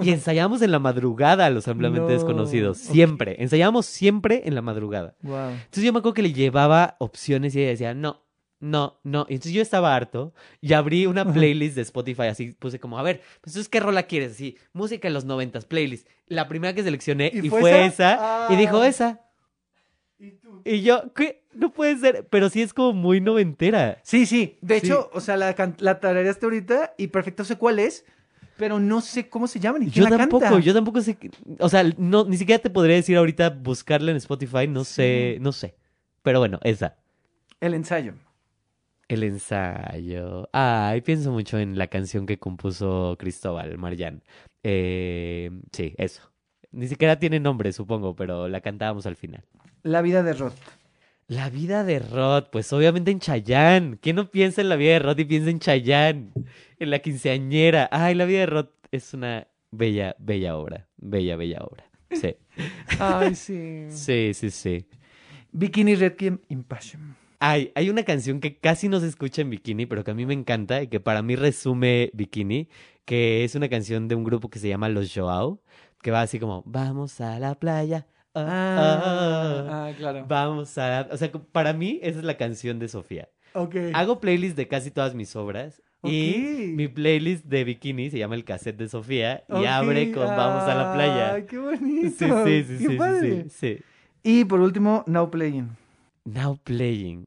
y 0.03 0.11
ensayamos 0.13 0.63
en 0.63 0.71
la 0.73 0.79
madrugada 0.79 1.49
los 1.51 1.67
ampliamente 1.69 2.07
No, 2.09 2.13
desconocidos. 2.13 2.79
Siempre. 2.79 3.37
Ensayábamos 3.43 3.87
siempre 3.87 4.43
en 4.45 4.55
la 4.55 4.63
madrugada. 4.63 5.15
Guau. 5.23 5.51
Entonces 5.51 5.85
yo 5.85 5.93
me 5.93 6.01
acuerdo 6.01 6.15
que 6.15 6.23
le 6.23 6.33
llevaba 6.33 6.97
opciones 6.99 7.55
y 7.55 7.61
ella 7.61 7.71
decía, 7.71 7.95
no, 7.95 8.23
no, 8.61 9.01
no. 9.05 9.25
Y 9.31 9.35
entonces 9.35 9.53
yo 9.53 9.63
estaba 9.63 9.97
harto 9.97 10.35
y 10.61 10.75
abrí 10.75 11.07
una 11.07 11.25
playlist 11.33 11.77
de 11.77 11.83
Spotify, 11.83 12.25
así 12.25 12.53
puse 12.53 12.79
como, 12.79 12.99
a 12.99 13.03
ver, 13.03 13.21
pues 13.41 13.55
entonces, 13.55 13.69
¿qué 13.71 13.81
rola 13.81 14.03
quieres? 14.03 14.33
Así, 14.33 14.59
música 14.75 15.09
de 15.09 15.15
los 15.15 15.25
noventas, 15.25 15.65
playlist. 15.65 16.07
La 16.27 16.47
primera 16.47 16.75
que 16.75 16.83
seleccioné 16.83 17.31
¿Y 17.33 17.47
y, 17.47 17.49
fue 17.49 17.87
esa, 17.87 18.49
y 18.51 18.57
dijo 18.57 18.83
Ah. 18.83 18.87
esa. 18.89 19.21
¿Y 20.21 20.33
tú? 20.33 20.61
Y 20.65 20.83
yo, 20.83 21.13
¿qué? 21.15 21.43
No 21.55 21.73
puede 21.73 21.97
ser, 21.97 22.27
pero 22.31 22.49
sí 22.51 22.61
es 22.63 22.75
como 22.75 22.93
muy 22.93 23.21
noventera. 23.21 23.99
Sí, 24.05 24.27
sí. 24.27 24.59
De 24.61 24.79
Sí. 24.79 24.87
hecho, 24.87 25.11
o 25.15 25.21
sea, 25.21 25.37
la, 25.37 25.57
la 25.79 25.99
tarareaste 25.99 26.45
ahorita 26.47 26.95
y 26.99 27.07
perfecto 27.07 27.43
sé 27.45 27.57
cuál 27.57 27.79
es, 27.79 28.05
pero 28.59 28.79
no 28.79 29.01
sé 29.01 29.31
cómo 29.31 29.47
se 29.47 29.59
llama 29.61 29.79
ni 29.79 29.87
quién 29.91 30.05
Yo 30.05 30.11
la 30.11 30.19
tampoco, 30.19 30.45
canta. 30.45 30.61
yo 30.61 30.75
tampoco 30.75 31.01
sé, 31.01 31.17
o 31.59 31.69
sea, 31.71 31.83
no, 31.97 32.25
ni 32.27 32.37
siquiera 32.37 32.61
te 32.63 32.69
podría 32.69 32.97
decir 32.97 33.17
ahorita 33.17 33.49
buscarla 33.51 34.11
en 34.11 34.19
Spotify, 34.19 34.69
no 34.69 34.85
sé, 34.85 35.39
no 35.41 35.53
sé. 35.53 35.75
Pero 36.23 36.39
bueno, 36.39 36.61
esa. 36.63 36.99
El 37.59 37.73
ensayo. 37.73 38.13
El 39.09 39.23
ensayo. 39.25 40.49
Ay, 40.53 41.01
pienso 41.01 41.33
mucho 41.33 41.59
en 41.59 41.79
la 41.79 41.87
canción 41.89 42.27
que 42.27 42.39
compuso 42.39 43.17
Cristóbal 43.19 43.77
Marján. 43.79 44.23
Eh, 44.63 45.51
sí, 45.73 45.95
eso. 45.97 46.30
Ni 46.73 46.87
siquiera 46.87 47.19
tiene 47.19 47.41
nombre, 47.41 47.73
supongo, 47.73 48.15
pero 48.15 48.49
la 48.49 48.61
cantábamos 48.61 49.07
al 49.07 49.17
final. 49.17 49.45
La 49.83 50.03
vida 50.03 50.23
de 50.23 50.33
Roth. 50.35 50.55
La 51.31 51.49
vida 51.49 51.85
de 51.85 52.01
Rod, 52.01 52.47
pues 52.51 52.73
obviamente 52.73 53.13
en 53.13 53.21
Chayán. 53.21 54.01
¿Quién 54.03 54.17
no 54.17 54.33
piensa 54.33 54.61
en 54.61 54.69
la 54.69 54.75
vida 54.75 54.95
de 54.95 54.99
Rod 54.99 55.19
y 55.19 55.25
piensa 55.25 55.49
en 55.51 55.61
Chayán? 55.61 56.33
En 56.81 56.91
la 56.91 56.99
quinceañera. 56.99 57.89
Ay, 57.93 58.17
la 58.17 58.25
vida 58.25 58.41
de 58.41 58.47
Rod 58.47 58.67
es 58.91 59.15
una 59.15 59.47
bella, 59.71 60.17
bella 60.19 60.57
obra. 60.57 60.89
Bella, 60.97 61.37
bella 61.37 61.61
obra. 61.61 61.85
Sí. 62.11 62.35
Ay, 62.99 63.35
sí. 63.37 63.87
Sí, 63.91 64.33
sí, 64.35 64.51
sí. 64.51 64.87
Bikini 65.53 65.95
Requiem 65.95 66.41
Impassion. 66.49 67.17
Hay, 67.39 67.71
hay 67.77 67.91
una 67.91 68.03
canción 68.03 68.41
que 68.41 68.59
casi 68.59 68.89
no 68.89 68.99
se 68.99 69.07
escucha 69.07 69.43
en 69.43 69.51
Bikini, 69.51 69.87
pero 69.87 70.03
que 70.03 70.11
a 70.11 70.15
mí 70.15 70.27
me 70.27 70.35
encanta 70.35 70.83
y 70.83 70.89
que 70.89 70.99
para 70.99 71.23
mí 71.23 71.37
resume 71.37 72.11
Bikini, 72.13 72.69
que 73.05 73.45
es 73.45 73.55
una 73.55 73.69
canción 73.69 74.09
de 74.09 74.17
un 74.17 74.25
grupo 74.25 74.51
que 74.51 74.59
se 74.59 74.69
llama 74.69 74.89
Los 74.89 75.13
Joao, 75.15 75.63
que 76.03 76.11
va 76.11 76.23
así 76.23 76.39
como, 76.39 76.63
vamos 76.67 77.21
a 77.21 77.39
la 77.39 77.55
playa. 77.55 78.07
ah, 78.35 78.45
ah, 78.49 79.03
ah, 79.05 79.67
ah, 79.89 79.93
claro. 79.97 80.25
Vamos 80.29 80.77
a 80.79 80.89
la... 80.89 81.09
O 81.13 81.17
sea, 81.17 81.31
para 81.53 81.73
mí 81.73 81.99
esa 82.03 82.19
es 82.19 82.25
la 82.25 82.37
canción 82.37 82.79
de 82.79 82.89
Sofía. 82.89 83.29
Ok. 83.55 83.75
Hago 83.95 84.21
playlist 84.21 84.57
de 84.57 84.69
casi 84.69 84.91
todas 84.91 85.15
mis 85.15 85.35
obras 85.37 85.83
y 86.03 86.31
Ok. 86.71 86.77
mi 86.77 86.89
playlist 86.89 87.45
de 87.47 87.65
Bikini 87.65 88.09
se 88.11 88.19
llama 88.19 88.35
El 88.37 88.45
Cassette 88.45 88.77
de 88.79 88.89
Sofía 88.89 89.45
y 89.49 89.65
abre 89.67 90.13
con 90.13 90.27
Vamos 90.27 90.63
a 90.63 90.75
la 90.75 90.93
playa. 90.95 91.35
Ay, 91.35 91.43
qué 91.47 91.59
bonito. 91.59 92.11
Sí, 92.47 92.65
sí, 92.65 92.65
sí, 92.65 92.73
Qué 92.73 92.79
sí, 92.79 92.87
sí, 92.87 92.97
padre. 92.97 93.45
sí, 93.49 93.51
sí. 93.51 93.79
Y 94.23 94.45
por 94.45 94.61
último, 94.61 95.03
Now 95.07 95.31
Playing. 95.31 95.69
Now 96.25 96.57
Playing. 96.63 97.27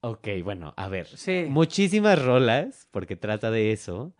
Ok, 0.00 0.28
bueno, 0.42 0.72
a 0.76 0.88
ver. 0.88 1.06
Sí. 1.06 1.44
Muchísimas 1.48 2.24
rolas, 2.24 2.88
porque 2.90 3.16
trata 3.16 3.50
de 3.50 3.72
eso. 3.72 4.14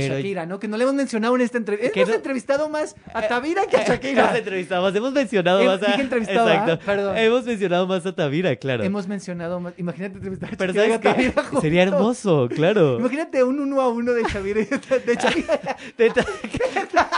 Pero. 0.00 0.16
Shakira, 0.16 0.46
¿no? 0.46 0.58
Que 0.58 0.68
no 0.68 0.76
le 0.76 0.82
hemos 0.84 0.94
mencionado 0.94 1.34
en 1.36 1.40
esta 1.42 1.58
entrevista. 1.58 1.92
Hemos 1.98 2.08
no- 2.10 2.14
entrevistado 2.14 2.68
más 2.68 2.96
a 3.14 3.22
Tavira 3.28 3.66
que 3.66 3.76
a 3.76 3.80
Hemos 3.80 3.88
Shakira. 3.90 4.36
entrevistado, 4.38 4.88
hemos 4.88 5.12
mencionado 5.12 5.64
más 5.64 5.82
a. 5.82 5.94
entrevistado, 6.00 6.48
¿ah? 6.48 6.54
Exacto. 6.54 6.84
Perdón. 6.86 7.16
Hemos 7.16 7.44
mencionado 7.44 7.86
más 7.86 8.06
a 8.06 8.14
Tavira, 8.14 8.56
claro. 8.56 8.84
Hemos 8.84 9.06
mencionado 9.08 9.60
más. 9.60 9.74
Imagínate 9.78 10.16
entrevistar 10.16 10.52
a 10.52 10.56
Pero 10.56 10.72
Shakira 10.72 10.86
y 10.86 10.90
¿sabes 10.90 10.96
a 10.96 11.00
qué? 11.00 11.08
Tavira 11.24 11.42
juntos. 11.42 11.62
Sería 11.62 11.82
hermoso, 11.82 12.48
claro. 12.54 12.98
Imagínate 12.98 13.42
un 13.44 13.60
uno 13.60 13.80
a 13.80 13.88
uno 13.88 14.12
de 14.12 14.22
Shakira 14.22 14.60
y 14.60 14.64
de 14.64 15.14
Shakira. 15.14 15.76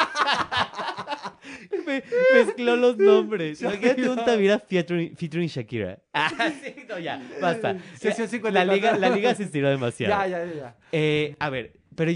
Me- 1.87 2.03
mezcló 2.35 2.77
los 2.77 2.99
nombres. 2.99 3.63
Imagínate 3.63 4.09
un 4.09 4.17
Tavira 4.25 4.59
featuring, 4.59 5.17
featuring 5.17 5.49
Shakira. 5.49 5.99
Ah, 6.13 6.31
sí, 6.63 6.75
no, 6.89 6.99
ya, 6.99 7.21
basta. 7.41 7.77
Sesión 7.99 8.27
La 8.53 8.65
54. 8.65 8.75
liga, 8.75 8.97
la 8.99 9.09
liga 9.15 9.35
se 9.35 9.45
estiró 9.45 9.71
demasiado. 9.71 10.13
Ya, 10.15 10.27
ya, 10.27 10.45
ya, 10.45 10.55
ya. 10.55 10.77
Eh, 10.93 11.37
a 11.39 11.49
ver, 11.51 11.73
pero. 11.95 12.13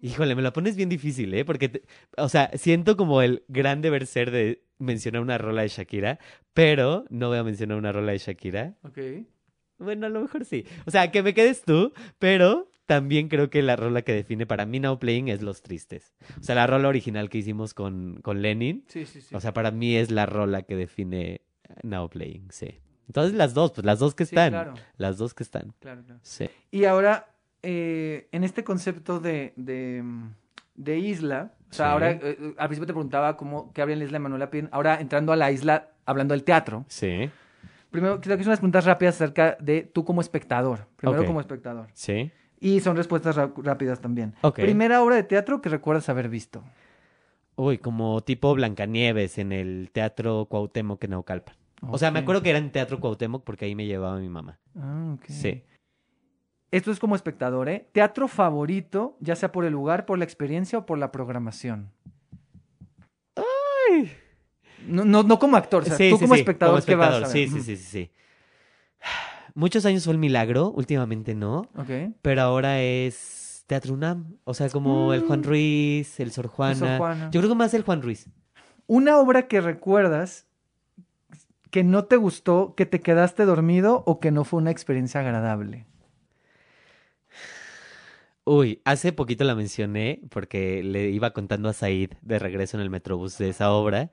Híjole, 0.00 0.34
me 0.34 0.42
la 0.42 0.52
pones 0.52 0.76
bien 0.76 0.88
difícil, 0.88 1.34
¿eh? 1.34 1.44
Porque, 1.44 1.68
te- 1.68 1.82
o 2.16 2.28
sea, 2.28 2.50
siento 2.56 2.96
como 2.96 3.20
el 3.22 3.42
gran 3.48 3.82
deber 3.82 4.06
ser 4.06 4.30
de 4.30 4.62
mencionar 4.78 5.22
una 5.22 5.38
rola 5.38 5.62
de 5.62 5.68
Shakira, 5.68 6.18
pero 6.54 7.04
no 7.10 7.28
voy 7.28 7.38
a 7.38 7.42
mencionar 7.44 7.78
una 7.78 7.90
rola 7.92 8.12
de 8.12 8.18
Shakira. 8.18 8.76
Ok. 8.84 8.98
Bueno, 9.78 10.06
a 10.06 10.08
lo 10.08 10.20
mejor 10.20 10.44
sí. 10.44 10.64
O 10.86 10.90
sea, 10.90 11.10
que 11.10 11.22
me 11.22 11.34
quedes 11.34 11.62
tú, 11.62 11.92
pero 12.18 12.70
también 12.86 13.28
creo 13.28 13.50
que 13.50 13.60
la 13.62 13.76
rola 13.76 14.02
que 14.02 14.12
define 14.12 14.46
para 14.46 14.66
mí 14.66 14.80
Now 14.80 14.98
Playing 14.98 15.28
es 15.28 15.42
Los 15.42 15.62
Tristes. 15.62 16.14
O 16.40 16.42
sea, 16.42 16.54
la 16.54 16.66
rola 16.66 16.88
original 16.88 17.28
que 17.28 17.38
hicimos 17.38 17.74
con, 17.74 18.20
con 18.22 18.40
Lenin, 18.42 18.84
Sí, 18.88 19.04
sí, 19.04 19.20
sí. 19.20 19.34
o 19.34 19.40
sea, 19.40 19.52
para 19.52 19.70
mí 19.70 19.94
es 19.96 20.10
la 20.10 20.26
rola 20.26 20.62
que 20.62 20.74
define 20.76 21.42
Now 21.82 22.08
Playing, 22.08 22.48
sí. 22.50 22.78
Entonces 23.08 23.34
las 23.34 23.54
dos, 23.54 23.72
pues 23.72 23.84
las 23.84 23.98
dos 23.98 24.14
que 24.14 24.24
Sí, 24.26 24.34
están. 24.34 24.50
claro. 24.50 24.74
Las 24.96 25.16
dos 25.18 25.32
que 25.34 25.42
están. 25.42 25.74
Claro, 25.80 26.02
claro. 26.04 26.20
Sí. 26.22 26.48
Y 26.70 26.84
ahora, 26.84 27.28
eh, 27.70 28.28
en 28.32 28.44
este 28.44 28.64
concepto 28.64 29.20
de, 29.20 29.52
de, 29.56 30.02
de 30.74 30.98
isla, 30.98 31.52
o 31.70 31.74
sea, 31.74 31.86
Sí. 31.86 31.92
ahora, 31.92 32.10
eh, 32.12 32.20
eh, 32.22 32.54
al 32.56 32.68
principio 32.68 32.86
te 32.86 32.94
preguntaba 32.94 33.36
cómo, 33.36 33.72
qué 33.74 33.82
habría 33.82 33.92
en 33.92 33.98
la 33.98 34.04
isla 34.06 34.16
de 34.16 34.22
Manuela 34.22 34.48
Pin, 34.50 34.70
ahora 34.72 34.98
entrando 35.00 35.32
a 35.32 35.36
la 35.36 35.50
isla, 35.52 35.90
hablando 36.06 36.32
del 36.32 36.44
teatro. 36.44 36.86
Sí. 36.88 37.28
Primero, 37.90 38.20
quiero 38.20 38.38
que 38.38 38.44
unas 38.44 38.58
preguntas 38.58 38.86
rápidas 38.86 39.16
acerca 39.16 39.58
de 39.60 39.82
tú 39.82 40.02
como 40.04 40.22
espectador. 40.22 40.86
Primero 40.96 41.26
como 41.26 41.40
espectador. 41.40 41.88
Sí. 41.92 42.30
Y 42.60 42.80
son 42.80 42.96
respuestas 42.96 43.36
rápidas 43.36 44.00
también. 44.00 44.34
Ok. 44.40 44.56
Primera 44.60 45.02
obra 45.02 45.16
de 45.16 45.22
teatro 45.24 45.60
que 45.60 45.68
recuerdas 45.68 46.08
haber 46.08 46.28
visto. 46.30 46.64
Uy, 47.56 47.76
como 47.78 48.20
tipo 48.22 48.54
Blancanieves 48.54 49.36
en 49.38 49.52
el 49.52 49.90
Teatro 49.92 50.46
Cuauhtémoc 50.46 51.02
en 51.04 51.10
Naucalpan. 51.10 51.54
O 51.82 51.98
sea, 51.98 52.10
me 52.10 52.18
acuerdo 52.20 52.42
que 52.42 52.50
era 52.50 52.58
en 52.58 52.70
Teatro 52.72 52.98
Cuauhtémoc 53.00 53.44
porque 53.44 53.64
ahí 53.66 53.74
me 53.74 53.86
llevaba 53.86 54.18
mi 54.18 54.28
mamá. 54.28 54.58
Ah, 54.76 55.14
ok. 55.16 55.24
Sí. 55.28 55.62
Esto 56.70 56.90
es 56.90 56.98
como 56.98 57.16
espectador, 57.16 57.68
¿eh? 57.68 57.86
Teatro 57.92 58.28
favorito, 58.28 59.16
ya 59.20 59.36
sea 59.36 59.50
por 59.52 59.64
el 59.64 59.72
lugar, 59.72 60.04
por 60.06 60.18
la 60.18 60.24
experiencia 60.24 60.78
o 60.78 60.86
por 60.86 60.98
la 60.98 61.10
programación. 61.10 61.90
No, 64.86 65.04
no, 65.04 65.22
no 65.22 65.38
como 65.38 65.56
actor, 65.56 65.82
o 65.82 65.86
sea, 65.86 65.96
Sí, 65.96 66.10
tú 66.10 66.16
sí, 66.16 66.22
como 66.24 66.34
sí, 66.34 66.40
espectador, 66.40 66.84
¿qué 66.84 66.94
vas 66.94 67.08
a 67.08 67.18
espectador, 67.18 67.34
ver? 67.34 67.48
Sí, 67.48 67.60
sí, 67.62 67.76
sí, 67.76 67.82
sí. 67.82 68.10
Muchos 69.54 69.84
años 69.86 70.04
fue 70.04 70.12
el 70.12 70.18
milagro, 70.18 70.70
últimamente 70.70 71.34
no, 71.34 71.62
Ok. 71.76 72.14
pero 72.22 72.42
ahora 72.42 72.80
es 72.80 73.64
Teatro 73.66 73.94
UNAM. 73.94 74.36
O 74.44 74.54
sea, 74.54 74.68
como 74.70 75.12
el 75.14 75.22
Juan 75.22 75.40
Mm. 75.40 75.44
Ruiz, 75.44 76.20
el 76.20 76.30
Sor 76.32 76.46
Juana. 76.46 76.74
Sor 76.74 76.98
Juana. 76.98 77.30
Yo 77.32 77.40
creo 77.40 77.50
que 77.50 77.56
más 77.56 77.74
el 77.74 77.82
Juan 77.82 78.02
Ruiz. 78.02 78.28
Una 78.86 79.18
obra 79.18 79.48
que 79.48 79.60
recuerdas 79.60 80.46
que 81.70 81.82
no 81.84 82.04
te 82.04 82.16
gustó, 82.16 82.74
que 82.76 82.86
te 82.86 83.00
quedaste 83.00 83.44
dormido 83.44 84.02
o 84.06 84.20
que 84.20 84.30
no 84.30 84.44
fue 84.44 84.58
una 84.60 84.70
experiencia 84.70 85.20
agradable. 85.20 85.86
Uy, 88.48 88.80
hace 88.86 89.12
poquito 89.12 89.44
la 89.44 89.54
mencioné 89.54 90.22
porque 90.30 90.82
le 90.82 91.10
iba 91.10 91.34
contando 91.34 91.68
a 91.68 91.74
Said 91.74 92.12
de 92.22 92.38
regreso 92.38 92.78
en 92.78 92.82
el 92.82 92.88
Metrobús 92.88 93.36
de 93.36 93.50
esa 93.50 93.70
obra. 93.72 94.10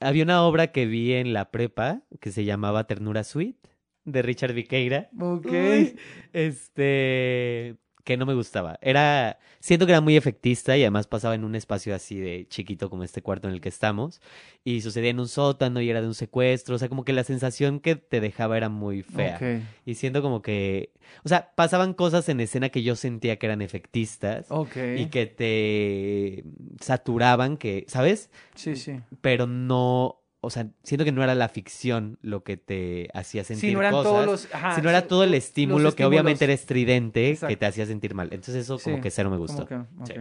Había 0.00 0.24
una 0.24 0.42
obra 0.42 0.70
que 0.70 0.84
vi 0.84 1.14
en 1.14 1.32
la 1.32 1.50
prepa 1.50 2.02
que 2.20 2.30
se 2.30 2.44
llamaba 2.44 2.86
Ternura 2.86 3.24
Sweet 3.24 3.56
de 4.04 4.20
Richard 4.20 4.52
Viqueira. 4.52 5.08
Ok. 5.18 5.46
Uy, 5.46 5.98
este, 6.34 7.78
que 8.04 8.16
no 8.16 8.26
me 8.26 8.34
gustaba. 8.34 8.78
Era, 8.82 9.38
siento 9.60 9.86
que 9.86 9.92
era 9.92 10.00
muy 10.00 10.16
efectista 10.16 10.76
y 10.76 10.82
además 10.82 11.06
pasaba 11.06 11.34
en 11.34 11.42
un 11.44 11.54
espacio 11.54 11.94
así 11.94 12.18
de 12.18 12.46
chiquito 12.48 12.90
como 12.90 13.02
este 13.02 13.22
cuarto 13.22 13.48
en 13.48 13.54
el 13.54 13.60
que 13.60 13.70
estamos 13.70 14.20
y 14.62 14.82
sucedía 14.82 15.10
en 15.10 15.20
un 15.20 15.28
sótano 15.28 15.80
y 15.80 15.88
era 15.90 16.00
de 16.02 16.06
un 16.06 16.14
secuestro, 16.14 16.76
o 16.76 16.78
sea, 16.78 16.88
como 16.88 17.04
que 17.04 17.12
la 17.14 17.24
sensación 17.24 17.80
que 17.80 17.96
te 17.96 18.20
dejaba 18.20 18.56
era 18.56 18.68
muy 18.68 19.02
fea. 19.02 19.62
Y 19.86 19.94
siento 19.94 20.22
como 20.22 20.42
que, 20.42 20.92
o 21.24 21.28
sea, 21.28 21.50
pasaban 21.54 21.94
cosas 21.94 22.28
en 22.28 22.40
escena 22.40 22.68
que 22.68 22.82
yo 22.82 22.94
sentía 22.94 23.38
que 23.38 23.46
eran 23.46 23.62
efectistas 23.62 24.46
Ok. 24.50 24.76
y 24.98 25.06
que 25.06 25.26
te 25.26 26.44
saturaban, 26.80 27.56
que, 27.56 27.84
¿sabes? 27.88 28.30
Sí, 28.54 28.76
sí. 28.76 29.00
Pero 29.20 29.46
no, 29.46 30.20
o 30.44 30.50
sea, 30.50 30.66
siento 30.82 31.04
que 31.04 31.12
no 31.12 31.22
era 31.24 31.34
la 31.34 31.48
ficción 31.48 32.18
lo 32.22 32.42
que 32.44 32.56
te 32.56 33.08
hacía 33.14 33.44
sentir 33.44 33.70
Sí, 33.70 33.74
no 33.74 33.80
eran 33.80 33.92
cosas, 33.92 34.12
todos 34.12 34.26
los. 34.26 34.54
ajá, 34.54 34.74
sino 34.76 34.90
era 34.90 35.00
sí, 35.00 35.06
todo 35.08 35.24
el 35.24 35.34
estímulo 35.34 35.94
que 35.94 36.04
obviamente 36.04 36.44
era 36.44 36.52
estridente 36.54 37.36
que 37.48 37.56
te 37.56 37.66
hacía 37.66 37.86
sentir 37.86 38.14
mal. 38.14 38.28
Entonces 38.32 38.56
eso 38.56 38.78
como 38.78 39.00
que 39.00 39.10
cero 39.10 39.30
me 39.30 39.36
gustó. 39.38 39.66
que- 39.66 39.74
ok. 39.76 39.86
Sí. 40.06 40.14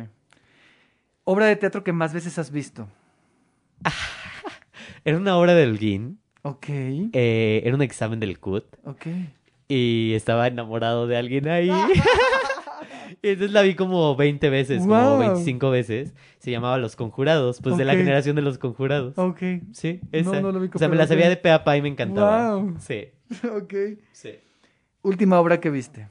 Obra 1.26 1.46
de 1.46 1.56
teatro 1.56 1.84
que 1.84 1.94
más 1.94 2.14
veces 2.14 2.38
has 2.40 2.52
visto. 2.52 2.88
Era 5.06 5.18
una 5.18 5.38
obra 5.38 5.54
del 5.54 5.72
Holguín, 5.72 6.20
Ok. 6.44 6.66
eh, 6.70 7.62
era 7.66 7.76
un 7.76 7.82
examen 7.82 8.20
del 8.20 8.40
CUT 8.40 8.66
Ok. 8.86 9.08
y 9.68 10.14
estaba 10.14 10.48
enamorado 10.48 11.08
de 11.08 11.18
alguien 11.18 11.48
ahí. 11.50 11.70
Entonces 13.22 13.52
la 13.52 13.62
vi 13.62 13.76
como 13.76 14.16
20 14.16 14.50
veces, 14.50 14.80
como 14.80 14.90
Guau. 14.96 15.20
25 15.20 15.70
veces. 15.70 16.14
Se 16.40 16.52
llamaba 16.52 16.78
Los 16.78 16.96
Conjurados, 16.96 17.60
pues 17.62 17.78
de 17.78 17.86
la 17.86 17.94
generación 17.96 18.36
de 18.36 18.42
los 18.42 18.58
Conjurados. 18.58 19.18
Ok. 19.18 19.42
Sí, 19.72 20.02
esa. 20.12 20.42
no 20.42 20.52
lo 20.52 20.60
vi 20.60 20.70
o 20.74 20.78
sea, 20.78 20.88
me 20.90 20.96
la 20.96 21.08
sabía 21.08 21.30
de 21.30 21.38
pe 21.38 21.52
a 21.52 21.64
pa 21.64 21.78
y 21.78 21.82
me 21.82 21.90
encantaba. 21.90 22.56
Guau. 22.56 22.76
Sí, 22.80 23.08
ok. 23.56 23.74
sí. 24.12 24.32
Última 25.02 25.40
obra 25.40 25.60
que 25.60 25.70
viste. 25.70 26.08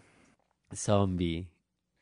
Zombie. 0.75 1.49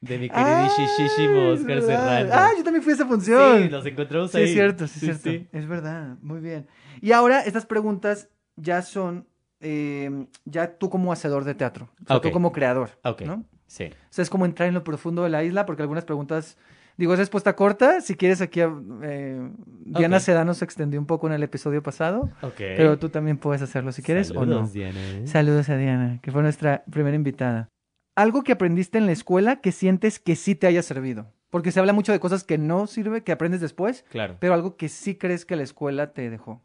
De 0.00 0.18
mi 0.18 0.28
Ah, 0.32 0.66
queridísimo 0.76 1.52
es 1.52 1.60
Oscar. 1.60 1.82
Serrano. 1.82 2.30
Ah, 2.32 2.50
yo 2.56 2.64
también 2.64 2.82
fui 2.82 2.92
a 2.92 2.94
esa 2.94 3.06
función. 3.06 3.62
Sí, 3.64 3.68
los 3.68 3.84
encontramos 3.84 4.30
Sí, 4.30 4.38
ahí. 4.38 4.44
es 4.44 4.52
cierto, 4.52 4.86
sí, 4.86 4.94
es 5.10 5.20
cierto. 5.20 5.30
sí. 5.30 5.46
Es 5.52 5.68
verdad, 5.68 6.16
muy 6.22 6.40
bien. 6.40 6.66
Y 7.02 7.12
ahora 7.12 7.42
estas 7.42 7.66
preguntas 7.66 8.28
ya 8.56 8.80
son, 8.80 9.26
eh, 9.60 10.26
ya 10.46 10.78
tú 10.78 10.88
como 10.88 11.12
hacedor 11.12 11.44
de 11.44 11.54
teatro, 11.54 11.90
o 12.02 12.06
sea, 12.06 12.20
tú 12.20 12.30
como 12.30 12.50
creador, 12.50 12.90
Ok. 13.04 13.22
¿no? 13.22 13.44
Sí. 13.70 13.84
O 13.84 14.12
sea, 14.12 14.24
es 14.24 14.30
como 14.30 14.46
entrar 14.46 14.66
en 14.68 14.74
lo 14.74 14.82
profundo 14.82 15.22
de 15.22 15.30
la 15.30 15.44
isla, 15.44 15.64
porque 15.64 15.82
algunas 15.82 16.04
preguntas, 16.04 16.58
digo, 16.96 17.12
es 17.12 17.20
respuesta 17.20 17.54
corta, 17.54 18.00
si 18.00 18.16
quieres 18.16 18.40
aquí, 18.40 18.60
eh, 18.60 19.48
Diana 19.84 20.16
Ok. 20.16 20.22
Sedano 20.22 20.54
se 20.54 20.64
extendió 20.64 20.98
un 20.98 21.06
poco 21.06 21.28
en 21.28 21.34
el 21.34 21.42
episodio 21.44 21.80
pasado, 21.80 22.30
Ok. 22.42 22.56
pero 22.56 22.98
tú 22.98 23.10
también 23.10 23.38
puedes 23.38 23.62
hacerlo 23.62 23.92
si 23.92 24.02
quieres 24.02 24.32
o 24.32 24.44
no. 24.44 24.66
Saludos, 24.66 24.72
Diana. 24.72 25.26
Saludos 25.28 25.68
a 25.68 25.76
Diana, 25.76 26.18
que 26.20 26.32
fue 26.32 26.42
nuestra 26.42 26.82
primera 26.90 27.14
invitada. 27.14 27.68
Algo 28.16 28.42
que 28.42 28.50
aprendiste 28.50 28.98
en 28.98 29.06
la 29.06 29.12
escuela 29.12 29.60
que 29.60 29.70
sientes 29.70 30.18
que 30.18 30.34
sí 30.34 30.56
te 30.56 30.66
haya 30.66 30.82
servido. 30.82 31.32
Porque 31.48 31.70
se 31.70 31.78
habla 31.78 31.92
mucho 31.92 32.10
de 32.10 32.18
cosas 32.18 32.42
que 32.42 32.58
no 32.58 32.88
sirve, 32.88 33.22
que 33.22 33.30
aprendes 33.30 33.60
después, 33.60 34.04
Claro. 34.10 34.36
pero 34.40 34.52
algo 34.52 34.76
que 34.76 34.88
sí 34.88 35.14
crees 35.14 35.44
que 35.44 35.54
la 35.54 35.62
escuela 35.62 36.12
te 36.12 36.28
dejó. 36.28 36.60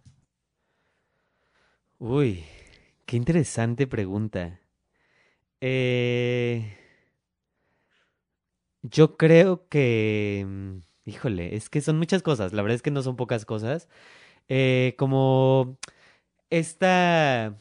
Uy, 1.99 2.43
qué 3.05 3.15
interesante 3.15 3.85
pregunta. 3.87 4.59
Eh, 5.61 6.34
yo 8.89 9.17
creo 9.17 9.67
que, 9.69 10.45
mm, 10.47 10.77
híjole, 11.09 11.55
es 11.55 11.69
que 11.69 11.81
son 11.81 11.97
muchas 11.97 12.23
cosas. 12.23 12.53
La 12.53 12.61
verdad 12.61 12.75
es 12.75 12.81
que 12.81 12.91
no 12.91 13.01
son 13.03 13.15
pocas 13.15 13.45
cosas. 13.45 13.87
Eh, 14.49 14.95
como 14.97 15.77
esta, 16.51 17.57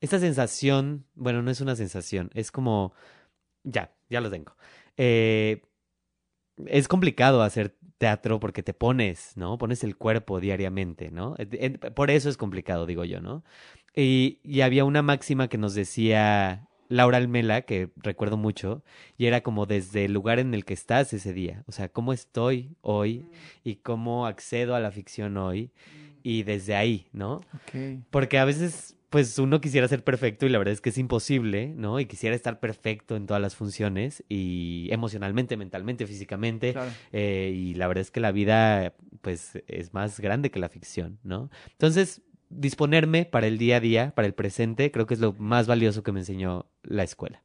esta 0.00 0.18
sensación, 0.18 1.06
bueno, 1.14 1.42
no 1.42 1.50
es 1.50 1.60
una 1.60 1.76
sensación, 1.76 2.30
es 2.34 2.50
como, 2.52 2.92
ya, 3.64 3.94
ya 4.10 4.20
lo 4.20 4.30
tengo. 4.30 4.56
Eh, 4.96 5.62
es 6.66 6.88
complicado 6.88 7.42
hacer 7.42 7.76
teatro 7.98 8.40
porque 8.40 8.62
te 8.62 8.74
pones, 8.74 9.36
¿no? 9.36 9.58
Pones 9.58 9.84
el 9.84 9.96
cuerpo 9.96 10.40
diariamente, 10.40 11.10
¿no? 11.10 11.34
Eh, 11.38 11.78
Por 11.78 12.10
eso 12.10 12.28
es 12.28 12.36
complicado, 12.36 12.86
digo 12.86 13.04
yo, 13.04 13.20
¿no? 13.20 13.44
Y 13.94 14.60
había 14.60 14.84
una 14.84 15.02
máxima 15.02 15.48
que 15.48 15.58
nos 15.58 15.74
decía 15.74 16.67
Laura 16.88 17.18
Almela, 17.18 17.62
que 17.62 17.90
recuerdo 17.96 18.36
mucho, 18.36 18.82
y 19.16 19.26
era 19.26 19.42
como 19.42 19.66
desde 19.66 20.06
el 20.06 20.12
lugar 20.12 20.38
en 20.38 20.54
el 20.54 20.64
que 20.64 20.74
estás 20.74 21.12
ese 21.12 21.32
día, 21.32 21.64
o 21.66 21.72
sea, 21.72 21.88
cómo 21.88 22.12
estoy 22.12 22.70
hoy 22.80 23.26
y 23.64 23.76
cómo 23.76 24.26
accedo 24.26 24.74
a 24.74 24.80
la 24.80 24.90
ficción 24.90 25.36
hoy, 25.36 25.70
y 26.22 26.42
desde 26.42 26.74
ahí, 26.74 27.06
¿no? 27.12 27.40
Porque 28.10 28.38
a 28.38 28.44
veces, 28.44 28.96
pues 29.08 29.38
uno 29.38 29.60
quisiera 29.60 29.88
ser 29.88 30.04
perfecto 30.04 30.44
y 30.44 30.48
la 30.50 30.58
verdad 30.58 30.74
es 30.74 30.80
que 30.80 30.90
es 30.90 30.98
imposible, 30.98 31.72
¿no? 31.76 32.00
Y 32.00 32.06
quisiera 32.06 32.34
estar 32.34 32.60
perfecto 32.60 33.16
en 33.16 33.26
todas 33.26 33.40
las 33.40 33.54
funciones 33.54 34.24
y 34.28 34.88
emocionalmente, 34.90 35.56
mentalmente, 35.56 36.06
físicamente. 36.06 36.72
Claro. 36.72 36.90
eh, 37.12 37.52
y 37.54 37.74
la 37.74 37.86
verdad 37.86 38.02
es 38.02 38.10
que 38.10 38.20
la 38.20 38.32
vida, 38.32 38.94
pues, 39.22 39.58
es 39.68 39.94
más 39.94 40.20
grande 40.20 40.50
que 40.50 40.58
la 40.58 40.68
ficción, 40.68 41.18
¿no? 41.22 41.50
Entonces, 41.70 42.22
disponerme 42.50 43.24
para 43.24 43.46
el 43.46 43.58
día 43.58 43.76
a 43.76 43.80
día, 43.80 44.12
para 44.14 44.26
el 44.26 44.34
presente, 44.34 44.90
creo 44.90 45.06
que 45.06 45.14
es 45.14 45.20
lo 45.20 45.32
más 45.34 45.66
valioso 45.66 46.02
que 46.02 46.12
me 46.12 46.20
enseñó 46.20 46.66
la 46.82 47.02
escuela. 47.02 47.42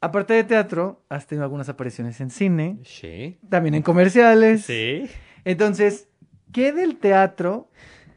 Aparte 0.00 0.34
de 0.34 0.44
teatro, 0.44 1.02
has 1.08 1.26
tenido 1.26 1.44
algunas 1.44 1.68
apariciones 1.68 2.20
en 2.20 2.30
cine, 2.30 2.78
Sí. 2.84 3.38
también 3.48 3.74
en 3.74 3.82
comerciales. 3.82 4.64
Sí. 4.64 5.04
Entonces, 5.44 6.08
¿qué 6.52 6.72
del 6.72 6.96
teatro 6.96 7.70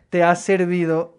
te 0.09 0.23
ha 0.23 0.35
servido 0.35 1.17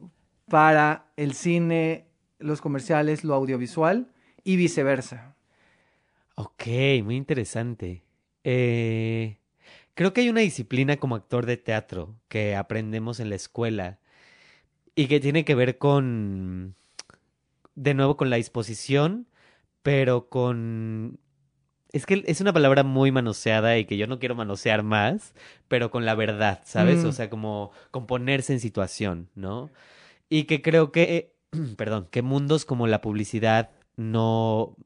para 0.49 1.07
el 1.17 1.33
cine, 1.35 2.07
los 2.39 2.61
comerciales, 2.61 3.25
lo 3.25 3.35
audiovisual 3.35 4.09
y 4.45 4.57
viceversa? 4.57 5.35
Ok, 6.35 6.67
muy 7.05 7.17
interesante. 7.17 8.03
Eh, 8.45 9.39
creo 9.95 10.13
que 10.13 10.23
hay 10.23 10.29
una 10.29 10.41
disciplina 10.41 10.97
como 10.97 11.15
actor 11.15 11.47
de 11.47 11.57
teatro 11.57 12.17
que 12.29 12.57
aprendemos 12.57 13.21
en 13.21 13.29
la 13.29 13.37
escuela 13.37 13.99
y 14.95 15.07
que 15.07 15.21
tiene 15.21 15.45
que 15.45 15.55
ver 15.55 15.79
con, 15.79 16.75
de 17.75 17.95
nuevo, 17.95 18.17
con 18.17 18.31
la 18.31 18.37
disposición, 18.37 19.27
pero 19.83 20.29
con... 20.29 21.19
Es 21.93 22.07
que 22.07 22.23
es 22.27 22.41
una 22.41 22.53
palabra 22.53 22.85
muy 22.85 23.11
manoseada 23.11 23.77
y 23.77 23.85
que 23.85 23.97
yo 23.97 24.07
no 24.07 24.21
quiero 24.21 24.37
manosear 24.37 24.85
más, 24.85 25.35
pero 25.67 25.91
con 25.91 26.05
la 26.05 26.15
verdad, 26.15 26.61
¿sabes? 26.65 27.03
Mm. 27.05 27.09
O 27.09 27.13
sea, 27.13 27.29
como 27.31 27.73
con 27.91 28.07
ponerse 28.07 28.53
en 28.53 28.61
situación, 28.61 29.29
¿no? 29.35 29.71
Y 30.29 30.45
que 30.45 30.63
creo 30.63 30.93
que, 30.93 31.35
perdón, 31.77 32.07
que 32.13 32.23
mundos 32.23 32.65
como 32.65 32.87
la 32.87 33.01
publicidad 33.01 33.71
no, 33.97 34.77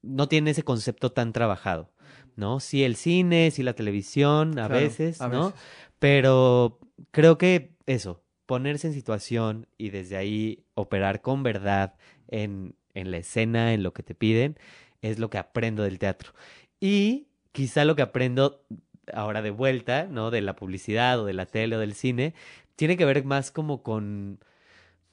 no 0.00 0.28
tienen 0.28 0.48
ese 0.48 0.62
concepto 0.62 1.12
tan 1.12 1.34
trabajado, 1.34 1.90
¿no? 2.36 2.58
Sí 2.60 2.84
el 2.84 2.96
cine, 2.96 3.50
sí 3.50 3.62
la 3.62 3.74
televisión, 3.74 4.58
a 4.58 4.68
Claro, 4.68 4.74
veces, 4.76 5.20
a 5.20 5.28
¿no? 5.28 5.46
veces. 5.48 5.60
Pero 5.98 6.78
creo 7.10 7.36
que 7.36 7.74
eso, 7.84 8.22
ponerse 8.46 8.86
en 8.86 8.94
situación 8.94 9.66
y 9.76 9.90
desde 9.90 10.16
ahí 10.16 10.64
operar 10.74 11.20
con 11.20 11.42
verdad 11.42 11.94
en, 12.28 12.74
en 12.94 13.10
la 13.10 13.18
escena, 13.18 13.74
en 13.74 13.82
lo 13.82 13.92
que 13.92 14.02
te 14.02 14.14
piden, 14.14 14.56
es 15.02 15.18
lo 15.18 15.30
que 15.30 15.38
aprendo 15.38 15.82
del 15.82 15.98
teatro. 15.98 16.32
Y 16.80 17.26
quizá 17.52 17.84
lo 17.84 17.96
que 17.96 18.02
aprendo 18.02 18.64
ahora 19.12 19.42
de 19.42 19.50
vuelta, 19.50 20.06
¿no? 20.10 20.30
De 20.30 20.40
la 20.40 20.56
publicidad 20.56 21.20
o 21.20 21.24
de 21.24 21.32
la 21.32 21.46
tele 21.46 21.76
o 21.76 21.80
del 21.80 21.94
cine, 21.94 22.34
tiene 22.76 22.96
que 22.96 23.04
ver 23.04 23.24
más 23.24 23.50
como 23.50 23.82
con, 23.82 24.40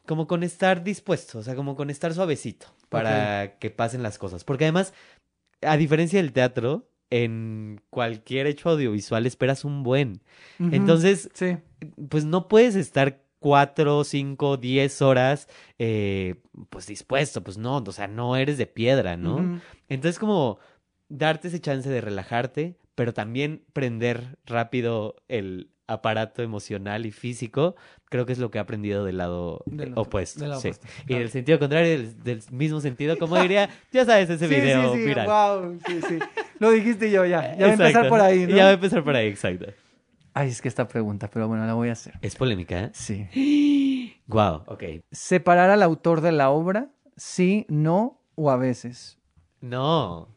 como 0.06 0.28
con 0.28 0.44
estar 0.44 0.84
dispuesto, 0.84 1.40
o 1.40 1.44
sea, 1.44 1.56
como 1.56 1.76
con 1.76 1.90
estar 1.90 2.14
suavecito 2.14 2.68
para 2.90 3.58
que 3.60 3.70
pasen 3.72 4.04
las 4.04 4.18
cosas. 4.18 4.44
Porque 4.44 4.66
además, 4.66 4.94
a 5.62 5.78
diferencia 5.78 6.22
del 6.22 6.34
teatro, 6.34 6.88
en 7.10 7.82
cualquier 7.90 8.48
hecho 8.48 8.70
audiovisual 8.70 9.26
esperas 9.26 9.66
un 9.66 9.84
buen. 9.84 10.22
Entonces, 10.60 11.30
Sí. 11.34 11.58
pues 12.10 12.26
no 12.26 12.48
puedes 12.48 12.76
estar 12.76 13.23
cuatro, 13.44 14.04
cinco, 14.06 14.56
diez 14.58 15.02
horas, 15.02 15.48
eh, 15.78 16.36
pues 16.70 16.88
dispuesto, 16.88 17.44
pues 17.44 17.58
no, 17.58 17.78
o 17.86 17.92
sea, 17.92 18.08
no 18.08 18.36
eres 18.38 18.58
de 18.58 18.66
piedra, 18.66 19.18
¿no? 19.18 19.60
Entonces, 19.90 20.18
como 20.18 20.58
darte 21.10 21.50
ese 21.50 21.60
chance 21.60 21.90
de 21.90 22.00
relajarte, 22.02 22.78
pero 22.96 23.14
también 23.14 23.64
prender 23.74 24.38
rápido 24.46 25.16
el 25.28 25.70
aparato 25.88 26.42
emocional 26.42 27.06
y 27.06 27.12
físico, 27.12 27.76
creo 28.10 28.26
que 28.26 28.32
es 28.32 28.40
lo 28.40 28.50
que 28.50 28.58
he 28.58 28.62
aprendido 28.62 29.04
del 29.04 29.18
lado 29.18 29.62
Del 29.66 29.90
otro- 29.92 30.04
opuesto. 30.04 30.40
del 30.40 30.50
lado 30.52 30.62
sí. 30.62 30.70
opuesto, 30.70 30.88
Y 31.14 31.18
del 31.20 31.30
sentido 31.30 31.60
contrario, 31.60 31.90
del, 31.98 32.24
del 32.24 32.42
mismo 32.52 32.80
sentido, 32.80 33.18
como 33.18 33.36
diría, 33.38 33.70
ya 33.92 34.06
sabes, 34.06 34.30
ese 34.30 34.48
Sí, 34.48 34.56
video 34.56 34.94
sí, 34.96 35.04
viral. 35.04 35.28
wow, 35.28 35.80
sí, 35.86 36.02
sí. 36.08 36.20
Lo 36.60 36.72
dijiste 36.72 37.12
yo 37.12 37.26
ya. 37.26 37.56
Ya 37.58 37.66
va 37.66 37.72
a 37.72 37.74
empezar 37.74 38.08
por 38.08 38.22
ahí, 38.22 38.48
¿no? 38.48 38.56
Ya 38.56 38.64
va 38.64 38.70
a 38.70 38.74
empezar 38.74 39.04
por 39.04 39.16
ahí, 39.16 39.28
exacto. 39.28 39.66
Ay, 40.34 40.50
es 40.50 40.62
que 40.62 40.68
esta 40.68 40.88
pregunta, 40.88 41.30
pero 41.30 41.48
bueno, 41.48 41.66
la 41.68 41.74
voy 41.74 41.90
a 41.90 41.94
hacer. 41.94 42.16
Es 42.22 42.36
polémica, 42.36 42.86
¿eh? 42.86 42.92
Sí. 42.94 44.20
Wow, 44.28 44.64
ok. 44.68 44.84
Separar 45.12 45.70
al 45.70 45.84
autor 45.84 46.22
de 46.22 46.32
la 46.32 46.50
obra, 46.50 46.90
sí, 47.18 47.66
no 47.68 48.22
o 48.36 48.50
a 48.50 48.56
veces. 48.58 49.20
No. 49.60 50.30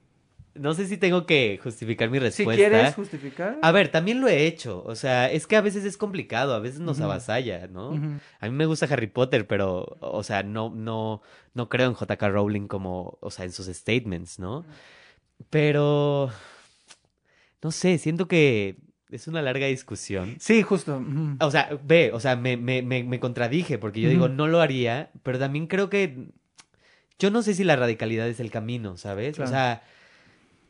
no 0.54 0.74
sé 0.74 0.86
si 0.86 0.96
tengo 0.96 1.24
que 1.24 1.58
justificar 1.62 2.10
mi 2.10 2.18
Si 2.18 2.24
respuesta. 2.24 2.54
quieres 2.68 2.94
justificar. 2.94 3.58
A 3.62 3.72
ver, 3.72 3.88
también 3.90 4.20
lo 4.20 4.26
he 4.28 4.44
hecho. 4.46 4.82
O 4.86 4.96
sea, 4.96 5.30
es 5.30 5.46
que 5.46 5.54
a 5.56 5.60
veces 5.60 5.84
es 5.84 5.96
complicado, 5.96 6.52
a 6.54 6.58
veces 6.58 6.80
nos 6.80 6.96
Ujú. 6.98 7.04
avasalla, 7.04 7.68
¿no? 7.68 7.92
A 8.40 8.46
mí 8.48 8.50
me 8.50 8.66
gusta 8.66 8.86
Harry 8.90 9.06
Potter, 9.06 9.46
pero, 9.46 9.96
o 10.00 10.22
sea, 10.24 10.42
no, 10.42 10.70
no, 10.70 11.22
no 11.54 11.68
creo 11.68 11.86
en 11.86 11.94
J.K. 11.94 12.28
Rowling 12.28 12.66
como, 12.66 13.18
o 13.20 13.30
sea, 13.30 13.44
en 13.44 13.52
sus 13.52 13.66
statements, 13.66 14.38
¿no? 14.40 14.64
Pero, 15.50 16.30
no 17.62 17.70
sé, 17.70 17.98
siento 17.98 18.26
que 18.28 18.76
es 19.10 19.28
una 19.28 19.42
larga 19.42 19.66
discusión. 19.66 20.36
Sí, 20.40 20.62
justo. 20.62 21.04
O 21.40 21.50
sea, 21.50 21.78
ve, 21.84 22.10
o 22.12 22.20
sea, 22.20 22.36
me, 22.36 22.56
me, 22.56 22.82
me, 22.82 23.04
me 23.04 23.20
contradije 23.20 23.78
porque 23.78 24.00
yo 24.00 24.08
digo, 24.08 24.28
no 24.28 24.46
lo 24.46 24.60
haría, 24.60 25.10
pero 25.22 25.38
también 25.38 25.66
creo 25.66 25.90
que 25.90 26.28
yo 27.18 27.30
no 27.30 27.42
sé 27.42 27.54
si 27.54 27.64
la 27.64 27.76
radicalidad 27.76 28.28
es 28.28 28.40
el 28.40 28.50
camino, 28.50 28.96
¿sabes? 28.96 29.38
O 29.38 29.46
sea, 29.46 29.82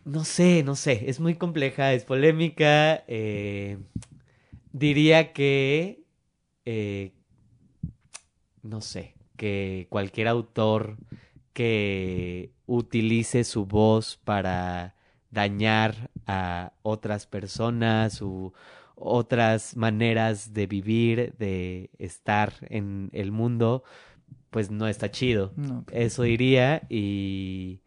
no 0.05 0.25
sé, 0.25 0.63
no 0.63 0.77
sé, 0.77 1.05
es 1.09 1.19
muy 1.21 1.35
compleja, 1.35 1.93
es 1.93 2.05
polémica. 2.05 3.05
eh, 3.09 3.79
diría 4.73 5.33
que, 5.33 6.03
eh, 6.67 7.13
no 8.63 8.81
sé, 8.81 9.15
que 9.37 9.87
cualquier 9.89 10.29
autor 10.29 10.99
que 11.53 12.51
utilice 12.67 13.45
su 13.45 13.65
voz 13.65 14.19
para 14.23 14.96
dañar 15.37 16.11
a 16.27 16.73
otras 16.83 17.27
personas 17.27 18.23
u 18.23 18.53
otras 18.97 19.77
maneras 19.77 20.55
de 20.55 20.67
vivir, 20.67 21.35
de 21.39 21.91
estar 21.99 22.55
en 22.71 23.11
el 23.13 23.31
mundo, 23.33 23.85
pues 24.51 24.71
no 24.71 24.89
está 24.89 25.11
chido. 25.11 25.53
No. 25.57 25.85
Eso 25.93 26.25
diría 26.25 26.83
y, 26.91 27.81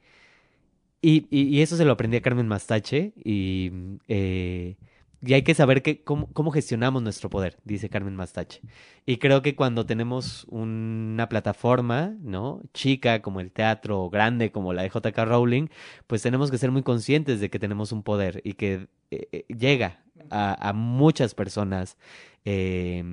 y, 1.01 1.27
y- 1.29 1.43
y 1.57 1.61
eso 1.61 1.77
se 1.77 1.85
lo 1.85 1.93
aprendí 1.93 2.17
a 2.17 2.21
Carmen 2.21 2.47
Mastache 2.47 3.13
y, 3.23 3.71
eh, 4.07 4.75
y 5.21 5.33
hay 5.33 5.41
que 5.41 5.53
saber 5.53 5.81
que, 5.81 6.03
cómo, 6.03 6.31
cómo 6.31 6.51
gestionamos 6.51 7.03
nuestro 7.03 7.29
poder, 7.29 7.57
dice 7.65 7.89
Carmen 7.89 8.15
Mastache. 8.15 8.61
Y 9.05 9.17
creo 9.17 9.41
que 9.41 9.55
cuando 9.55 9.85
tenemos 9.85 10.45
una 10.49 11.27
plataforma, 11.27 12.15
¿no? 12.21 12.61
Chica 12.73 13.21
como 13.21 13.41
el 13.41 13.51
teatro 13.51 14.01
o 14.01 14.09
grande 14.09 14.51
como 14.51 14.71
la 14.71 14.83
de 14.83 14.89
J.K. 14.89 15.25
Rowling, 15.25 15.67
pues 16.07 16.21
tenemos 16.21 16.51
que 16.51 16.57
ser 16.57 16.71
muy 16.71 16.83
conscientes 16.83 17.41
de 17.41 17.49
que 17.49 17.59
tenemos 17.59 17.91
un 17.91 18.03
poder 18.03 18.41
y 18.43 18.53
que 18.53 18.87
eh, 19.11 19.27
eh, 19.31 19.45
llega 19.49 20.03
a, 20.29 20.73
muchas 20.73 21.33
personas 21.33 21.97
eh, 22.45 23.03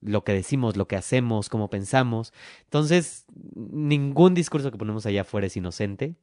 lo 0.00 0.24
que 0.24 0.32
decimos, 0.32 0.76
lo 0.76 0.88
que 0.88 0.96
hacemos, 0.96 1.48
cómo 1.48 1.70
pensamos. 1.70 2.32
Entonces, 2.64 3.26
ningún 3.54 4.34
discurso 4.34 4.70
que 4.70 4.78
ponemos 4.78 5.06
allá 5.06 5.22
afuera 5.22 5.46
es 5.46 5.56
inocente. 5.56 6.16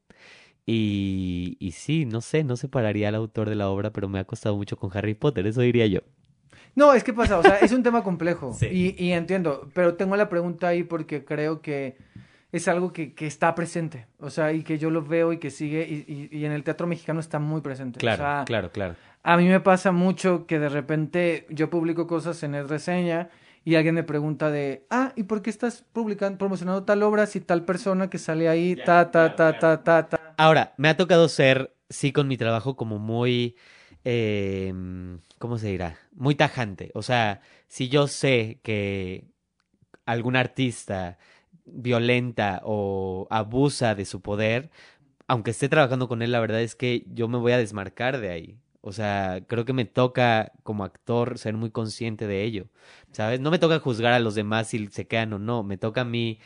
Y, 0.66 1.58
y 1.60 1.72
sí, 1.72 2.06
no 2.06 2.22
sé, 2.22 2.44
no 2.44 2.56
separaría 2.56 3.10
al 3.10 3.16
autor 3.16 3.50
de 3.50 3.56
la 3.56 3.70
obra, 3.70 3.92
pero 3.92 4.08
me 4.08 4.20
ha 4.20 4.24
costado 4.26 4.56
mucho 4.56 4.78
con 4.78 4.96
Harry 4.96 5.16
Potter, 5.16 5.48
eso 5.48 5.62
diría 5.62 5.88
yo. 5.88 6.02
No, 6.76 6.94
es 6.94 7.04
que 7.04 7.14
pasa, 7.14 7.40
o 7.40 7.42
sea, 7.44 7.58
es 7.58 7.72
un 7.72 7.84
tema 7.84 8.04
complejo. 8.04 8.54
Sí. 8.60 8.68
Y, 8.98 9.04
y 9.04 9.12
entiendo, 9.14 9.70
pero 9.74 9.96
tengo 9.96 10.16
la 10.16 10.30
pregunta 10.30 10.68
ahí 10.68 10.84
porque 10.84 11.26
creo 11.26 11.62
que 11.62 11.98
es 12.52 12.68
algo 12.68 12.94
que, 12.94 13.14
que 13.14 13.26
está 13.28 13.54
presente. 13.56 14.08
O 14.20 14.30
sea, 14.30 14.54
y 14.54 14.64
que 14.64 14.78
yo 14.78 14.90
lo 14.92 15.04
veo 15.04 15.34
y 15.34 15.38
que 15.38 15.50
sigue, 15.50 15.88
y, 15.88 16.30
y- 16.32 16.38
y 16.38 16.46
en 16.46 16.52
el 16.52 16.64
teatro 16.64 16.88
mexicano 16.88 17.20
está 17.20 17.40
muy 17.40 17.62
presente. 17.62 17.98
O 17.98 18.02
Claro, 18.02 18.18
sea, 18.24 18.44
claro, 18.46 18.72
claro. 18.72 18.96
A 19.24 19.38
mí 19.38 19.48
me 19.48 19.60
pasa 19.60 19.92
mucho 19.92 20.46
que 20.46 20.60
de 20.60 20.70
repente 20.70 21.46
yo 21.50 21.70
publico 21.70 22.08
cosas 22.08 22.42
en 22.44 22.56
el 22.56 22.70
reseña 22.70 23.30
y 23.66 23.76
alguien 23.76 23.94
me 23.96 24.04
pregunta 24.04 24.50
de, 24.50 24.86
ah, 24.90 25.12
¿y 25.16 25.24
por 25.24 25.42
qué 25.42 25.50
estás 25.50 25.84
publicando, 25.92 26.38
promocionando 26.38 26.84
tal 26.84 27.04
obra 27.04 27.26
si 27.26 27.42
tal 27.42 27.66
persona 27.66 28.10
que 28.10 28.18
sale 28.18 28.48
ahí, 28.48 28.76
ta, 28.78 29.12
ta, 29.12 29.36
ta, 29.36 29.60
ta, 29.60 29.84
ta, 29.84 30.08
ta? 30.08 30.19
Ahora, 30.40 30.74
me 30.78 30.88
ha 30.88 30.96
tocado 30.96 31.28
ser, 31.28 31.76
sí, 31.90 32.14
con 32.14 32.30
mi 32.30 32.38
trabajo 32.38 32.78
como 32.78 32.98
muy, 32.98 33.58
eh, 34.06 34.74
¿cómo 35.38 35.58
se 35.58 35.68
dirá? 35.68 35.98
Muy 36.14 36.34
tajante. 36.34 36.92
O 36.94 37.02
sea, 37.02 37.42
si 37.68 37.90
yo 37.90 38.08
sé 38.08 38.62
que 38.64 39.26
algún 40.06 40.38
artista 40.38 41.18
violenta 41.66 42.62
o 42.64 43.28
abusa 43.30 43.96
de 43.96 44.06
su 44.06 44.22
poder, 44.22 44.72
aunque 45.28 45.52
esté 45.52 45.70
trabajando 45.70 46.08
con 46.08 46.22
él, 46.22 46.32
la 46.32 46.40
verdad 46.40 46.62
es 46.62 46.76
que 46.76 47.06
yo 47.08 47.28
me 47.28 47.38
voy 47.38 47.52
a 47.54 47.58
desmarcar 47.58 48.20
de 48.22 48.32
ahí. 48.32 48.60
O 48.82 48.94
sea, 48.94 49.42
creo 49.48 49.66
que 49.66 49.74
me 49.74 49.86
toca 49.86 50.54
como 50.64 50.86
actor 50.86 51.38
ser 51.38 51.56
muy 51.56 51.72
consciente 51.72 52.28
de 52.28 52.44
ello, 52.44 52.70
¿sabes? 53.12 53.42
No 53.42 53.52
me 53.52 53.60
toca 53.60 53.80
juzgar 53.80 54.14
a 54.14 54.20
los 54.20 54.36
demás 54.36 54.70
si 54.70 54.88
se 54.88 55.08
quedan 55.08 55.34
o 55.34 55.40
no, 55.40 55.64
me 55.64 55.78
toca 55.78 56.02
a 56.02 56.06
mí, 56.06 56.40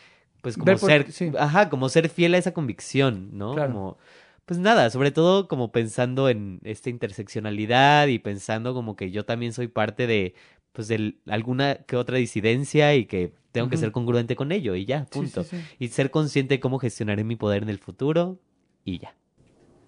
pues 0.43 0.57
como 0.57 0.65
por- 0.77 0.77
ser, 0.79 1.09
sí. 1.11 1.31
ajá, 1.39 1.69
como 1.69 1.87
ser 1.87 2.09
fiel 2.09 2.35
a 2.35 2.37
esa 2.37 2.53
convicción, 2.53 3.29
¿no? 3.31 3.53
Claro. 3.53 3.71
Como, 3.71 3.97
pues 4.45 4.59
nada, 4.59 4.89
sobre 4.89 5.11
todo 5.11 5.47
como 5.47 5.71
pensando 5.71 6.27
en 6.27 6.59
esta 6.65 6.89
interseccionalidad 6.89 8.07
y 8.07 8.19
pensando 8.19 8.73
como 8.73 8.97
que 8.97 9.09
yo 9.09 9.23
también 9.23 9.53
soy 9.53 9.69
parte 9.69 10.05
de, 10.05 10.35
pues 10.73 10.89
de 10.89 11.15
alguna 11.27 11.75
que 11.87 11.95
otra 11.95 12.17
disidencia 12.17 12.93
y 12.93 13.05
que 13.05 13.31
tengo 13.53 13.69
que 13.69 13.77
ser 13.77 13.91
congruente 13.93 14.35
con 14.35 14.51
ello 14.51 14.75
y 14.75 14.83
ya, 14.85 15.05
punto. 15.05 15.43
sí, 15.43 15.57
sí. 15.57 15.63
Y 15.79 15.87
ser 15.87 16.11
consciente 16.11 16.55
de 16.55 16.59
cómo 16.59 16.77
gestionaré 16.77 17.23
mi 17.23 17.37
poder 17.37 17.63
en 17.63 17.69
el 17.69 17.77
futuro 17.79 18.37
y 18.83 18.97
ya. 18.99 19.15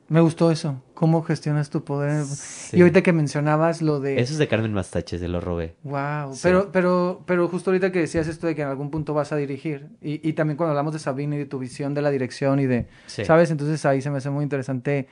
Me 0.08 0.22
gustó 0.22 0.52
eso, 0.52 0.84
cómo 0.94 1.24
gestionas 1.24 1.72
tu 1.72 1.84
poder. 1.84 2.26
Sí. 2.26 2.78
Y 2.78 2.82
ahorita 2.82 3.02
que 3.02 3.12
mencionabas 3.12 3.82
lo 3.82 4.00
de... 4.00 4.20
Eso 4.20 4.34
es 4.34 4.38
de 4.38 4.48
Carmen 4.48 4.72
Mastache, 4.72 5.18
se 5.18 5.28
lo 5.28 5.42
robé. 5.42 5.76
Wow, 5.82 6.34
Sí. 6.34 6.42
pero, 6.44 6.72
pero, 6.72 7.24
pero 7.26 7.48
justo 7.48 7.72
ahorita 7.72 7.92
que 7.92 8.00
decías 8.02 8.28
esto 8.28 8.46
de 8.46 8.54
que 8.54 8.62
en 8.62 8.68
algún 8.68 8.92
punto 8.92 9.16
vas 9.16 9.32
a 9.32 9.36
dirigir, 9.36 9.88
y, 10.04 10.28
y 10.28 10.34
también 10.34 10.58
cuando 10.58 10.72
hablamos 10.72 10.94
de 10.94 11.00
Sabine 11.00 11.38
y 11.38 11.40
de 11.40 11.46
tu 11.48 11.58
visión 11.58 11.96
de 11.96 12.04
la 12.04 12.12
dirección 12.12 12.60
y 12.60 12.68
de, 12.68 12.88
Sí. 13.08 13.26
¿sabes? 13.26 13.50
Entonces 13.50 13.84
ahí 13.86 14.00
se 14.02 14.12
me 14.12 14.18
hace 14.20 14.30
muy 14.30 14.44
interesante 14.44 15.08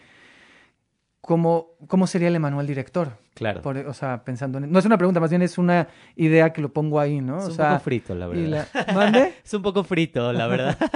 cómo, 1.22 1.72
cómo 1.88 2.06
sería 2.06 2.28
el 2.28 2.36
Emanuel 2.36 2.68
director. 2.68 3.18
Claro. 3.34 3.64
Por- 3.64 3.78
o 3.78 3.94
sea, 3.96 4.24
pensando 4.24 4.60
en... 4.60 4.72
No 4.72 4.78
es 4.78 4.86
una 4.86 4.98
pregunta, 5.00 5.20
más 5.20 5.32
bien 5.32 5.42
es 5.42 5.58
una 5.58 5.88
idea 6.16 6.54
que 6.54 6.62
lo 6.62 6.72
pongo 6.72 7.00
ahí, 7.00 7.20
¿no? 7.20 7.40
es 7.40 7.46
o 7.46 7.48
un 7.48 7.54
sea, 7.56 7.70
poco 7.72 7.84
frito, 7.86 8.14
la 8.14 8.28
verdad. 8.28 8.68
la- 8.74 8.94
¿Mande? 8.94 9.34
Es 9.44 9.54
un 9.56 9.64
poco 9.64 9.84
frito, 9.84 10.32
la 10.34 10.46
verdad. 10.46 10.78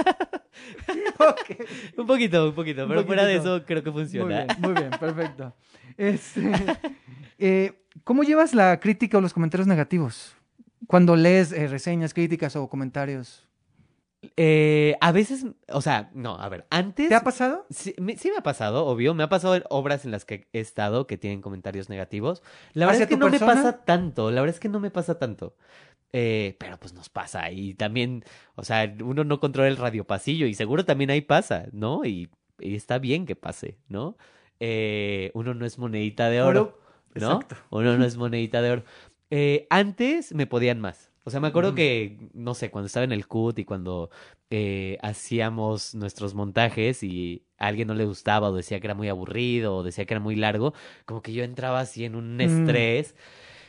Ok. 1.18 1.58
un 1.96 2.06
poquito, 2.06 2.48
un 2.48 2.54
poquito. 2.54 2.82
Un 2.82 2.88
Pero 2.88 3.04
fuera 3.04 3.24
de 3.24 3.36
eso, 3.36 3.64
creo 3.64 3.82
que 3.82 3.90
Muy 3.90 4.02
funciona. 4.02 4.44
bien, 4.44 4.56
muy 4.60 4.72
bien, 4.74 4.90
perfecto. 4.90 5.54
Este, 5.96 6.52
eh, 7.38 7.72
¿Cómo 8.04 8.22
llevas 8.22 8.54
la 8.54 8.78
crítica 8.78 9.18
o 9.18 9.20
los 9.20 9.32
comentarios 9.34 9.66
negativos? 9.66 10.36
Cuando 10.86 11.16
lees 11.16 11.50
eh, 11.50 11.66
reseñas, 11.66 12.14
críticas 12.14 12.54
o 12.54 12.68
comentarios. 12.68 13.48
Eh, 14.36 14.96
a 15.00 15.10
veces, 15.12 15.46
o 15.68 15.80
sea, 15.80 16.10
no, 16.14 16.36
a 16.40 16.48
ver, 16.48 16.66
antes... 16.70 17.08
¿Te 17.08 17.14
ha 17.14 17.22
pasado? 17.22 17.66
Sí 17.70 17.94
me, 17.98 18.16
sí 18.16 18.30
me 18.30 18.36
ha 18.38 18.42
pasado, 18.42 18.86
obvio. 18.86 19.12
Me 19.14 19.22
ha 19.24 19.28
pasado 19.28 19.54
en 19.56 19.64
obras 19.70 20.04
en 20.04 20.10
las 20.12 20.24
que 20.24 20.46
he 20.52 20.60
estado 20.60 21.06
que 21.06 21.16
tienen 21.18 21.40
comentarios 21.40 21.88
negativos. 21.88 22.42
La 22.74 22.86
verdad 22.86 23.02
¿Hacia 23.02 23.04
es 23.04 23.08
que 23.10 23.16
no 23.16 23.30
persona? 23.30 23.54
me 23.54 23.62
pasa 23.62 23.84
tanto. 23.84 24.30
La 24.30 24.40
verdad 24.40 24.54
es 24.54 24.60
que 24.60 24.68
no 24.68 24.78
me 24.80 24.90
pasa 24.90 25.18
tanto. 25.18 25.56
Eh, 26.12 26.56
pero 26.58 26.78
pues 26.78 26.94
nos 26.94 27.08
pasa. 27.10 27.50
Y 27.50 27.74
también, 27.74 28.24
o 28.54 28.64
sea, 28.64 28.92
uno 29.04 29.24
no 29.24 29.40
controla 29.40 29.68
el 29.68 29.76
radiopasillo 29.76 30.46
y 30.46 30.54
seguro 30.54 30.84
también 30.84 31.10
ahí 31.10 31.20
pasa, 31.20 31.66
¿no? 31.72 32.04
Y, 32.04 32.30
y 32.58 32.74
está 32.74 32.98
bien 32.98 33.26
que 33.26 33.36
pase, 33.36 33.76
¿no? 33.88 34.16
Eh, 34.60 35.30
uno 35.34 35.54
no 35.54 35.66
es 35.66 35.78
monedita 35.78 36.30
de 36.30 36.40
oro, 36.42 36.78
¿no? 37.14 37.32
Exacto. 37.34 37.56
Uno 37.70 37.96
no 37.98 38.04
es 38.04 38.16
monedita 38.16 38.62
de 38.62 38.70
oro. 38.70 38.84
Eh, 39.30 39.66
antes 39.70 40.34
me 40.34 40.46
podían 40.46 40.80
más. 40.80 41.12
O 41.24 41.30
sea, 41.30 41.40
me 41.40 41.48
acuerdo 41.48 41.70
Ujú. 41.70 41.76
que, 41.76 42.30
no 42.32 42.54
sé, 42.54 42.70
cuando 42.70 42.86
estaba 42.86 43.04
en 43.04 43.12
el 43.12 43.26
CUT 43.26 43.58
y 43.58 43.64
cuando 43.66 44.08
hacíamos 45.02 45.94
nuestros 45.94 46.34
montajes 46.34 47.02
y 47.02 47.44
a 47.58 47.66
alguien 47.66 47.88
no 47.88 47.94
le 47.94 48.06
gustaba 48.06 48.48
o 48.48 48.54
decía 48.56 48.80
que 48.80 48.86
era 48.86 48.94
muy 48.94 49.08
aburrido 49.08 49.76
o 49.76 49.82
decía 49.82 50.06
que 50.06 50.14
era 50.14 50.20
muy 50.20 50.36
largo, 50.36 50.72
como 51.04 51.22
que 51.22 51.32
yo 51.32 51.44
entraba 51.44 51.80
así 51.80 52.04
en 52.04 52.14
un 52.14 52.36
Mm. 52.38 52.40
estrés. 52.40 53.14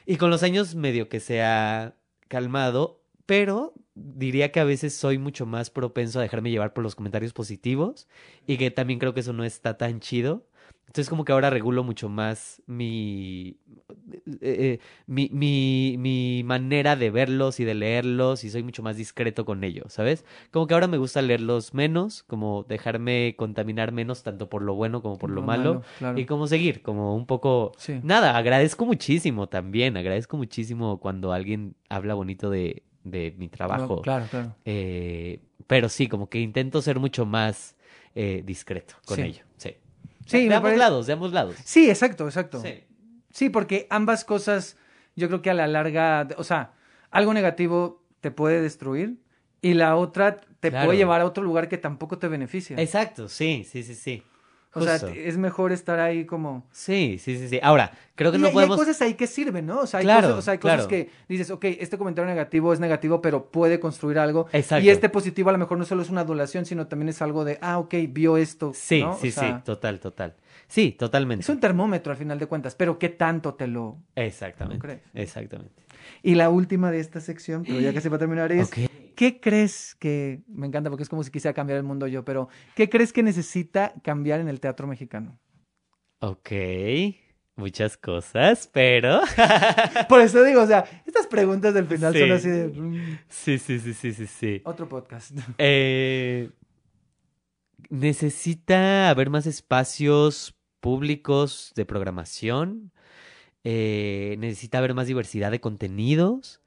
Y 0.06 0.18
con 0.18 0.30
los 0.30 0.42
años 0.44 0.76
medio 0.76 1.10
que 1.10 1.20
se 1.20 1.42
ha 1.44 1.96
calmado, 2.30 3.02
pero 3.26 3.74
diría 3.96 4.54
que 4.54 4.62
a 4.62 4.64
veces 4.64 4.96
soy 4.96 5.18
mucho 5.18 5.46
más 5.46 5.70
propenso 5.70 6.20
a 6.20 6.22
dejarme 6.22 6.52
llevar 6.52 6.74
por 6.74 6.84
los 6.84 6.96
comentarios 6.96 7.34
positivos 7.34 8.08
y 8.48 8.58
que 8.58 8.72
también 8.72 9.00
creo 9.00 9.14
que 9.14 9.20
eso 9.20 9.34
no 9.34 9.44
está 9.44 9.78
tan 9.78 10.00
chido. 10.00 10.46
Entonces 10.90 11.08
como 11.08 11.24
que 11.24 11.32
ahora 11.32 11.52
regulo 11.52 11.84
mucho 11.84 12.10
más 12.10 12.64
mi, 12.66 13.58
eh, 14.10 14.40
eh, 14.42 14.80
mi, 15.06 15.30
mi, 15.32 15.98
mi 16.00 16.42
manera 16.44 16.96
de 16.96 17.12
verlos 17.12 17.60
y 17.60 17.64
de 17.64 17.76
leerlos 17.76 18.44
y 18.44 18.50
soy 18.50 18.64
mucho 18.64 18.82
más 18.82 18.98
discreto 18.98 19.46
con 19.46 19.64
ellos, 19.64 19.94
¿sabes? 19.94 20.26
Como 20.50 20.66
que 20.66 20.74
ahora 20.74 20.88
me 20.88 20.98
gusta 20.98 21.22
leerlos 21.22 21.76
menos, 21.76 22.24
como 22.24 22.64
dejarme 22.68 23.36
contaminar 23.38 23.92
menos 23.92 24.24
tanto 24.24 24.50
por 24.50 24.64
lo 24.64 24.74
bueno 24.74 25.04
como 25.04 25.20
por 25.20 25.30
lo, 25.30 25.44
malo, 25.44 25.84
claro. 26.00 26.18
y 26.18 26.26
como 26.26 26.48
seguir, 26.48 26.82
como 26.82 27.16
un 27.16 27.28
poco... 27.28 27.72
Sí. 27.78 28.00
Nada, 28.02 28.36
agradezco 28.36 28.84
muchísimo 28.84 29.46
también, 29.48 29.96
agradezco 29.96 30.38
muchísimo 30.38 31.00
cuando 31.00 31.34
alguien 31.34 31.76
habla 31.88 32.16
bonito 32.16 32.50
de, 32.50 32.82
de 33.04 33.36
mi 33.38 33.48
trabajo. 33.48 34.02
Claro, 34.02 34.26
claro. 34.28 34.56
Eh, 34.66 35.40
pero 35.68 35.88
sí, 35.88 36.08
como 36.08 36.30
que 36.30 36.40
intento 36.40 36.82
ser 36.82 37.00
mucho 37.00 37.28
más 37.28 37.76
eh, 38.16 38.42
discreto 38.44 38.96
con 39.06 39.18
Sí. 39.18 39.22
ello. 39.22 39.44
Sí. 39.58 39.76
Sí, 40.32 40.48
de 40.48 40.56
ambos 40.56 40.68
parece- 40.70 40.80
lados, 40.80 41.08
de 41.08 41.14
ambos 41.14 41.34
lados. 41.34 41.56
Sí, 41.66 41.90
exacto, 41.90 42.26
exacto. 42.26 42.62
Sí. 42.62 42.84
Sí, 43.32 43.50
porque 43.50 43.88
ambas 43.90 44.26
cosas, 44.26 44.78
yo 45.16 45.28
creo 45.28 45.42
que 45.42 45.50
a 45.50 45.54
la 45.54 45.68
larga, 45.68 46.28
o 46.38 46.44
sea, 46.44 46.74
algo 47.12 47.34
negativo 47.34 48.04
te 48.22 48.32
puede 48.32 48.62
destruir 48.62 49.22
y 49.62 49.74
la 49.74 49.96
otra 49.96 50.38
te 50.60 50.70
Claro. 50.72 50.86
puede 50.88 50.98
llevar 50.98 51.22
a 51.22 51.26
otro 51.26 51.44
lugar 51.44 51.68
que 51.70 51.78
tampoco 51.78 52.18
te 52.18 52.28
beneficia. 52.28 52.78
Exacto, 52.80 53.28
sí, 53.30 53.66
sí, 53.70 53.84
sí, 53.84 53.96
sí. 53.96 54.24
O 54.74 54.82
sea, 54.82 55.00
Justo. 55.00 55.08
es 55.08 55.36
mejor 55.38 55.72
estar 55.72 56.00
ahí 56.00 56.26
como... 56.26 56.68
Sí, 56.72 57.18
sí, 57.20 57.38
sí, 57.40 57.50
sí. 57.50 57.60
Ahora, 57.64 57.92
creo 58.14 58.32
que 58.32 58.38
Y, 58.38 58.42
no 58.42 58.50
y 58.50 58.52
podemos... 58.52 58.78
hay 58.80 58.86
cosas 58.86 59.02
ahí 59.02 59.14
que 59.16 59.26
sirven, 59.26 59.66
¿no? 59.66 59.80
O 59.80 59.88
sea, 59.88 60.00
hay, 60.00 60.06
Claro, 60.06 60.28
cosas, 60.28 60.38
o 60.38 60.42
sea, 60.44 60.52
hay 60.52 60.58
cosas 60.60 60.86
que 60.86 61.10
dices, 61.28 61.50
ok, 61.50 61.66
este 61.66 61.98
comentario 61.98 62.30
negativo 62.30 62.72
es 62.72 62.80
negativo, 62.80 63.20
pero 63.20 63.46
puede 63.50 63.80
construir 63.80 64.20
algo. 64.20 64.48
Exacto. 64.52 64.86
Y 64.86 64.90
este 64.92 65.10
positivo 65.10 65.50
a 65.50 65.54
lo 65.54 65.58
mejor 65.58 65.80
no 65.80 65.86
solo 65.86 66.04
es 66.04 66.10
una 66.12 66.22
adulación, 66.22 66.66
sino 66.66 66.86
también 66.86 67.10
es 67.10 67.22
algo 67.24 67.46
de, 67.46 67.58
ah, 67.62 67.80
ok, 67.80 67.96
vio 68.10 68.38
esto. 68.38 68.72
Sí, 68.76 69.02
¿no? 69.02 69.12
O 69.14 69.18
sí, 69.18 69.32
sea, 69.32 69.58
sí, 69.58 69.64
total, 69.64 70.00
total. 70.00 70.36
Sí, 70.68 70.92
totalmente. 70.92 71.42
Es 71.42 71.50
un 71.50 71.60
termómetro 71.60 72.12
al 72.12 72.18
final 72.18 72.38
de 72.38 72.46
cuentas, 72.46 72.76
pero 72.76 73.00
¿qué 73.00 73.10
tanto 73.10 73.56
te 73.56 73.66
lo...? 73.66 73.98
Exactamente. 74.16 75.02
Exactamente. 75.16 75.74
Y 76.24 76.36
la 76.36 76.50
última 76.50 76.92
de 76.92 77.00
esta 77.00 77.20
sección, 77.20 77.64
pero 77.66 77.80
ya 77.80 77.94
casi 77.94 78.10
va 78.10 78.18
a 78.18 78.20
terminar, 78.20 78.52
es... 78.52 78.72
¿Qué 79.16 79.42
crees 79.42 79.96
que, 80.00 80.44
me 80.48 80.66
encanta 80.66 80.90
porque 80.90 81.04
es 81.04 81.10
como 81.10 81.24
si 81.24 81.32
quisiera 81.32 81.54
cambiar 81.54 81.76
el 81.76 81.84
mundo 81.84 82.08
yo, 82.08 82.24
pero 82.24 82.48
¿qué 82.74 82.90
crees 82.90 83.12
que 83.12 83.22
necesita 83.22 83.94
cambiar 84.02 84.40
en 84.40 84.48
el 84.48 84.62
teatro 84.62 84.88
mexicano? 84.88 85.38
Ok. 86.20 86.52
Muchas 87.58 87.98
cosas, 87.98 88.70
pero... 88.72 89.20
Por 90.08 90.22
eso 90.22 90.42
digo, 90.46 90.62
o 90.62 90.68
sea, 90.68 90.86
estas 91.06 91.28
preguntas 91.28 91.74
del 91.74 91.86
final 91.86 92.14
son 92.14 92.28
Sí. 92.28 92.32
así 92.32 92.50
de... 92.50 92.68
mm, 92.70 93.20
sí, 93.28 93.60
sí, 93.60 93.80
sí, 93.80 93.94
sí, 93.94 94.14
sí, 94.14 94.28
sí. 94.28 94.62
Otro 94.64 94.88
podcast. 94.88 95.32
Eh, 95.58 96.52
necesita 97.90 99.10
haber 99.10 99.30
más 99.30 99.46
espacios 99.46 100.56
públicos 100.80 101.74
de 101.76 101.86
programación. 101.86 102.94
Eh, 103.64 104.36
necesita 104.40 104.78
haber 104.80 104.94
más 104.94 105.08
diversidad 105.08 105.52
de 105.52 105.60
contenidos. 105.62 106.62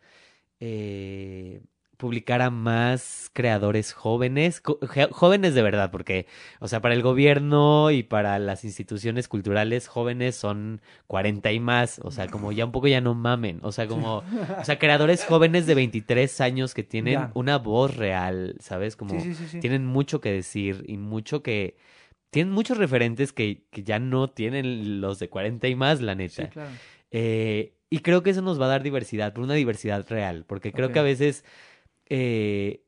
eh, 0.61 1.61
publicar 1.97 2.43
a 2.43 2.51
más 2.51 3.31
creadores 3.33 3.93
jóvenes, 3.93 4.61
jóvenes 5.13 5.55
de 5.55 5.63
verdad, 5.63 5.93
porque, 5.93 6.27
o 6.59 6.67
sea, 6.67 6.81
para 6.81 6.95
el 6.95 7.03
gobierno 7.03 7.93
y 7.93 8.03
para 8.03 8.41
las 8.41 8.65
instituciones 8.65 9.29
culturales, 9.29 9.87
jóvenes 9.87 10.35
son 10.35 10.81
40 11.07 11.53
y 11.53 11.61
más, 11.61 12.01
o 12.03 12.11
sea, 12.11 12.27
como 12.27 12.51
ya 12.51 12.65
un 12.65 12.73
poco 12.73 12.89
ya 12.89 13.01
no 13.01 13.15
mamen, 13.15 13.61
o 13.63 13.71
sea, 13.71 13.87
como, 13.87 14.19
o 14.19 14.65
sea, 14.65 14.81
creadores 14.81 15.25
jóvenes 15.25 15.67
de 15.67 15.77
23 15.77 16.41
años 16.41 16.75
que 16.75 16.83
tienen 16.83 17.13
Ya. 17.15 17.31
una 17.35 17.59
voz 17.59 17.97
real, 17.97 18.57
¿sabes? 18.59 18.97
Como 18.97 19.21
Sí, 19.21 19.33
sí, 19.33 19.35
sí, 19.35 19.47
sí. 19.49 19.61
tienen 19.61 19.87
mucho 19.87 20.21
que 20.21 20.33
decir 20.33 20.85
y 20.89 20.97
mucho 20.97 21.43
que... 21.43 21.77
Tienen 22.33 22.53
muchos 22.53 22.79
referentes 22.79 23.33
que, 23.33 23.63
que 23.71 23.85
ya 23.85 23.99
no 23.99 24.31
tienen 24.31 25.01
los 25.03 25.19
de 25.19 25.29
40 25.29 25.69
y 25.69 25.75
más, 25.77 26.01
la 26.01 26.13
Sí, 26.15 26.19
neta. 26.19 26.49
claro. 26.49 26.71
Eh, 27.11 27.75
y 27.91 27.99
creo 27.99 28.23
que 28.23 28.31
eso 28.31 28.41
nos 28.41 28.59
va 28.59 28.65
a 28.65 28.69
dar 28.71 28.83
diversidad, 28.83 29.35
pero 29.35 29.45
una 29.45 29.53
diversidad 29.53 30.07
real, 30.09 30.45
porque 30.47 30.73
creo 30.73 30.93
que 30.93 30.99
a 30.99 31.03
veces 31.03 31.45
eh, 32.09 32.81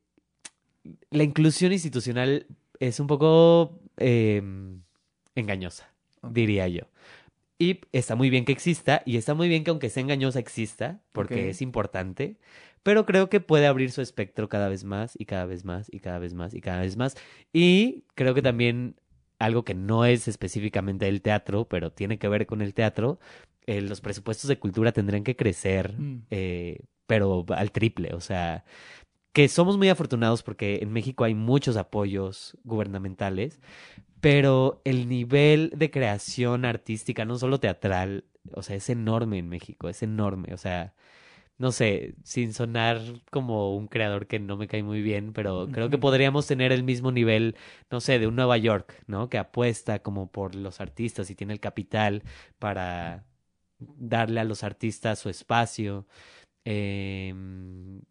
la 1.11 1.25
inclusión 1.25 1.73
institucional 1.73 2.47
es 2.81 3.01
un 3.01 3.07
poco 3.07 3.79
eh, 3.99 4.43
engañosa, 5.35 5.93
diría 6.23 6.67
yo. 6.69 6.85
Y 7.59 7.81
está 7.93 8.17
muy 8.17 8.31
bien 8.31 8.47
que 8.47 8.53
exista, 8.53 9.03
y 9.05 9.19
está 9.19 9.35
muy 9.35 9.49
bien 9.49 9.63
que 9.63 9.71
aunque 9.71 9.91
sea 9.91 10.03
engañosa 10.03 10.39
exista, 10.39 11.01
porque 11.13 11.51
es 11.51 11.61
importante, 11.61 12.39
pero 12.83 13.07
creo 13.07 13.29
que 13.29 13.41
puede 13.41 13.67
abrir 13.67 13.93
su 13.93 14.01
espectro 14.01 14.49
cada 14.49 14.69
vez 14.69 14.85
más 14.85 15.15
y 15.19 15.27
cada 15.27 15.45
vez 15.45 15.65
más 15.65 15.89
y 15.93 16.01
cada 16.01 16.19
vez 16.19 16.33
más 16.35 16.55
y 16.55 16.61
cada 16.61 16.81
vez 16.81 16.97
más. 16.97 17.15
Y 17.53 18.05
creo 18.15 18.35
que 18.35 18.43
también 18.43 18.97
algo 19.45 19.65
que 19.65 19.75
no 19.75 20.05
es 20.05 20.29
específicamente 20.29 21.09
el 21.09 21.23
teatro, 21.23 21.67
pero 21.67 21.93
tiene 21.93 22.19
que 22.19 22.29
ver 22.29 22.47
con 22.47 22.63
el 22.63 22.75
teatro, 22.75 23.19
eh, 23.67 23.81
los 23.81 24.01
presupuestos 24.01 24.49
de 24.49 24.59
cultura 24.59 24.93
tendrán 24.93 25.25
que 25.25 25.37
crecer, 25.37 25.95
Mm. 25.99 26.23
eh, 26.31 26.81
pero 27.07 27.45
al 27.49 27.71
triple, 27.73 28.15
o 28.15 28.21
sea, 28.21 28.65
que 29.33 29.49
somos 29.49 29.77
muy 29.79 29.89
afortunados 29.89 30.43
porque 30.43 30.79
en 30.83 30.93
México 30.93 31.25
hay 31.25 31.35
muchos 31.35 31.77
apoyos 31.77 32.57
gubernamentales, 32.65 33.61
pero 34.21 34.81
el 34.85 35.09
nivel 35.09 35.71
de 35.77 35.91
creación 35.91 36.65
artística, 36.65 37.25
no 37.25 37.37
solo 37.37 37.61
teatral, 37.61 38.25
o 38.53 38.63
sea, 38.63 38.77
es 38.77 38.89
enorme 38.91 39.39
en 39.39 39.49
México, 39.49 39.89
es 39.89 40.03
enorme, 40.03 40.55
o 40.55 40.57
sea, 40.57 40.95
no 41.59 41.73
sé, 41.73 42.15
sin 42.25 42.53
sonar 42.53 43.01
como 43.31 43.77
un 43.77 43.87
creador 43.89 44.27
que 44.27 44.39
no 44.41 44.57
me 44.57 44.67
cae 44.69 44.83
muy 44.83 45.03
bien, 45.03 45.33
pero 45.33 45.69
creo 45.71 45.89
que 45.91 45.99
podríamos 45.99 46.47
tener 46.47 46.73
el 46.73 46.83
mismo 46.83 47.13
nivel, 47.13 47.57
no 47.91 48.01
sé, 48.01 48.19
de 48.19 48.27
un 48.27 48.37
Nueva 48.37 48.59
York, 48.59 49.03
¿no? 49.07 49.29
Que 49.29 49.39
apuesta 49.39 50.01
como 50.01 50.31
por 50.31 50.55
los 50.57 50.81
artistas 50.81 51.31
y 51.31 51.35
tiene 51.37 51.53
el 51.53 51.61
capital 51.61 52.23
para 52.59 53.25
darle 53.79 54.41
a 54.41 54.45
los 54.45 54.65
artistas 54.65 55.19
su 55.21 55.29
espacio. 55.31 56.07
Eh, 56.67 57.35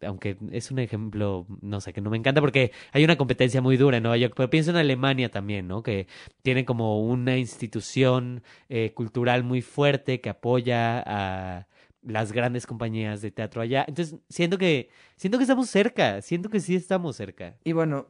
aunque 0.02 0.38
es 0.52 0.70
un 0.70 0.78
ejemplo, 0.78 1.46
no 1.60 1.80
sé, 1.80 1.92
que 1.92 2.00
no 2.00 2.10
me 2.10 2.16
encanta 2.16 2.40
porque 2.40 2.72
hay 2.92 3.04
una 3.04 3.16
competencia 3.16 3.60
muy 3.60 3.76
dura 3.76 3.96
en 3.96 4.04
Nueva 4.04 4.16
York, 4.16 4.34
pero 4.36 4.50
pienso 4.50 4.70
en 4.70 4.76
Alemania 4.76 5.30
también, 5.30 5.66
¿no? 5.68 5.82
Que 5.82 6.06
tiene 6.42 6.64
como 6.64 7.00
una 7.02 7.36
institución 7.38 8.42
eh, 8.68 8.92
cultural 8.94 9.44
muy 9.44 9.60
fuerte 9.62 10.20
que 10.20 10.30
apoya 10.30 11.02
a 11.06 11.68
las 12.06 12.32
grandes 12.32 12.66
compañías 12.66 13.22
de 13.22 13.30
teatro 13.30 13.62
allá. 13.62 13.84
Entonces, 13.88 14.18
siento 14.28 14.58
que, 14.58 14.90
siento 15.16 15.38
que 15.38 15.44
estamos 15.44 15.68
cerca, 15.68 16.20
siento 16.22 16.50
que 16.50 16.60
sí 16.60 16.74
estamos 16.74 17.16
cerca. 17.16 17.56
Y 17.64 17.72
bueno, 17.72 18.06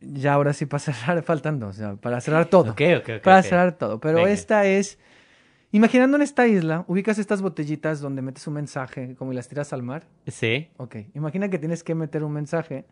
ya 0.00 0.34
ahora 0.34 0.52
sí 0.52 0.66
para 0.66 0.78
cerrar, 0.80 1.22
faltando, 1.22 1.68
o 1.68 1.72
sea, 1.72 1.96
para 1.96 2.20
cerrar 2.20 2.46
todo. 2.46 2.72
Ok, 2.72 2.80
ok, 2.98 3.08
ok. 3.16 3.22
para 3.22 3.42
cerrar 3.42 3.78
todo. 3.78 4.00
Pero 4.00 4.18
Venga. 4.18 4.30
esta 4.30 4.66
es. 4.66 4.98
Imaginando 5.70 6.16
en 6.16 6.22
esta 6.22 6.46
isla, 6.46 6.84
ubicas 6.88 7.18
estas 7.18 7.42
botellitas 7.42 8.00
donde 8.00 8.22
metes 8.22 8.46
un 8.46 8.54
mensaje 8.54 9.14
como 9.16 9.32
y 9.32 9.36
las 9.36 9.48
tiras 9.48 9.74
al 9.74 9.82
mar. 9.82 10.06
Sí. 10.26 10.70
Ok, 10.78 10.96
imagina 11.14 11.50
que 11.50 11.58
tienes 11.58 11.84
que 11.84 11.94
meter 11.94 12.24
un 12.24 12.32
mensaje 12.32 12.86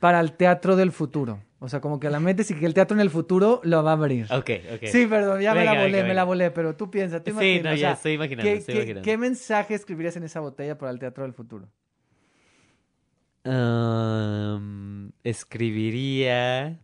para 0.00 0.20
el 0.20 0.32
teatro 0.32 0.76
del 0.76 0.92
futuro. 0.92 1.42
O 1.60 1.68
sea, 1.68 1.80
como 1.80 1.98
que 1.98 2.08
la 2.08 2.20
metes 2.20 2.50
y 2.50 2.54
que 2.54 2.66
el 2.66 2.74
teatro 2.74 2.96
en 2.96 3.00
el 3.00 3.10
futuro 3.10 3.60
lo 3.64 3.82
va 3.82 3.90
a 3.90 3.94
abrir. 3.94 4.26
Ok, 4.32 4.50
ok. 4.74 4.84
Sí, 4.84 5.06
perdón, 5.06 5.40
ya 5.40 5.54
me 5.54 5.64
la 5.64 5.72
volé, 5.72 5.90
venga, 5.92 6.08
me 6.08 6.14
la 6.14 6.24
volé, 6.24 6.50
pero 6.52 6.76
tú 6.76 6.88
piensas, 6.90 7.22
tú 7.24 7.30
Sí, 7.30 7.36
imaginas, 7.36 7.64
no, 7.64 7.70
o 7.70 7.72
ya 7.74 7.78
sea, 7.88 7.92
estoy 7.94 8.12
imaginando, 8.12 8.48
¿qué, 8.50 8.56
estoy 8.58 8.72
qué- 8.74 8.78
imaginando. 8.78 9.04
qué 9.04 9.16
mensaje 9.18 9.74
escribirías 9.74 10.16
en 10.16 10.22
esa 10.22 10.38
botella 10.40 10.78
para 10.78 10.92
el 10.92 10.98
teatro 11.00 11.24
del 11.24 11.32
futuro? 11.32 11.68
Escribiría. 15.24 16.78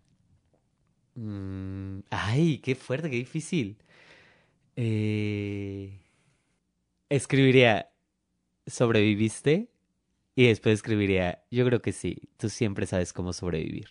Mm, 1.15 2.01
ay, 2.11 2.59
qué 2.59 2.75
fuerte, 2.75 3.11
qué 3.11 3.17
difícil. 3.17 3.77
Eh, 4.77 6.01
escribiría 7.09 7.91
¿Sobreviviste? 8.67 9.69
Y 10.37 10.49
después 10.49 10.75
escribiría 10.75 11.45
Yo 11.51 11.65
creo 11.65 11.81
que 11.81 11.93
sí, 11.93 12.29
tú 12.37 12.49
siempre 12.49 12.87
sabes 12.87 13.13
cómo 13.13 13.33
sobrevivir. 13.33 13.87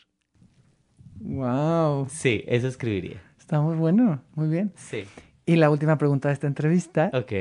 Wow, 1.20 2.08
Sí, 2.10 2.44
eso 2.48 2.68
escribiría. 2.68 3.22
está 3.40 3.62
muy 3.62 3.76
bueno, 3.76 4.22
muy 4.36 4.48
bien. 4.50 4.74
Sí. 4.76 5.06
Y 5.46 5.56
la 5.56 5.70
última 5.70 5.98
pregunta 5.98 6.30
de 6.30 6.34
esta 6.34 6.48
entrevista 6.48 7.10
Ok. 7.14 7.32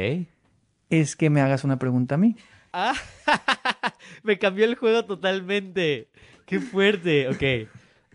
es 0.91 1.17
que 1.17 1.31
me 1.31 1.41
hagas 1.41 1.65
una 1.65 1.79
pregunta 1.79 2.15
a 2.15 2.19
mí. 2.19 2.37
Ah, 2.73 2.95
me 4.23 4.39
cambió 4.39 4.65
el 4.65 4.77
juego 4.77 5.05
totalmente. 5.05 6.09
Qué 6.47 6.61
fuerte. 6.61 7.29
Ok. 7.29 7.69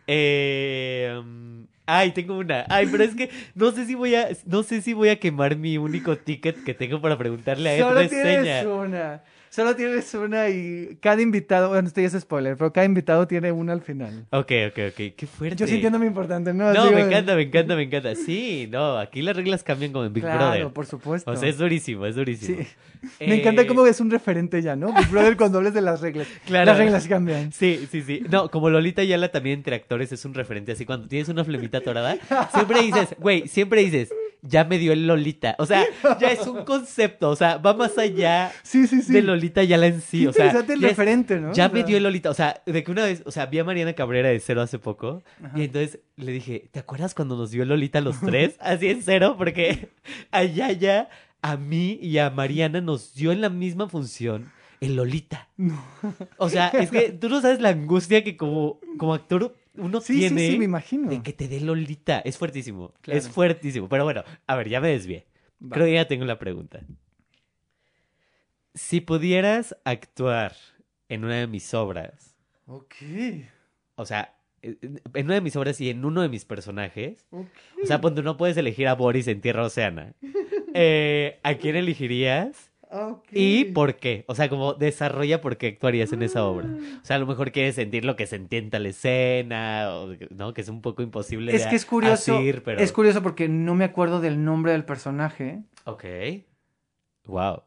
Eh, 0.08 1.14
um, 1.20 1.68
ay, 1.86 2.12
tengo 2.12 2.38
una. 2.38 2.66
Ay, 2.70 2.88
pero 2.92 3.04
es 3.04 3.14
que 3.16 3.30
no 3.56 3.72
sé 3.72 3.86
si 3.86 3.96
voy 3.96 4.16
a, 4.16 4.30
no 4.46 4.64
sé 4.64 4.82
si 4.82 4.94
voy 4.94 5.10
a 5.10 5.20
quemar 5.20 5.58
mi 5.58 5.78
único 5.78 6.18
ticket 6.18 6.64
que 6.64 6.74
tengo 6.74 7.02
para 7.02 7.18
preguntarle 7.18 7.70
a 7.82 7.84
Solo 7.88 8.08
tienes 8.08 8.66
una. 8.66 9.24
Solo 9.50 9.76
tienes 9.76 10.14
una 10.14 10.50
y 10.50 10.98
cada 11.02 11.22
invitado, 11.22 11.70
bueno, 11.70 11.88
esto 11.88 12.02
ya 12.02 12.08
es 12.08 12.14
spoiler, 12.20 12.58
pero 12.58 12.72
cada 12.74 12.86
invitado 12.86 13.28
tiene 13.28 13.52
una 13.52 13.74
al 13.74 13.82
final. 13.82 14.26
Ok, 14.32 14.52
ok, 14.70 14.80
ok. 14.90 14.96
Qué 15.16 15.28
fuerte. 15.28 15.56
Yo 15.56 15.68
sintiéndome 15.68 16.06
importante, 16.06 16.54
¿no? 16.54 16.72
No, 16.74 16.86
me 16.92 16.98
de- 16.98 17.02
encanta, 17.02 17.36
me 17.36 17.44
encanta, 17.44 17.76
me 17.76 17.84
encanta. 17.84 18.16
Sí, 18.16 18.68
no, 18.72 18.98
aquí 18.98 19.22
las 19.22 19.36
reglas 19.36 19.64
cambian 19.64 19.92
como 19.92 20.06
en 20.06 20.14
Big 20.14 20.24
Claro, 20.24 20.38
Brother. 20.52 20.68
por 20.74 20.86
supuesto. 20.86 21.32
O 21.32 21.36
sea, 21.36 21.50
es 21.50 21.58
durísimo, 21.58 22.06
es 22.06 22.16
durísimo. 22.16 22.60
Sí. 22.60 22.68
Me 23.28 23.40
encanta 23.40 23.62
Eh, 23.62 23.68
cómo 23.68 23.86
es 23.86 24.00
un 24.00 24.10
referente 24.10 24.60
ya, 24.62 24.76
¿no? 24.76 24.92
Big 24.92 25.08
Brother 25.10 25.38
cuando 25.38 25.60
hables 25.60 25.74
de 25.74 25.82
las 25.82 26.02
reglas. 26.02 26.28
Claro. 26.46 26.66
Las 26.66 26.78
reglas 26.78 27.08
cambian. 27.08 27.52
Sí, 27.52 27.88
sí, 27.92 28.02
sí. 28.02 28.24
No, 28.30 28.50
como 28.50 28.70
Lolita 28.70 29.04
Yala 29.04 29.30
también 29.30 29.60
entre 29.60 29.76
actores 29.76 30.12
es 30.12 30.26
un 30.26 30.34
referente. 30.34 30.72
Así 30.72 30.86
cuando 30.86 31.08
tienes 31.08 31.30
una 31.30 31.44
flemita 31.46 31.82
torada, 31.82 32.18
siempre 32.54 32.82
dices, 32.82 33.10
güey, 33.20 33.48
siempre 33.48 33.82
dices, 33.84 34.10
ya 34.42 34.64
me 34.64 34.78
dio 34.80 34.94
el 34.94 35.06
Lolita. 35.08 35.56
O 35.60 35.66
sea, 35.66 35.84
ya 36.20 36.32
es 36.32 36.46
un 36.48 36.64
concepto. 36.66 37.30
O 37.30 37.36
sea, 37.36 37.58
va 37.58 37.74
más 37.76 37.98
allá 37.98 38.52
Sí, 38.64 38.88
sí, 38.88 39.02
sí. 39.02 39.14
de 39.14 39.22
Lolita 39.22 39.37
Yala 39.64 39.88
en 39.88 40.02
sí. 40.02 40.22
Qué 40.22 40.28
O 40.30 40.34
sea, 40.34 40.46
interesante 40.48 40.74
el 40.74 40.80
ya, 40.82 40.88
es- 40.88 40.92
referente, 40.98 41.40
¿no? 41.40 41.54
ya 41.54 41.68
O 41.68 41.72
me 41.72 41.80
sea, 41.80 41.88
dio 41.88 41.98
el 41.98 42.04
Lolita. 42.04 42.30
O 42.30 42.34
sea, 42.34 42.62
de 42.66 42.84
que 42.84 42.92
una 42.92 43.04
vez, 43.06 43.24
o 43.26 43.32
sea, 43.32 43.46
vi 43.46 43.60
a 43.60 43.64
Mariana 43.64 43.94
Cabrera 43.94 44.30
de 44.30 44.40
cero 44.40 44.62
hace 44.62 44.80
poco. 44.80 45.24
Ajá. 45.44 45.58
Y 45.60 45.64
entonces 45.66 46.00
le 46.16 46.32
dije, 46.32 46.70
¿te 46.72 46.80
acuerdas 46.80 47.14
cuando 47.14 47.36
nos 47.38 47.52
dio 47.52 47.64
el 47.64 47.70
Lolita 47.70 48.00
a 48.00 48.02
los 48.02 48.20
tres? 48.20 48.56
Así 48.60 48.88
en 48.90 49.02
cero, 49.02 49.36
porque 49.38 49.90
allá 50.32 50.72
ya 50.72 51.10
a 51.42 51.56
mí 51.58 52.00
y 52.02 52.18
a 52.18 52.30
Mariana 52.30 52.82
nos 52.82 53.14
dio 53.14 53.32
en 53.32 53.42
la 53.42 53.50
misma 53.50 53.88
función 53.90 54.52
el 54.80 54.96
Lolita. 54.96 55.50
O 56.38 56.50
sea, 56.50 56.68
es 56.70 56.92
que 56.92 57.12
tú 57.12 57.30
no 57.30 57.42
sabes 57.42 57.60
la 57.62 57.70
angustia 57.70 58.24
que 58.24 58.38
como, 58.38 58.80
como 58.98 59.14
actor 59.16 59.56
uno 59.76 60.02
Sí, 60.02 60.14
sí, 60.14 60.20
tiene 60.20 60.52
sí, 60.52 60.58
me 60.58 60.66
imagino. 60.66 61.10
de 61.10 61.22
que 61.22 61.34
te 61.34 61.48
dé 61.48 61.60
Lolita. 61.62 62.20
Es 62.20 62.38
fuertísimo. 62.38 62.94
Claro. 63.02 63.18
Es 63.20 63.30
fuertísimo. 63.30 63.88
Pero 63.90 64.04
bueno, 64.04 64.24
a 64.48 64.56
ver, 64.56 64.70
ya 64.70 64.82
me 64.82 64.90
desvié. 64.90 65.26
Va. 65.64 65.70
Creo 65.76 65.86
que 65.86 65.94
ya 65.94 66.08
tengo 66.08 66.26
la 66.26 66.40
pregunta. 66.40 66.82
Si 68.78 69.02
pudieras 69.02 69.76
actuar 69.84 70.54
en 71.10 71.26
una 71.26 71.36
de 71.36 71.48
mis 71.48 71.74
obras, 71.74 72.36
Ok. 72.68 72.94
o 73.96 74.06
sea, 74.06 74.36
en 74.62 75.26
una 75.26 75.34
de 75.36 75.42
mis 75.42 75.56
obras 75.56 75.82
y 75.82 75.90
en 75.90 76.06
uno 76.06 76.22
de 76.22 76.30
mis 76.30 76.46
personajes. 76.46 77.26
O 77.32 77.86
sea, 77.86 78.00
cuando 78.02 78.22
no 78.22 78.38
puedes 78.38 78.56
elegir 78.58 78.88
a 78.88 78.94
Boris 78.96 79.28
en 79.28 79.42
Tierra 79.42 79.64
Oceana. 79.66 80.14
Eh, 80.80 81.40
¿A 81.42 81.56
quién 81.56 81.76
elegirías? 81.76 82.70
¿Y 83.32 83.66
por 83.66 83.96
qué? 83.96 84.26
O 84.28 84.36
sea, 84.36 84.48
como 84.48 84.76
desarrolla 84.76 85.42
por 85.42 85.58
qué 85.58 85.68
actuarías 85.70 86.14
en 86.14 86.22
esa 86.22 86.46
obra. 86.46 86.68
O 87.02 87.06
sea, 87.06 87.16
a 87.16 87.20
lo 87.20 87.26
mejor 87.26 87.52
quieres 87.52 87.74
sentir 87.76 88.06
lo 88.06 88.16
que 88.16 88.28
sentí 88.28 88.58
en 88.58 88.70
tal 88.70 88.86
escena, 88.86 89.88
o, 89.96 90.14
¿no? 90.30 90.54
Que 90.54 90.62
es 90.62 90.70
un 90.70 90.84
poco 90.84 91.02
imposible 91.02 91.56
Es 91.56 91.64
de 91.64 91.70
que 91.72 91.76
es 91.78 91.86
curioso. 91.86 92.38
asir, 92.38 92.62
pero... 92.64 92.80
Es 92.80 92.92
curioso 92.92 93.24
porque 93.24 93.50
no 93.50 93.74
me 93.74 93.86
acuerdo 93.86 94.22
del 94.22 94.44
nombre 94.46 94.74
del 94.74 94.86
personaje. 94.86 95.64
Ok. 95.86 96.06
Wow. 97.26 97.64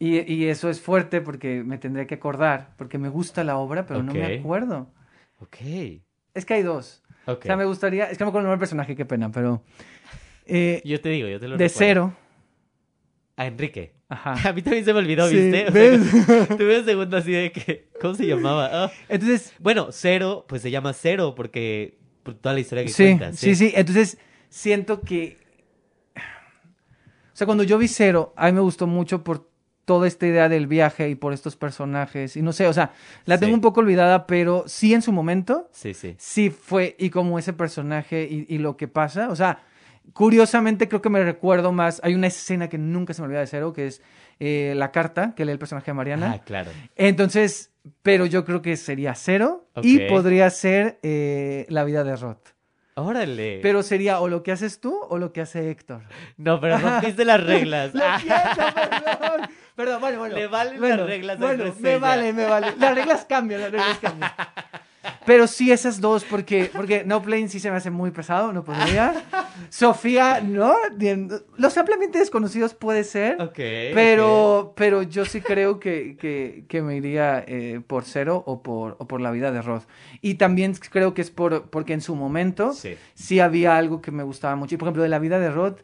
Y, 0.00 0.20
y 0.32 0.46
eso 0.46 0.68
es 0.70 0.80
fuerte 0.80 1.20
porque 1.20 1.62
me 1.62 1.78
tendré 1.78 2.06
que 2.08 2.14
acordar. 2.16 2.74
Porque 2.76 2.96
me 2.98 3.08
gusta 3.10 3.44
la 3.44 3.56
obra, 3.58 3.86
pero 3.86 4.02
no 4.02 4.12
me 4.14 4.38
acuerdo. 4.38 4.90
Ok. 5.40 5.56
Es 6.34 6.44
que 6.44 6.54
hay 6.54 6.62
dos. 6.62 7.02
Ok. 7.26 7.40
O 7.42 7.46
sea, 7.46 7.56
me 7.56 7.66
gustaría. 7.66 8.04
Es 8.10 8.16
que 8.18 8.24
no 8.24 8.26
me 8.26 8.30
acuerdo 8.30 8.46
el 8.48 8.50
nombre 8.50 8.56
del 8.56 8.60
personaje, 8.60 8.96
qué 8.96 9.04
pena, 9.04 9.30
pero. 9.30 9.62
eh, 10.46 10.80
Yo 10.84 11.00
te 11.00 11.10
digo, 11.10 11.28
yo 11.28 11.38
te 11.38 11.46
lo 11.48 11.56
de 11.56 11.64
recuerdo. 11.68 11.78
cero. 11.78 12.16
A 13.36 13.46
Enrique. 13.46 13.94
Ajá. 14.08 14.34
A 14.48 14.52
mí 14.52 14.62
también 14.62 14.84
se 14.84 14.92
me 14.92 14.98
olvidó, 15.00 15.28
Sí, 15.28 15.36
¿viste? 15.36 15.68
O 15.68 15.72
sea, 15.72 16.46
tuve 16.56 16.78
un 16.80 16.84
segundo 16.84 17.16
así 17.18 17.32
de 17.32 17.52
que... 17.52 17.88
¿Cómo 18.00 18.14
se 18.14 18.26
llamaba? 18.26 18.68
Ah. 18.72 18.90
Entonces, 19.08 19.52
Bueno, 19.60 19.88
Cero, 19.92 20.44
pues 20.48 20.62
se 20.62 20.70
llama 20.70 20.92
Cero 20.94 21.34
porque 21.36 21.98
por 22.22 22.34
toda 22.34 22.54
la 22.54 22.60
historia 22.60 22.84
que 22.84 22.90
sí, 22.90 23.04
cuentas. 23.04 23.38
sí, 23.38 23.54
sí. 23.54 23.72
Entonces, 23.76 24.18
siento 24.48 25.02
que. 25.02 25.38
O 26.16 27.36
sea, 27.40 27.46
cuando 27.46 27.64
yo 27.64 27.78
vi 27.78 27.88
cero, 27.88 28.34
a 28.36 28.46
mí 28.46 28.52
me 28.52 28.60
gustó 28.60 28.86
mucho 28.86 29.24
por 29.24 29.49
toda 29.90 30.06
esta 30.06 30.24
idea 30.24 30.48
del 30.48 30.68
viaje 30.68 31.08
y 31.08 31.16
por 31.16 31.32
estos 31.32 31.56
personajes. 31.56 32.36
Y 32.36 32.42
no 32.42 32.52
sé, 32.52 32.68
o 32.68 32.72
sea, 32.72 32.92
la 33.24 33.38
tengo 33.38 33.54
un 33.54 33.60
poco 33.60 33.80
olvidada, 33.80 34.24
pero 34.28 34.62
sí 34.68 34.94
en 34.94 35.02
su 35.02 35.10
momento. 35.10 35.68
Sí, 35.72 35.94
sí. 35.94 36.14
sí 36.16 36.50
fue 36.50 36.94
y 36.96 37.10
como 37.10 37.40
ese 37.40 37.52
personaje 37.52 38.22
y, 38.30 38.46
y 38.48 38.58
lo 38.58 38.76
que 38.76 38.86
pasa, 38.86 39.30
o 39.30 39.34
sea, 39.34 39.64
curiosamente 40.12 40.86
creo 40.86 41.02
que 41.02 41.10
me 41.10 41.24
recuerdo 41.24 41.72
más, 41.72 42.00
hay 42.04 42.14
una 42.14 42.28
escena 42.28 42.68
que 42.68 42.78
nunca 42.78 43.14
se 43.14 43.20
me 43.20 43.26
olvida 43.26 43.40
de 43.40 43.48
cero, 43.48 43.72
que 43.72 43.88
es 43.88 44.00
eh, 44.38 44.74
la 44.76 44.92
carta 44.92 45.34
que 45.34 45.44
lee 45.44 45.50
el 45.50 45.58
personaje 45.58 45.90
de 45.90 45.94
Mariana. 45.94 46.34
Ah, 46.36 46.44
claro. 46.44 46.70
Entonces, 46.94 47.72
pero 48.02 48.26
yo 48.26 48.44
creo 48.44 48.62
que 48.62 48.76
sería 48.76 49.16
cero 49.16 49.66
y 49.82 49.98
podría 50.08 50.48
ser 50.50 51.00
eh, 51.02 51.66
la 51.68 51.82
vida 51.82 52.04
de 52.04 52.14
Roth. 52.14 52.50
Órale. 53.02 53.60
Pero 53.62 53.82
sería 53.82 54.20
o 54.20 54.28
lo 54.28 54.42
que 54.42 54.52
haces 54.52 54.80
tú 54.80 54.98
o 55.08 55.18
lo 55.18 55.32
que 55.32 55.40
hace 55.40 55.70
Héctor. 55.70 56.02
No, 56.36 56.60
pero 56.60 56.78
rompiste 56.78 57.24
las 57.24 57.42
reglas. 57.42 57.94
Lo 57.94 58.04
Ah, 58.04 58.18
siento, 58.20 58.74
perdón. 58.74 59.50
Perdón, 59.74 60.00
bueno, 60.00 60.18
bueno. 60.18 60.34
Le 60.34 60.46
valen 60.46 60.72
las 60.74 60.80
Bueno, 60.80 61.06
reglas 61.06 61.36
a 61.36 61.40
Bueno, 61.40 61.74
me 61.80 61.98
vale, 61.98 62.32
me 62.32 62.44
vale. 62.46 62.74
Las 62.78 62.94
reglas 62.94 63.24
cambian, 63.28 63.60
las 63.62 63.70
reglas 63.72 63.98
cambian. 63.98 64.32
Pero 65.24 65.46
sí 65.46 65.72
esas 65.72 66.00
dos, 66.00 66.24
porque, 66.24 66.70
porque 66.74 67.04
No 67.04 67.22
Plane 67.22 67.48
sí 67.48 67.60
se 67.60 67.70
me 67.70 67.76
hace 67.76 67.90
muy 67.90 68.10
pesado, 68.10 68.52
no 68.52 68.64
podría. 68.64 69.24
Sofía, 69.68 70.40
no. 70.40 70.74
Los 71.56 71.78
ampliamente 71.78 72.18
desconocidos 72.18 72.74
puede 72.74 73.04
ser. 73.04 73.40
ok. 73.40 73.58
Pero, 73.94 74.72
pero 74.76 75.02
yo 75.02 75.24
sí 75.24 75.40
creo 75.40 75.80
que, 75.80 76.16
que, 76.18 76.64
que 76.68 76.82
me 76.82 76.96
iría 76.96 77.44
eh, 77.46 77.80
por 77.86 78.04
cero 78.04 78.42
o 78.46 78.62
por, 78.62 78.96
o 78.98 79.06
por 79.06 79.20
la 79.20 79.30
vida 79.30 79.52
de 79.52 79.62
Roth. 79.62 79.84
Y 80.20 80.34
también 80.34 80.74
creo 80.74 81.14
que 81.14 81.22
es 81.22 81.30
por, 81.30 81.70
porque 81.70 81.92
en 81.92 82.00
su 82.00 82.14
momento 82.14 82.72
sí 83.14 83.40
había 83.40 83.76
algo 83.76 84.00
que 84.02 84.10
me 84.10 84.22
gustaba 84.22 84.56
mucho. 84.56 84.74
Y 84.74 84.78
por 84.78 84.88
ejemplo, 84.88 85.02
de 85.02 85.08
la 85.08 85.18
vida 85.18 85.38
de 85.38 85.50
Roth, 85.50 85.80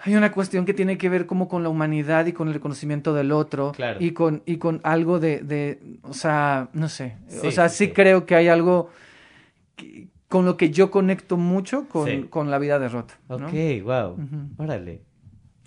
hay 0.00 0.14
una 0.14 0.32
cuestión 0.32 0.64
que 0.64 0.74
tiene 0.74 0.96
que 0.98 1.08
ver 1.08 1.26
como 1.26 1.48
con 1.48 1.62
la 1.62 1.68
humanidad 1.68 2.26
y 2.26 2.32
con 2.32 2.48
el 2.48 2.54
reconocimiento 2.54 3.14
del 3.14 3.32
otro. 3.32 3.72
Claro. 3.72 3.98
Y 4.00 4.12
con, 4.12 4.42
y 4.46 4.58
con 4.58 4.80
algo 4.84 5.18
de, 5.18 5.40
de, 5.40 5.80
o 6.02 6.12
sea, 6.14 6.68
no 6.72 6.88
sé. 6.88 7.16
Sí, 7.28 7.46
o 7.46 7.50
sea, 7.50 7.68
sí, 7.68 7.90
creo 7.92 8.24
que 8.26 8.34
hay 8.34 8.48
algo 8.48 8.90
que- 9.76 10.08
con 10.28 10.44
lo 10.44 10.56
que 10.58 10.70
yo 10.70 10.90
conecto 10.90 11.36
mucho 11.38 11.88
con, 11.88 12.06
Sí. 12.06 12.26
con 12.28 12.50
la 12.50 12.58
vida 12.58 12.78
de 12.78 12.88
Roth. 12.88 13.12
¿no? 13.28 13.36
Ok, 13.36 13.52
wow. 13.82 14.16
Órale. 14.58 15.02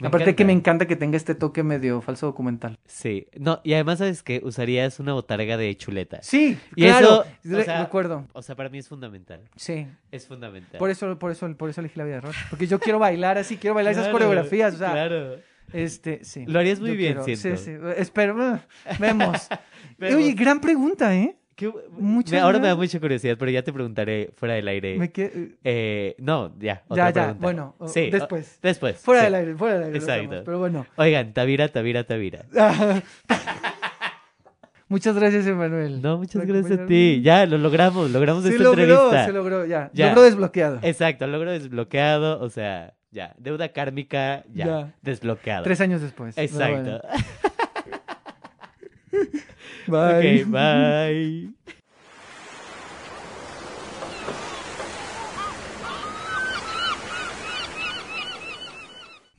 Me 0.01 0.07
Aparte 0.07 0.35
que 0.35 0.43
me 0.45 0.51
encanta. 0.51 0.83
encanta 0.83 0.87
que 0.87 0.95
tenga 0.95 1.15
este 1.17 1.35
toque 1.35 1.63
medio 1.63 2.01
falso 2.01 2.25
documental. 2.25 2.77
Sí. 2.85 3.27
No, 3.39 3.61
y 3.63 3.73
además, 3.73 3.99
¿sabes 3.99 4.23
que 4.23 4.41
Usarías 4.43 4.99
una 4.99 5.13
botarga 5.13 5.57
de 5.57 5.75
chuletas. 5.77 6.25
Sí, 6.25 6.57
Y 6.75 6.83
claro. 6.85 7.23
eso, 7.43 7.57
o 7.59 7.63
sea, 7.63 7.83
recuerdo. 7.83 8.27
O 8.33 8.41
sea, 8.41 8.55
para 8.55 8.69
mí 8.69 8.79
es 8.79 8.87
fundamental. 8.87 9.41
Sí. 9.55 9.87
Es 10.11 10.27
fundamental. 10.27 10.79
Por 10.79 10.89
eso, 10.89 11.17
por 11.19 11.31
eso, 11.31 11.55
por 11.55 11.69
eso 11.69 11.81
elegí 11.81 11.97
la 11.97 12.03
vida 12.05 12.15
de 12.15 12.21
Roth. 12.21 12.35
Porque 12.49 12.67
yo 12.67 12.79
quiero 12.79 12.99
bailar 12.99 13.37
así, 13.37 13.57
quiero 13.57 13.73
bailar 13.75 13.93
esas 13.93 14.07
coreografías. 14.09 14.73
O 14.73 14.77
sea, 14.77 14.91
Claro. 14.91 15.35
este, 15.73 16.23
sí. 16.25 16.45
Lo 16.47 16.59
harías 16.59 16.79
muy 16.79 16.89
Yo 16.91 16.95
bien, 16.95 17.13
quiero- 17.23 17.37
siento. 17.37 17.57
Sí, 17.61 17.71
sí. 17.71 17.77
Espero. 17.97 18.35
uh, 18.35 18.59
Vemos. 18.99 19.47
Vemos. 19.99 20.17
Oye, 20.17 20.33
gran 20.33 20.59
pregunta, 20.59 21.15
¿eh? 21.15 21.35
Qué- 21.61 21.71
Muchas 21.91 22.31
me- 22.31 22.39
ahora 22.39 22.57
me 22.57 22.67
da 22.69 22.75
mucha 22.75 22.99
curiosidad, 22.99 23.35
pero 23.37 23.51
ya 23.51 23.61
te 23.61 23.71
preguntaré 23.71 24.31
fuera 24.35 24.55
del 24.55 24.67
aire. 24.67 24.97
Me 24.97 25.11
Eh, 25.63 26.15
no, 26.17 26.55
ya. 26.57 26.81
Otra 26.87 27.03
Ya, 27.03 27.09
ya, 27.09 27.13
pregunta. 27.25 27.39
bueno, 27.43 27.75
Sí, 27.85 28.07
o- 28.07 28.11
después. 28.11 28.57
después. 28.63 28.97
Fuera 28.97 29.21
sí. 29.21 29.25
del 29.25 29.35
aire, 29.35 29.55
fuera 29.55 29.75
del 29.75 29.83
aire. 29.83 29.97
Exacto. 29.99 30.41
Pero 30.43 30.57
bueno. 30.57 30.87
Oigan, 30.95 31.33
Tavira, 31.33 31.67
Tavira, 31.67 32.03
Tavira. 32.03 32.45
Muchas 34.89 35.15
gracias, 35.15 35.45
Emanuel. 35.45 36.01
No, 36.01 36.17
muchas 36.17 36.43
gracias 36.47 36.79
a 36.79 36.85
ti. 36.87 37.21
Ya, 37.23 37.45
lo 37.45 37.59
logramos, 37.59 38.09
logramos 38.09 38.41
Se 38.43 38.49
esta 38.49 38.63
logró, 38.63 38.81
entrevista. 38.81 39.25
se 39.25 39.31
logró, 39.33 39.65
ya. 39.67 39.91
Ya. 39.93 40.07
Logro 40.07 40.23
desbloqueado. 40.23 40.79
Exacto, 40.81 41.27
logro 41.27 41.51
desbloqueado, 41.51 42.41
o 42.41 42.49
sea, 42.49 42.95
ya. 43.11 43.35
Deuda 43.37 43.69
kármica, 43.71 44.43
ya. 44.51 44.65
Ya. 44.65 44.95
Desbloqueado. 45.03 45.63
Tres 45.63 45.79
años 45.79 46.01
después. 46.01 46.35
Exacto. 46.37 47.01
bueno. 49.91 50.19
Bye. 50.19 50.43
ok, 50.43 50.49
bye. 50.49 51.81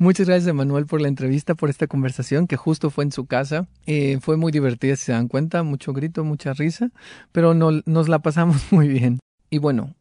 Muchas 0.02 0.26
gracias, 0.26 0.48
Emanuel, 0.48 0.86
por 0.86 1.00
la 1.00 1.06
entrevista, 1.06 1.54
por 1.54 1.70
esta 1.70 1.86
conversación 1.86 2.48
que 2.48 2.56
justo 2.56 2.90
fue 2.90 3.04
en 3.04 3.12
su 3.12 3.26
casa. 3.26 3.68
Eh, 3.86 4.18
fue 4.20 4.36
muy 4.36 4.50
divertida, 4.50 4.96
si 4.96 5.04
se 5.04 5.12
dan 5.12 5.28
cuenta, 5.28 5.62
mucho 5.62 5.92
grito, 5.92 6.24
mucha 6.24 6.52
risa, 6.54 6.90
pero 7.30 7.54
no, 7.54 7.70
nos 7.86 8.08
la 8.08 8.18
pasamos 8.18 8.56
muy 8.72 8.88
bien. 8.88 9.20
Y 9.48 9.58
bueno, 9.58 9.94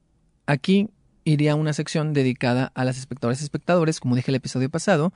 aquí 0.47 0.89
iría 1.31 1.55
una 1.55 1.73
sección 1.73 2.13
dedicada 2.13 2.71
a 2.75 2.85
las 2.85 2.97
espectadoras 2.97 3.41
y 3.41 3.43
espectadores, 3.43 3.99
como 3.99 4.15
dije 4.15 4.31
el 4.31 4.35
episodio 4.35 4.69
pasado, 4.69 5.13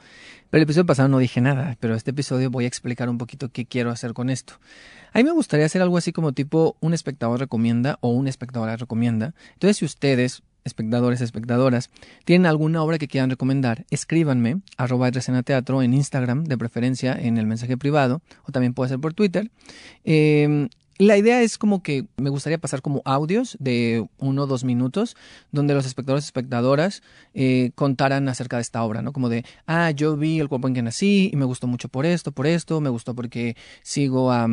pero 0.50 0.60
el 0.60 0.64
episodio 0.64 0.86
pasado 0.86 1.10
no 1.10 1.20
dije 1.20 1.42
nada, 1.42 1.78
pero 1.80 1.96
este 1.96 2.12
episodio 2.12 2.50
voy 2.50 2.66
a 2.66 2.68
explicar 2.68 3.10
un 3.10 3.18
poquito 3.18 3.50
qué 3.50 3.66
quiero 3.66 3.92
hacer 3.92 4.14
con 4.14 4.30
esto. 4.30 4.56
A 5.14 5.20
mí 5.20 5.24
me 5.24 5.32
gustaría 5.32 5.66
hacer 5.66 5.82
algo 5.82 5.98
así 5.98 6.12
como 6.12 6.34
tipo 6.34 6.76
un 6.80 6.94
espectador 6.94 7.40
recomienda 7.40 7.98
o 8.02 8.10
una 8.10 8.30
espectadora 8.30 8.76
recomienda. 8.76 9.34
Entonces, 9.54 9.78
si 9.78 9.86
ustedes, 9.86 10.44
espectadores, 10.64 11.22
espectadoras, 11.22 11.90
tienen 12.26 12.46
alguna 12.46 12.82
obra 12.82 12.98
que 12.98 13.08
quieran 13.08 13.30
recomendar, 13.30 13.86
escríbanme, 13.92 14.62
arroba 14.78 15.12
Resena 15.12 15.44
teatro 15.44 15.82
en 15.82 15.94
Instagram, 15.94 16.44
de 16.44 16.58
preferencia 16.58 17.14
en 17.14 17.38
el 17.38 17.46
mensaje 17.46 17.78
privado, 17.78 18.22
o 18.44 18.52
también 18.52 18.74
puede 18.74 18.90
ser 18.90 19.00
por 19.00 19.14
Twitter. 19.14 19.52
Eh, 20.04 20.68
la 20.98 21.18
idea 21.18 21.42
es 21.42 21.58
como 21.58 21.84
que 21.84 22.06
me 22.18 22.30
gustaría 22.30 22.58
pasar 22.58 22.82
como 22.82 23.02
audios 23.06 23.58
de 23.60 24.08
uno 24.18 24.44
o 24.44 24.48
dos 24.48 24.64
minutos 24.64 25.16
donde 25.52 25.74
los 25.74 25.86
espectadores 25.86 26.26
y 26.26 26.28
espectadoras 26.28 27.04
eh, 27.34 27.72
contaran 27.76 28.30
acerca 28.30 28.58
de 28.58 28.62
esta 28.62 28.84
obra, 28.84 29.02
¿no? 29.02 29.12
Como 29.12 29.30
de, 29.30 29.44
ah, 29.68 29.92
yo 29.92 30.16
vi 30.16 30.40
el 30.40 30.48
cuerpo 30.48 30.68
en 30.68 30.74
que 30.74 30.82
nací 30.82 31.30
y 31.34 31.36
me 31.36 31.46
gustó 31.46 31.68
mucho 31.68 31.90
por 31.90 32.06
esto, 32.06 32.32
por 32.32 32.48
esto, 32.48 32.80
me 32.82 32.90
gustó 32.90 33.16
porque 33.16 33.56
sigo 33.84 34.32
a... 34.32 34.48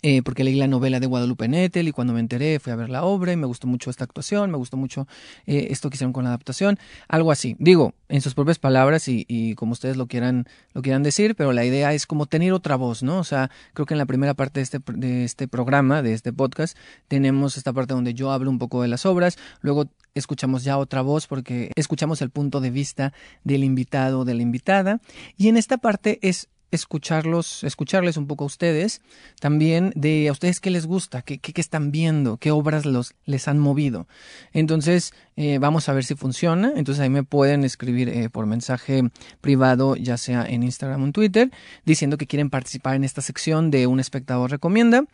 eh, 0.00 0.22
porque 0.22 0.42
leí 0.42 0.54
la 0.54 0.66
novela 0.66 0.98
de 0.98 1.06
Guadalupe 1.06 1.46
Nettel 1.48 1.86
y 1.86 1.92
cuando 1.92 2.12
me 2.12 2.20
enteré 2.20 2.58
fui 2.58 2.72
a 2.72 2.76
ver 2.76 2.88
la 2.88 3.04
obra 3.04 3.32
y 3.32 3.36
me 3.36 3.46
gustó 3.46 3.66
mucho 3.66 3.90
esta 3.90 4.04
actuación, 4.04 4.50
me 4.50 4.56
gustó 4.56 4.76
mucho 4.76 5.06
eh, 5.46 5.68
esto 5.70 5.90
que 5.90 5.96
hicieron 5.96 6.12
con 6.12 6.24
la 6.24 6.30
adaptación, 6.30 6.78
algo 7.08 7.30
así. 7.30 7.54
Digo, 7.58 7.94
en 8.08 8.20
sus 8.20 8.34
propias 8.34 8.58
palabras 8.58 9.06
y, 9.06 9.54
como 9.54 9.72
ustedes 9.72 9.96
lo 9.96 10.06
quieran, 10.06 10.46
lo 10.72 10.82
quieran 10.82 11.02
decir, 11.02 11.34
pero 11.36 11.52
la 11.52 11.64
idea 11.64 11.94
es 11.94 12.06
como 12.06 12.26
tener 12.26 12.52
otra 12.52 12.76
voz, 12.76 13.02
¿no? 13.02 13.18
O 13.18 13.24
sea, 13.24 13.50
creo 13.74 13.86
que 13.86 13.94
en 13.94 13.98
la 13.98 14.06
primera 14.06 14.34
parte 14.34 14.60
de 14.60 14.64
este, 14.64 14.80
de 14.94 15.24
este 15.24 15.46
programa, 15.46 16.02
de 16.02 16.14
este 16.14 16.32
podcast, 16.32 16.76
tenemos 17.08 17.56
esta 17.56 17.72
parte 17.72 17.94
donde 17.94 18.14
yo 18.14 18.32
hablo 18.32 18.50
un 18.50 18.58
poco 18.58 18.82
de 18.82 18.88
las 18.88 19.06
obras, 19.06 19.38
luego 19.60 19.88
escuchamos 20.14 20.64
ya 20.64 20.78
otra 20.78 21.00
voz 21.00 21.26
porque 21.26 21.70
escuchamos 21.74 22.22
el 22.22 22.30
punto 22.30 22.60
de 22.60 22.70
vista 22.70 23.12
del 23.44 23.64
invitado 23.64 24.20
o 24.20 24.24
de 24.24 24.34
la 24.34 24.42
invitada 24.42 25.00
y 25.36 25.48
en 25.48 25.56
esta 25.56 25.78
parte 25.78 26.18
es 26.22 26.48
escucharlos, 26.72 27.62
escucharles 27.62 28.16
un 28.16 28.26
poco 28.26 28.44
a 28.44 28.46
ustedes, 28.48 29.00
también 29.40 29.92
de 29.94 30.28
a 30.28 30.32
ustedes 30.32 30.58
qué 30.58 30.70
les 30.70 30.86
gusta, 30.86 31.22
qué, 31.22 31.38
qué, 31.38 31.52
qué 31.52 31.60
están 31.60 31.92
viendo, 31.92 32.38
qué 32.38 32.50
obras 32.50 32.84
los, 32.84 33.14
les 33.24 33.46
han 33.46 33.58
movido. 33.58 34.08
Entonces, 34.52 35.12
eh, 35.36 35.58
vamos 35.58 35.88
a 35.88 35.92
ver 35.92 36.04
si 36.04 36.14
funciona. 36.14 36.72
Entonces 36.76 37.00
ahí 37.02 37.10
me 37.10 37.24
pueden 37.24 37.64
escribir 37.64 38.08
eh, 38.08 38.28
por 38.28 38.46
mensaje 38.46 39.02
privado, 39.40 39.96
ya 39.96 40.16
sea 40.16 40.44
en 40.44 40.62
Instagram 40.62 41.02
o 41.02 41.06
en 41.06 41.12
Twitter, 41.12 41.50
diciendo 41.84 42.18
que 42.18 42.26
quieren 42.26 42.50
participar 42.50 42.96
en 42.96 43.04
esta 43.04 43.22
sección 43.22 43.70
de 43.70 43.86
un 43.86 44.00
espectador 44.00 44.50
recomienda 44.50 45.04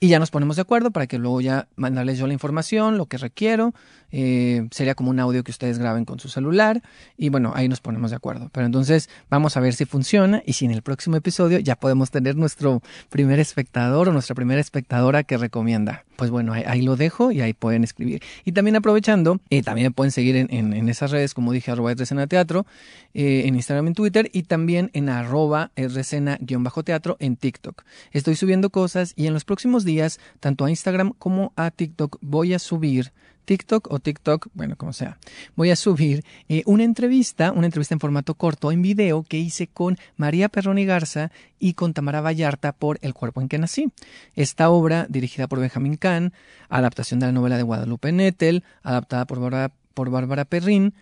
y 0.00 0.08
ya 0.08 0.18
nos 0.18 0.30
ponemos 0.30 0.56
de 0.56 0.62
acuerdo 0.62 0.90
para 0.90 1.06
que 1.06 1.18
luego 1.18 1.40
ya 1.40 1.68
mandarles 1.76 2.18
yo 2.18 2.26
la 2.26 2.32
información, 2.32 2.96
lo 2.96 3.06
que 3.06 3.18
requiero. 3.18 3.74
Eh, 4.12 4.68
sería 4.70 4.94
como 4.94 5.10
un 5.10 5.20
audio 5.20 5.44
que 5.44 5.50
ustedes 5.50 5.78
graben 5.78 6.04
con 6.04 6.20
su 6.20 6.28
celular 6.28 6.82
y 7.18 7.28
bueno, 7.28 7.52
ahí 7.54 7.68
nos 7.68 7.80
ponemos 7.80 8.10
de 8.10 8.16
acuerdo. 8.16 8.48
Pero 8.52 8.66
entonces 8.66 9.10
vamos 9.28 9.56
a 9.56 9.60
ver 9.60 9.74
si 9.74 9.84
funciona 9.84 10.42
y 10.46 10.54
si 10.54 10.64
en 10.64 10.70
el 10.70 10.82
próximo 10.82 11.16
episodio 11.16 11.58
ya 11.58 11.76
podemos 11.76 12.10
tener 12.10 12.36
nuestro 12.36 12.82
primer 13.10 13.40
espectador 13.40 14.08
o 14.08 14.12
nuestra 14.12 14.34
primera 14.34 14.60
espectadora 14.60 15.24
que 15.24 15.36
recomienda. 15.36 16.05
Pues 16.16 16.30
bueno, 16.30 16.52
ahí, 16.52 16.82
lo 16.82 16.96
dejo 16.96 17.30
y 17.30 17.40
ahí 17.40 17.52
pueden 17.52 17.84
escribir. 17.84 18.22
Y 18.44 18.52
también 18.52 18.76
aprovechando, 18.76 19.40
eh, 19.50 19.62
también 19.62 19.88
me 19.88 19.90
pueden 19.90 20.10
seguir 20.10 20.36
en, 20.36 20.88
esas 20.88 21.10
redes, 21.10 21.34
como 21.34 21.52
dije, 21.52 21.70
arroba 21.70 21.94
resena 21.94 22.26
teatro, 22.26 22.66
eh, 23.14 23.42
en 23.46 23.54
Instagram, 23.54 23.88
en 23.88 23.94
Twitter 23.94 24.30
y 24.32 24.44
también 24.44 24.90
en 24.92 25.08
arroba 25.08 25.70
resena-teatro 25.76 27.16
en 27.20 27.36
TikTok. 27.36 27.82
Estoy 28.12 28.36
subiendo 28.36 28.70
cosas 28.70 29.12
y 29.16 29.26
en 29.26 29.34
los 29.34 29.44
próximos 29.44 29.84
días, 29.84 30.18
tanto 30.40 30.64
a 30.64 30.70
Instagram 30.70 31.12
como 31.18 31.52
a 31.56 31.70
TikTok, 31.70 32.18
voy 32.20 32.54
a 32.54 32.58
subir 32.58 33.12
TikTok 33.46 33.90
o 33.90 33.98
TikTok, 33.98 34.48
bueno, 34.52 34.76
como 34.76 34.92
sea. 34.92 35.18
Voy 35.54 35.70
a 35.70 35.76
subir 35.76 36.24
eh, 36.48 36.62
una 36.66 36.84
entrevista, 36.84 37.52
una 37.52 37.66
entrevista 37.66 37.94
en 37.94 38.00
formato 38.00 38.34
corto, 38.34 38.70
en 38.70 38.82
video, 38.82 39.22
que 39.22 39.38
hice 39.38 39.68
con 39.68 39.96
María 40.16 40.50
Perroni 40.50 40.84
Garza 40.84 41.30
y 41.58 41.72
con 41.72 41.94
Tamara 41.94 42.20
Vallarta 42.20 42.72
por 42.72 42.98
El 43.00 43.14
cuerpo 43.14 43.40
en 43.40 43.48
que 43.48 43.58
nací. 43.58 43.90
Esta 44.34 44.68
obra, 44.68 45.06
dirigida 45.08 45.46
por 45.46 45.60
Benjamín 45.60 45.96
Kahn, 45.96 46.34
adaptación 46.68 47.20
de 47.20 47.26
la 47.26 47.32
novela 47.32 47.56
de 47.56 47.62
Guadalupe 47.62 48.12
Nettel, 48.12 48.64
adaptada 48.82 49.24
por 49.24 49.40
Bárbara, 49.40 49.72
por 49.94 50.10
Bárbara 50.10 50.44
Perrín, 50.44 50.92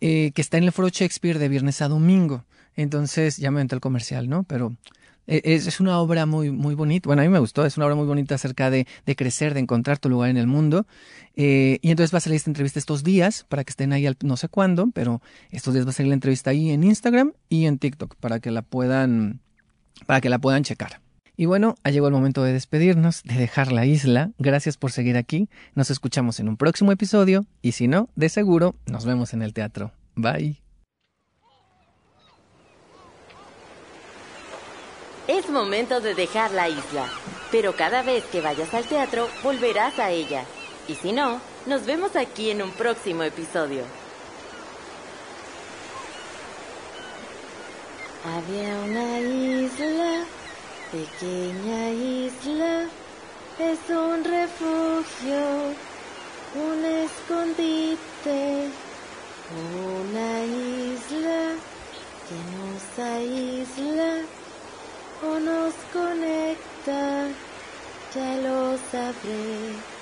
eh, 0.00 0.32
que 0.34 0.42
está 0.42 0.58
en 0.58 0.64
el 0.64 0.72
Foro 0.72 0.88
Shakespeare 0.88 1.38
de 1.38 1.48
viernes 1.48 1.80
a 1.82 1.88
domingo. 1.88 2.44
Entonces, 2.74 3.36
ya 3.36 3.50
me 3.50 3.60
entré 3.60 3.76
el 3.76 3.80
comercial, 3.80 4.28
¿no? 4.28 4.42
Pero 4.42 4.74
e, 5.26 5.42
es, 5.44 5.80
una 5.80 5.98
obra 5.98 6.26
muy, 6.26 6.50
muy 6.50 6.74
bonita. 6.74 7.08
Bueno, 7.08 7.22
a 7.22 7.24
mí 7.24 7.28
me 7.28 7.38
gustó. 7.38 7.64
Es 7.64 7.76
una 7.76 7.86
obra 7.86 7.94
muy 7.94 8.06
bonita 8.06 8.34
acerca 8.34 8.70
de, 8.70 8.86
de 9.04 9.16
crecer, 9.16 9.54
de 9.54 9.60
encontrar 9.60 9.98
tu 9.98 10.08
lugar 10.08 10.30
en 10.30 10.36
el 10.36 10.46
mundo. 10.46 10.86
Eh, 11.34 11.78
y 11.82 11.90
entonces 11.90 12.14
va 12.14 12.18
a 12.18 12.20
salir 12.20 12.36
esta 12.36 12.50
entrevista 12.50 12.78
estos 12.78 13.04
días 13.04 13.44
para 13.48 13.64
que 13.64 13.70
estén 13.70 13.92
ahí 13.92 14.06
al, 14.06 14.16
no 14.22 14.36
sé 14.36 14.48
cuándo, 14.48 14.88
pero 14.92 15.20
estos 15.50 15.74
días 15.74 15.86
va 15.86 15.90
a 15.90 15.92
salir 15.92 16.08
la 16.08 16.14
entrevista 16.14 16.50
ahí 16.50 16.70
en 16.70 16.84
Instagram 16.84 17.32
y 17.48 17.66
en 17.66 17.78
TikTok 17.78 18.16
para 18.16 18.40
que 18.40 18.50
la 18.50 18.62
puedan, 18.62 19.40
para 20.06 20.20
que 20.20 20.30
la 20.30 20.38
puedan 20.38 20.62
checar. 20.62 21.00
Y 21.36 21.44
bueno, 21.44 21.74
ha 21.84 21.90
llegado 21.90 22.08
el 22.08 22.14
momento 22.14 22.42
de 22.42 22.54
despedirnos, 22.54 23.22
de 23.22 23.34
dejar 23.34 23.70
la 23.70 23.84
isla. 23.84 24.30
Gracias 24.38 24.78
por 24.78 24.90
seguir 24.90 25.18
aquí. 25.18 25.50
Nos 25.74 25.90
escuchamos 25.90 26.40
en 26.40 26.48
un 26.48 26.56
próximo 26.56 26.92
episodio 26.92 27.44
y 27.60 27.72
si 27.72 27.88
no, 27.88 28.08
de 28.16 28.30
seguro, 28.30 28.74
nos 28.86 29.04
vemos 29.04 29.34
en 29.34 29.42
el 29.42 29.52
teatro. 29.52 29.92
Bye. 30.14 30.65
Es 35.28 35.50
momento 35.50 36.00
de 36.00 36.14
dejar 36.14 36.52
la 36.52 36.68
isla, 36.68 37.10
pero 37.50 37.74
cada 37.74 38.02
vez 38.02 38.24
que 38.26 38.40
vayas 38.40 38.72
al 38.72 38.84
teatro 38.84 39.28
volverás 39.42 39.98
a 39.98 40.10
ella. 40.10 40.44
Y 40.86 40.94
si 40.94 41.10
no, 41.10 41.40
nos 41.66 41.84
vemos 41.84 42.14
aquí 42.14 42.50
en 42.50 42.62
un 42.62 42.70
próximo 42.70 43.24
episodio. 43.24 43.82
Había 48.24 48.72
una 48.84 49.18
isla, 49.18 50.24
pequeña 50.92 51.90
isla, 51.90 52.84
es 53.58 53.90
un 53.90 54.22
refugio, 54.22 55.42
un 56.54 56.84
escondite, 56.84 58.68
una 60.00 60.44
isla 60.44 61.50
que 62.28 62.36
nos 62.54 63.08
aísla 63.08 64.22
o 65.22 65.38
nos 65.40 65.74
conecta, 65.92 67.28
ya 68.14 68.36
lo 68.42 68.76
sabré. 68.90 69.95